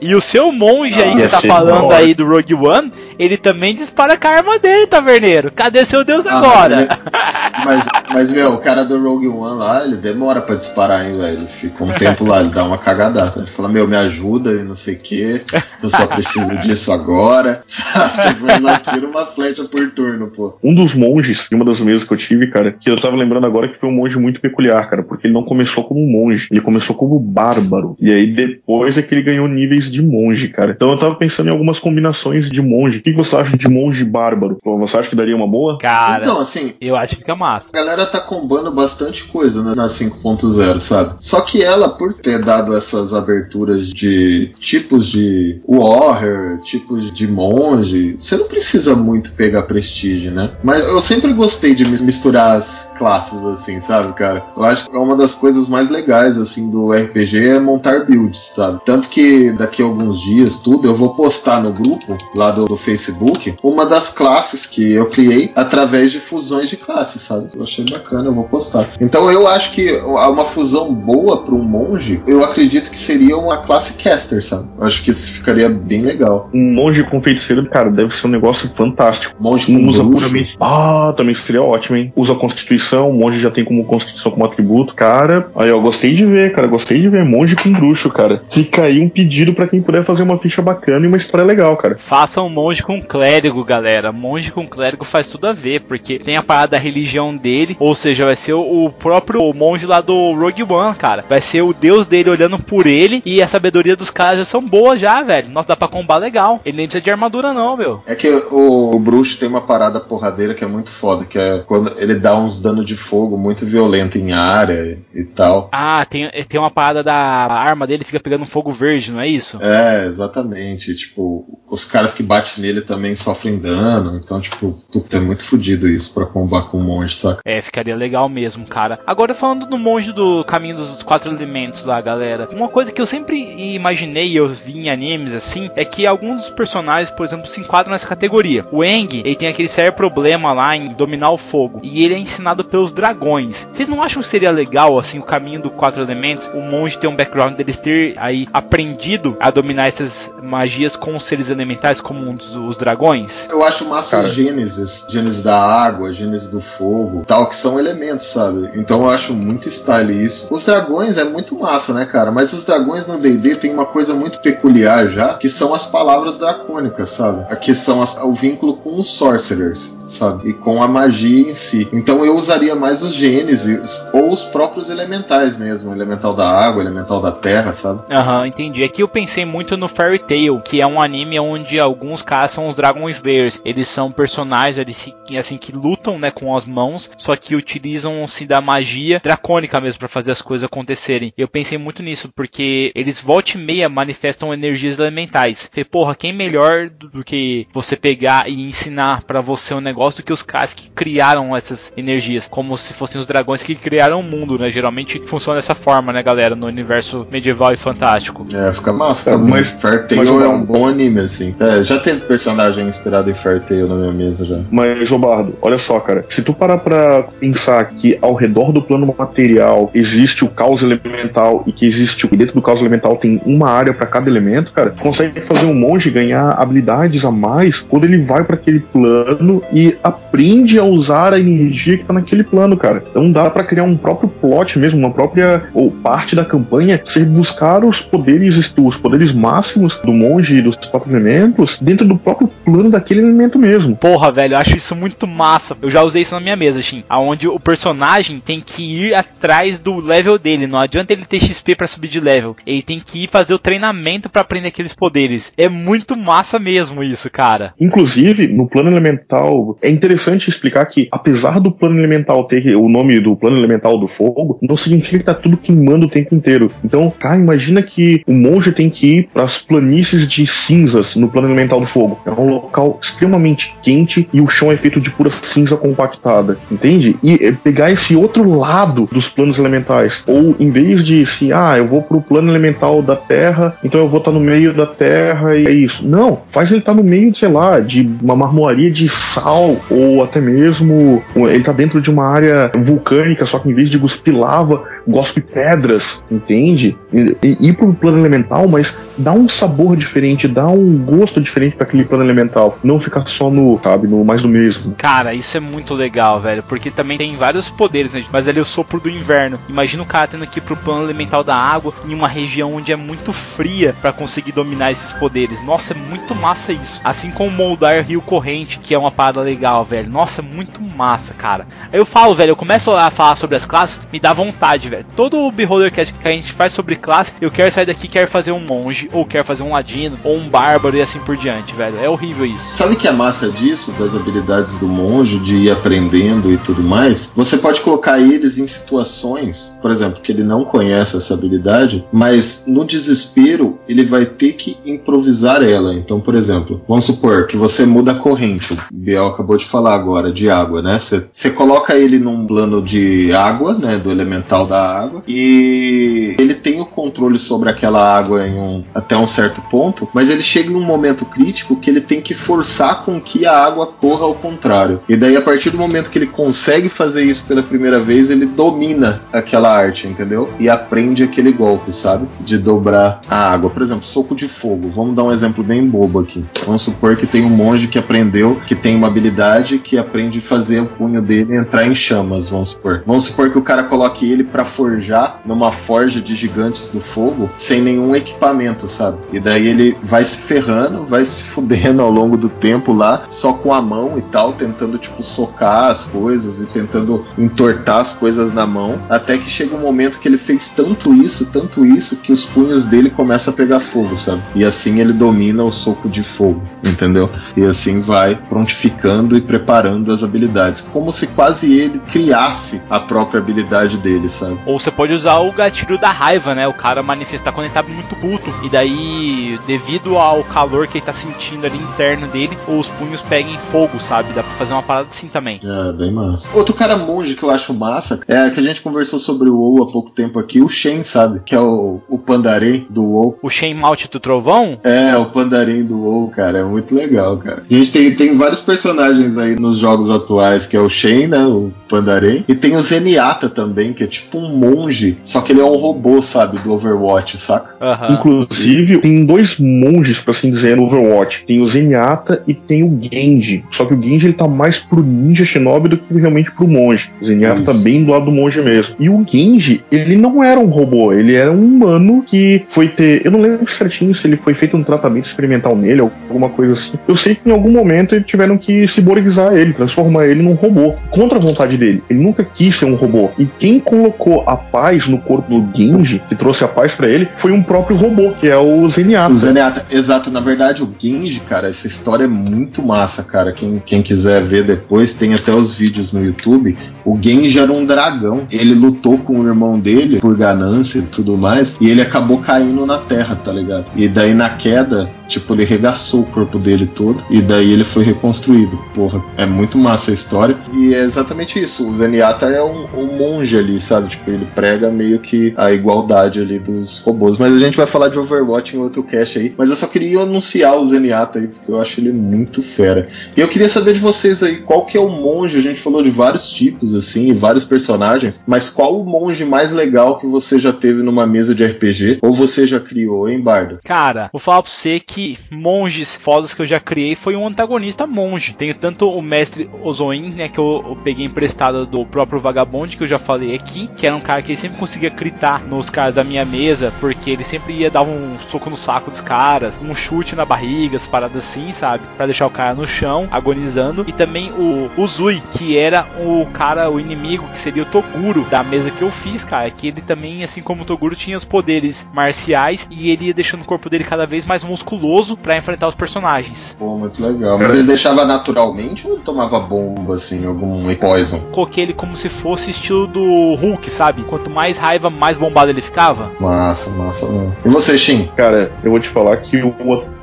E 0.01 0.15
o 0.15 0.21
seu 0.21 0.51
monge 0.51 0.95
aí 0.95 1.15
ia 1.15 1.29
que 1.29 1.29
tá 1.29 1.41
falando 1.41 1.85
hora. 1.85 1.97
aí 1.97 2.13
do 2.15 2.25
Rogue 2.25 2.55
One, 2.55 2.91
ele 3.23 3.37
também 3.37 3.75
dispara 3.75 4.17
com 4.17 4.27
a 4.27 4.31
arma 4.31 4.57
dele, 4.57 4.87
taverneiro. 4.87 5.51
Cadê 5.51 5.85
seu 5.85 6.03
deus 6.03 6.25
Ah, 6.27 6.37
agora? 6.37 6.99
Mas, 7.63 7.85
mas, 8.11 8.31
meu, 8.31 8.53
o 8.53 8.57
cara 8.57 8.83
do 8.83 8.99
Rogue 8.99 9.27
One 9.27 9.59
lá, 9.59 9.83
ele 9.83 9.95
demora 9.95 10.41
pra 10.41 10.55
disparar, 10.55 11.05
hein, 11.05 11.17
velho. 11.17 11.37
Ele 11.37 11.45
fica 11.45 11.83
um 11.83 11.89
tempo 11.89 12.25
lá, 12.25 12.41
ele 12.41 12.49
dá 12.49 12.63
uma 12.63 12.77
cagadata. 12.77 13.39
Ele 13.39 13.47
fala, 13.47 13.69
meu, 13.69 13.87
me 13.87 13.95
ajuda 13.95 14.51
e 14.53 14.63
não 14.63 14.75
sei 14.75 14.95
o 14.95 14.99
que. 14.99 15.41
Eu 15.83 15.89
só 15.89 16.07
preciso 16.07 16.57
disso 16.59 16.91
agora. 16.91 17.61
Sabe? 17.67 18.33
Tipo, 18.33 18.51
ele 18.51 18.67
atira 18.67 19.05
uma 19.05 19.25
flecha 19.27 19.63
por 19.65 19.91
turno, 19.91 20.31
pô. 20.31 20.57
Um 20.63 20.73
dos 20.73 20.95
monges, 20.95 21.47
de 21.49 21.55
uma 21.55 21.65
das 21.65 21.79
mesas 21.81 22.03
que 22.03 22.13
eu 22.13 22.17
tive, 22.17 22.47
cara, 22.47 22.71
que 22.71 22.89
eu 22.89 22.99
tava 22.99 23.15
lembrando 23.15 23.45
agora 23.45 23.67
que 23.67 23.79
foi 23.79 23.89
um 23.89 23.93
monge 23.93 24.17
muito 24.17 24.41
peculiar, 24.41 24.89
cara, 24.89 25.03
porque 25.03 25.27
ele 25.27 25.33
não 25.33 25.43
começou 25.43 25.83
como 25.83 25.99
monge, 26.01 26.47
ele 26.49 26.61
começou 26.61 26.95
como 26.95 27.19
bárbaro. 27.19 27.95
E 28.01 28.11
aí 28.11 28.25
depois 28.27 28.97
é 28.97 29.01
que 29.01 29.13
ele 29.13 29.21
ganhou 29.23 29.47
níveis 29.47 29.91
de 29.91 30.01
monge, 30.01 30.47
cara. 30.47 30.71
Então 30.71 30.89
eu 30.89 30.97
tava 30.97 31.15
pensando 31.15 31.49
em 31.49 31.51
algumas 31.51 31.77
combinações 31.79 32.49
de 32.49 32.61
monge. 32.61 33.01
Que 33.11 33.17
você 33.17 33.35
acha 33.35 33.57
de 33.57 33.69
monge 33.69 34.03
bárbaro? 34.05 34.57
Pô, 34.63 34.77
Você 34.79 34.97
acha 34.97 35.09
que 35.09 35.15
daria 35.15 35.35
uma 35.35 35.47
boa? 35.47 35.77
Cara, 35.79 36.23
Então, 36.23 36.39
assim, 36.39 36.73
eu 36.81 36.95
acho 36.95 37.13
que 37.15 37.21
fica 37.21 37.35
massa. 37.35 37.65
A 37.71 37.75
galera 37.77 38.05
tá 38.05 38.19
combando 38.19 38.71
bastante 38.71 39.25
coisa 39.25 39.63
né, 39.63 39.73
na 39.75 39.87
5.0, 39.87 40.79
sabe? 40.79 41.13
Só 41.19 41.41
que 41.41 41.61
ela, 41.61 41.89
por 41.89 42.13
ter 42.13 42.43
dado 42.43 42.75
essas 42.75 43.13
aberturas 43.13 43.87
de 43.89 44.47
tipos 44.59 45.07
de 45.07 45.59
warrior, 45.67 46.59
tipos 46.61 47.11
de 47.11 47.27
monge, 47.27 48.15
você 48.19 48.37
não 48.37 48.47
precisa 48.47 48.95
muito 48.95 49.31
pegar 49.33 49.63
prestígio, 49.63 50.31
né? 50.31 50.51
Mas 50.63 50.83
eu 50.83 51.01
sempre 51.01 51.33
gostei 51.33 51.75
de 51.75 51.85
mis- 51.87 52.01
misturar 52.01 52.55
as 52.57 52.91
classes 52.97 53.43
assim, 53.45 53.79
sabe, 53.81 54.13
cara? 54.13 54.41
Eu 54.55 54.63
acho 54.63 54.87
que 54.89 54.95
é 54.95 54.99
uma 54.99 55.15
das 55.15 55.35
coisas 55.35 55.67
mais 55.67 55.89
legais 55.89 56.37
assim 56.37 56.69
do 56.69 56.91
RPG 56.91 57.47
é 57.47 57.59
montar 57.59 58.05
builds, 58.05 58.53
sabe? 58.55 58.79
Tanto 58.85 59.09
que 59.09 59.51
daqui 59.51 59.81
a 59.81 59.85
alguns 59.85 60.19
dias, 60.21 60.59
tudo, 60.59 60.87
eu 60.87 60.95
vou 60.95 61.13
postar 61.13 61.61
no 61.61 61.71
grupo 61.73 62.17
lá 62.35 62.51
do, 62.51 62.65
do 62.65 62.77
Facebook 62.77 63.00
Facebook 63.01 63.55
uma 63.63 63.85
das 63.85 64.09
classes 64.09 64.65
que 64.65 64.93
eu 64.93 65.07
criei 65.07 65.51
através 65.55 66.11
de 66.11 66.19
fusões 66.19 66.69
de 66.69 66.77
classes, 66.77 67.21
sabe? 67.21 67.49
Eu 67.55 67.63
achei 67.63 67.85
bacana, 67.85 68.27
eu 68.27 68.33
vou 68.33 68.43
postar. 68.43 68.89
Então 68.99 69.31
eu 69.31 69.47
acho 69.47 69.71
que 69.71 69.91
uma 69.91 70.45
fusão 70.45 70.93
boa 70.93 71.43
para 71.43 71.55
um 71.55 71.63
monge, 71.63 72.21
eu 72.27 72.43
acredito 72.43 72.91
que 72.91 72.99
seria 72.99 73.37
uma 73.37 73.57
classe 73.57 74.01
caster, 74.01 74.43
sabe? 74.43 74.67
Eu 74.77 74.85
acho 74.85 75.03
que 75.03 75.11
isso 75.11 75.27
ficaria 75.27 75.69
bem 75.69 76.01
legal. 76.01 76.49
Um 76.53 76.73
monge 76.73 77.03
com 77.03 77.21
feiticeiro, 77.21 77.67
cara, 77.69 77.89
deve 77.89 78.15
ser 78.15 78.27
um 78.27 78.29
negócio 78.29 78.69
fantástico. 78.75 79.35
Monge 79.39 79.67
com 79.67 79.87
usa 79.87 80.03
bruxo. 80.03 80.27
puramente. 80.27 80.57
Ah, 80.59 81.13
também 81.15 81.35
seria 81.35 81.61
ótimo, 81.61 81.95
hein? 81.95 82.11
Usa 82.15 82.35
Constituição, 82.35 83.09
o 83.09 83.13
monge 83.13 83.39
já 83.39 83.49
tem 83.49 83.63
como 83.63 83.83
Constituição 83.85 84.31
como 84.31 84.45
atributo. 84.45 84.93
Cara, 84.93 85.49
aí 85.55 85.69
eu 85.69 85.81
gostei 85.81 86.13
de 86.13 86.25
ver, 86.25 86.53
cara. 86.53 86.67
Gostei 86.67 87.01
de 87.01 87.09
ver. 87.09 87.23
Monge 87.23 87.55
com 87.55 87.71
bruxo, 87.71 88.09
cara. 88.09 88.41
Fica 88.49 88.83
aí 88.83 88.99
um 88.99 89.09
pedido 89.09 89.53
pra 89.53 89.67
quem 89.67 89.81
puder 89.81 90.03
fazer 90.03 90.23
uma 90.23 90.37
ficha 90.37 90.61
bacana 90.61 91.05
e 91.05 91.07
uma 91.07 91.17
história 91.17 91.45
legal, 91.45 91.75
cara. 91.77 91.95
Faça 91.97 92.41
um 92.41 92.49
monge 92.49 92.80
com 92.81 93.01
clérigo, 93.01 93.63
galera. 93.63 94.11
Monge 94.11 94.51
com 94.51 94.67
clérigo 94.67 95.05
faz 95.05 95.27
tudo 95.27 95.47
a 95.47 95.53
ver, 95.53 95.81
porque 95.81 96.19
tem 96.19 96.35
a 96.35 96.43
parada 96.43 96.71
da 96.71 96.77
religião 96.77 97.35
dele, 97.35 97.75
ou 97.79 97.93
seja, 97.93 98.25
vai 98.25 98.35
ser 98.35 98.53
o 98.53 98.71
o 98.85 98.89
próprio 98.89 99.53
monge 99.53 99.85
lá 99.85 100.01
do 100.01 100.33
Rogue 100.33 100.63
One, 100.63 100.95
cara. 100.95 101.25
Vai 101.27 101.41
ser 101.41 101.61
o 101.61 101.73
deus 101.73 102.07
dele 102.07 102.29
olhando 102.29 102.57
por 102.57 102.87
ele 102.87 103.21
e 103.25 103.41
a 103.41 103.47
sabedoria 103.47 103.95
dos 103.95 104.09
caras 104.09 104.39
já 104.39 104.45
são 104.45 104.61
boas 104.61 104.99
já, 104.99 105.21
velho. 105.21 105.49
Nossa, 105.49 105.69
dá 105.69 105.75
pra 105.75 105.87
combar 105.87 106.17
legal. 106.17 106.61
Ele 106.65 106.77
nem 106.77 106.87
precisa 106.87 107.03
de 107.03 107.11
armadura 107.11 107.53
não, 107.53 107.75
meu. 107.75 108.01
É 108.05 108.15
que 108.15 108.29
o, 108.29 108.95
o 108.95 108.99
bruxo 108.99 109.37
tem 109.37 109.49
uma 109.49 109.61
parada 109.61 109.99
porradeira 109.99 110.53
que 110.53 110.63
é 110.63 110.67
muito 110.67 110.89
foda, 110.89 111.25
que 111.25 111.37
é 111.37 111.59
quando 111.59 111.93
ele 111.99 112.15
dá 112.15 112.37
uns 112.37 112.61
danos 112.61 112.85
de 112.85 112.95
fogo 112.95 113.37
muito 113.37 113.65
violento 113.65 114.17
em 114.17 114.31
área 114.31 114.97
e 115.13 115.23
tal. 115.23 115.69
Ah, 115.71 116.05
tem, 116.05 116.29
tem 116.49 116.59
uma 116.59 116.71
parada 116.71 117.03
da 117.03 117.47
arma 117.49 117.85
dele 117.85 118.03
fica 118.03 118.19
pegando 118.19 118.45
fogo 118.45 118.71
verde, 118.71 119.11
não 119.11 119.21
é 119.21 119.27
isso? 119.27 119.59
É, 119.61 120.05
exatamente. 120.05 120.95
Tipo, 120.95 121.59
os 121.67 121.85
caras 121.85 122.13
que 122.13 122.23
batem 122.23 122.61
nele 122.63 122.70
também 122.79 123.13
sofrem 123.15 123.59
dano. 123.59 124.15
Então, 124.15 124.39
tipo, 124.39 124.79
puta, 124.89 125.17
é 125.17 125.19
muito 125.19 125.43
fodido 125.43 125.89
isso 125.89 126.13
pra 126.13 126.25
combar 126.25 126.69
com 126.69 126.77
um 126.77 126.83
monge, 126.83 127.15
saca? 127.15 127.41
É, 127.45 127.61
ficaria 127.61 127.95
legal 127.95 128.29
mesmo, 128.29 128.65
cara. 128.65 128.99
Agora 129.05 129.33
falando 129.33 129.65
do 129.65 129.77
monge 129.77 130.13
do 130.13 130.45
caminho 130.45 130.77
dos 130.77 131.03
quatro 131.03 131.33
elementos 131.33 131.83
lá, 131.83 131.99
galera. 131.99 132.47
Uma 132.53 132.69
coisa 132.69 132.91
que 132.91 133.01
eu 133.01 133.07
sempre 133.07 133.75
imaginei 133.75 134.37
eu 134.37 134.47
vi 134.49 134.77
em 134.77 134.89
animes 134.89 135.33
assim 135.33 135.69
é 135.75 135.83
que 135.83 136.05
alguns 136.05 136.43
dos 136.43 136.51
personagens, 136.51 137.09
por 137.09 137.25
exemplo, 137.25 137.47
se 137.47 137.59
enquadram 137.59 137.91
nessa 137.91 138.07
categoria. 138.07 138.65
O 138.71 138.83
Eng, 138.83 139.21
ele 139.25 139.35
tem 139.35 139.47
aquele 139.47 139.67
sério 139.67 139.93
problema 139.93 140.53
lá 140.53 140.75
em 140.75 140.93
dominar 140.93 141.31
o 141.31 141.37
fogo 141.37 141.79
e 141.83 142.03
ele 142.03 142.13
é 142.13 142.17
ensinado 142.17 142.63
pelos 142.63 142.91
dragões. 142.91 143.67
Vocês 143.71 143.89
não 143.89 144.03
acham 144.03 144.21
que 144.21 144.27
seria 144.27 144.51
legal 144.51 144.97
assim 144.97 145.19
o 145.19 145.23
caminho 145.23 145.61
dos 145.61 145.73
quatro 145.73 146.03
elementos? 146.03 146.47
O 146.53 146.61
monge 146.61 146.97
ter 146.97 147.07
um 147.07 147.15
background 147.15 147.55
deles 147.55 147.79
ter 147.79 148.13
aí 148.17 148.47
aprendido 148.53 149.35
a 149.39 149.49
dominar 149.49 149.87
essas 149.87 150.31
magias 150.41 150.95
com 150.95 151.15
os 151.15 151.23
seres 151.23 151.49
elementais 151.49 151.99
como 151.99 152.29
um 152.29 152.35
dos 152.35 152.55
os 152.67 152.77
dragões? 152.77 153.31
Eu 153.49 153.63
acho 153.63 153.85
massa 153.85 154.11
Cara. 154.11 154.27
os 154.27 154.33
Gênesis, 154.33 155.05
Gênesis 155.09 155.41
da 155.41 155.57
água, 155.57 156.13
Gênesis 156.13 156.49
do 156.49 156.61
fogo, 156.61 157.23
tal, 157.25 157.47
que 157.47 157.55
são 157.55 157.79
elementos, 157.79 158.27
sabe? 158.27 158.69
Então 158.75 159.01
eu 159.03 159.09
acho 159.09 159.33
muito 159.33 159.67
style 159.69 160.23
isso. 160.23 160.47
Os 160.51 160.65
dragões 160.65 161.17
é 161.17 161.23
muito 161.23 161.57
massa, 161.59 161.93
né, 161.93 162.05
cara? 162.05 162.31
Mas 162.31 162.53
os 162.53 162.65
dragões 162.65 163.07
no 163.07 163.17
D&D 163.17 163.55
tem 163.55 163.73
uma 163.73 163.85
coisa 163.85 164.13
muito 164.13 164.39
peculiar 164.39 165.07
já, 165.09 165.35
que 165.35 165.49
são 165.49 165.73
as 165.73 165.85
palavras 165.85 166.37
dracônicas, 166.37 167.09
sabe? 167.09 167.45
Aqui 167.49 167.73
são 167.75 168.01
as- 168.01 168.17
o 168.17 168.33
vínculo 168.33 168.77
com 168.77 168.99
os 168.99 169.09
sorcerers, 169.09 169.97
sabe? 170.07 170.49
E 170.49 170.53
com 170.53 170.81
a 170.83 170.87
magia 170.87 171.49
em 171.49 171.53
si. 171.53 171.87
Então 171.93 172.25
eu 172.25 172.35
usaria 172.35 172.75
mais 172.75 173.01
os 173.01 173.13
Gênesis 173.13 174.07
ou 174.13 174.29
os 174.31 174.43
próprios 174.43 174.89
elementais 174.89 175.57
mesmo, 175.57 175.93
elemental 175.93 176.33
da 176.33 176.47
água, 176.49 176.81
elemental 176.81 177.21
da 177.21 177.31
terra, 177.31 177.71
sabe? 177.71 178.01
Aham, 178.11 178.45
entendi. 178.47 178.83
Aqui 178.83 179.01
eu 179.03 179.07
pensei 179.07 179.45
muito 179.45 179.75
no 179.77 179.87
Fairy 179.87 180.19
Tail, 180.19 180.59
que 180.59 180.81
é 180.81 180.87
um 180.87 181.01
anime 181.01 181.39
onde 181.39 181.79
alguns 181.79 182.21
caras 182.21 182.50
são 182.51 182.67
os 182.67 182.75
Dragon 182.75 183.09
Slayers. 183.09 183.61
Eles 183.65 183.87
são 183.87 184.11
personagens 184.11 184.77
eles 184.77 185.11
assim 185.39 185.57
que 185.57 185.71
lutam, 185.71 186.19
né, 186.19 186.29
com 186.31 186.55
as 186.55 186.65
mãos, 186.65 187.09
só 187.17 187.35
que 187.35 187.55
utilizam-se 187.55 188.45
da 188.45 188.61
magia 188.61 189.19
dracônica 189.23 189.79
mesmo 189.79 189.99
pra 189.99 190.09
fazer 190.09 190.31
as 190.31 190.41
coisas 190.41 190.65
acontecerem. 190.65 191.31
Eu 191.37 191.47
pensei 191.47 191.77
muito 191.77 192.03
nisso 192.03 192.29
porque 192.35 192.91
eles 192.95 193.19
volta 193.21 193.57
e 193.57 193.57
meia 193.57 193.89
manifestam 193.89 194.53
energias 194.53 194.99
elementais. 194.99 195.69
Falei, 195.71 195.85
porra, 195.85 196.15
quem 196.15 196.33
melhor 196.33 196.89
do, 196.89 197.23
que 197.23 197.67
você 197.73 197.95
pegar 197.95 198.49
e 198.49 198.61
ensinar 198.67 199.23
pra 199.23 199.41
você 199.41 199.73
um 199.73 199.79
negócio 199.81 200.21
do 200.21 200.25
que 200.25 200.33
os 200.33 200.41
caras 200.41 200.73
que 200.73 200.89
criaram 200.89 201.55
essas 201.55 201.91
energias, 201.95 202.47
como 202.47 202.77
se 202.77 202.93
fossem 202.93 203.19
os 203.19 203.27
dragões 203.27 203.63
que 203.63 203.75
criaram 203.75 204.19
o 204.19 204.23
mundo, 204.23 204.57
né? 204.57 204.69
Geralmente 204.69 205.21
funciona 205.25 205.57
dessa 205.57 205.75
forma, 205.75 206.11
né, 206.13 206.21
galera, 206.21 206.55
no 206.55 206.67
universo 206.67 207.25
medieval 207.31 207.73
e 207.73 207.77
fantástico. 207.77 208.45
É, 208.53 208.73
fica 208.73 208.91
massa 208.93 209.29
É, 209.31 209.33
também. 209.33 209.49
mas- 209.49 209.81
Fair 209.81 210.07
Tail 210.07 210.23
mas 210.33 210.43
é 210.43 210.47
um 210.47 210.63
bom 210.63 210.87
anime, 210.87 211.19
assim. 211.21 211.55
É, 211.59 211.83
já 211.83 211.99
teve 211.99 212.21
personagem 212.41 212.87
inspirado 212.87 213.29
em 213.29 213.35
Fair 213.35 213.61
na 213.87 213.95
minha 213.95 214.11
mesa 214.11 214.45
já. 214.45 214.59
Mas, 214.71 215.07
Jobardo, 215.07 215.55
olha 215.61 215.77
só, 215.77 215.99
cara. 215.99 216.25
Se 216.29 216.41
tu 216.41 216.53
parar 216.53 216.79
pra 216.79 217.23
pensar 217.39 217.85
que 217.85 218.17
ao 218.21 218.33
redor 218.33 218.71
do 218.71 218.81
plano 218.81 219.13
material 219.15 219.91
existe 219.93 220.43
o 220.43 220.49
caos 220.49 220.81
elemental 220.81 221.63
e 221.67 221.71
que 221.71 221.85
existe 221.85 222.27
e 222.31 222.37
dentro 222.37 222.55
do 222.55 222.61
caos 222.61 222.79
elemental 222.79 223.15
tem 223.15 223.39
uma 223.45 223.69
área 223.69 223.93
pra 223.93 224.07
cada 224.07 224.29
elemento, 224.29 224.71
cara, 224.71 224.89
tu 224.89 225.01
consegue 225.01 225.41
fazer 225.41 225.65
um 225.65 225.73
monge 225.73 226.09
ganhar 226.09 226.51
habilidades 226.51 227.23
a 227.23 227.31
mais 227.31 227.79
quando 227.79 228.05
ele 228.05 228.17
vai 228.19 228.43
pra 228.43 228.55
aquele 228.55 228.79
plano 228.79 229.61
e 229.71 229.95
aprende 230.03 230.79
a 230.79 230.83
usar 230.83 231.33
a 231.33 231.39
energia 231.39 231.97
que 231.97 232.03
tá 232.03 232.13
naquele 232.13 232.43
plano, 232.43 232.75
cara. 232.75 233.03
Então 233.09 233.31
dá 233.31 233.49
pra 233.49 233.63
criar 233.63 233.83
um 233.83 233.95
próprio 233.95 234.29
plot 234.29 234.79
mesmo, 234.79 234.97
uma 234.97 235.11
própria 235.11 235.63
ou 235.73 235.91
parte 235.91 236.35
da 236.35 236.43
campanha 236.43 237.01
ser 237.05 237.25
buscar 237.25 237.83
os 237.83 238.01
poderes, 238.01 238.73
os 238.77 238.97
poderes 238.97 239.31
máximos 239.31 239.99
do 240.03 240.11
monge 240.11 240.55
e 240.55 240.61
dos 240.61 240.75
quatro 240.75 241.11
elementos 241.11 241.77
dentro 241.79 242.07
do 242.07 242.17
próprio 242.17 242.30
plano 242.35 242.89
daquele 242.89 243.21
elemento 243.21 243.57
mesmo. 243.57 243.95
Porra, 243.95 244.31
velho, 244.31 244.53
eu 244.53 244.57
acho 244.57 244.75
isso 244.75 244.95
muito 244.95 245.27
massa. 245.27 245.77
Eu 245.81 245.91
já 245.91 246.03
usei 246.03 246.21
isso 246.21 246.33
na 246.33 246.39
minha 246.41 246.55
mesa, 246.55 246.81
Shin. 246.81 247.03
Aonde 247.09 247.47
o 247.47 247.59
personagem 247.59 248.39
tem 248.39 248.59
que 248.59 248.81
ir 248.81 249.13
atrás 249.13 249.79
do 249.79 249.99
level 249.99 250.37
dele. 250.37 250.67
Não 250.67 250.79
adianta 250.79 251.13
ele 251.13 251.25
ter 251.25 251.39
XP 251.39 251.75
pra 251.75 251.87
subir 251.87 252.07
de 252.07 252.19
level. 252.19 252.55
Ele 252.65 252.81
tem 252.81 252.99
que 252.99 253.23
ir 253.23 253.29
fazer 253.29 253.53
o 253.53 253.59
treinamento 253.59 254.29
pra 254.29 254.41
aprender 254.41 254.69
aqueles 254.69 254.95
poderes. 254.95 255.51
É 255.57 255.67
muito 255.67 256.15
massa 256.15 256.59
mesmo 256.59 257.03
isso, 257.03 257.29
cara. 257.29 257.73
Inclusive, 257.79 258.47
no 258.47 258.67
plano 258.67 258.89
elemental, 258.89 259.77
é 259.81 259.89
interessante 259.89 260.49
explicar 260.49 260.85
que, 260.85 261.07
apesar 261.11 261.59
do 261.59 261.71
plano 261.71 261.97
elemental 261.97 262.43
ter 262.45 262.75
o 262.75 262.87
nome 262.87 263.19
do 263.19 263.35
plano 263.35 263.57
elemental 263.57 263.97
do 263.97 264.07
fogo, 264.07 264.59
não 264.61 264.77
significa 264.77 265.19
que 265.19 265.25
tá 265.25 265.33
tudo 265.33 265.57
queimando 265.57 266.05
o 266.05 266.09
tempo 266.09 266.35
inteiro. 266.35 266.71
Então, 266.83 267.11
cara, 267.19 267.37
imagina 267.37 267.81
que 267.81 268.21
o 268.27 268.33
monge 268.33 268.71
tem 268.71 268.89
que 268.89 269.17
ir 269.17 269.29
para 269.33 269.43
as 269.43 269.57
planícies 269.57 270.27
de 270.27 270.45
cinzas 270.45 271.15
no 271.15 271.29
plano 271.29 271.47
elemental 271.47 271.79
do 271.79 271.87
fogo. 271.87 272.20
É 272.25 272.31
um 272.31 272.49
local 272.49 272.99
extremamente 273.01 273.73
quente 273.81 274.27
e 274.33 274.41
o 274.41 274.47
chão 274.47 274.71
é 274.71 274.77
feito 274.77 274.99
de 274.99 275.09
pura 275.09 275.31
cinza 275.41 275.75
compactada, 275.75 276.57
entende? 276.71 277.15
E 277.21 277.33
é, 277.33 277.51
pegar 277.51 277.91
esse 277.91 278.15
outro 278.15 278.57
lado 278.57 279.07
dos 279.11 279.29
planos 279.29 279.57
elementais, 279.57 280.23
ou 280.27 280.55
em 280.59 280.69
vez 280.69 281.03
de 281.03 281.25
se, 281.25 281.51
ah, 281.51 281.75
eu 281.77 281.87
vou 281.87 282.01
pro 282.01 282.21
plano 282.21 282.49
elemental 282.49 283.01
da 283.01 283.15
terra, 283.15 283.75
então 283.83 284.01
eu 284.01 284.07
vou 284.07 284.19
estar 284.19 284.31
no 284.31 284.39
meio 284.39 284.73
da 284.73 284.85
terra 284.85 285.57
e 285.57 285.67
é 285.67 285.71
isso. 285.71 286.05
Não, 286.07 286.41
faz 286.51 286.71
ele 286.71 286.79
estar 286.79 286.93
no 286.93 287.03
meio, 287.03 287.35
sei 287.35 287.49
lá, 287.49 287.79
de 287.79 288.09
uma 288.21 288.35
marmoaria 288.35 288.91
de 288.91 289.07
sal, 289.09 289.77
ou 289.89 290.23
até 290.23 290.39
mesmo 290.39 291.23
ele 291.35 291.63
tá 291.63 291.71
dentro 291.71 292.01
de 292.01 292.09
uma 292.09 292.27
área 292.27 292.71
vulcânica, 292.77 293.45
só 293.45 293.59
que 293.59 293.69
em 293.69 293.73
vez 293.73 293.89
de 293.89 293.99
cuspir 293.99 294.35
lava, 294.37 294.83
gospe 295.07 295.41
pedras, 295.41 296.21
entende? 296.29 296.95
E, 297.13 297.37
e 297.43 297.69
ir 297.69 297.73
pro 297.73 297.93
plano 297.93 298.17
elemental, 298.17 298.67
mas 298.67 298.93
dá 299.17 299.33
um 299.33 299.47
sabor 299.49 299.95
diferente, 299.95 300.47
dá 300.47 300.67
um 300.67 300.97
gosto 300.97 301.41
diferente 301.41 301.75
para 301.75 301.87
aquele 301.87 302.03
plano 302.11 302.25
elemental. 302.25 302.77
Não 302.83 302.99
ficar 302.99 303.27
só 303.27 303.49
no, 303.49 303.79
sabe, 303.81 304.07
no 304.07 304.25
mais 304.25 304.41
do 304.41 304.47
mesmo. 304.49 304.93
Cara, 304.97 305.33
isso 305.33 305.55
é 305.55 305.59
muito 305.59 305.93
legal, 305.93 306.41
velho. 306.41 306.61
Porque 306.63 306.91
também 306.91 307.17
tem 307.17 307.37
vários 307.37 307.69
poderes, 307.69 308.11
né? 308.11 308.23
Mas 308.31 308.47
ali 308.47 308.59
é 308.59 308.61
o 308.61 308.65
sopro 308.65 308.99
do 308.99 309.09
inverno. 309.09 309.59
Imagina 309.69 310.03
o 310.03 310.05
cara 310.05 310.27
tendo 310.27 310.45
que 310.45 310.59
ir 310.59 310.61
pro 310.61 310.75
plano 310.75 311.05
elemental 311.05 311.43
da 311.43 311.55
água 311.55 311.93
em 312.05 312.13
uma 312.13 312.27
região 312.27 312.75
onde 312.75 312.91
é 312.91 312.95
muito 312.95 313.31
fria 313.31 313.95
pra 314.01 314.11
conseguir 314.11 314.51
dominar 314.51 314.91
esses 314.91 315.13
poderes. 315.13 315.63
Nossa, 315.63 315.93
é 315.93 315.97
muito 315.97 316.35
massa 316.35 316.73
isso. 316.73 316.99
Assim 317.03 317.31
como 317.31 317.49
moldar 317.49 318.03
Rio 318.03 318.21
Corrente, 318.21 318.79
que 318.79 318.93
é 318.93 318.97
uma 318.97 319.11
parada 319.11 319.41
legal, 319.41 319.85
velho. 319.85 320.09
Nossa, 320.09 320.41
é 320.41 320.43
muito 320.43 320.81
massa, 320.81 321.33
cara. 321.33 321.65
Aí 321.91 321.99
eu 321.99 322.05
falo, 322.05 322.35
velho, 322.35 322.51
eu 322.51 322.55
começo 322.55 322.91
a 322.91 323.09
falar 323.09 323.35
sobre 323.35 323.55
as 323.55 323.65
classes, 323.65 324.01
me 324.11 324.19
dá 324.19 324.33
vontade, 324.33 324.89
velho. 324.89 325.05
Todo 325.15 325.39
o 325.39 325.51
Beholdercast 325.51 326.13
que 326.13 326.27
a 326.27 326.31
gente 326.31 326.51
faz 326.51 326.73
sobre 326.73 326.95
classe, 326.95 327.33
eu 327.39 327.49
quero 327.49 327.71
sair 327.71 327.85
daqui, 327.85 328.07
quero 328.07 328.27
fazer 328.27 328.51
um 328.51 328.59
monge, 328.59 329.09
ou 329.13 329.25
quero 329.25 329.45
fazer 329.45 329.63
um 329.63 329.71
ladino, 329.71 330.17
ou 330.23 330.35
um 330.35 330.49
bárbaro 330.49 330.97
e 330.97 331.01
assim 331.01 331.19
por 331.19 331.37
diante, 331.37 331.73
velho. 331.73 331.90
É 331.99 332.09
horrível 332.09 332.45
isso. 332.45 332.59
Sabe 332.71 332.95
que 332.95 333.07
a 333.07 333.13
massa 333.13 333.49
disso, 333.49 333.93
das 333.97 334.15
habilidades 334.15 334.77
do 334.77 334.87
monge, 334.87 335.39
de 335.39 335.55
ir 335.55 335.71
aprendendo 335.71 336.51
e 336.51 336.57
tudo 336.57 336.81
mais? 336.81 337.31
Você 337.35 337.57
pode 337.57 337.81
colocar 337.81 338.19
eles 338.19 338.57
em 338.57 338.67
situações, 338.67 339.77
por 339.81 339.91
exemplo, 339.91 340.21
que 340.21 340.31
ele 340.31 340.43
não 340.43 340.63
conhece 340.63 341.17
essa 341.17 341.33
habilidade, 341.33 342.05
mas 342.11 342.65
no 342.67 342.85
desespero 342.85 343.79
ele 343.87 344.05
vai 344.05 344.25
ter 344.25 344.53
que 344.53 344.77
improvisar 344.85 345.63
ela. 345.63 345.93
Então, 345.93 346.19
por 346.19 346.35
exemplo, 346.35 346.81
vamos 346.87 347.05
supor 347.05 347.47
que 347.47 347.57
você 347.57 347.85
muda 347.85 348.11
a 348.11 348.15
corrente. 348.15 348.73
O 348.73 348.77
Biel 348.91 349.27
acabou 349.27 349.57
de 349.57 349.65
falar 349.65 349.95
agora 349.95 350.31
de 350.31 350.49
água, 350.49 350.81
né? 350.81 350.97
Você, 350.99 351.49
coloca 351.51 351.95
ele 351.95 352.17
num 352.17 352.47
plano 352.47 352.81
de 352.81 353.33
água, 353.33 353.73
né? 353.73 353.97
Do 353.97 354.11
elemental 354.11 354.65
da 354.65 354.81
água, 354.81 355.23
e 355.27 356.35
ele 356.39 356.53
tem 356.53 356.79
o 356.79 356.85
controle 356.85 357.37
sobre 357.37 357.69
aquela 357.69 358.17
água 358.17 358.47
em 358.47 358.57
um, 358.57 358.83
até 358.93 359.17
um 359.17 359.27
certo 359.27 359.61
ponto, 359.69 360.07
mas 360.13 360.29
ele 360.29 360.41
chega 360.41 360.71
em 360.71 360.75
um 360.75 360.83
momento 360.83 361.25
crítico 361.25 361.75
que 361.81 361.89
ele 361.89 361.99
tem 361.99 362.21
que 362.21 362.33
forçar 362.33 363.03
com 363.03 363.19
que 363.19 363.45
a 363.45 363.57
água 363.57 363.87
corra 363.87 364.25
ao 364.25 364.35
contrário. 364.35 365.01
E 365.09 365.17
daí, 365.17 365.35
a 365.35 365.41
partir 365.41 365.71
do 365.71 365.77
momento 365.77 366.09
que 366.09 366.17
ele 366.17 366.27
consegue 366.27 366.87
fazer 366.87 367.23
isso 367.23 367.47
pela 367.47 367.63
primeira 367.63 367.99
vez, 367.99 368.29
ele 368.29 368.45
domina 368.45 369.21
aquela 369.33 369.75
arte, 369.75 370.07
entendeu? 370.07 370.49
E 370.59 370.69
aprende 370.69 371.23
aquele 371.23 371.51
golpe, 371.51 371.91
sabe? 371.91 372.27
De 372.39 372.57
dobrar 372.57 373.21
a 373.27 373.51
água. 373.51 373.69
Por 373.69 373.81
exemplo, 373.81 374.05
soco 374.05 374.35
de 374.35 374.47
fogo. 374.47 374.89
Vamos 374.89 375.15
dar 375.15 375.23
um 375.23 375.31
exemplo 375.31 375.63
bem 375.63 375.85
bobo 375.85 376.19
aqui. 376.19 376.45
Vamos 376.65 376.83
supor 376.83 377.15
que 377.15 377.25
tem 377.25 377.43
um 377.43 377.49
monge 377.49 377.87
que 377.87 377.97
aprendeu, 377.97 378.61
que 378.67 378.75
tem 378.75 378.95
uma 378.95 379.07
habilidade 379.07 379.79
que 379.79 379.97
aprende 379.97 380.39
a 380.39 380.41
fazer 380.41 380.81
o 380.81 380.85
punho 380.85 381.21
dele 381.21 381.55
entrar 381.55 381.85
em 381.85 381.95
chamas, 381.95 382.47
vamos 382.47 382.69
supor. 382.69 383.03
Vamos 383.05 383.25
supor 383.25 383.51
que 383.51 383.57
o 383.57 383.63
cara 383.63 383.83
coloque 383.83 384.31
ele 384.31 384.43
para 384.43 384.63
forjar 384.63 385.41
numa 385.45 385.71
forja 385.71 386.21
de 386.21 386.35
gigantes 386.35 386.91
do 386.91 386.99
fogo 386.99 387.49
sem 387.57 387.81
nenhum 387.81 388.15
equipamento, 388.15 388.87
sabe? 388.87 389.17
E 389.33 389.39
daí 389.39 389.67
ele 389.67 389.97
vai 390.03 390.23
se 390.23 390.37
ferrando, 390.39 391.03
vai 391.03 391.25
se 391.25 391.45
fudendo 391.45 391.70
ao 392.01 392.11
longo 392.11 392.37
do 392.37 392.49
tempo 392.49 392.93
lá, 392.93 393.23
só 393.29 393.53
com 393.53 393.73
a 393.73 393.81
mão 393.81 394.17
e 394.17 394.21
tal, 394.21 394.53
tentando 394.53 394.97
tipo 394.97 395.23
socar 395.23 395.89
as 395.89 396.05
coisas 396.05 396.61
e 396.61 396.65
tentando 396.65 397.25
entortar 397.37 397.99
as 397.99 398.13
coisas 398.13 398.53
na 398.53 398.65
mão, 398.65 399.01
até 399.09 399.37
que 399.37 399.49
chega 399.49 399.75
um 399.75 399.79
momento 399.79 400.19
que 400.19 400.27
ele 400.27 400.37
fez 400.37 400.69
tanto 400.69 401.13
isso, 401.13 401.51
tanto 401.51 401.85
isso, 401.85 402.17
que 402.17 402.31
os 402.31 402.45
punhos 402.45 402.85
dele 402.85 403.09
começam 403.09 403.53
a 403.53 403.57
pegar 403.57 403.79
fogo, 403.79 404.17
sabe? 404.17 404.41
E 404.55 404.63
assim 404.63 404.99
ele 404.99 405.13
domina 405.13 405.63
o 405.63 405.71
soco 405.71 406.09
de 406.09 406.23
fogo, 406.23 406.61
entendeu? 406.83 407.29
E 407.55 407.63
assim 407.63 407.99
vai 407.99 408.35
prontificando 408.35 409.37
e 409.37 409.41
preparando 409.41 410.11
as 410.11 410.23
habilidades, 410.23 410.81
como 410.81 411.11
se 411.11 411.27
quase 411.27 411.77
ele 411.77 411.99
criasse 411.99 412.81
a 412.89 412.99
própria 412.99 413.39
habilidade 413.39 413.97
dele, 413.97 414.29
sabe? 414.29 414.59
Ou 414.65 414.79
você 414.79 414.91
pode 414.91 415.13
usar 415.13 415.39
o 415.39 415.51
gatilho 415.51 415.97
da 415.97 416.11
raiva, 416.11 416.53
né? 416.55 416.67
O 416.67 416.73
cara 416.73 417.03
manifestar 417.03 417.51
quando 417.51 417.65
ele 417.65 417.73
tá 417.73 417.83
muito 417.83 418.15
puto. 418.15 418.53
E 418.63 418.69
daí, 418.69 419.59
devido 419.65 420.17
ao 420.17 420.43
calor 420.43 420.87
que 420.87 420.97
ele 420.97 421.05
tá 421.05 421.13
sentindo 421.13 421.60
ali 421.65 421.77
interno 421.77 422.27
dele, 422.27 422.57
os 422.67 422.87
punhos 422.89 423.21
peguem 423.21 423.57
fogo, 423.71 423.99
sabe? 423.99 424.33
Dá 424.33 424.43
pra 424.43 424.53
fazer 424.53 424.73
uma 424.73 424.83
parada 424.83 425.07
assim 425.09 425.27
também. 425.27 425.59
É, 425.63 425.93
bem 425.93 426.11
massa. 426.11 426.49
Outro 426.53 426.73
cara 426.73 426.97
monge 426.97 427.35
que 427.35 427.43
eu 427.43 427.49
acho 427.49 427.73
massa 427.73 428.19
é 428.27 428.49
que 428.49 428.59
a 428.59 428.63
gente 428.63 428.81
conversou 428.81 429.19
sobre 429.19 429.49
o 429.49 429.57
WoW 429.57 429.83
há 429.83 429.91
pouco 429.91 430.11
tempo 430.11 430.39
aqui, 430.39 430.61
o 430.61 430.69
Shen, 430.69 431.03
sabe? 431.03 431.41
Que 431.45 431.55
é 431.55 431.59
o, 431.59 431.99
o 432.07 432.17
Pandarei 432.17 432.85
do 432.89 433.03
WoW. 433.03 433.39
O 433.41 433.49
Shen 433.49 433.73
Malte 433.73 434.09
do 434.09 434.19
Trovão? 434.19 434.79
É, 434.83 435.15
o 435.17 435.25
Pandarei 435.27 435.83
do 435.83 435.99
WoW, 435.99 436.29
cara. 436.29 436.59
É 436.59 436.63
muito 436.63 436.93
legal, 436.95 437.37
cara. 437.37 437.63
A 437.69 437.73
gente 437.73 437.91
tem, 437.91 438.15
tem 438.15 438.37
vários 438.37 438.59
personagens 438.61 439.37
aí 439.37 439.55
nos 439.59 439.77
jogos 439.77 440.09
atuais, 440.09 440.67
que 440.67 440.75
é 440.75 440.79
o 440.79 440.89
Shen, 440.89 441.27
né? 441.27 441.45
O 441.45 441.71
Pandarei. 441.87 442.43
E 442.47 442.55
tem 442.55 442.75
o 442.75 442.81
Zenyatta 442.81 443.49
também, 443.49 443.93
que 443.93 444.03
é 444.03 444.07
tipo 444.07 444.37
um 444.37 444.55
monge, 444.55 445.17
só 445.23 445.41
que 445.41 445.51
ele 445.51 445.61
é 445.61 445.65
um 445.65 445.77
robô, 445.77 446.21
sabe? 446.21 446.59
Do 446.59 446.73
Overwatch, 446.73 447.37
saca? 447.37 447.75
Aham. 447.81 448.13
Inclusive, 448.13 448.99
tem 448.99 449.25
dois 449.25 449.57
monges, 449.57 450.19
por 450.19 450.31
assim 450.31 450.51
dizer, 450.51 450.77
no 450.77 450.85
Overwatch. 450.85 451.43
Tem 451.51 451.59
o 451.59 451.67
Zenyatta 451.67 452.41
e 452.47 452.53
tem 452.53 452.81
o 452.81 452.97
Genji. 453.01 453.65
Só 453.73 453.83
que 453.83 453.93
o 453.93 454.01
Genji 454.01 454.27
ele 454.27 454.33
tá 454.33 454.47
mais 454.47 454.79
pro 454.79 455.03
ninja 455.03 455.43
shinobi 455.43 455.89
do 455.89 455.97
que 455.97 456.13
realmente 456.13 456.49
pro 456.49 456.65
monge. 456.65 457.11
O 457.21 457.25
Zenyatta 457.25 457.61
tá 457.63 457.73
bem 457.73 458.05
do 458.05 458.11
lado 458.11 458.23
do 458.23 458.31
monge 458.31 458.61
mesmo. 458.61 458.95
E 458.97 459.09
o 459.09 459.25
Genji, 459.27 459.83
ele 459.91 460.15
não 460.15 460.41
era 460.41 460.57
um 460.57 460.67
robô, 460.67 461.11
ele 461.11 461.35
era 461.35 461.51
um 461.51 461.59
humano 461.59 462.23
que 462.23 462.63
foi 462.69 462.87
ter. 462.87 463.25
Eu 463.25 463.31
não 463.31 463.41
lembro 463.41 463.69
certinho 463.73 464.15
se 464.15 464.25
ele 464.25 464.37
foi 464.37 464.53
feito 464.53 464.77
um 464.77 464.83
tratamento 464.83 465.25
experimental 465.25 465.75
nele 465.75 466.03
ou 466.03 466.11
alguma 466.29 466.47
coisa 466.47 466.71
assim. 466.71 466.93
Eu 467.05 467.17
sei 467.17 467.35
que 467.35 467.49
em 467.49 467.51
algum 467.51 467.71
momento 467.71 468.15
eles 468.15 468.25
tiveram 468.25 468.57
que 468.57 468.87
ciborguizar 468.87 469.53
ele, 469.53 469.73
transformar 469.73 470.27
ele 470.27 470.41
num 470.41 470.53
robô. 470.53 470.95
Contra 471.09 471.37
a 471.37 471.41
vontade 471.41 471.77
dele. 471.77 472.01
Ele 472.09 472.19
nunca 472.19 472.45
quis 472.45 472.77
ser 472.77 472.85
um 472.85 472.95
robô. 472.95 473.29
E 473.37 473.45
quem 473.59 473.77
colocou 473.77 474.45
a 474.47 474.55
paz 474.55 475.05
no 475.05 475.17
corpo 475.17 475.59
do 475.59 475.77
Genji, 475.77 476.21
que 476.29 476.35
trouxe 476.35 476.63
a 476.63 476.67
paz 476.69 476.93
pra 476.93 477.09
ele, 477.09 477.27
foi 477.39 477.51
um 477.51 477.61
próprio 477.61 477.97
robô, 477.97 478.31
que 478.39 478.47
é 478.47 478.55
o 478.57 478.89
Zenyatta. 478.89 479.33
O 479.33 479.37
Zenyatta, 479.37 479.85
exato. 479.91 480.31
Na 480.31 480.39
verdade, 480.39 480.81
o 480.81 480.89
Genji, 480.97 481.40
cara, 481.41 481.67
essa 481.67 481.87
história 481.87 482.25
é 482.25 482.27
muito 482.27 482.81
massa, 482.81 483.23
cara. 483.23 483.51
Quem, 483.51 483.81
quem 483.85 484.01
quiser 484.01 484.43
ver 484.43 484.63
depois, 484.63 485.13
tem 485.13 485.33
até 485.33 485.53
os 485.53 485.73
vídeos 485.73 486.13
no 486.13 486.23
YouTube. 486.23 486.77
O 487.05 487.17
Genji 487.19 487.59
era 487.59 487.71
um 487.71 487.85
dragão. 487.85 488.45
Ele 488.51 488.73
lutou 488.73 489.17
com 489.17 489.39
o 489.39 489.47
irmão 489.47 489.79
dele 489.79 490.19
por 490.19 490.35
ganância 490.35 490.99
e 490.99 491.03
tudo 491.03 491.37
mais. 491.37 491.77
E 491.81 491.89
ele 491.89 492.01
acabou 492.01 492.39
caindo 492.39 492.85
na 492.85 492.97
terra, 492.97 493.35
tá 493.35 493.51
ligado? 493.51 493.85
E 493.95 494.07
daí 494.07 494.33
na 494.33 494.49
queda, 494.49 495.09
tipo, 495.27 495.53
ele 495.53 495.65
regaçou 495.65 496.21
o 496.21 496.25
corpo 496.25 496.59
dele 496.59 496.85
todo. 496.85 497.23
E 497.29 497.41
daí 497.41 497.71
ele 497.71 497.83
foi 497.83 498.03
reconstruído. 498.03 498.77
Porra, 498.93 499.23
é 499.37 499.45
muito 499.45 499.77
massa 499.77 500.11
a 500.11 500.13
história. 500.13 500.57
E 500.73 500.93
é 500.93 501.01
exatamente 501.01 501.59
isso. 501.59 501.89
O 501.89 501.95
Zenyatta 501.95 502.47
é 502.47 502.63
um, 502.63 502.85
um 502.95 503.17
monge 503.17 503.57
ali, 503.57 503.79
sabe? 503.81 504.09
Tipo, 504.09 504.31
ele 504.31 504.47
prega 504.53 504.91
meio 504.91 505.19
que 505.19 505.53
a 505.57 505.71
igualdade 505.71 506.39
ali 506.39 506.59
dos 506.59 506.99
robôs. 506.99 507.37
Mas 507.37 507.53
a 507.53 507.59
gente 507.59 507.77
vai 507.77 507.87
falar 507.87 508.09
de 508.09 508.19
Overwatch 508.19 508.75
em 508.75 508.79
outro 508.79 509.03
cast 509.03 509.39
aí. 509.39 509.53
Mas 509.57 509.69
eu 509.69 509.75
só 509.75 509.87
queria 509.87 510.21
anunciar 510.21 510.77
o 510.77 510.85
Zenyatta 510.85 511.30
aí, 511.39 511.47
porque 511.47 511.71
eu 511.71 511.79
acho 511.79 511.99
ele 511.99 512.11
muito 512.11 512.61
fera. 512.61 513.07
E 513.35 513.39
eu 513.39 513.47
queria 513.47 513.69
saber 513.69 513.93
de 513.93 513.99
vocês 513.99 514.41
aí, 514.43 514.57
qual 514.57 514.85
que 514.85 514.97
é 514.97 514.99
o 514.99 515.09
monge? 515.09 515.57
A 515.57 515.61
gente 515.61 515.79
falou 515.79 516.01
de 516.01 516.09
vários 516.09 516.49
tipos, 516.49 516.93
assim, 516.93 517.33
vários 517.33 517.65
personagens. 517.65 518.41
Mas 518.45 518.69
qual 518.69 518.99
o 518.99 519.05
monge 519.05 519.45
mais 519.45 519.71
legal 519.71 520.17
que 520.17 520.27
você 520.27 520.59
já 520.59 520.73
teve 520.73 521.01
numa 521.01 521.25
mesa 521.25 521.53
de 521.53 521.65
RPG? 521.65 522.19
Ou 522.21 522.33
você 522.33 522.65
já 522.65 522.79
criou, 522.79 523.29
hein, 523.29 523.41
Bardo? 523.41 523.79
Cara, 523.83 524.29
vou 524.31 524.39
falar 524.39 524.61
pra 524.61 524.71
você 524.71 524.99
que 524.99 525.37
monges 525.49 526.15
fodas 526.15 526.53
que 526.53 526.61
eu 526.61 526.65
já 526.65 526.79
criei 526.79 527.15
foi 527.15 527.35
um 527.35 527.47
antagonista 527.47 528.07
monge. 528.07 528.53
Tenho 528.53 528.75
tanto 528.75 529.09
o 529.09 529.21
mestre 529.21 529.69
Ozoin, 529.83 530.31
né, 530.31 530.49
que 530.49 530.59
eu, 530.59 530.83
eu 530.87 530.95
peguei 530.95 531.25
emprestado 531.25 531.85
do 531.85 532.05
próprio 532.05 532.39
Vagabond, 532.39 532.95
que 532.95 533.03
eu 533.03 533.07
já 533.07 533.19
falei 533.19 533.55
aqui, 533.55 533.89
que 533.95 534.05
era 534.05 534.15
um 534.15 534.21
cara 534.21 534.41
que 534.41 534.55
sempre 534.55 534.77
conseguia 534.77 535.09
gritar 535.09 535.65
nos 535.65 535.89
caras 535.89 536.13
da 536.13 536.23
minha 536.23 536.45
mesa, 536.45 536.93
porque 536.99 537.31
ele 537.31 537.43
sempre 537.43 537.73
ia 537.73 537.89
dar 537.89 538.03
um 538.03 538.37
soco 538.49 538.69
no 538.69 538.77
saco 538.77 539.11
dos 539.11 539.21
caras, 539.21 539.79
um 539.81 539.93
chute 539.93 540.35
na 540.35 540.45
barriga, 540.45 540.97
as 540.97 541.07
paradas 541.21 541.37
assim, 541.37 541.71
sabe? 541.71 542.03
Pra 542.17 542.25
deixar 542.25 542.47
o 542.47 542.49
cara 542.49 542.73
no 542.73 542.87
chão, 542.87 543.27
agonizando. 543.31 544.03
E 544.07 544.11
também 544.11 544.51
o, 544.51 544.89
o 544.97 545.07
Zui, 545.07 545.41
que 545.51 545.77
era 545.77 546.07
o 546.19 546.45
cara, 546.47 546.89
o 546.89 546.99
inimigo, 546.99 547.47
que 547.51 547.59
seria 547.59 547.83
o 547.83 547.85
Toguro 547.85 548.45
da 548.49 548.63
mesa 548.63 548.89
que 548.89 549.01
eu 549.01 549.11
fiz, 549.11 549.43
cara. 549.43 549.69
Que 549.69 549.87
ele 549.87 550.01
também, 550.01 550.43
assim 550.43 550.61
como 550.61 550.81
o 550.81 550.85
Toguro, 550.85 551.15
tinha 551.15 551.37
os 551.37 551.45
poderes 551.45 552.07
marciais 552.13 552.87
e 552.89 553.11
ele 553.11 553.25
ia 553.25 553.33
deixando 553.33 553.61
o 553.61 553.65
corpo 553.65 553.89
dele 553.89 554.03
cada 554.03 554.25
vez 554.25 554.45
mais 554.45 554.63
musculoso 554.63 555.37
pra 555.37 555.57
enfrentar 555.57 555.87
os 555.87 555.95
personagens. 555.95 556.75
Pô, 556.79 556.97
muito 556.97 557.23
legal. 557.23 557.59
Mas 557.59 557.73
ele 557.73 557.83
deixava 557.83 558.25
naturalmente 558.25 559.05
ou 559.05 559.13
ele 559.13 559.23
tomava 559.23 559.59
bomba, 559.59 560.15
assim, 560.15 560.45
algum 560.45 560.93
poison? 560.95 561.39
Coloquei 561.51 561.83
ele 561.83 561.93
como 561.93 562.15
se 562.15 562.29
fosse 562.29 562.71
estilo 562.71 563.05
do 563.05 563.55
Hulk, 563.55 563.89
sabe? 563.89 564.23
Quanto 564.23 564.49
mais 564.49 564.77
raiva, 564.77 565.09
mais 565.09 565.37
bombado 565.37 565.69
ele 565.69 565.81
ficava. 565.81 566.31
Massa, 566.39 566.89
massa 566.91 567.27
mesmo. 567.27 567.55
E 567.65 567.69
você, 567.69 567.97
Shin? 567.97 568.29
Cara, 568.35 568.71
eu 568.83 568.91
vou 568.91 568.99
te 568.99 569.09
falar 569.09 569.37
que 569.37 569.61
o, 569.61 569.73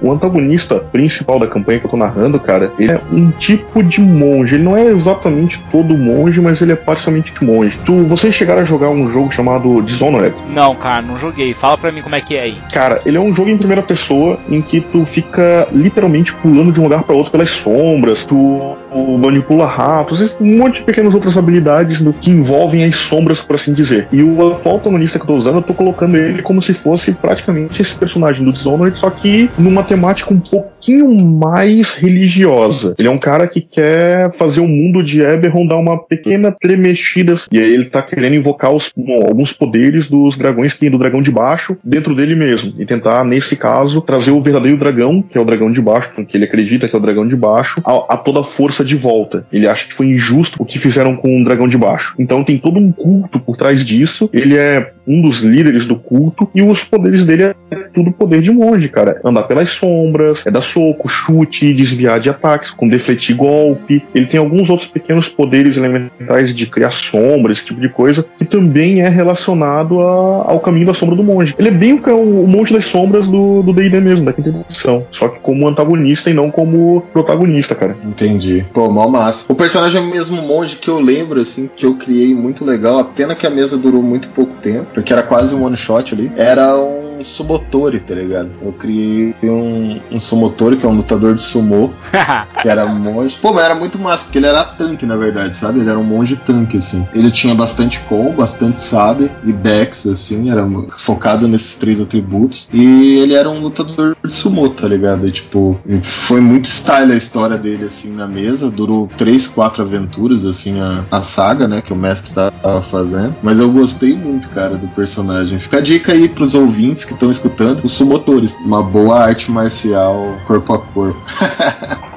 o 0.00 0.12
antagonista 0.12 0.77
principal 0.78 1.38
da 1.38 1.46
campanha 1.46 1.80
que 1.80 1.86
eu 1.86 1.90
tô 1.90 1.96
narrando, 1.96 2.38
cara, 2.38 2.72
ele 2.78 2.92
é 2.92 3.00
um 3.12 3.30
tipo 3.30 3.82
de 3.82 4.00
monge. 4.00 4.54
Ele 4.54 4.64
não 4.64 4.76
é 4.76 4.84
exatamente 4.84 5.62
todo 5.70 5.96
monge, 5.96 6.40
mas 6.40 6.60
ele 6.60 6.72
é 6.72 6.76
parcialmente 6.76 7.32
monge. 7.42 7.78
Tu, 7.84 8.04
vocês 8.04 8.34
chegaram 8.34 8.62
a 8.62 8.64
jogar 8.64 8.90
um 8.90 9.10
jogo 9.10 9.32
chamado 9.32 9.82
Dishonored? 9.82 10.34
Não, 10.52 10.74
cara, 10.74 11.02
não 11.02 11.18
joguei. 11.18 11.54
Fala 11.54 11.78
pra 11.78 11.92
mim 11.92 12.02
como 12.02 12.14
é 12.14 12.20
que 12.20 12.36
é 12.36 12.42
aí. 12.42 12.58
Cara, 12.72 13.00
ele 13.06 13.16
é 13.16 13.20
um 13.20 13.34
jogo 13.34 13.50
em 13.50 13.58
primeira 13.58 13.82
pessoa 13.82 14.38
em 14.48 14.60
que 14.60 14.80
tu 14.80 15.04
fica 15.06 15.68
literalmente 15.72 16.32
pulando 16.34 16.72
de 16.72 16.80
um 16.80 16.84
lugar 16.84 17.02
pra 17.02 17.14
outro 17.14 17.32
pelas 17.32 17.50
sombras, 17.50 18.24
tu, 18.24 18.76
manipula 19.18 19.66
ratos, 19.66 20.34
um 20.40 20.56
monte 20.58 20.76
de 20.76 20.82
pequenas 20.82 21.14
outras 21.14 21.36
habilidades 21.36 22.00
do 22.00 22.12
que 22.12 22.30
envolvem 22.30 22.84
as 22.84 22.96
sombras, 22.98 23.40
por 23.40 23.56
assim 23.56 23.72
dizer. 23.72 24.08
E 24.12 24.22
o 24.22 24.52
atual 24.52 24.76
antagonista 24.76 25.18
que 25.18 25.24
eu 25.24 25.28
tô 25.28 25.34
usando, 25.34 25.56
eu 25.56 25.62
tô 25.62 25.74
colocando 25.74 26.16
ele 26.16 26.42
como 26.42 26.62
se 26.62 26.74
fosse 26.74 27.12
praticamente 27.12 27.80
esse 27.80 27.94
personagem 27.94 28.44
do 28.44 28.52
Dishonored, 28.52 28.98
só 28.98 29.10
que 29.10 29.50
numa 29.58 29.82
temática 29.82 30.32
um 30.32 30.40
pouquinho 30.78 31.08
mais 31.10 31.94
religiosa. 31.94 32.94
Ele 32.98 33.08
é 33.08 33.10
um 33.10 33.18
cara 33.18 33.46
que 33.48 33.60
quer 33.60 34.32
fazer 34.36 34.60
o 34.60 34.68
mundo 34.68 35.02
de 35.02 35.20
Eberron 35.20 35.66
dar 35.66 35.76
uma 35.76 35.98
pequena 35.98 36.52
tremexida, 36.52 37.36
e 37.50 37.58
aí 37.58 37.72
ele 37.72 37.86
tá 37.86 38.00
querendo 38.00 38.36
invocar 38.36 38.72
os- 38.72 38.92
alguns 39.26 39.52
poderes 39.52 40.08
dos 40.08 40.38
dragões 40.38 40.72
que 40.74 40.88
do 40.88 40.98
dragão 40.98 41.20
de 41.20 41.30
baixo 41.30 41.76
dentro 41.82 42.14
dele 42.14 42.34
mesmo, 42.34 42.74
e 42.78 42.86
tentar, 42.86 43.24
nesse 43.24 43.56
caso, 43.56 44.00
trazer 44.00 44.30
o 44.30 44.40
verdadeiro 44.40 44.78
dragão, 44.78 45.20
que 45.20 45.36
é 45.36 45.40
o 45.40 45.44
dragão 45.44 45.70
de 45.72 45.80
baixo, 45.80 46.10
que 46.26 46.36
ele 46.36 46.44
acredita 46.44 46.88
que 46.88 46.94
é 46.94 46.98
o 46.98 47.02
dragão 47.02 47.26
de 47.26 47.36
baixo, 47.36 47.80
a, 47.84 48.14
a 48.14 48.16
toda 48.16 48.44
força 48.44 48.84
de 48.84 48.96
volta. 48.96 49.44
Ele 49.52 49.66
acha 49.66 49.86
que 49.88 49.94
foi 49.94 50.06
injusto 50.06 50.56
o 50.60 50.64
que 50.64 50.78
fizeram 50.78 51.16
com 51.16 51.40
o 51.40 51.44
dragão 51.44 51.66
de 51.68 51.76
baixo. 51.76 52.14
Então 52.18 52.44
tem 52.44 52.56
todo 52.56 52.78
um 52.78 52.92
culto 52.92 53.40
por 53.40 53.56
trás 53.56 53.84
disso. 53.84 54.30
Ele 54.32 54.56
é 54.56 54.92
um 55.06 55.22
dos 55.22 55.40
líderes 55.40 55.86
do 55.86 55.96
culto 55.96 56.48
e 56.54 56.62
os 56.62 56.84
poderes 56.84 57.24
dele 57.24 57.44
é 57.44 57.54
tudo 57.94 58.12
poder 58.12 58.42
de 58.42 58.50
monge, 58.50 58.88
cara. 58.88 59.20
Andar 59.24 59.44
pelas 59.44 59.70
sombras, 59.70 60.46
é 60.46 60.50
dar 60.50 60.62
soco, 60.72 61.08
chute, 61.08 61.72
desviar 61.72 62.20
de 62.20 62.30
ataques, 62.30 62.70
com 62.70 62.88
defletir 62.88 63.36
golpe. 63.36 64.02
Ele 64.14 64.26
tem 64.26 64.38
alguns 64.40 64.68
outros 64.70 64.88
pequenos 64.88 65.28
poderes 65.28 65.76
elementais 65.76 66.54
de 66.54 66.66
criar 66.66 66.90
sombras, 66.90 67.58
esse 67.58 67.66
tipo 67.66 67.80
de 67.80 67.88
coisa, 67.88 68.24
que 68.38 68.44
também 68.44 69.00
é 69.02 69.08
relacionado 69.08 70.00
a- 70.00 70.44
ao 70.50 70.60
caminho 70.60 70.86
da 70.86 70.94
sombra 70.94 71.16
do 71.16 71.22
monge. 71.24 71.54
Ele 71.58 71.68
é 71.68 71.72
bem 71.72 71.94
o, 71.94 72.44
o 72.44 72.46
monge 72.48 72.72
das 72.72 72.86
sombras 72.86 73.26
do 73.26 73.62
do 73.62 73.72
D&D 73.72 74.00
mesmo, 74.00 74.24
da 74.24 74.32
quinta 74.32 74.50
edição. 74.68 75.04
Só 75.12 75.28
que 75.28 75.40
como 75.40 75.66
antagonista 75.68 76.30
e 76.30 76.34
não 76.34 76.50
como 76.50 77.02
protagonista, 77.12 77.74
cara. 77.74 77.96
Entendi. 78.04 78.64
Pô, 78.72 78.88
mó 78.90 79.08
massa. 79.08 79.44
O 79.50 79.54
personagem 79.54 80.00
é 80.00 80.04
o 80.04 80.08
mesmo 80.08 80.40
monge 80.42 80.76
que 80.76 80.88
eu 80.88 81.00
lembro, 81.00 81.40
assim, 81.40 81.68
que 81.74 81.84
eu 81.86 81.94
criei 81.96 82.34
muito 82.34 82.64
legal. 82.64 82.98
A 82.98 83.04
pena 83.04 83.34
que 83.34 83.46
a 83.46 83.50
mesa 83.50 83.76
durou 83.76 84.02
muito 84.02 84.28
pouco 84.30 84.54
tempo, 84.62 84.86
porque 84.94 85.12
era 85.12 85.22
quase 85.22 85.54
um 85.54 85.64
one 85.64 85.76
shot 85.76 86.14
ali. 86.14 86.30
Era 86.36 86.76
um 86.76 87.07
um 87.18 87.24
Sumotori, 87.24 88.00
tá 88.00 88.14
ligado? 88.14 88.50
Eu 88.62 88.72
criei 88.72 89.34
um, 89.42 90.00
um 90.10 90.20
Sumotori, 90.20 90.76
que 90.76 90.86
é 90.86 90.88
um 90.88 90.96
lutador 90.96 91.34
de 91.34 91.42
sumô, 91.42 91.90
que 92.62 92.68
era 92.68 92.86
monge. 92.86 93.36
Pô, 93.40 93.52
mas 93.52 93.64
era 93.64 93.74
muito 93.74 93.98
massa, 93.98 94.24
porque 94.24 94.38
ele 94.38 94.46
era 94.46 94.64
tanque, 94.64 95.04
na 95.04 95.16
verdade, 95.16 95.56
sabe? 95.56 95.80
Ele 95.80 95.90
era 95.90 95.98
um 95.98 96.04
monge 96.04 96.36
tanque, 96.36 96.76
assim. 96.76 97.06
Ele 97.12 97.30
tinha 97.30 97.54
bastante 97.54 98.00
com, 98.00 98.32
bastante 98.32 98.80
sabe 98.80 99.30
e 99.44 99.52
dex, 99.52 100.06
assim, 100.06 100.50
era 100.50 100.66
focado 100.96 101.48
nesses 101.48 101.76
três 101.76 102.00
atributos. 102.00 102.68
E 102.72 103.18
ele 103.18 103.34
era 103.34 103.48
um 103.48 103.60
lutador 103.60 104.16
de 104.24 104.32
sumô, 104.32 104.68
tá 104.68 104.86
ligado? 104.86 105.26
E, 105.26 105.32
tipo, 105.32 105.78
foi 106.02 106.40
muito 106.40 106.66
style 106.66 107.12
a 107.12 107.16
história 107.16 107.58
dele, 107.58 107.84
assim, 107.84 108.12
na 108.12 108.26
mesa. 108.26 108.70
Durou 108.70 109.08
três, 109.16 109.46
quatro 109.46 109.82
aventuras, 109.82 110.44
assim, 110.44 110.80
a, 110.80 111.04
a 111.10 111.20
saga, 111.20 111.66
né, 111.66 111.80
que 111.80 111.92
o 111.92 111.96
mestre 111.96 112.32
tava 112.34 112.82
fazendo. 112.82 113.34
Mas 113.42 113.58
eu 113.58 113.70
gostei 113.70 114.14
muito, 114.14 114.48
cara, 114.50 114.76
do 114.76 114.88
personagem. 114.88 115.58
Fica 115.58 115.78
a 115.78 115.80
dica 115.80 116.12
aí 116.12 116.28
pros 116.28 116.54
ouvintes 116.54 117.07
que 117.08 117.14
estão 117.14 117.30
escutando, 117.30 117.84
os 117.84 117.92
sumotores. 117.92 118.56
Uma 118.56 118.82
boa 118.82 119.18
arte 119.20 119.50
marcial 119.50 120.38
corpo 120.46 120.74
a 120.74 120.78
corpo. 120.78 121.20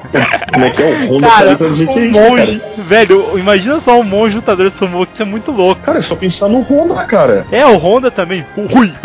Como 0.54 0.66
é 0.66 0.70
que 0.70 0.82
é? 0.84 0.94
O 1.10 1.16
Honda 1.16 1.28
Cara, 1.28 1.56
tá 1.56 1.66
é 1.66 1.68
um 1.68 1.74
isso, 1.74 1.86
monge, 1.86 2.60
cara. 2.60 2.84
velho, 2.84 3.40
imagina 3.40 3.80
só 3.80 4.00
um 4.00 4.04
monge 4.04 4.36
lutador 4.36 4.70
de 4.70 4.78
sumô, 4.78 5.06
que 5.06 5.14
isso 5.14 5.24
é 5.24 5.26
muito 5.26 5.52
louco. 5.52 5.82
Cara, 5.82 6.00
é 6.00 6.02
só 6.02 6.16
pensar 6.16 6.48
no 6.48 6.62
Honda, 6.62 7.04
cara. 7.06 7.46
É, 7.52 7.66
o 7.66 7.78
Honda 7.78 8.12
também. 8.12 8.46
Ui. 8.58 8.92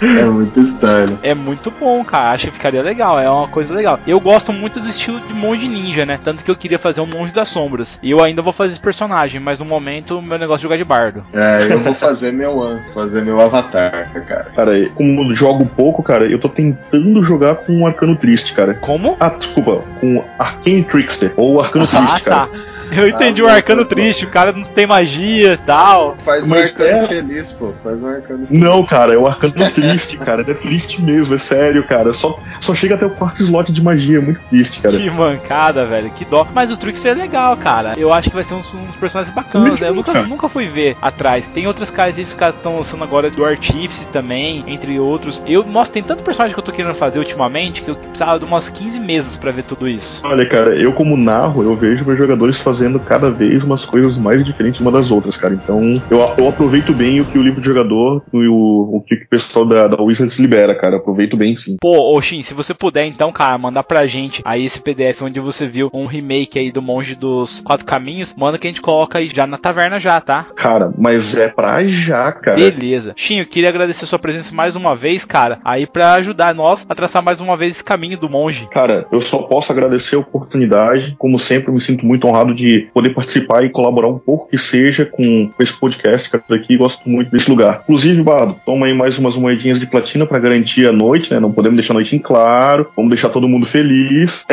É 0.00 0.24
muito 0.24 0.58
style. 0.60 1.18
é 1.22 1.34
muito 1.34 1.70
bom, 1.78 2.02
cara. 2.04 2.30
Acho 2.30 2.46
que 2.46 2.52
ficaria 2.52 2.82
legal. 2.82 3.20
É 3.20 3.28
uma 3.28 3.48
coisa 3.48 3.72
legal. 3.72 3.98
Eu 4.06 4.18
gosto 4.18 4.52
muito 4.52 4.80
do 4.80 4.88
estilo 4.88 5.20
de 5.20 5.32
monge 5.34 5.68
ninja, 5.68 6.06
né? 6.06 6.18
Tanto 6.22 6.42
que 6.42 6.50
eu 6.50 6.56
queria 6.56 6.78
fazer 6.78 7.00
um 7.00 7.06
monge 7.06 7.32
das 7.32 7.48
sombras. 7.48 7.98
E 8.02 8.10
eu 8.10 8.22
ainda 8.22 8.40
vou 8.40 8.52
fazer 8.52 8.72
esse 8.72 8.80
personagem, 8.80 9.40
mas 9.40 9.58
no 9.58 9.64
momento 9.64 10.18
o 10.18 10.22
meu 10.22 10.38
negócio 10.38 10.62
é 10.62 10.64
jogar 10.64 10.76
de 10.78 10.84
bardo. 10.84 11.24
É, 11.34 11.70
eu 11.70 11.80
vou 11.80 11.92
fazer 11.94 12.32
meu 12.32 12.80
fazer 12.94 13.22
meu 13.22 13.40
avatar, 13.40 14.10
cara. 14.26 14.46
Cara, 14.56 14.88
como 14.94 15.30
eu 15.30 15.36
jogo 15.36 15.66
pouco, 15.66 16.02
cara, 16.02 16.24
eu 16.24 16.38
tô 16.40 16.48
tentando 16.48 17.22
jogar 17.24 17.56
com 17.56 17.72
um 17.72 17.86
Arcano 17.86 18.16
Triste, 18.16 18.52
cara. 18.54 18.74
Como? 18.74 19.16
Ah, 19.20 19.30
desculpa, 19.38 19.82
com 20.00 20.24
Arcane 20.40 20.82
Trickster, 20.84 21.32
ou 21.36 21.60
Arcano 21.60 21.84
Ah, 21.92 22.20
cara. 22.20 22.46
tá. 22.46 22.48
Eu 22.90 23.08
entendi 23.08 23.42
Ah, 23.42 23.44
o 23.44 23.48
arcano 23.48 23.82
bom. 23.84 23.88
triste, 23.88 24.24
o 24.24 24.28
cara 24.28 24.52
não 24.52 24.64
tem 24.64 24.86
magia 24.86 25.54
e 25.54 25.58
tal. 25.58 26.16
Faz 26.18 26.48
um 26.48 26.54
arcano 26.54 26.90
é- 27.04 27.06
feliz, 27.06 27.52
pô. 27.52 27.72
Faz 27.82 28.02
um 28.02 28.08
arcano 28.08 28.46
feliz. 28.46 28.62
Não, 28.62 28.84
cara, 28.84 29.14
é 29.14 29.18
o 29.18 29.26
Arcano 29.26 29.54
Triste, 29.70 30.16
cara. 30.16 30.42
É 30.46 30.54
triste 30.54 31.00
mesmo, 31.02 31.34
é 31.34 31.38
sério, 31.38 31.84
cara. 31.84 32.12
Só, 32.14 32.38
só 32.60 32.74
chega 32.74 32.94
até 32.94 33.06
o 33.06 33.10
quarto 33.10 33.42
slot 33.42 33.72
de 33.72 33.82
magia, 33.82 34.18
é 34.18 34.20
muito 34.20 34.40
triste, 34.50 34.80
cara. 34.80 34.96
Que 34.96 35.10
mancada, 35.10 35.84
velho, 35.86 36.10
que 36.10 36.24
dó. 36.24 36.46
Mas 36.52 36.70
o 36.70 36.76
Trickster 36.76 37.12
é 37.12 37.14
legal, 37.14 37.56
cara. 37.56 37.94
Eu 37.96 38.12
acho 38.12 38.28
que 38.28 38.34
vai 38.34 38.44
ser 38.44 38.54
um, 38.54 38.58
um 38.58 38.86
dos 38.86 38.96
personagens 38.96 39.34
bacanas, 39.34 39.78
né? 39.80 39.88
Eu 39.88 39.94
nunca, 39.94 40.12
Cara. 40.12 40.26
nunca 40.26 40.48
fui 40.48 40.66
ver 40.66 40.96
atrás. 41.00 41.46
Tem 41.46 41.66
outras 41.66 41.90
características 41.90 42.54
que 42.56 42.60
estão 42.60 42.76
lançando 42.76 43.04
agora 43.04 43.30
do 43.30 43.44
Artífice 43.44 44.08
também, 44.08 44.64
entre 44.66 44.98
outros. 44.98 45.42
Eu, 45.46 45.64
nossa, 45.64 45.92
tem 45.92 46.02
tanto 46.02 46.22
personagem 46.22 46.54
que 46.54 46.60
eu 46.60 46.64
tô 46.64 46.72
querendo 46.72 46.94
fazer 46.94 47.18
ultimamente 47.18 47.82
que 47.82 47.90
eu 47.90 47.96
precisava 47.96 48.38
de 48.38 48.44
umas 48.44 48.68
15 48.68 48.98
meses 48.98 49.36
pra 49.36 49.50
ver 49.52 49.62
tudo 49.62 49.88
isso. 49.88 50.20
Olha, 50.24 50.46
cara, 50.48 50.74
eu 50.74 50.92
como 50.92 51.16
narro, 51.16 51.62
eu 51.62 51.76
vejo 51.76 52.04
meus 52.04 52.18
jogadores 52.18 52.56
fazendo 52.58 52.79
cada 53.00 53.30
vez 53.30 53.62
umas 53.62 53.84
coisas 53.84 54.16
mais 54.16 54.44
diferentes 54.44 54.80
uma 54.80 54.90
das 54.90 55.10
outras, 55.10 55.36
cara. 55.36 55.54
Então, 55.54 55.80
eu, 56.10 56.18
eu 56.38 56.48
aproveito 56.48 56.94
bem 56.94 57.20
o 57.20 57.24
que 57.24 57.38
o 57.38 57.42
livro 57.42 57.60
de 57.60 57.66
jogador 57.66 58.22
e 58.32 58.48
o, 58.48 58.96
o 58.96 59.04
que 59.06 59.14
o 59.14 59.28
pessoal 59.28 59.66
da, 59.66 59.86
da 59.86 60.02
Wizards 60.02 60.38
libera, 60.38 60.74
cara. 60.74 60.96
Aproveito 60.96 61.36
bem, 61.36 61.56
sim. 61.56 61.76
Pô, 61.80 62.16
Oxin, 62.16 62.42
se 62.42 62.54
você 62.54 62.74
puder 62.74 63.06
então, 63.06 63.32
cara, 63.32 63.56
mandar 63.58 63.82
pra 63.82 64.06
gente 64.06 64.42
aí 64.44 64.64
esse 64.64 64.80
PDF 64.80 65.22
onde 65.22 65.40
você 65.40 65.66
viu 65.66 65.90
um 65.92 66.06
remake 66.06 66.58
aí 66.58 66.70
do 66.70 66.82
Monge 66.82 67.14
dos 67.14 67.60
Quatro 67.60 67.86
Caminhos, 67.86 68.34
manda 68.36 68.58
que 68.58 68.66
a 68.66 68.70
gente 68.70 68.80
coloca 68.80 69.18
aí 69.18 69.28
já 69.28 69.46
na 69.46 69.58
taverna 69.58 70.00
já, 70.00 70.20
tá? 70.20 70.46
Cara, 70.56 70.92
mas 70.96 71.36
é 71.36 71.48
pra 71.48 71.84
já, 71.86 72.32
cara. 72.32 72.56
Beleza. 72.56 73.12
Shinho, 73.16 73.46
queria 73.46 73.68
agradecer 73.68 74.06
sua 74.06 74.18
presença 74.18 74.54
mais 74.54 74.76
uma 74.76 74.94
vez, 74.94 75.24
cara, 75.24 75.58
aí 75.64 75.86
pra 75.86 76.14
ajudar 76.14 76.54
nós 76.54 76.86
a 76.88 76.94
traçar 76.94 77.22
mais 77.22 77.40
uma 77.40 77.56
vez 77.56 77.72
esse 77.72 77.84
caminho 77.84 78.18
do 78.18 78.28
monge. 78.28 78.68
Cara, 78.70 79.06
eu 79.12 79.20
só 79.20 79.38
posso 79.38 79.72
agradecer 79.72 80.16
a 80.16 80.20
oportunidade. 80.20 81.14
Como 81.18 81.38
sempre, 81.38 81.70
eu 81.70 81.74
me 81.74 81.80
sinto 81.80 82.04
muito 82.04 82.26
honrado 82.26 82.54
de 82.54 82.69
poder 82.92 83.10
participar 83.10 83.64
e 83.64 83.70
colaborar 83.70 84.08
um 84.08 84.18
pouco 84.18 84.48
que 84.48 84.58
seja 84.58 85.04
com, 85.04 85.50
esse 85.58 85.72
podcast, 85.72 86.28
cara, 86.30 86.44
aqui. 86.50 86.76
Gosto 86.76 87.08
muito 87.08 87.30
desse 87.30 87.50
lugar. 87.50 87.80
Inclusive, 87.82 88.22
Bardo, 88.22 88.56
toma 88.64 88.86
aí 88.86 88.94
mais 88.94 89.18
umas 89.18 89.36
moedinhas 89.36 89.78
de 89.78 89.86
platina 89.86 90.26
pra 90.26 90.38
garantir 90.38 90.86
a 90.86 90.92
noite, 90.92 91.32
né? 91.32 91.40
Não 91.40 91.52
podemos 91.52 91.76
deixar 91.76 91.92
a 91.92 91.94
noite 91.94 92.16
em 92.16 92.18
claro. 92.18 92.90
Vamos 92.96 93.10
deixar 93.10 93.28
todo 93.28 93.48
mundo 93.48 93.66
feliz. 93.66 94.44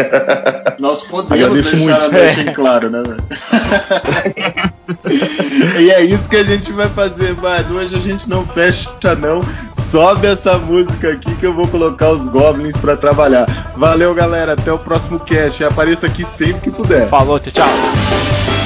Nós 0.80 1.04
podemos 1.08 1.32
Agradeço 1.32 1.76
deixar 1.76 2.00
muito. 2.00 2.16
a 2.16 2.20
noite 2.20 2.40
em 2.42 2.54
claro, 2.54 2.90
né, 2.90 3.04
velho? 3.04 4.74
e 5.80 5.92
é 5.92 6.02
isso 6.04 6.30
que 6.30 6.38
a 6.38 6.44
gente 6.44 6.72
vai 6.72 6.90
fazer, 6.90 7.36
mano. 7.36 7.78
Hoje 7.78 7.96
a 7.96 8.00
gente 8.00 8.28
não 8.30 8.46
fecha, 8.46 8.90
não. 9.20 9.42
Sobe 9.74 10.28
essa 10.28 10.58
música 10.58 11.12
aqui 11.12 11.34
que 11.36 11.46
eu 11.46 11.54
vou 11.54 11.68
colocar 11.68 12.10
os 12.10 12.28
goblins 12.28 12.78
pra 12.78 12.96
trabalhar. 12.96 13.46
Valeu, 13.76 14.14
galera. 14.14 14.54
Até 14.54 14.72
o 14.72 14.80
próximo 14.80 15.20
cast. 15.20 15.64
Apareça 15.64 16.08
aqui 16.08 16.26
sempre 16.26 16.62
que 16.62 16.72
puder. 16.72 17.10
Falou, 17.10 17.40
tchau, 17.40 17.52
tchau. 17.54 18.57